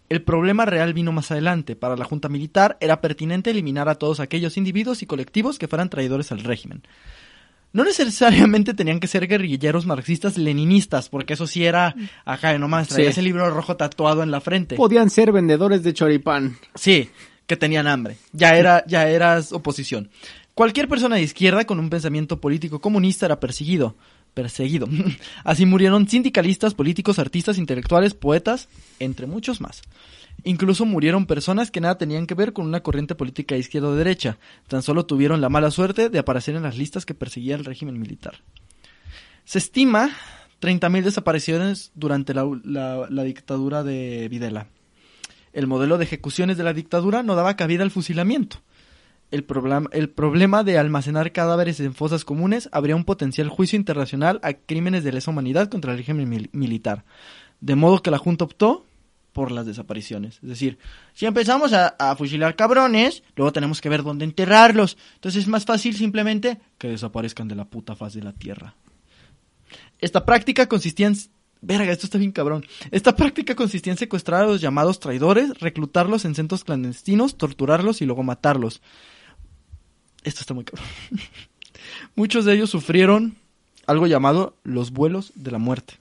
El 0.10 0.22
problema 0.22 0.66
real 0.66 0.94
vino 0.94 1.14
más 1.14 1.32
adelante. 1.32 1.78
Para 1.78 1.96
la 1.96 2.04
Junta 2.04 2.28
Militar 2.28 2.78
era 2.82 3.00
pertinente 3.00 3.52
eliminar 3.52 3.88
a 3.88 3.96
todos 3.96 4.20
aquellos 4.20 4.58
individuos 4.58 5.02
y 5.02 5.06
colectivos 5.06 5.60
que 5.60 5.70
fueran 5.70 5.90
traidores 5.90 6.34
al 6.34 6.44
régimen. 6.44 6.84
No 7.72 7.84
necesariamente 7.84 8.74
tenían 8.74 9.00
que 9.00 9.08
ser 9.08 9.28
guerrilleros 9.28 9.86
marxistas 9.86 10.38
leninistas, 10.38 11.08
porque 11.10 11.34
eso 11.34 11.46
sí 11.46 11.66
era, 11.66 11.94
ajá, 12.26 12.58
nomás 12.58 12.88
traía 12.88 13.06
Sí. 13.06 13.12
ese 13.12 13.22
libro 13.22 13.50
rojo 13.52 13.78
tatuado 13.78 14.24
en 14.24 14.32
la 14.32 14.42
frente. 14.42 14.76
Podían 14.76 15.10
ser 15.12 15.32
vendedores 15.32 15.84
de 15.84 15.94
choripán. 15.94 16.58
Sí, 16.74 17.10
que 17.46 17.56
tenían 17.58 17.86
hambre. 17.88 18.18
Ya 18.34 18.56
era, 18.58 18.84
ya 18.88 19.08
eras 19.08 19.52
oposición. 19.54 20.10
Cualquier 20.56 20.88
persona 20.90 21.16
de 21.18 21.22
izquierda 21.22 21.66
con 21.66 21.80
un 21.80 21.90
pensamiento 21.90 22.42
político 22.42 22.82
comunista 22.82 23.28
era 23.28 23.40
perseguido. 23.40 23.96
Perseguido. 24.34 24.88
Así 25.44 25.66
murieron 25.66 26.08
sindicalistas, 26.08 26.74
políticos, 26.74 27.18
artistas, 27.20 27.58
intelectuales, 27.58 28.14
poetas, 28.14 28.68
entre 29.00 29.26
muchos 29.28 29.62
más. 29.62 29.82
Incluso 30.44 30.86
murieron 30.86 31.26
personas 31.26 31.72
que 31.72 31.82
nada 31.82 31.98
tenían 31.98 32.26
que 32.28 32.34
ver 32.36 32.54
con 32.54 32.66
una 32.66 32.82
corriente 32.82 33.16
política 33.16 33.56
de 33.56 33.60
izquierda 33.62 33.90
o 33.90 33.96
derecha. 33.96 34.38
Tan 34.68 34.82
solo 34.82 35.06
tuvieron 35.06 35.42
la 35.42 35.50
mala 35.50 35.72
suerte 35.72 36.10
de 36.10 36.20
aparecer 36.20 36.56
en 36.56 36.64
las 36.64 36.78
listas 36.78 37.06
que 37.06 37.14
perseguía 37.14 37.56
el 37.56 37.66
régimen 37.66 38.00
militar. 38.00 38.36
Se 39.46 39.58
estima 39.58 40.12
30.000 40.62 41.04
desapariciones 41.04 41.92
durante 41.96 42.34
la, 42.34 42.44
dictadura 43.24 43.84
de 43.84 44.28
Videla. 44.30 44.68
El 45.54 45.68
modelo 45.68 45.98
de 45.98 46.04
ejecuciones 46.06 46.58
de 46.58 46.64
la 46.64 46.74
dictadura 46.74 47.24
no 47.24 47.36
daba 47.36 47.56
cabida 47.56 47.84
al 47.84 47.92
fusilamiento. 47.92 48.58
El, 49.32 49.44
problema- 49.46 49.90
el 49.92 50.10
problema 50.10 50.64
de 50.64 50.78
almacenar 50.78 51.32
cadáveres 51.32 51.80
en 51.80 51.94
fosas 51.94 52.26
comunes 52.26 52.70
habría 52.72 52.96
un 52.96 53.04
potencial 53.06 53.48
juicio 53.50 53.78
internacional 53.78 54.40
a 54.44 54.54
crímenes 54.54 55.04
de 55.04 55.12
lesa 55.12 55.32
humanidad 55.32 55.70
contra 55.70 55.92
el 55.92 55.98
régimen 56.00 56.30
mil- 56.30 56.50
militar. 56.52 57.04
De 57.62 57.76
modo 57.76 58.02
que 58.02 58.12
la 58.12 58.18
Junta 58.18 58.46
optó 58.46 58.86
por 59.34 59.52
las 59.52 59.66
desapariciones. 59.66 60.40
Es 60.42 60.50
decir, 60.50 60.78
si 61.14 61.26
empezamos 61.26 61.72
a, 61.74 62.16
fusilar 62.16 62.56
cabrones, 62.56 63.24
luego 63.36 63.54
tenemos 63.54 63.82
que 63.82 63.90
ver 63.90 64.04
dónde 64.04 64.26
enterrarlos. 64.26 64.98
Entonces 65.16 65.44
es 65.44 65.48
más 65.48 65.66
fácil 65.66 65.96
simplemente 65.96 66.60
que 66.78 66.90
desaparezcan 66.90 67.48
de 67.48 67.56
la 67.56 67.66
puta 67.66 67.96
faz 67.96 68.14
de 68.14 68.24
la 68.24 68.34
tierra. 68.34 68.76
Esta 70.00 70.26
práctica 70.26 70.68
consistía 70.68 71.08
en... 71.08 71.16
Verga, 71.62 71.92
esto 71.92 72.06
está 72.06 72.18
bien 72.18 72.32
cabrón. 72.32 72.66
Esta 72.90 73.16
práctica 73.16 73.54
consistía 73.54 73.92
en 73.92 74.00
secuestrar 74.00 74.44
a 74.44 74.48
los 74.48 74.62
llamados 74.62 75.00
traidores, 75.00 75.60
reclutarlos 75.60 76.24
en 76.24 76.34
centros 76.34 76.64
clandestinos, 76.64 77.38
torturarlos 77.38 78.02
y 78.02 78.06
luego 78.06 78.24
matarlos. 78.24 78.82
Esto 80.24 80.40
está 80.42 80.54
muy 80.54 80.64
cabrón. 80.64 80.88
Muchos 82.16 82.46
de 82.46 82.54
ellos 82.54 82.70
sufrieron 82.70 83.36
algo 83.88 84.08
llamado 84.08 84.56
los 84.64 84.92
vuelos 84.92 85.34
de 85.36 85.52
la 85.52 85.58
muerte. 85.58 85.96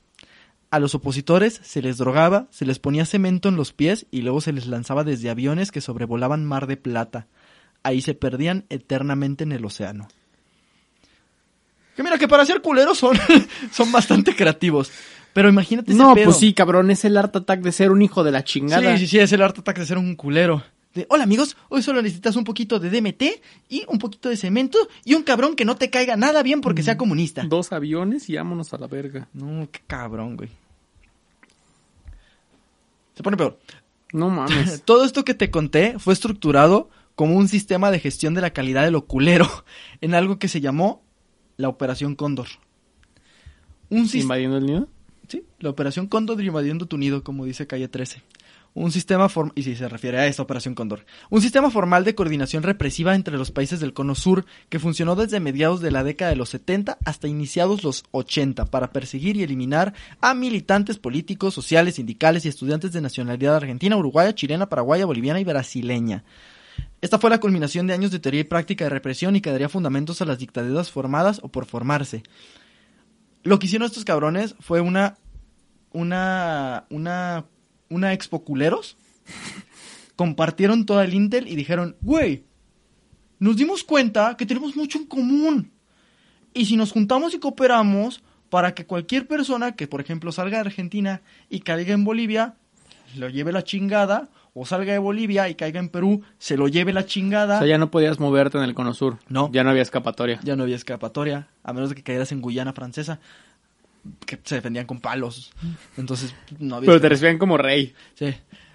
A 0.71 0.79
los 0.79 0.95
opositores 0.95 1.61
se 1.63 1.81
les 1.81 1.97
drogaba, 1.97 2.47
se 2.51 2.67
les 2.67 2.79
ponía 2.79 3.07
cemento 3.07 3.49
en 3.49 3.57
los 3.57 3.73
pies 3.73 4.07
y 4.11 4.21
luego 4.23 4.41
se 4.41 4.53
les 4.53 4.67
lanzaba 4.67 5.03
desde 5.03 5.31
aviones 5.31 5.73
que 5.73 5.81
sobrevolaban 5.81 6.45
Mar 6.45 6.67
de 6.67 6.77
Plata. 6.77 7.27
Ahí 7.83 8.03
se 8.03 8.15
perdían 8.15 8.67
eternamente 8.69 9.45
en 9.45 9.53
el 9.53 9.65
océano. 9.65 10.09
Que 11.97 12.03
mira, 12.03 12.19
que 12.19 12.29
para 12.29 12.45
ser 12.45 12.61
culeros 12.61 12.99
son, 12.99 13.17
son 13.73 13.91
bastante 13.91 14.37
creativos. 14.37 14.91
Pero 15.33 15.49
imagínate 15.49 15.93
ese 15.93 15.99
No, 16.03 16.15
pedo. 16.15 16.27
pues 16.27 16.37
sí, 16.39 16.53
cabrón, 16.53 16.91
es 16.91 17.05
el 17.05 17.17
art 17.17 17.35
attack 17.35 17.61
de 17.61 17.73
ser 17.73 17.91
un 17.91 18.03
hijo 18.03 18.23
de 18.25 18.33
la 18.33 18.45
chingada. 18.45 18.93
Sí, 18.97 19.07
sí, 19.07 19.07
sí, 19.09 19.19
es 19.21 19.33
el 19.33 19.43
art 19.43 19.59
attack 19.59 19.79
de 19.79 19.87
ser 19.87 19.99
un 19.99 20.17
culero. 20.17 20.63
De, 20.99 21.07
Hola 21.11 21.23
amigos, 21.23 21.57
hoy 21.69 21.81
solo 21.81 22.03
necesitas 22.03 22.35
un 22.35 22.43
poquito 22.43 22.81
de 22.81 22.91
DMT 22.91 23.23
y 23.69 23.85
un 23.87 24.01
poquito 24.01 24.29
de 24.29 24.37
cemento 24.37 24.79
y 25.05 25.15
un 25.15 25.23
cabrón 25.23 25.55
que 25.55 25.65
no 25.65 25.77
te 25.77 25.91
caiga 25.91 26.17
nada 26.17 26.43
bien 26.43 26.61
porque 26.61 26.83
sea 26.83 26.97
comunista. 26.99 27.45
Dos 27.45 27.73
aviones 27.73 28.29
y 28.29 28.35
vámonos 28.35 28.75
a 28.75 28.79
la 28.79 28.89
verga. 28.89 29.29
No, 29.33 29.69
qué 29.71 29.81
cabrón, 29.87 30.37
güey. 30.37 30.49
Se 33.15 33.23
pone 33.23 33.37
peor. 33.37 33.61
No 34.13 34.29
mames. 34.29 34.83
Todo 34.85 35.05
esto 35.05 35.25
que 35.25 35.35
te 35.35 35.53
conté 35.53 36.01
fue 36.01 36.15
estructurado 36.15 36.91
como 37.15 37.37
un 37.37 37.47
sistema 37.47 37.93
de 37.93 38.01
gestión 38.01 38.35
de 38.35 38.41
la 38.41 38.53
calidad 38.53 38.83
de 38.83 38.91
lo 38.91 39.07
culero 39.07 39.49
en 40.01 40.15
algo 40.15 40.41
que 40.41 40.49
se 40.49 40.61
llamó 40.61 41.05
la 41.57 41.69
Operación 41.69 42.17
Cóndor. 42.17 42.49
Un. 43.89 44.11
¿Invadiendo 44.13 44.57
el 44.57 44.67
nido? 44.67 44.89
Sí, 45.29 45.45
la 45.61 45.71
Operación 45.71 46.09
Cóndor 46.09 46.43
invadiendo 46.43 46.87
tu 46.87 46.99
nido, 46.99 47.23
como 47.23 47.45
dice 47.45 47.69
Calle 47.69 47.87
13. 47.87 48.21
Un 48.79 48.93
sistema 48.93 49.29
y 49.57 49.65
si 49.65 49.75
se 49.75 49.89
refiere 49.89 50.21
a 50.21 50.27
esta 50.29 50.43
Operación. 50.43 50.77
Un 51.31 51.43
sistema 51.43 51.69
formal 51.69 52.05
de 52.05 52.15
coordinación 52.15 52.63
represiva 52.63 53.17
entre 53.17 53.37
los 53.37 53.51
países 53.51 53.81
del 53.81 53.93
Cono 53.93 54.15
Sur 54.15 54.47
que 54.69 54.79
funcionó 54.79 55.17
desde 55.17 55.41
mediados 55.41 55.81
de 55.81 55.91
la 55.91 56.05
década 56.05 56.31
de 56.31 56.37
los 56.37 56.51
70 56.51 56.97
hasta 57.05 57.27
iniciados 57.27 57.83
los 57.83 58.05
80 58.13 58.67
para 58.67 58.93
perseguir 58.93 59.37
y 59.37 59.43
eliminar 59.43 59.95
a 60.21 60.33
militantes 60.33 60.97
políticos, 60.97 61.55
sociales, 61.55 61.97
sindicales 61.97 62.45
y 62.45 62.49
estudiantes 62.51 62.93
de 62.93 63.01
nacionalidad 63.01 63.57
argentina, 63.57 63.97
uruguaya, 63.97 64.33
chilena, 64.33 64.69
paraguaya, 64.69 65.07
boliviana 65.07 65.41
y 65.41 65.45
brasileña. 65.45 66.23
Esta 67.01 67.19
fue 67.19 67.31
la 67.31 67.41
culminación 67.41 67.89
de 67.89 67.95
años 67.95 68.13
de 68.13 68.21
teoría 68.21 68.43
y 68.43 68.45
práctica 68.45 68.85
de 68.85 68.91
represión 68.91 69.35
y 69.35 69.41
que 69.41 69.51
daría 69.51 69.69
fundamentos 69.69 70.23
a 70.23 70.25
las 70.25 70.39
dictaduras 70.39 70.93
formadas 70.93 71.41
o 71.43 71.49
por 71.49 71.67
formarse. 71.67 72.23
Lo 73.43 73.59
que 73.59 73.67
hicieron 73.67 73.87
estos 73.87 74.05
cabrones 74.05 74.55
fue 74.61 74.81
una. 74.81 75.19
Una. 75.91 76.87
Una. 76.91 77.45
Una 77.89 78.13
expo 78.13 78.45
culeros. 78.45 78.97
Compartieron 80.17 80.87
todo 80.87 81.01
el 81.03 81.15
Intel 81.15 81.49
y 81.49 81.57
dijeron: 81.57 81.97
Güey, 82.01 82.45
nos 83.39 83.57
dimos 83.57 83.85
cuenta 83.85 84.37
que 84.37 84.47
tenemos 84.47 84.77
mucho 84.77 84.99
en 84.99 85.07
común. 85.07 85.71
Y 86.55 86.67
si 86.67 86.77
nos 86.77 86.93
juntamos 86.93 87.35
y 87.35 87.39
cooperamos 87.39 88.23
para 88.51 88.75
que 88.75 88.87
cualquier 88.87 89.27
persona 89.27 89.77
que, 89.77 89.87
por 89.87 90.01
ejemplo, 90.01 90.33
salga 90.33 90.59
de 90.59 90.69
Argentina 90.69 91.23
y 91.49 91.61
caiga 91.61 91.95
en 91.95 92.05
Bolivia, 92.05 92.55
lo 93.17 93.29
lleve 93.29 93.53
la 93.53 93.63
chingada, 93.63 94.29
o 94.55 94.67
salga 94.67 94.93
de 94.93 94.99
Bolivia 94.99 95.49
y 95.49 95.55
caiga 95.55 95.79
en 95.79 95.89
Perú, 95.89 96.23
se 96.39 96.57
lo 96.57 96.67
lleve 96.67 96.93
la 96.93 97.07
chingada. 97.07 97.57
O 97.57 97.59
sea, 97.59 97.69
ya 97.69 97.79
no 97.79 97.91
podías 97.91 98.19
moverte 98.19 98.59
en 98.59 98.65
el 98.65 98.75
cono 98.75 98.95
sur. 98.95 99.19
No. 99.29 99.51
Ya 99.53 99.63
no 99.63 99.71
había 99.71 99.83
escapatoria. 99.83 100.41
ya 100.43 100.57
no 100.57 100.65
había 100.65 100.77
escapatoria, 100.77 101.49
a 101.63 101.73
menos 101.73 101.91
de 101.91 101.95
que 101.95 102.03
cayeras 102.03 102.33
en 102.33 102.41
Guyana 102.41 102.73
francesa, 102.73 103.21
que 104.27 104.39
se 104.45 104.57
defendían 104.57 104.87
con 104.87 105.01
palos. 105.01 105.53
Entonces, 105.97 106.35
no 106.59 106.77
había 106.77 106.87
Pero 106.89 107.01
te 107.01 107.09
recibían 107.09 107.39
como 107.39 107.57
rey. 107.59 107.95
Sí. 108.15 108.27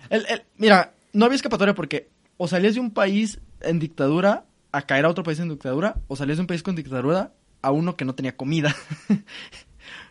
El- 0.09 0.25
el- 0.27 0.43
mira, 0.57 0.93
no 1.13 1.25
había 1.25 1.35
escapatoria 1.35 1.73
porque 1.73 2.09
o 2.37 2.47
salías 2.47 2.73
de 2.75 2.79
un 2.79 2.91
país 2.91 3.39
en 3.61 3.79
dictadura 3.79 4.45
a 4.71 4.81
caer 4.83 5.05
a 5.05 5.09
otro 5.09 5.23
país 5.23 5.39
en 5.39 5.49
dictadura, 5.49 5.95
o 6.07 6.15
salías 6.15 6.37
de 6.37 6.41
un 6.41 6.47
país 6.47 6.63
con 6.63 6.75
dictadura 6.75 7.31
a 7.61 7.71
uno 7.71 7.95
que 7.95 8.05
no 8.05 8.15
tenía 8.15 8.35
comida. 8.35 8.75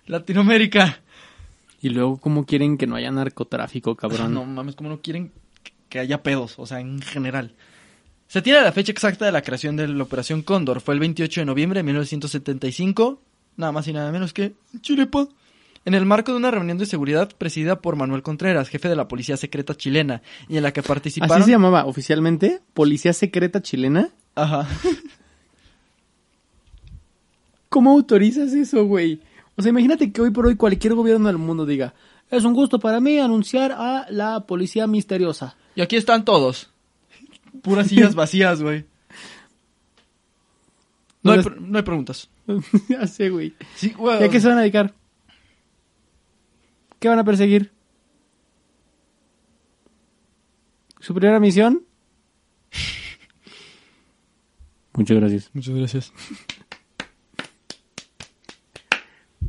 Latinoamérica. 0.07 1.01
Y 1.81 1.89
luego, 1.89 2.18
¿cómo 2.18 2.47
quieren 2.47 2.79
que 2.79 2.87
no 2.87 2.95
haya 2.97 3.11
narcotráfico, 3.11 3.97
cabrón? 3.97 4.33
No 4.35 4.45
mames, 4.45 4.77
como 4.77 4.89
no 4.89 5.01
quieren 5.01 5.33
que 5.89 5.99
haya 5.99 6.23
pedos, 6.23 6.55
o 6.59 6.66
sea, 6.66 6.81
en 6.81 7.01
general. 7.03 7.55
Se 8.29 8.41
tiene 8.41 8.61
la 8.62 8.73
fecha 8.73 8.93
exacta 8.93 9.27
de 9.27 9.33
la 9.33 9.43
creación 9.43 9.77
de 9.77 9.89
la 9.89 10.03
Operación 10.05 10.43
Cóndor. 10.43 10.81
Fue 10.81 10.95
el 10.95 11.01
28 11.01 11.41
de 11.41 11.45
noviembre 11.45 11.81
de 11.81 11.83
1975, 11.85 13.20
nada 13.57 13.73
más 13.73 13.87
y 13.89 13.93
nada 13.93 14.11
menos 14.13 14.33
que 14.33 14.55
Chilepa. 14.81 15.29
En 15.85 15.95
el 15.95 16.07
marco 16.07 16.31
de 16.31 16.39
una 16.39 16.53
reunión 16.53 16.79
de 16.79 16.87
seguridad 16.87 17.29
presidida 17.37 17.81
por 17.81 17.97
Manuel 17.97 18.23
Contreras, 18.23 18.69
jefe 18.69 18.89
de 18.89 18.95
la 18.95 19.09
Policía 19.09 19.37
Secreta 19.37 19.75
chilena, 19.75 20.23
y 20.49 20.57
en 20.57 20.63
la 20.63 20.73
que 20.73 20.81
participaron... 20.81 21.37
¿Así 21.39 21.47
se 21.47 21.51
llamaba 21.51 21.87
oficialmente? 21.87 22.61
¿Policía 22.73 23.13
Secreta 23.13 23.61
Chilena? 23.63 24.11
Ajá. 24.37 24.69
¿Cómo 27.69 27.91
autorizas 27.91 28.53
eso, 28.53 28.85
güey? 28.85 29.21
O 29.57 29.63
sea, 29.63 29.71
imagínate 29.71 30.13
que 30.13 30.21
hoy 30.21 30.31
por 30.31 30.47
hoy 30.47 30.57
cualquier 30.57 30.95
gobierno 30.95 31.27
del 31.29 31.39
mundo 31.39 31.67
diga, 31.67 31.95
es 32.31 32.45
un 32.45 32.55
gusto 32.55 32.79
para 32.79 33.01
mí 33.01 33.19
anunciar 33.19 33.73
a 33.73 34.07
la 34.11 34.47
policía 34.47 34.87
misteriosa. 34.87 35.57
Y 35.75 35.81
aquí 35.81 35.97
están 35.97 36.25
todos. 36.25 36.71
Puras 37.63 37.89
sillas 37.89 38.15
vacías, 38.15 38.63
güey. 38.63 38.85
No, 41.23 41.33
hay 41.33 41.39
¿Dónde 41.39 41.51
pre- 41.51 41.61
no 41.61 41.79
hay 41.79 41.85
preguntas. 41.85 42.29
ya 42.88 43.07
sé, 43.07 43.30
güey. 43.30 43.55
Sí. 43.74 43.95
¿Y 43.99 44.24
a 44.24 44.28
qué 44.28 44.40
se 44.40 44.49
van 44.49 44.59
a 44.59 44.62
dedicar? 44.62 44.95
¿Qué 46.99 47.09
van 47.09 47.18
a 47.18 47.24
perseguir? 47.24 47.72
¿Su 51.01 51.14
primera 51.14 51.40
misión? 51.40 51.84
Muchas 54.95 55.16
gracias. 55.16 55.51
Muchas 55.53 55.74
gracias. 55.74 56.12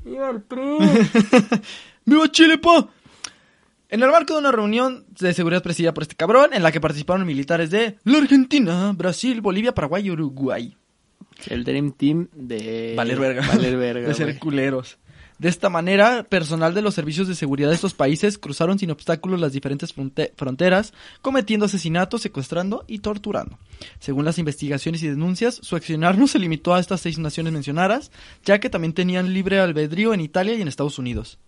¡Viva 2.05 2.31
Chile, 2.31 2.57
pa! 2.57 2.89
En 3.89 4.01
el 4.01 4.09
marco 4.09 4.33
de 4.33 4.39
una 4.39 4.51
reunión 4.51 5.05
de 5.19 5.33
seguridad 5.33 5.61
presidida 5.61 5.93
por 5.93 6.03
este 6.03 6.15
cabrón, 6.15 6.53
en 6.53 6.63
la 6.63 6.71
que 6.71 6.81
participaron 6.81 7.27
militares 7.27 7.69
de 7.69 7.97
la 8.03 8.17
Argentina, 8.17 8.91
Brasil, 8.93 9.41
Bolivia, 9.41 9.75
Paraguay 9.75 10.07
y 10.07 10.11
Uruguay. 10.11 10.75
El 11.47 11.63
Dream 11.63 11.91
Team 11.91 12.27
de... 12.33 12.93
Valer 12.95 13.19
verga. 13.19 13.47
Valer 13.47 13.77
verga, 13.77 14.07
de 14.07 14.13
ser 14.13 14.39
culeros. 14.39 14.97
De 15.39 15.49
esta 15.49 15.67
manera, 15.67 16.23
personal 16.23 16.73
de 16.73 16.81
los 16.83 16.93
servicios 16.93 17.27
de 17.27 17.35
seguridad 17.35 17.69
de 17.69 17.75
estos 17.75 17.93
países 17.95 18.37
cruzaron 18.37 18.77
sin 18.79 18.91
obstáculos 18.91 19.41
las 19.41 19.51
diferentes 19.51 19.93
fronte- 19.93 20.31
fronteras, 20.37 20.93
cometiendo 21.21 21.65
asesinatos, 21.65 22.21
secuestrando 22.21 22.85
y 22.87 22.99
torturando. 22.99 23.57
Según 23.99 24.25
las 24.25 24.37
investigaciones 24.37 25.01
y 25.03 25.07
denuncias, 25.07 25.55
su 25.61 25.75
accionar 25.75 26.17
no 26.17 26.27
se 26.27 26.39
limitó 26.39 26.75
a 26.75 26.79
estas 26.79 27.01
seis 27.01 27.17
naciones 27.17 27.51
mencionadas, 27.51 28.11
ya 28.45 28.59
que 28.59 28.69
también 28.69 28.93
tenían 28.93 29.33
libre 29.33 29.59
albedrío 29.59 30.13
en 30.13 30.21
Italia 30.21 30.53
y 30.53 30.61
en 30.61 30.67
Estados 30.67 30.99
Unidos. 30.99 31.39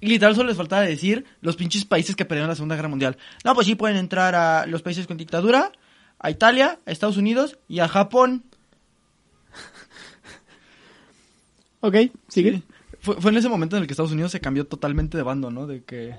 Y 0.00 0.06
literal 0.06 0.36
solo 0.36 0.48
les 0.48 0.56
faltaba 0.56 0.82
decir 0.82 1.24
los 1.40 1.56
pinches 1.56 1.84
países 1.84 2.14
que 2.14 2.24
perdieron 2.24 2.48
la 2.50 2.54
Segunda 2.54 2.76
Guerra 2.76 2.88
Mundial. 2.88 3.16
No, 3.44 3.54
pues 3.54 3.66
sí 3.66 3.74
pueden 3.74 3.96
entrar 3.96 4.34
a 4.36 4.64
los 4.66 4.82
países 4.82 5.08
con 5.08 5.16
dictadura, 5.16 5.72
a 6.18 6.30
Italia, 6.30 6.78
a 6.86 6.90
Estados 6.90 7.16
Unidos 7.16 7.58
y 7.68 7.80
a 7.80 7.88
Japón. 7.88 8.44
Ok, 11.80 11.94
sigue. 12.28 12.52
Sí. 12.54 12.62
Fue, 13.00 13.20
fue 13.20 13.30
en 13.30 13.36
ese 13.36 13.48
momento 13.48 13.76
en 13.76 13.82
el 13.82 13.86
que 13.86 13.92
Estados 13.92 14.10
Unidos 14.12 14.32
se 14.32 14.40
cambió 14.40 14.66
totalmente 14.66 15.16
de 15.16 15.22
bando, 15.22 15.50
¿no? 15.50 15.66
De 15.66 15.84
que... 15.84 16.16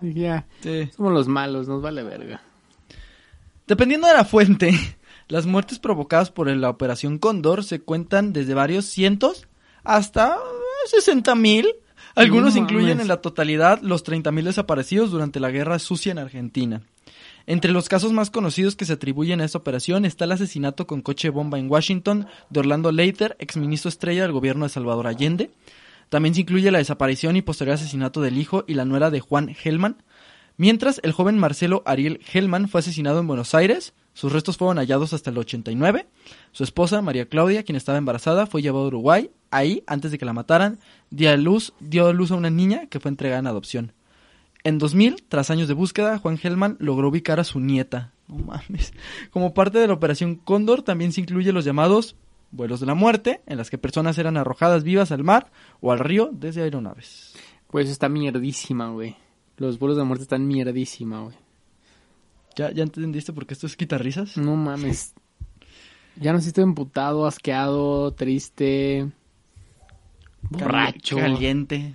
Ya. 0.00 0.46
Sí. 0.60 0.90
Somos 0.94 1.12
los 1.12 1.28
malos, 1.28 1.66
nos 1.66 1.80
vale 1.82 2.02
verga. 2.02 2.42
Dependiendo 3.66 4.06
de 4.06 4.12
la 4.14 4.24
fuente, 4.24 4.72
las 5.28 5.46
muertes 5.46 5.78
provocadas 5.78 6.30
por 6.30 6.48
la 6.48 6.68
Operación 6.70 7.18
Cóndor 7.18 7.64
se 7.64 7.80
cuentan 7.80 8.32
desde 8.32 8.54
varios 8.54 8.84
cientos 8.84 9.48
hasta 9.82 10.36
60 10.90 11.34
mil. 11.34 11.66
Algunos 12.14 12.54
No 12.54 12.60
incluyen 12.60 12.88
mames. 12.90 13.02
en 13.04 13.08
la 13.08 13.20
totalidad 13.22 13.80
los 13.80 14.02
30 14.02 14.30
mil 14.32 14.44
desaparecidos 14.44 15.10
durante 15.10 15.40
la 15.40 15.50
Guerra 15.50 15.78
Sucia 15.78 16.12
en 16.12 16.18
Argentina. 16.18 16.82
Entre 17.50 17.72
los 17.72 17.88
casos 17.88 18.12
más 18.12 18.28
conocidos 18.28 18.76
que 18.76 18.84
se 18.84 18.92
atribuyen 18.92 19.40
a 19.40 19.44
esta 19.46 19.56
operación 19.56 20.04
está 20.04 20.26
el 20.26 20.32
asesinato 20.32 20.86
con 20.86 21.00
coche 21.00 21.30
bomba 21.30 21.58
en 21.58 21.70
Washington 21.70 22.26
de 22.50 22.60
Orlando 22.60 22.92
Leiter, 22.92 23.36
exministro 23.38 23.88
estrella 23.88 24.20
del 24.20 24.32
gobierno 24.32 24.66
de 24.66 24.68
Salvador 24.68 25.06
Allende. 25.06 25.50
También 26.10 26.34
se 26.34 26.42
incluye 26.42 26.70
la 26.70 26.76
desaparición 26.76 27.36
y 27.36 27.40
posterior 27.40 27.76
asesinato 27.76 28.20
del 28.20 28.36
hijo 28.36 28.64
y 28.66 28.74
la 28.74 28.84
nuera 28.84 29.10
de 29.10 29.20
Juan 29.20 29.56
Hellman. 29.64 29.96
Mientras, 30.58 31.00
el 31.02 31.12
joven 31.12 31.38
Marcelo 31.38 31.82
Ariel 31.86 32.20
Hellman 32.30 32.68
fue 32.68 32.80
asesinado 32.80 33.18
en 33.18 33.26
Buenos 33.26 33.54
Aires. 33.54 33.94
Sus 34.12 34.30
restos 34.30 34.58
fueron 34.58 34.76
hallados 34.76 35.14
hasta 35.14 35.30
el 35.30 35.38
89. 35.38 36.06
Su 36.52 36.64
esposa, 36.64 37.00
María 37.00 37.30
Claudia, 37.30 37.62
quien 37.62 37.76
estaba 37.76 37.96
embarazada, 37.96 38.46
fue 38.46 38.60
llevada 38.60 38.84
a 38.84 38.88
Uruguay. 38.88 39.30
Ahí, 39.50 39.84
antes 39.86 40.10
de 40.10 40.18
que 40.18 40.26
la 40.26 40.34
mataran, 40.34 40.80
dio 41.08 41.30
a 41.30 41.36
luz, 41.38 41.72
dio 41.80 42.08
a 42.08 42.12
luz 42.12 42.30
a 42.30 42.34
una 42.34 42.50
niña 42.50 42.88
que 42.90 43.00
fue 43.00 43.08
entregada 43.08 43.40
en 43.40 43.46
adopción. 43.46 43.92
En 44.68 44.76
2000, 44.76 45.24
tras 45.30 45.48
años 45.48 45.66
de 45.66 45.72
búsqueda, 45.72 46.18
Juan 46.18 46.38
Hellman 46.42 46.76
logró 46.78 47.08
ubicar 47.08 47.40
a 47.40 47.44
su 47.44 47.58
nieta. 47.58 48.12
No 48.26 48.36
mames. 48.36 48.92
Como 49.30 49.54
parte 49.54 49.78
de 49.78 49.86
la 49.86 49.94
operación 49.94 50.34
Cóndor, 50.34 50.82
también 50.82 51.10
se 51.12 51.22
incluye 51.22 51.54
los 51.54 51.64
llamados 51.64 52.16
vuelos 52.50 52.78
de 52.78 52.84
la 52.84 52.92
muerte, 52.92 53.40
en 53.46 53.56
las 53.56 53.70
que 53.70 53.78
personas 53.78 54.18
eran 54.18 54.36
arrojadas 54.36 54.84
vivas 54.84 55.10
al 55.10 55.24
mar 55.24 55.50
o 55.80 55.90
al 55.90 56.00
río 56.00 56.28
desde 56.34 56.60
aeronaves. 56.60 57.34
Pues 57.68 57.88
está 57.88 58.10
mierdísima, 58.10 58.90
güey. 58.90 59.16
Los 59.56 59.78
vuelos 59.78 59.96
de 59.96 60.04
muerte 60.04 60.24
están 60.24 60.46
mierdísima, 60.46 61.22
güey. 61.22 61.36
¿Ya, 62.54 62.70
¿Ya 62.70 62.82
entendiste 62.82 63.32
por 63.32 63.46
qué 63.46 63.54
esto 63.54 63.66
es 63.66 63.74
quitarrisas? 63.74 64.36
No 64.36 64.54
mames. 64.54 65.14
Ya 66.16 66.34
no 66.34 66.40
estoy 66.40 66.64
emputado, 66.64 67.24
asqueado, 67.24 68.12
triste, 68.12 69.10
borracho. 70.42 71.16
Caliente. 71.16 71.94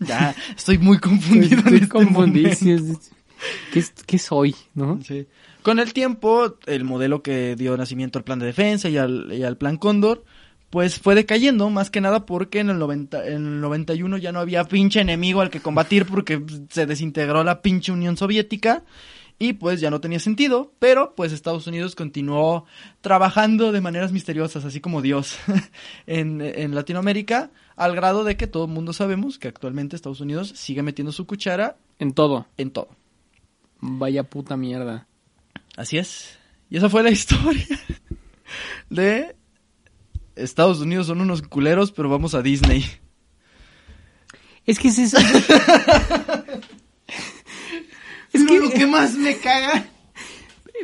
Ya, 0.00 0.34
estoy 0.56 0.78
muy 0.78 0.98
confundido. 0.98 1.58
Estoy 1.58 1.78
este 1.78 2.04
momento. 2.04 3.00
¿Qué, 3.72 3.84
¿Qué 4.06 4.18
soy, 4.18 4.54
no? 4.74 5.00
Sí. 5.02 5.26
Con 5.62 5.78
el 5.78 5.92
tiempo, 5.92 6.56
el 6.66 6.84
modelo 6.84 7.22
que 7.22 7.56
dio 7.56 7.76
nacimiento 7.76 8.18
al 8.18 8.24
plan 8.24 8.38
de 8.38 8.46
defensa 8.46 8.88
y 8.88 8.98
al, 8.98 9.32
y 9.32 9.42
al 9.44 9.56
plan 9.56 9.76
Cóndor, 9.78 10.24
pues 10.70 10.98
fue 10.98 11.14
decayendo, 11.14 11.70
más 11.70 11.90
que 11.90 12.00
nada 12.00 12.26
porque 12.26 12.60
en 12.60 12.68
el, 12.68 12.78
90, 12.78 13.26
en 13.28 13.46
el 13.46 13.60
91 13.60 14.18
ya 14.18 14.32
no 14.32 14.40
había 14.40 14.64
pinche 14.64 15.00
enemigo 15.00 15.40
al 15.40 15.50
que 15.50 15.60
combatir 15.60 16.04
porque 16.04 16.42
se 16.68 16.84
desintegró 16.86 17.44
la 17.44 17.62
pinche 17.62 17.92
Unión 17.92 18.16
Soviética 18.16 18.82
y 19.38 19.54
pues 19.54 19.80
ya 19.80 19.90
no 19.90 20.00
tenía 20.00 20.20
sentido, 20.20 20.72
pero 20.78 21.14
pues 21.14 21.32
Estados 21.32 21.66
Unidos 21.66 21.94
continuó 21.94 22.64
trabajando 23.00 23.72
de 23.72 23.80
maneras 23.80 24.12
misteriosas, 24.12 24.64
así 24.64 24.80
como 24.80 25.02
Dios, 25.02 25.36
en, 26.06 26.40
en 26.40 26.74
Latinoamérica, 26.74 27.50
al 27.76 27.94
grado 27.94 28.24
de 28.24 28.36
que 28.36 28.46
todo 28.46 28.66
el 28.66 28.70
mundo 28.70 28.92
sabemos 28.92 29.38
que 29.38 29.48
actualmente 29.48 29.96
Estados 29.96 30.20
Unidos 30.20 30.52
sigue 30.54 30.82
metiendo 30.82 31.12
su 31.12 31.26
cuchara 31.26 31.76
En 31.98 32.12
todo. 32.12 32.46
en 32.56 32.70
todo. 32.70 32.88
Vaya 33.80 34.22
puta 34.24 34.56
mierda. 34.56 35.06
Así 35.76 35.98
es. 35.98 36.38
Y 36.70 36.76
esa 36.76 36.88
fue 36.88 37.02
la 37.02 37.10
historia 37.12 37.66
de 38.88 39.36
Estados 40.36 40.80
Unidos 40.80 41.06
son 41.08 41.20
unos 41.20 41.42
culeros, 41.42 41.92
pero 41.92 42.08
vamos 42.08 42.34
a 42.34 42.42
Disney. 42.42 42.84
Es 44.66 44.78
que 44.78 44.88
es 44.88 44.98
eso. 44.98 45.18
es 48.34 48.44
que 48.44 48.60
lo 48.60 48.70
que 48.70 48.86
más 48.86 49.14
me 49.14 49.36
caga. 49.38 49.86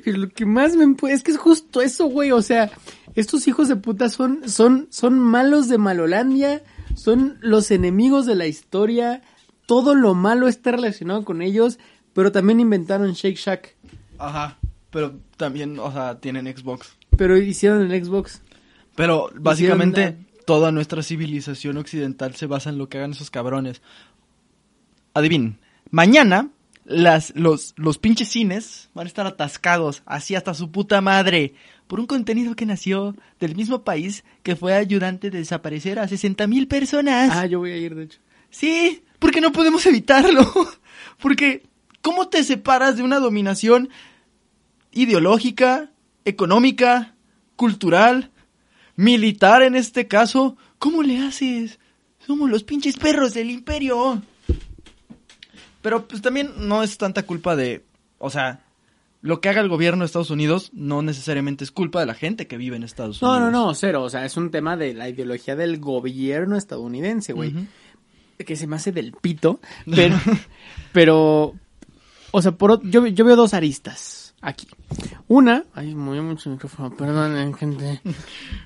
Pero 0.05 0.19
lo 0.19 0.29
que 0.31 0.47
más 0.47 0.77
me 0.77 0.95
es 1.11 1.23
que 1.23 1.33
es 1.33 1.39
justo 1.39 1.83
eso, 1.83 2.07
güey. 2.07 2.33
O 2.33 2.41
sea, 2.43 2.71
estos 3.15 3.47
hijos 3.49 3.69
de 3.69 3.77
puta 3.77 4.09
son, 4.09 4.49
son, 4.49 4.87
son 4.91 5.19
malos 5.19 5.69
de 5.69 5.77
Malolandia, 5.77 6.63
son 6.95 7.39
los 7.43 7.71
enemigos 7.71 8.25
de 8.25 8.37
la 8.37 8.47
historia. 8.47 9.23
Todo 9.67 9.95
lo 9.95 10.15
malo 10.15 10.49
está 10.49 10.73
relacionado 10.73 11.25
con 11.25 11.43
ellos, 11.43 11.79
pero 12.15 12.33
también 12.33 12.61
inventaron 12.61 13.13
Shake 13.13 13.37
Shack. 13.37 13.77
Ajá. 14.19 14.59
Pero 14.91 15.19
también, 15.37 15.79
o 15.79 15.93
sea, 15.93 16.19
tienen 16.19 16.47
Xbox. 16.47 16.97
Pero 17.17 17.37
hicieron 17.37 17.91
el 17.91 18.05
Xbox. 18.05 18.43
Pero 18.97 19.31
básicamente 19.35 20.01
Hicieron 20.01 20.31
toda 20.51 20.73
nuestra 20.73 21.03
civilización 21.03 21.77
occidental 21.77 22.35
se 22.35 22.47
basa 22.47 22.71
en 22.71 22.79
lo 22.79 22.89
que 22.89 22.99
hagan 22.99 23.13
esos 23.13 23.31
cabrones. 23.31 23.83
Adivinen, 25.15 25.61
mañana 25.91 26.49
las, 26.91 27.33
los, 27.37 27.73
los 27.77 27.99
pinches 27.99 28.29
cines 28.29 28.91
van 28.95 29.07
a 29.07 29.09
estar 29.09 29.27
atascados, 29.27 30.03
así 30.07 30.35
hasta 30.35 30.55
su 30.55 30.71
puta 30.71 31.01
madre, 31.01 31.55
por 31.87 32.01
un 32.01 32.07
contenido 32.07 32.57
que 32.57 32.67
nació 32.67 33.15
del 33.39 33.55
mismo 33.55 33.85
país 33.85 34.25
que 34.43 34.57
fue 34.57 34.75
ayudante 34.75 35.31
de 35.31 35.39
desaparecer 35.39 35.99
a 36.01 36.09
60 36.09 36.47
mil 36.49 36.67
personas. 36.67 37.31
Ah, 37.33 37.47
yo 37.47 37.61
voy 37.61 37.71
a 37.71 37.77
ir, 37.77 37.95
de 37.95 38.05
hecho. 38.05 38.19
Sí, 38.51 39.05
porque 39.21 39.41
no 39.41 39.53
podemos 39.53 39.87
evitarlo. 39.87 40.53
Porque, 41.21 41.63
¿cómo 42.03 42.29
te 42.29 42.43
separas 42.43 42.97
de 42.97 43.03
una 43.03 43.19
dominación 43.19 43.91
ideológica, 44.91 45.91
económica, 46.25 47.15
cultural, 47.57 48.31
militar 48.97 49.63
en 49.63 49.77
este 49.77 50.09
caso? 50.09 50.57
¿Cómo 50.79 51.03
le 51.03 51.19
haces? 51.19 51.79
Somos 52.27 52.51
los 52.51 52.65
pinches 52.65 52.97
perros 52.97 53.35
del 53.35 53.51
imperio. 53.51 54.23
Pero 55.83 56.07
pues 56.07 56.23
también 56.23 56.53
no 56.57 56.83
es 56.83 56.99
tanta 56.99 57.23
culpa 57.25 57.57
de, 57.57 57.85
o 58.19 58.31
sea, 58.31 58.61
lo 59.23 59.41
que 59.41 59.49
haga 59.49 59.61
el 59.61 59.69
gobierno 59.69 60.01
de 60.01 60.07
Estados 60.07 60.31
Unidos 60.31 60.71
no 60.73 61.03
necesariamente 61.03 61.65
es 61.65 61.71
culpa 61.71 62.01
de 62.01 62.07
la 62.07 62.15
gente 62.15 62.47
que 62.47 62.57
vive 62.57 62.77
en 62.77 62.83
Estados 62.83 63.21
No, 63.23 63.33
Unidos. 63.37 63.53
no, 63.53 63.67
no, 63.67 63.75
cero. 63.75 64.03
O 64.03 64.11
sea, 64.11 64.25
es 64.25 64.37
un 64.37 64.51
tema 64.51 64.77
de 64.77 64.95
la 64.95 65.09
ideología 65.09 65.57
del 65.57 65.79
gobierno 65.79 66.57
estadounidense, 66.57 67.33
güey. 67.33 67.55
Que 68.39 68.57
se 68.57 68.67
me 68.67 68.77
hace 68.77 68.93
del 68.93 69.13
pito, 69.13 69.61
pero, 69.95 70.17
pero, 70.93 71.55
o 72.31 72.43
sea, 72.43 72.53
por, 72.53 72.83
yo, 72.89 73.07
yo 73.07 73.25
veo 73.27 73.37
dos 73.37 73.53
aristas 73.53 74.35
aquí. 74.41 74.67
Una, 75.29 75.65
ay, 75.75 75.95
movió 75.95 76.23
mucho 76.23 76.49
el 76.49 76.55
micrófono, 76.55 76.97
perdón, 76.97 77.53
gente, 77.55 78.01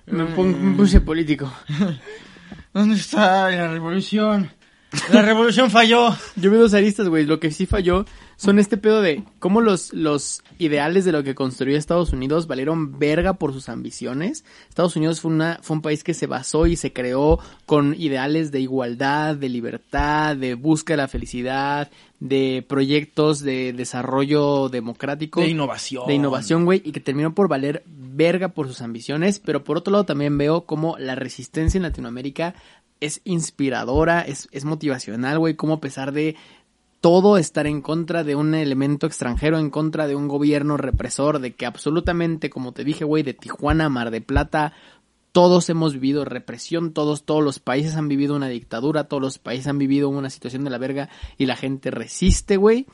me 0.06 0.24
puse 0.76 1.00
político. 1.00 1.52
¿Dónde 2.72 2.94
está 2.96 3.50
la 3.50 3.68
revolución? 3.72 4.50
La 5.12 5.22
revolución 5.22 5.70
falló. 5.70 6.16
Yo 6.36 6.50
veo 6.50 6.60
dos 6.60 6.74
aristas, 6.74 7.08
güey. 7.08 7.24
Lo 7.24 7.40
que 7.40 7.50
sí 7.50 7.66
falló 7.66 8.04
son 8.36 8.58
este 8.58 8.76
pedo 8.76 9.00
de 9.00 9.22
cómo 9.38 9.60
los, 9.60 9.92
los 9.92 10.42
ideales 10.58 11.04
de 11.04 11.12
lo 11.12 11.22
que 11.22 11.34
construyó 11.34 11.76
Estados 11.76 12.12
Unidos 12.12 12.46
valieron 12.46 12.98
verga 12.98 13.34
por 13.34 13.52
sus 13.52 13.68
ambiciones. 13.68 14.44
Estados 14.68 14.96
Unidos 14.96 15.20
fue, 15.20 15.30
una, 15.30 15.58
fue 15.62 15.76
un 15.76 15.82
país 15.82 16.04
que 16.04 16.14
se 16.14 16.26
basó 16.26 16.66
y 16.66 16.76
se 16.76 16.92
creó 16.92 17.38
con 17.66 17.94
ideales 17.94 18.50
de 18.50 18.60
igualdad, 18.60 19.36
de 19.36 19.48
libertad, 19.48 20.36
de 20.36 20.54
búsqueda 20.54 20.96
de 20.96 21.02
la 21.02 21.08
felicidad, 21.08 21.90
de 22.20 22.64
proyectos 22.66 23.40
de 23.40 23.72
desarrollo 23.72 24.68
democrático. 24.68 25.40
De 25.40 25.48
innovación. 25.48 26.06
De 26.06 26.14
innovación, 26.14 26.64
güey, 26.64 26.82
y 26.84 26.92
que 26.92 27.00
terminó 27.00 27.34
por 27.34 27.48
valer 27.48 27.82
verga 27.86 28.48
por 28.48 28.68
sus 28.68 28.80
ambiciones, 28.80 29.40
pero 29.40 29.64
por 29.64 29.76
otro 29.76 29.92
lado 29.92 30.04
también 30.04 30.38
veo 30.38 30.62
como 30.62 30.96
la 30.98 31.16
resistencia 31.16 31.78
en 31.78 31.82
Latinoamérica 31.82 32.54
es 33.00 33.20
inspiradora, 33.24 34.22
es, 34.22 34.48
es 34.52 34.64
motivacional, 34.64 35.38
güey, 35.38 35.54
como 35.54 35.74
a 35.74 35.80
pesar 35.80 36.12
de 36.12 36.36
todo 37.00 37.36
estar 37.36 37.66
en 37.66 37.82
contra 37.82 38.24
de 38.24 38.34
un 38.34 38.54
elemento 38.54 39.06
extranjero, 39.06 39.58
en 39.58 39.68
contra 39.68 40.06
de 40.06 40.16
un 40.16 40.26
gobierno 40.26 40.78
represor, 40.78 41.38
de 41.38 41.52
que 41.52 41.66
absolutamente, 41.66 42.48
como 42.48 42.72
te 42.72 42.82
dije, 42.82 43.04
güey, 43.04 43.22
de 43.22 43.34
Tijuana, 43.34 43.90
Mar 43.90 44.10
de 44.10 44.22
Plata, 44.22 44.72
todos 45.30 45.68
hemos 45.68 45.92
vivido 45.92 46.24
represión, 46.24 46.94
todos, 46.94 47.24
todos 47.24 47.44
los 47.44 47.58
países 47.58 47.96
han 47.96 48.08
vivido 48.08 48.34
una 48.34 48.48
dictadura, 48.48 49.04
todos 49.04 49.22
los 49.22 49.38
países 49.38 49.66
han 49.66 49.76
vivido 49.76 50.08
una 50.08 50.30
situación 50.30 50.64
de 50.64 50.70
la 50.70 50.78
verga 50.78 51.10
y 51.36 51.44
la 51.44 51.56
gente 51.56 51.90
resiste, 51.90 52.56
güey. 52.56 52.86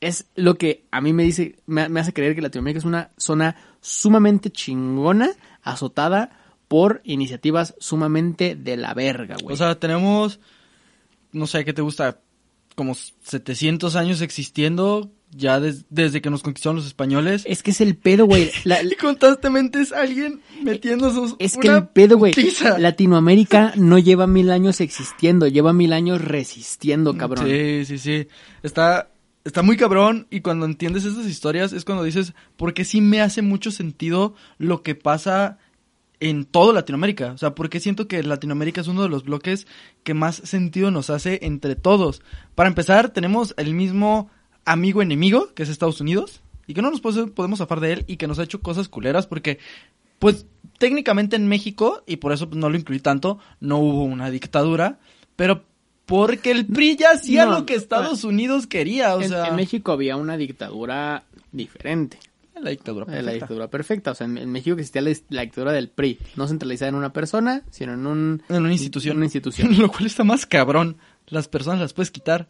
Es 0.00 0.26
lo 0.36 0.56
que 0.56 0.84
a 0.92 1.00
mí 1.00 1.12
me 1.12 1.24
dice, 1.24 1.56
me, 1.66 1.88
me 1.88 2.00
hace 2.00 2.12
creer 2.12 2.36
que 2.36 2.42
Latinoamérica 2.42 2.78
es 2.78 2.84
una 2.84 3.10
zona 3.16 3.56
sumamente 3.80 4.50
chingona, 4.50 5.30
azotada 5.62 6.39
por 6.70 7.00
iniciativas 7.02 7.74
sumamente 7.80 8.54
de 8.54 8.76
la 8.76 8.94
verga, 8.94 9.34
güey. 9.42 9.52
O 9.54 9.56
sea, 9.56 9.74
tenemos, 9.74 10.38
no 11.32 11.48
sé, 11.48 11.64
¿qué 11.64 11.72
te 11.72 11.82
gusta? 11.82 12.20
Como 12.76 12.94
700 12.94 13.96
años 13.96 14.20
existiendo 14.20 15.10
ya 15.32 15.58
des- 15.58 15.84
desde 15.90 16.20
que 16.22 16.30
nos 16.30 16.44
conquistaron 16.44 16.76
los 16.76 16.86
españoles. 16.86 17.42
Es 17.44 17.64
que 17.64 17.72
es 17.72 17.80
el 17.80 17.96
pedo, 17.96 18.24
güey. 18.26 18.52
La- 18.64 18.84
Y 18.84 18.92
constantemente 18.92 19.80
es 19.80 19.90
alguien 19.90 20.42
metiendo 20.62 21.12
sus. 21.12 21.34
es 21.40 21.56
que 21.56 21.68
una 21.70 21.78
el 21.78 21.88
pedo, 21.88 22.16
güey. 22.18 22.32
Latinoamérica 22.78 23.72
no 23.76 23.98
lleva 23.98 24.28
mil 24.28 24.52
años 24.52 24.80
existiendo, 24.80 25.48
lleva 25.48 25.72
mil 25.72 25.92
años 25.92 26.20
resistiendo, 26.20 27.16
cabrón. 27.16 27.46
Sí, 27.48 27.84
sí, 27.84 27.98
sí. 27.98 28.28
Está, 28.62 29.10
está 29.44 29.62
muy 29.62 29.76
cabrón 29.76 30.28
y 30.30 30.40
cuando 30.40 30.66
entiendes 30.66 31.04
estas 31.04 31.26
historias 31.26 31.72
es 31.72 31.84
cuando 31.84 32.04
dices, 32.04 32.32
porque 32.56 32.84
sí 32.84 33.00
me 33.00 33.20
hace 33.20 33.42
mucho 33.42 33.72
sentido 33.72 34.34
lo 34.58 34.82
que 34.84 34.94
pasa 34.94 35.58
en 36.20 36.44
todo 36.44 36.72
Latinoamérica. 36.72 37.32
O 37.32 37.38
sea, 37.38 37.54
porque 37.54 37.80
siento 37.80 38.06
que 38.06 38.22
Latinoamérica 38.22 38.82
es 38.82 38.88
uno 38.88 39.02
de 39.02 39.08
los 39.08 39.24
bloques 39.24 39.66
que 40.04 40.14
más 40.14 40.36
sentido 40.36 40.90
nos 40.90 41.10
hace 41.10 41.40
entre 41.42 41.74
todos. 41.76 42.22
Para 42.54 42.68
empezar, 42.68 43.10
tenemos 43.10 43.54
el 43.56 43.74
mismo 43.74 44.30
amigo 44.64 45.02
enemigo, 45.02 45.52
que 45.54 45.62
es 45.62 45.68
Estados 45.68 46.00
Unidos, 46.00 46.42
y 46.66 46.74
que 46.74 46.82
no 46.82 46.90
nos 46.90 47.00
podemos 47.00 47.58
zafar 47.58 47.80
de 47.80 47.92
él 47.92 48.04
y 48.06 48.16
que 48.16 48.28
nos 48.28 48.38
ha 48.38 48.44
hecho 48.44 48.60
cosas 48.60 48.88
culeras 48.88 49.26
porque, 49.26 49.58
pues, 50.18 50.46
técnicamente 50.78 51.36
en 51.36 51.48
México, 51.48 52.04
y 52.06 52.16
por 52.16 52.32
eso 52.32 52.48
pues, 52.48 52.60
no 52.60 52.70
lo 52.70 52.76
incluí 52.76 53.00
tanto, 53.00 53.38
no 53.58 53.78
hubo 53.78 54.04
una 54.04 54.30
dictadura, 54.30 54.98
pero 55.36 55.64
porque 56.06 56.50
el 56.50 56.66
PRI 56.66 56.96
ya 56.96 57.12
hacía 57.12 57.46
No, 57.46 57.52
lo 57.52 57.66
que 57.66 57.74
Estados 57.74 58.24
Unidos 58.24 58.66
quería, 58.66 59.16
o 59.16 59.22
en, 59.22 59.28
sea... 59.28 59.46
en 59.46 59.56
México 59.56 59.92
había 59.92 60.16
una 60.16 60.36
dictadura 60.36 61.24
diferente. 61.52 62.18
La 62.62 62.70
dictadura 62.70 63.04
Eh, 63.06 63.08
La 63.08 63.14
perfecta. 63.16 63.32
dictadura 63.32 63.68
perfecta. 63.70 64.10
O 64.12 64.14
sea, 64.14 64.26
en, 64.26 64.38
en 64.38 64.50
México 64.50 64.76
existía 64.76 65.02
la, 65.02 65.12
la 65.30 65.42
dictadura 65.42 65.72
del 65.72 65.88
PRI. 65.88 66.18
No 66.36 66.46
centralizada 66.46 66.88
en 66.90 66.94
una 66.94 67.12
persona, 67.12 67.62
sino 67.70 67.94
en 67.94 68.06
un... 68.06 68.42
En 68.48 68.62
una 68.62 68.72
institución. 68.72 69.16
Una 69.16 69.26
institución. 69.26 69.76
Lo 69.78 69.90
cual 69.90 70.06
está 70.06 70.24
más 70.24 70.46
cabrón. 70.46 70.96
Las 71.28 71.48
personas 71.48 71.80
las 71.80 71.92
puedes 71.92 72.10
quitar. 72.10 72.48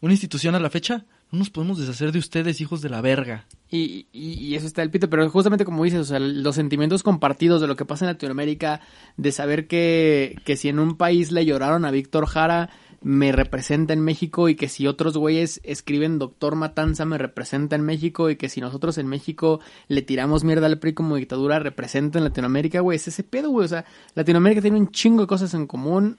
Una 0.00 0.12
institución 0.12 0.54
a 0.54 0.60
la 0.60 0.68
fecha, 0.68 1.06
no 1.30 1.38
nos 1.38 1.48
podemos 1.48 1.78
deshacer 1.78 2.12
de 2.12 2.18
ustedes, 2.18 2.60
hijos 2.60 2.82
de 2.82 2.90
la 2.90 3.00
verga. 3.00 3.46
Y, 3.70 4.06
y, 4.12 4.32
y 4.34 4.54
eso 4.54 4.66
está 4.66 4.82
el 4.82 4.90
pito, 4.90 5.08
pero 5.08 5.30
justamente 5.30 5.64
como 5.64 5.82
dices, 5.82 6.00
o 6.00 6.04
sea, 6.04 6.18
los 6.18 6.54
sentimientos 6.56 7.02
compartidos 7.02 7.62
de 7.62 7.68
lo 7.68 7.74
que 7.76 7.86
pasa 7.86 8.04
en 8.04 8.10
Latinoamérica, 8.12 8.82
de 9.16 9.32
saber 9.32 9.66
que, 9.66 10.36
que 10.44 10.56
si 10.56 10.68
en 10.68 10.78
un 10.78 10.98
país 10.98 11.32
le 11.32 11.46
lloraron 11.46 11.86
a 11.86 11.90
Víctor 11.90 12.26
Jara, 12.26 12.68
me 13.04 13.30
representa 13.30 13.92
en 13.92 14.00
México, 14.00 14.48
y 14.48 14.56
que 14.56 14.68
si 14.68 14.86
otros 14.88 15.16
güeyes 15.16 15.60
escriben 15.62 16.18
Doctor 16.18 16.56
Matanza, 16.56 17.04
me 17.04 17.18
representa 17.18 17.76
en 17.76 17.82
México, 17.82 18.30
y 18.30 18.36
que 18.36 18.48
si 18.48 18.60
nosotros 18.60 18.98
en 18.98 19.06
México 19.06 19.60
le 19.88 20.02
tiramos 20.02 20.42
mierda 20.42 20.66
al 20.66 20.78
PRI 20.80 20.94
como 20.94 21.14
dictadura, 21.16 21.58
representa 21.60 22.18
en 22.18 22.24
Latinoamérica, 22.24 22.80
güey, 22.80 22.96
es 22.96 23.06
ese 23.06 23.22
pedo, 23.22 23.50
güey, 23.50 23.66
o 23.66 23.68
sea, 23.68 23.84
Latinoamérica 24.14 24.60
tiene 24.62 24.78
un 24.78 24.90
chingo 24.90 25.20
de 25.20 25.26
cosas 25.28 25.54
en 25.54 25.66
común, 25.66 26.16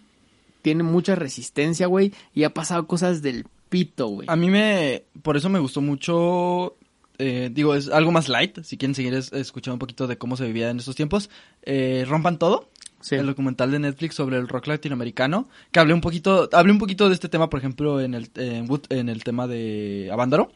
tiene 0.61 0.83
mucha 0.83 1.15
resistencia, 1.15 1.87
güey, 1.87 2.13
y 2.33 2.43
ha 2.43 2.53
pasado 2.53 2.87
cosas 2.87 3.21
del 3.21 3.45
pito, 3.69 4.07
güey. 4.07 4.27
A 4.29 4.35
mí 4.35 4.49
me. 4.49 5.03
Por 5.21 5.37
eso 5.37 5.49
me 5.49 5.59
gustó 5.59 5.81
mucho. 5.81 6.75
eh, 7.17 7.49
digo, 7.51 7.75
es 7.75 7.87
algo 7.89 8.11
más 8.11 8.27
light. 8.29 8.59
Si 8.63 8.77
quieren 8.77 8.93
seguir 8.93 9.13
es- 9.13 9.31
escuchando 9.31 9.75
un 9.75 9.79
poquito 9.79 10.05
de 10.05 10.17
cómo 10.17 10.35
se 10.37 10.45
vivía 10.45 10.69
en 10.69 10.79
estos 10.79 10.95
tiempos. 10.95 11.29
eh, 11.63 12.03
Rompan 12.07 12.37
todo. 12.37 12.69
Sí. 13.05 13.13
El 13.15 13.27
documental 13.27 13.69
de 13.69 13.77
Netflix 13.77 14.15
sobre 14.15 14.37
el 14.37 14.47
rock 14.47 14.65
latinoamericano. 14.65 15.47
Que 15.71 15.79
hablé 15.79 15.93
un 15.93 16.01
poquito. 16.01 16.49
Hablé 16.51 16.71
un 16.71 16.79
poquito 16.79 17.07
de 17.07 17.13
este 17.13 17.29
tema, 17.29 17.51
por 17.51 17.59
ejemplo, 17.59 18.01
en 18.01 18.15
el, 18.15 18.31
en, 18.35 18.67
Wood- 18.67 18.87
en 18.89 19.09
el 19.09 19.23
tema 19.23 19.45
de 19.47 20.09
Avándaro. 20.11 20.51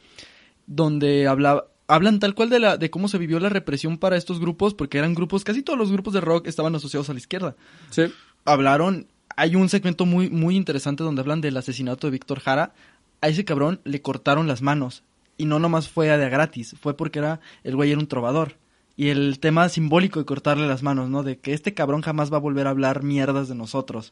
Donde 0.66 1.28
habla, 1.28 1.66
hablan 1.88 2.20
tal 2.20 2.36
cual 2.36 2.50
de 2.50 2.60
la, 2.60 2.78
de 2.78 2.90
cómo 2.90 3.08
se 3.08 3.18
vivió 3.18 3.40
la 3.40 3.50
represión 3.50 3.98
para 3.98 4.18
estos 4.18 4.40
grupos. 4.40 4.74
Porque 4.74 4.98
eran 4.98 5.14
grupos, 5.14 5.44
casi 5.44 5.62
todos 5.62 5.78
los 5.78 5.92
grupos 5.92 6.14
de 6.14 6.22
rock 6.22 6.48
estaban 6.48 6.74
asociados 6.76 7.10
a 7.10 7.14
la 7.14 7.20
izquierda 7.20 7.56
Sí. 7.92 8.04
hablaron, 8.46 9.08
hay 9.36 9.56
un 9.56 9.70
segmento 9.70 10.06
muy, 10.06 10.30
muy 10.30 10.56
interesante 10.56 11.04
donde 11.04 11.22
hablan 11.22 11.42
del 11.42 11.56
asesinato 11.58 12.08
de 12.08 12.12
Víctor 12.12 12.40
Jara. 12.40 12.74
A 13.22 13.28
ese 13.28 13.46
cabrón 13.46 13.80
le 13.84 14.02
cortaron 14.02 14.48
las 14.48 14.62
manos. 14.62 15.04
Y 15.38 15.46
no 15.46 15.60
nomás 15.60 15.88
fue 15.88 16.08
de 16.08 16.26
a 16.26 16.30
gratis, 16.30 16.76
fue 16.82 16.98
porque 16.98 17.20
era, 17.20 17.40
el 17.64 17.76
güey 17.76 17.92
era 17.92 18.00
un 18.00 18.08
trovador. 18.08 18.58
Y 19.00 19.12
el 19.12 19.40
tema 19.40 19.70
simbólico 19.70 20.20
de 20.20 20.26
cortarle 20.26 20.68
las 20.68 20.84
manos, 20.84 21.10
¿no? 21.10 21.24
De 21.24 21.40
que 21.40 21.54
este 21.54 21.74
cabrón 21.74 22.02
jamás 22.02 22.34
va 22.34 22.36
a 22.36 22.42
volver 22.42 22.68
a 22.68 22.72
hablar 22.72 23.02
mierdas 23.02 23.48
de 23.48 23.56
nosotros. 23.56 24.12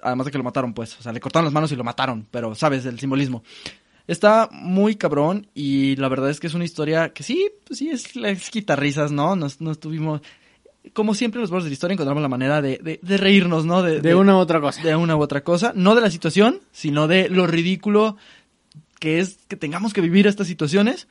Además 0.00 0.24
de 0.24 0.32
que 0.32 0.38
lo 0.38 0.44
mataron, 0.44 0.72
pues. 0.72 0.98
O 0.98 1.02
sea, 1.02 1.12
le 1.12 1.20
cortaron 1.20 1.44
las 1.44 1.52
manos 1.52 1.70
y 1.72 1.76
lo 1.76 1.84
mataron, 1.84 2.26
pero 2.30 2.54
sabes, 2.54 2.86
el 2.86 2.98
simbolismo. 2.98 3.42
Está 4.06 4.48
muy 4.50 4.96
cabrón 4.96 5.48
y 5.52 5.94
la 5.96 6.08
verdad 6.08 6.30
es 6.30 6.40
que 6.40 6.46
es 6.46 6.54
una 6.54 6.64
historia 6.64 7.10
que 7.10 7.22
sí, 7.22 7.50
pues 7.66 7.78
sí, 7.78 7.90
es, 7.90 8.16
es 8.16 8.48
quitarrisas, 8.48 9.12
¿no? 9.12 9.36
Nos, 9.36 9.60
nos 9.60 9.78
tuvimos... 9.78 10.22
Como 10.94 11.14
siempre 11.14 11.38
en 11.38 11.42
los 11.42 11.50
bordes 11.50 11.64
de 11.64 11.70
la 11.70 11.74
historia 11.74 11.92
encontramos 11.92 12.22
la 12.22 12.30
manera 12.30 12.62
de, 12.62 12.78
de, 12.78 12.98
de 13.02 13.16
reírnos, 13.18 13.66
¿no? 13.66 13.82
De 13.82 14.14
una 14.14 14.36
u 14.36 14.38
otra 14.38 14.58
cosa. 14.58 14.82
de 14.82 14.96
una 14.96 15.16
u 15.16 15.20
otra 15.20 15.44
cosa, 15.44 15.74
no 15.76 15.94
de 15.94 16.00
la 16.00 16.10
situación, 16.10 16.62
sino 16.72 17.08
de 17.08 17.28
lo 17.28 17.46
ridículo 17.46 18.16
que 19.00 19.18
es 19.18 19.36
que 19.48 19.56
tengamos 19.56 19.92
que 19.92 20.00
vivir 20.00 20.26
estas 20.26 20.46
situaciones, 20.46 21.08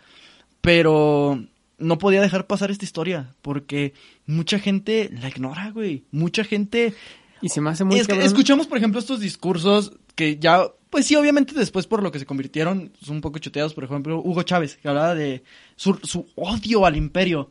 pero 0.62 1.46
no 1.78 1.98
podía 1.98 2.22
dejar 2.22 2.48
pasar 2.48 2.72
esta 2.72 2.86
historia, 2.86 3.36
porque 3.42 3.94
mucha 4.26 4.60
gente 4.60 5.10
la 5.22 5.28
ignora, 5.28 5.72
güey, 5.72 6.04
mucha 6.12 6.44
gente... 6.44 6.94
Y 7.42 7.50
se 7.50 7.62
me 7.62 7.70
hace 7.70 7.84
muy 7.84 8.00
Es 8.00 8.08
que 8.08 8.24
escuchamos, 8.24 8.68
por 8.68 8.78
ejemplo, 8.78 9.00
estos 9.00 9.20
discursos 9.20 9.94
que 10.16 10.38
ya, 10.38 10.64
pues 10.90 11.06
sí, 11.06 11.16
obviamente 11.16 11.54
después 11.54 11.86
por 11.88 12.02
lo 12.02 12.12
que 12.12 12.20
se 12.20 12.26
convirtieron, 12.26 12.92
son 13.02 13.18
un 13.18 13.22
poco 13.22 13.40
choteados, 13.40 13.74
por 13.74 13.84
ejemplo, 13.84 14.20
Hugo 14.20 14.44
Chávez, 14.44 14.78
que 14.78 14.88
hablaba 14.88 15.14
de 15.14 15.44
su, 15.76 16.00
su 16.04 16.28
odio 16.36 16.86
al 16.86 16.96
imperio. 16.96 17.50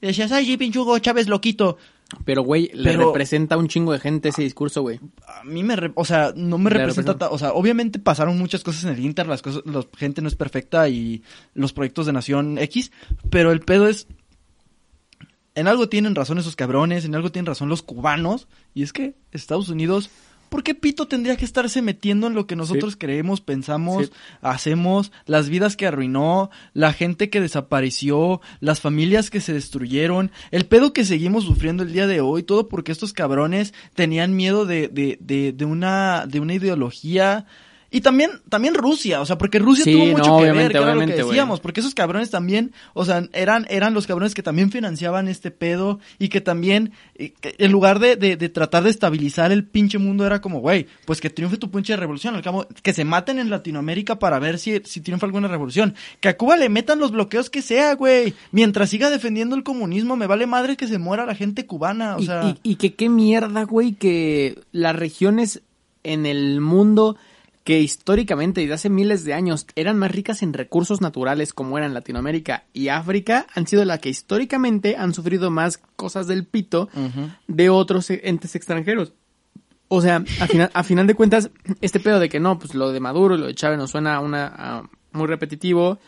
Y 0.00 0.08
decías, 0.08 0.30
ay, 0.32 0.56
pinche 0.56 0.78
Hugo 0.78 0.98
Chávez 0.98 1.28
loquito. 1.28 1.78
Pero, 2.24 2.42
güey, 2.42 2.70
le 2.74 2.90
Pero- 2.92 3.06
representa 3.08 3.56
un 3.56 3.68
chingo 3.68 3.92
de 3.92 3.98
gente 4.00 4.28
ese 4.30 4.42
discurso, 4.42 4.82
güey. 4.82 5.00
a 5.26 5.44
mí 5.44 5.62
me, 5.62 5.76
re- 5.76 5.92
o 5.94 6.04
sea, 6.04 6.32
no 6.36 6.58
me 6.58 6.70
Le 6.70 6.78
representa, 6.78 7.12
representa. 7.12 7.18
ta- 7.28 7.30
o 7.34 7.38
sea, 7.38 7.52
obviamente 7.52 7.98
pasaron 7.98 8.38
muchas 8.38 8.62
cosas 8.62 8.84
en 8.84 8.90
el 8.90 9.00
Inter, 9.00 9.26
las 9.26 9.42
cosas, 9.42 9.62
la 9.66 9.84
gente 9.96 10.22
no 10.22 10.28
es 10.28 10.34
perfecta 10.36 10.88
y 10.88 11.22
los 11.54 11.72
proyectos 11.72 12.06
de 12.06 12.12
Nación 12.12 12.58
X, 12.58 12.92
pero 13.30 13.52
el 13.52 13.60
pedo 13.60 13.88
es, 13.88 14.06
en 15.54 15.68
algo 15.68 15.88
tienen 15.88 16.14
razón 16.14 16.38
esos 16.38 16.56
cabrones, 16.56 17.04
en 17.04 17.14
algo 17.14 17.30
tienen 17.30 17.46
razón 17.46 17.68
los 17.68 17.82
cubanos, 17.82 18.48
y 18.74 18.82
es 18.82 18.92
que 18.92 19.14
Estados 19.32 19.68
Unidos, 19.68 20.10
¿por 20.54 20.62
qué 20.62 20.76
Pito 20.76 21.08
tendría 21.08 21.36
que 21.36 21.44
estarse 21.44 21.82
metiendo 21.82 22.28
en 22.28 22.34
lo 22.34 22.46
que 22.46 22.54
nosotros 22.54 22.94
creemos, 22.96 23.40
pensamos, 23.40 24.06
Sí. 24.06 24.12
hacemos, 24.40 25.10
las 25.26 25.48
vidas 25.48 25.76
que 25.76 25.84
arruinó, 25.84 26.48
la 26.74 26.92
gente 26.92 27.28
que 27.28 27.40
desapareció, 27.40 28.40
las 28.60 28.80
familias 28.80 29.30
que 29.30 29.40
se 29.40 29.52
destruyeron, 29.52 30.30
el 30.52 30.66
pedo 30.66 30.92
que 30.92 31.04
seguimos 31.04 31.42
sufriendo 31.42 31.82
el 31.82 31.92
día 31.92 32.06
de 32.06 32.20
hoy, 32.20 32.44
todo 32.44 32.68
porque 32.68 32.92
estos 32.92 33.12
cabrones 33.12 33.74
tenían 33.94 34.36
miedo 34.36 34.64
de, 34.64 34.86
de, 34.86 35.18
de, 35.20 35.52
de 35.52 35.64
una, 35.64 36.24
de 36.28 36.38
una 36.38 36.54
ideología. 36.54 37.46
Y 37.94 38.00
también, 38.00 38.32
también 38.48 38.74
Rusia, 38.74 39.20
o 39.20 39.26
sea, 39.26 39.38
porque 39.38 39.60
Rusia 39.60 39.84
Sí, 39.84 39.92
tuvo 39.92 40.06
mucho 40.06 40.30
no, 40.30 40.38
que 40.40 40.50
ver, 40.50 40.72
que 40.72 40.78
era 40.78 40.94
lo 40.96 41.00
que 41.06 41.12
decíamos, 41.14 41.60
porque 41.60 41.78
esos 41.78 41.94
cabrones 41.94 42.28
también, 42.28 42.72
o 42.92 43.04
sea, 43.04 43.28
eran, 43.32 43.66
eran 43.70 43.94
los 43.94 44.08
cabrones 44.08 44.34
que 44.34 44.42
también 44.42 44.72
financiaban 44.72 45.28
este 45.28 45.52
pedo 45.52 46.00
y 46.18 46.28
que 46.28 46.40
también, 46.40 46.90
en 47.14 47.70
lugar 47.70 48.00
de, 48.00 48.16
de, 48.16 48.36
de 48.36 48.48
tratar 48.48 48.82
de 48.82 48.90
estabilizar 48.90 49.52
el 49.52 49.64
pinche 49.64 49.98
mundo, 49.98 50.26
era 50.26 50.40
como, 50.40 50.58
güey, 50.58 50.88
pues 51.06 51.20
que 51.20 51.30
triunfe 51.30 51.56
tu 51.56 51.70
pinche 51.70 51.94
revolución, 51.96 52.34
al 52.34 52.42
cabo, 52.42 52.66
que 52.82 52.92
se 52.92 53.04
maten 53.04 53.38
en 53.38 53.48
Latinoamérica 53.48 54.18
para 54.18 54.40
ver 54.40 54.58
si, 54.58 54.80
si 54.84 55.00
triunfa 55.00 55.26
alguna 55.26 55.46
revolución, 55.46 55.94
que 56.18 56.28
a 56.28 56.36
Cuba 56.36 56.56
le 56.56 56.68
metan 56.68 56.98
los 56.98 57.12
bloqueos 57.12 57.48
que 57.48 57.62
sea, 57.62 57.94
güey, 57.94 58.34
mientras 58.50 58.90
siga 58.90 59.08
defendiendo 59.08 59.54
el 59.54 59.62
comunismo, 59.62 60.16
me 60.16 60.26
vale 60.26 60.46
madre 60.48 60.76
que 60.76 60.88
se 60.88 60.98
muera 60.98 61.26
la 61.26 61.36
gente 61.36 61.64
cubana, 61.66 62.16
o 62.16 62.20
y, 62.20 62.26
sea... 62.26 62.56
y- 62.64 62.72
y 62.72 62.74
que 62.74 62.94
qué 62.94 63.08
mierda, 63.08 63.62
güey, 63.62 63.92
que 63.92 64.58
las 64.72 64.96
regiones 64.96 65.62
en 66.02 66.26
el 66.26 66.60
mundo 66.60 67.16
que 67.64 67.80
históricamente 67.80 68.60
desde 68.60 68.74
hace 68.74 68.90
miles 68.90 69.24
de 69.24 69.32
años 69.32 69.66
eran 69.74 69.98
más 69.98 70.12
ricas 70.12 70.42
en 70.42 70.52
recursos 70.52 71.00
naturales 71.00 71.54
como 71.54 71.78
eran 71.78 71.94
Latinoamérica 71.94 72.64
y 72.74 72.88
África 72.88 73.46
han 73.54 73.66
sido 73.66 73.84
las 73.86 74.00
que 74.00 74.10
históricamente 74.10 74.96
han 74.96 75.14
sufrido 75.14 75.50
más 75.50 75.78
cosas 75.96 76.26
del 76.26 76.44
pito 76.44 76.90
de 77.48 77.70
otros 77.70 78.10
entes 78.10 78.54
extranjeros. 78.54 79.14
O 79.88 80.02
sea, 80.02 80.24
a 80.40 80.46
final, 80.46 80.70
a 80.72 80.82
final 80.82 81.06
de 81.06 81.14
cuentas, 81.14 81.50
este 81.80 82.00
pedo 82.00 82.18
de 82.18 82.28
que 82.28 82.40
no, 82.40 82.58
pues 82.58 82.74
lo 82.74 82.92
de 82.92 83.00
Maduro 83.00 83.34
y 83.34 83.38
lo 83.38 83.46
de 83.46 83.54
Chávez 83.54 83.78
nos 83.78 83.90
suena 83.90 84.16
a 84.16 84.20
una, 84.20 84.46
a 84.46 84.90
muy 85.12 85.26
repetitivo, 85.26 85.98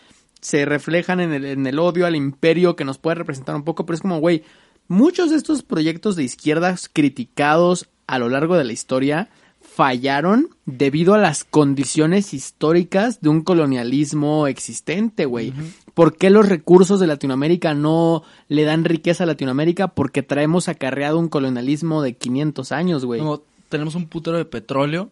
se 0.40 0.64
reflejan 0.64 1.20
en 1.20 1.32
el, 1.32 1.44
en 1.44 1.66
el 1.66 1.78
odio 1.78 2.06
al 2.06 2.16
imperio 2.16 2.76
que 2.76 2.84
nos 2.84 2.98
puede 2.98 3.16
representar 3.16 3.54
un 3.56 3.64
poco, 3.64 3.86
pero 3.86 3.94
es 3.94 4.02
como, 4.02 4.18
güey, 4.18 4.44
muchos 4.88 5.30
de 5.30 5.36
estos 5.36 5.62
proyectos 5.62 6.16
de 6.16 6.24
izquierdas 6.24 6.90
criticados 6.92 7.88
a 8.06 8.18
lo 8.18 8.28
largo 8.28 8.56
de 8.56 8.64
la 8.64 8.72
historia 8.72 9.30
fallaron 9.76 10.48
debido 10.64 11.12
a 11.12 11.18
las 11.18 11.44
condiciones 11.44 12.32
históricas 12.32 13.20
de 13.20 13.28
un 13.28 13.42
colonialismo 13.42 14.46
existente, 14.46 15.26
güey. 15.26 15.52
¿Por 15.92 16.16
qué 16.16 16.30
los 16.30 16.48
recursos 16.48 16.98
de 16.98 17.06
Latinoamérica 17.06 17.74
no 17.74 18.22
le 18.48 18.64
dan 18.64 18.86
riqueza 18.86 19.24
a 19.24 19.26
Latinoamérica? 19.26 19.88
Porque 19.88 20.22
traemos 20.22 20.70
acarreado 20.70 21.18
un 21.18 21.28
colonialismo 21.28 22.00
de 22.00 22.14
500 22.16 22.72
años, 22.72 23.04
güey. 23.04 23.20
Como 23.20 23.42
tenemos 23.68 23.94
un 23.96 24.06
putero 24.06 24.38
de 24.38 24.46
petróleo, 24.46 25.10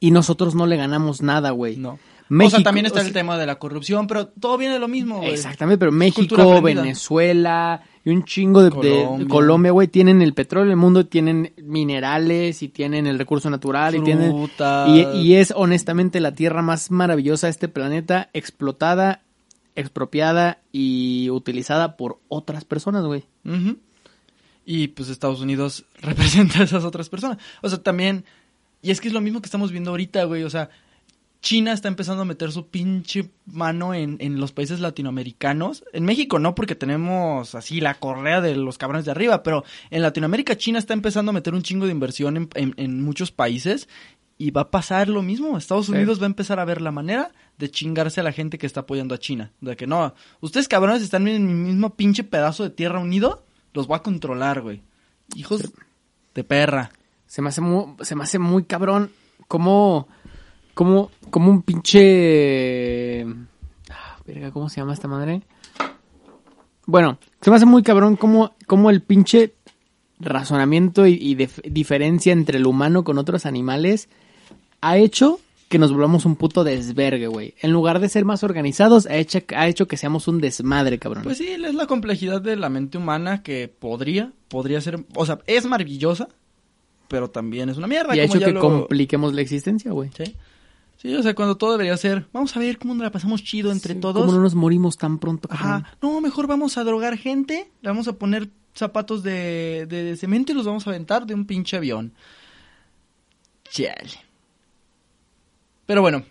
Y 0.00 0.10
nosotros 0.10 0.56
no 0.56 0.66
le 0.66 0.76
ganamos 0.76 1.22
nada, 1.22 1.50
güey. 1.52 1.76
no. 1.76 2.00
o 2.28 2.50
sea, 2.50 2.64
también 2.64 2.86
está 2.86 2.98
o 2.98 3.02
sea, 3.02 3.06
el 3.06 3.14
tema 3.14 3.38
de 3.38 3.46
la 3.46 3.60
corrupción, 3.60 4.08
pero 4.08 4.26
todo 4.26 4.58
viene 4.58 4.74
de 4.74 4.80
lo 4.80 4.88
mismo, 4.88 5.18
güey. 5.18 5.30
Exactamente, 5.30 5.78
pero 5.78 5.92
México. 5.92 6.60
Venezuela, 6.60 7.84
y 8.06 8.10
un 8.10 8.22
chingo 8.22 8.62
de 8.62 9.26
Colombia. 9.28 9.72
Güey, 9.72 9.88
tienen 9.88 10.22
el 10.22 10.32
petróleo 10.32 10.68
del 10.68 10.76
mundo, 10.76 11.06
tienen 11.06 11.52
minerales 11.60 12.62
y 12.62 12.68
tienen 12.68 13.08
el 13.08 13.18
recurso 13.18 13.50
natural 13.50 13.96
y 13.96 14.00
tienen 14.02 14.48
y, 14.86 15.00
y 15.18 15.34
es 15.34 15.52
honestamente 15.56 16.20
la 16.20 16.32
tierra 16.32 16.62
más 16.62 16.92
maravillosa 16.92 17.48
de 17.48 17.50
este 17.50 17.66
planeta, 17.66 18.30
explotada, 18.32 19.22
expropiada 19.74 20.60
y 20.70 21.30
utilizada 21.30 21.96
por 21.96 22.20
otras 22.28 22.64
personas, 22.64 23.04
güey. 23.04 23.24
Y 24.64 24.88
pues 24.88 25.08
Estados 25.08 25.40
Unidos 25.40 25.84
representa 26.00 26.60
a 26.60 26.62
esas 26.62 26.84
otras 26.84 27.08
personas. 27.08 27.38
O 27.60 27.68
sea, 27.68 27.82
también. 27.82 28.24
Y 28.82 28.92
es 28.92 29.00
que 29.00 29.08
es 29.08 29.14
lo 29.14 29.20
mismo 29.20 29.40
que 29.40 29.46
estamos 29.46 29.72
viendo 29.72 29.90
ahorita, 29.90 30.22
güey. 30.24 30.44
O 30.44 30.50
sea, 30.50 30.70
China 31.46 31.72
está 31.72 31.86
empezando 31.86 32.22
a 32.22 32.24
meter 32.24 32.50
su 32.50 32.66
pinche 32.66 33.30
mano 33.46 33.94
en, 33.94 34.16
en 34.18 34.40
los 34.40 34.50
países 34.50 34.80
latinoamericanos. 34.80 35.84
En 35.92 36.04
México 36.04 36.40
no, 36.40 36.56
porque 36.56 36.74
tenemos 36.74 37.54
así 37.54 37.80
la 37.80 37.94
correa 37.94 38.40
de 38.40 38.56
los 38.56 38.78
cabrones 38.78 39.04
de 39.04 39.12
arriba. 39.12 39.44
Pero 39.44 39.62
en 39.90 40.02
Latinoamérica, 40.02 40.56
China 40.56 40.80
está 40.80 40.92
empezando 40.92 41.30
a 41.30 41.32
meter 41.32 41.54
un 41.54 41.62
chingo 41.62 41.86
de 41.86 41.92
inversión 41.92 42.36
en, 42.36 42.48
en- 42.54 42.74
en 42.76 43.00
muchos 43.04 43.30
países. 43.30 43.88
Y 44.38 44.50
va 44.50 44.62
a 44.62 44.70
pasar 44.72 45.08
lo 45.08 45.22
mismo. 45.22 45.56
Estados 45.56 45.86
Sí. 45.86 45.92
Unidos 45.92 46.18
va 46.20 46.24
a 46.24 46.26
empezar 46.34 46.58
a 46.58 46.64
ver 46.64 46.82
la 46.82 46.90
manera 46.90 47.30
de 47.58 47.70
chingarse 47.70 48.18
a 48.20 48.24
la 48.24 48.32
gente 48.32 48.58
que 48.58 48.66
está 48.66 48.80
apoyando 48.80 49.14
a 49.14 49.18
China. 49.18 49.52
De 49.60 49.76
que 49.76 49.86
no, 49.86 50.14
ustedes 50.40 50.66
cabrones 50.66 51.00
están 51.00 51.28
en 51.28 51.46
mi 51.46 51.54
mismo 51.54 51.94
pinche 51.94 52.24
pedazo 52.24 52.64
de 52.64 52.70
tierra 52.70 52.98
unido. 52.98 53.44
Los 53.72 53.86
voy 53.86 53.96
a 53.96 54.02
controlar, 54.02 54.62
güey. 54.62 54.82
Hijos 55.36 55.62
de 56.34 56.42
perra. 56.42 56.90
Se 57.28 57.40
me 57.40 57.50
hace 57.50 57.60
muy, 57.60 57.94
se 58.04 58.16
me 58.16 58.24
hace 58.24 58.40
muy 58.40 58.64
cabrón 58.64 59.12
como, 59.48 60.08
como, 60.76 61.10
como 61.30 61.50
un 61.50 61.62
pinche... 61.62 63.22
ah, 63.90 64.18
verga, 64.26 64.50
¿cómo 64.52 64.68
se 64.68 64.80
llama 64.80 64.92
esta 64.92 65.08
madre? 65.08 65.40
Bueno, 66.86 67.18
se 67.40 67.50
me 67.50 67.56
hace 67.56 67.64
muy 67.66 67.82
cabrón 67.82 68.16
como, 68.16 68.54
como 68.66 68.90
el 68.90 69.00
pinche 69.02 69.54
razonamiento 70.20 71.06
y, 71.06 71.14
y 71.14 71.34
dif- 71.36 71.62
diferencia 71.64 72.32
entre 72.32 72.58
el 72.58 72.66
humano 72.66 73.04
con 73.04 73.18
otros 73.18 73.46
animales 73.46 74.08
ha 74.80 74.96
hecho 74.98 75.40
que 75.68 75.78
nos 75.80 75.90
volvamos 75.92 76.24
un 76.26 76.36
puto 76.36 76.62
desvergue, 76.62 77.26
güey. 77.26 77.54
En 77.60 77.72
lugar 77.72 77.98
de 77.98 78.08
ser 78.08 78.24
más 78.24 78.44
organizados, 78.44 79.06
ha 79.06 79.16
hecho, 79.16 79.40
ha 79.56 79.66
hecho 79.66 79.88
que 79.88 79.96
seamos 79.96 80.28
un 80.28 80.40
desmadre, 80.40 80.98
cabrón. 80.98 81.24
Pues 81.24 81.38
sí, 81.38 81.48
es 81.48 81.74
la 81.74 81.86
complejidad 81.86 82.40
de 82.40 82.54
la 82.54 82.68
mente 82.68 82.98
humana 82.98 83.42
que 83.42 83.66
podría, 83.66 84.30
podría 84.48 84.80
ser, 84.80 85.04
o 85.16 85.26
sea, 85.26 85.40
es 85.48 85.66
maravillosa, 85.66 86.28
pero 87.08 87.30
también 87.30 87.68
es 87.68 87.78
una 87.78 87.88
mierda. 87.88 88.14
y 88.14 88.20
ha 88.20 88.26
como 88.28 88.36
hecho 88.36 88.46
que 88.46 88.52
lo- 88.52 88.60
compliquemos 88.60 89.34
la 89.34 89.40
existencia, 89.40 89.90
güey. 89.90 90.10
Sí. 90.16 90.36
Sí, 90.96 91.14
o 91.14 91.22
sea, 91.22 91.34
cuando 91.34 91.56
todo 91.56 91.72
debería 91.72 91.96
ser, 91.96 92.26
vamos 92.32 92.56
a 92.56 92.60
ver 92.60 92.78
cómo 92.78 92.94
nos 92.94 93.02
la 93.04 93.10
pasamos 93.10 93.42
chido 93.44 93.70
entre 93.70 93.94
Sí, 93.94 94.00
todos. 94.00 94.22
¿Cómo 94.22 94.32
no 94.32 94.40
nos 94.40 94.54
morimos 94.54 94.96
tan 94.96 95.18
pronto, 95.18 95.48
cabrón? 95.48 95.84
Ajá. 95.84 95.96
No, 96.00 96.20
mejor 96.20 96.46
vamos 96.46 96.78
a 96.78 96.84
drogar 96.84 97.18
gente, 97.18 97.70
le 97.82 97.88
vamos 97.88 98.08
a 98.08 98.14
poner 98.14 98.48
zapatos 98.74 99.22
de, 99.22 99.86
de 99.88 100.16
cemento 100.16 100.52
y 100.52 100.54
los 100.54 100.66
vamos 100.66 100.86
a 100.86 100.90
aventar 100.90 101.26
de 101.26 101.34
un 101.34 101.44
pinche 101.46 101.76
avión. 101.76 102.12
Chale. 103.70 104.10
Pero 105.86 106.00
bueno, 106.00 106.24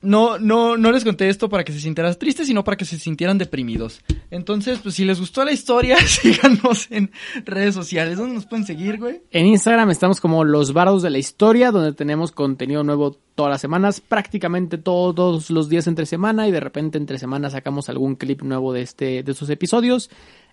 no, 0.00 0.38
no, 0.38 0.76
no 0.76 0.92
les 0.92 1.04
conté 1.04 1.28
esto 1.28 1.48
para 1.48 1.64
que 1.64 1.72
se 1.72 1.80
sintieran 1.80 2.14
tristes, 2.16 2.46
sino 2.46 2.62
para 2.62 2.76
que 2.76 2.84
se 2.84 2.98
sintieran 2.98 3.36
deprimidos. 3.36 4.00
Entonces, 4.30 4.78
pues 4.78 4.94
si 4.94 5.04
les 5.04 5.18
gustó 5.18 5.44
la 5.44 5.52
historia, 5.52 5.96
síganos 6.06 6.86
en 6.90 7.10
redes 7.44 7.74
sociales. 7.74 8.18
¿Dónde 8.18 8.34
nos 8.34 8.46
pueden 8.46 8.64
seguir, 8.64 8.98
güey? 8.98 9.22
En 9.30 9.46
Instagram 9.46 9.90
estamos 9.90 10.20
como 10.20 10.44
los 10.44 10.72
bardos 10.72 11.02
de 11.02 11.10
la 11.10 11.18
historia, 11.18 11.72
donde 11.72 11.92
tenemos 11.92 12.30
contenido 12.30 12.84
nuevo 12.84 13.16
todas 13.34 13.50
las 13.50 13.60
semanas, 13.60 14.00
prácticamente 14.00 14.78
todos 14.78 15.50
los 15.50 15.68
días 15.68 15.86
entre 15.86 16.06
semana 16.06 16.48
y 16.48 16.52
de 16.52 16.60
repente 16.60 16.98
entre 16.98 17.18
semana 17.18 17.50
sacamos 17.50 17.88
algún 17.88 18.16
clip 18.16 18.42
nuevo 18.42 18.72
de 18.72 18.82
este 18.82 19.22
de 19.22 19.32
estos 19.32 19.50
episodios. 19.50 20.10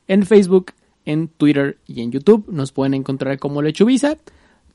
En 0.08 0.26
Facebook, 0.26 0.72
en 1.06 1.28
Twitter 1.28 1.78
y 1.88 2.02
en 2.02 2.12
YouTube 2.12 2.46
nos 2.48 2.72
pueden 2.72 2.94
encontrar 2.96 3.38
como 3.40 3.62
Lechubiza. 3.62 4.18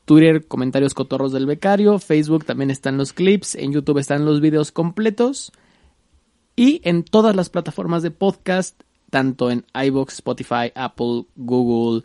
Twitter, 0.05 0.47
comentarios 0.47 0.95
cotorros 0.95 1.33
del 1.33 1.47
becario. 1.47 1.99
Facebook 1.99 2.45
también 2.45 2.71
están 2.71 2.97
los 2.97 3.13
clips. 3.13 3.55
En 3.55 3.73
YouTube 3.73 3.99
están 3.99 4.25
los 4.25 4.41
videos 4.41 4.73
completos. 4.73 5.53
Y 6.57 6.81
en 6.85 7.05
todas 7.05 7.35
las 7.37 7.49
plataformas 7.49 8.03
de 8.03 8.11
podcast, 8.11 8.81
tanto 9.11 9.51
en 9.51 9.65
iVoox, 9.75 10.15
Spotify, 10.15 10.73
Apple, 10.75 11.25
Google, 11.37 12.03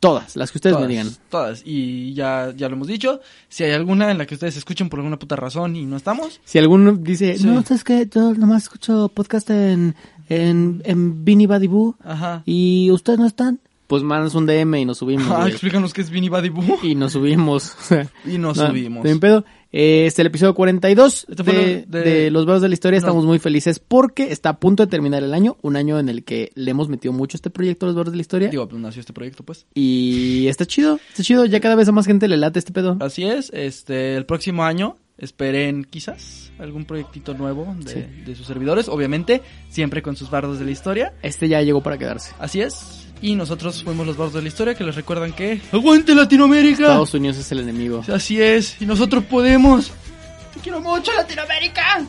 todas, 0.00 0.36
las 0.36 0.52
que 0.52 0.58
ustedes 0.58 0.74
todas, 0.76 0.86
me 0.86 0.92
digan. 0.94 1.08
Todas. 1.30 1.62
Y 1.64 2.12
ya, 2.12 2.52
ya 2.54 2.68
lo 2.68 2.74
hemos 2.74 2.88
dicho. 2.88 3.20
Si 3.48 3.64
hay 3.64 3.70
alguna 3.72 4.10
en 4.10 4.18
la 4.18 4.26
que 4.26 4.34
ustedes 4.34 4.56
escuchen 4.56 4.90
por 4.90 4.98
alguna 4.98 5.18
puta 5.18 5.36
razón 5.36 5.76
y 5.76 5.86
no 5.86 5.96
estamos, 5.96 6.40
Si 6.44 6.58
alguno 6.58 6.92
dice, 6.92 7.38
Sí. 7.38 7.46
no, 7.46 7.60
es 7.60 7.84
que 7.84 8.06
yo 8.12 8.34
nomás 8.34 8.64
escucho 8.64 9.08
podcast 9.14 9.48
en, 9.48 9.94
en, 10.28 10.82
en 10.84 11.24
Bini 11.24 11.48
ajá. 12.04 12.42
y 12.44 12.90
ustedes 12.90 13.18
no 13.18 13.26
están, 13.26 13.60
pues 13.86 14.02
mandas 14.02 14.34
un 14.34 14.46
DM 14.46 14.74
y 14.76 14.84
nos 14.84 14.98
subimos. 14.98 15.28
Ah, 15.30 15.48
explícanos 15.48 15.92
qué 15.92 16.00
es 16.00 16.10
Vinny 16.10 16.28
Badi 16.28 16.48
Boo. 16.48 16.78
y 16.82 16.94
nos 16.94 17.12
subimos. 17.12 17.74
Y 18.24 18.38
nos 18.38 18.56
no, 18.56 18.66
subimos. 18.68 19.02
bien 19.04 19.20
pedo. 19.20 19.44
Eh, 19.76 20.06
Este 20.06 20.06
es 20.06 20.18
el 20.20 20.26
episodio 20.28 20.54
42 20.54 21.26
Este 21.28 21.42
de, 21.42 21.84
de- 21.88 22.00
de 22.02 22.30
Los 22.30 22.46
Vados 22.46 22.62
de 22.62 22.68
la 22.68 22.74
Historia. 22.74 22.98
No. 23.00 23.06
Estamos 23.06 23.24
muy 23.24 23.38
felices 23.40 23.80
porque 23.80 24.30
está 24.32 24.50
a 24.50 24.56
punto 24.60 24.84
de 24.84 24.90
terminar 24.90 25.22
el 25.24 25.34
año. 25.34 25.56
Un 25.62 25.76
año 25.76 25.98
en 25.98 26.08
el 26.08 26.24
que 26.24 26.50
le 26.54 26.70
hemos 26.70 26.88
metido 26.88 27.12
mucho 27.12 27.34
a 27.36 27.38
este 27.38 27.50
proyecto 27.50 27.86
Los 27.86 27.94
Vados 27.96 28.12
de 28.12 28.16
la 28.16 28.20
Historia. 28.22 28.48
Digo, 28.48 28.68
pues 28.68 28.80
nació 28.80 29.00
este 29.00 29.12
proyecto, 29.12 29.42
pues. 29.42 29.66
Y 29.74 30.46
está 30.46 30.64
chido, 30.64 30.98
está 31.10 31.22
chido. 31.24 31.44
Ya 31.44 31.60
cada 31.60 31.74
vez 31.74 31.88
a 31.88 31.92
más 31.92 32.06
gente 32.06 32.28
le 32.28 32.36
late 32.36 32.58
este 32.60 32.72
pedo. 32.72 32.96
Así 33.00 33.24
es, 33.24 33.50
este, 33.52 34.16
el 34.16 34.24
próximo 34.26 34.64
año 34.64 34.96
esperen 35.18 35.84
quizás 35.88 36.52
algún 36.58 36.84
proyectito 36.84 37.34
nuevo 37.34 37.74
de, 37.80 37.92
Sí. 37.92 38.22
de 38.26 38.34
sus 38.36 38.46
servidores, 38.46 38.88
obviamente, 38.88 39.42
siempre 39.68 40.02
con 40.02 40.16
sus 40.16 40.30
bardos 40.30 40.58
de 40.58 40.64
la 40.64 40.70
historia. 40.70 41.12
Este 41.22 41.48
ya 41.48 41.60
llegó 41.62 41.82
para 41.82 41.98
quedarse. 41.98 42.32
Así 42.38 42.60
es. 42.60 43.03
Y 43.24 43.36
nosotros 43.36 43.82
fuimos 43.82 44.06
los 44.06 44.18
bardos 44.18 44.34
de 44.34 44.42
la 44.42 44.48
historia 44.48 44.74
que 44.74 44.84
les 44.84 44.94
recuerdan 44.94 45.32
que 45.32 45.58
¡Aguante 45.72 46.14
Latinoamérica! 46.14 46.82
Estados 46.82 47.14
Unidos 47.14 47.38
es 47.38 47.50
el 47.52 47.60
enemigo. 47.60 48.04
Así 48.12 48.38
es, 48.38 48.76
y 48.82 48.84
nosotros 48.84 49.24
podemos. 49.24 49.90
Te 50.52 50.60
quiero 50.60 50.78
mucho 50.82 51.10
Latinoamérica. 51.14 52.04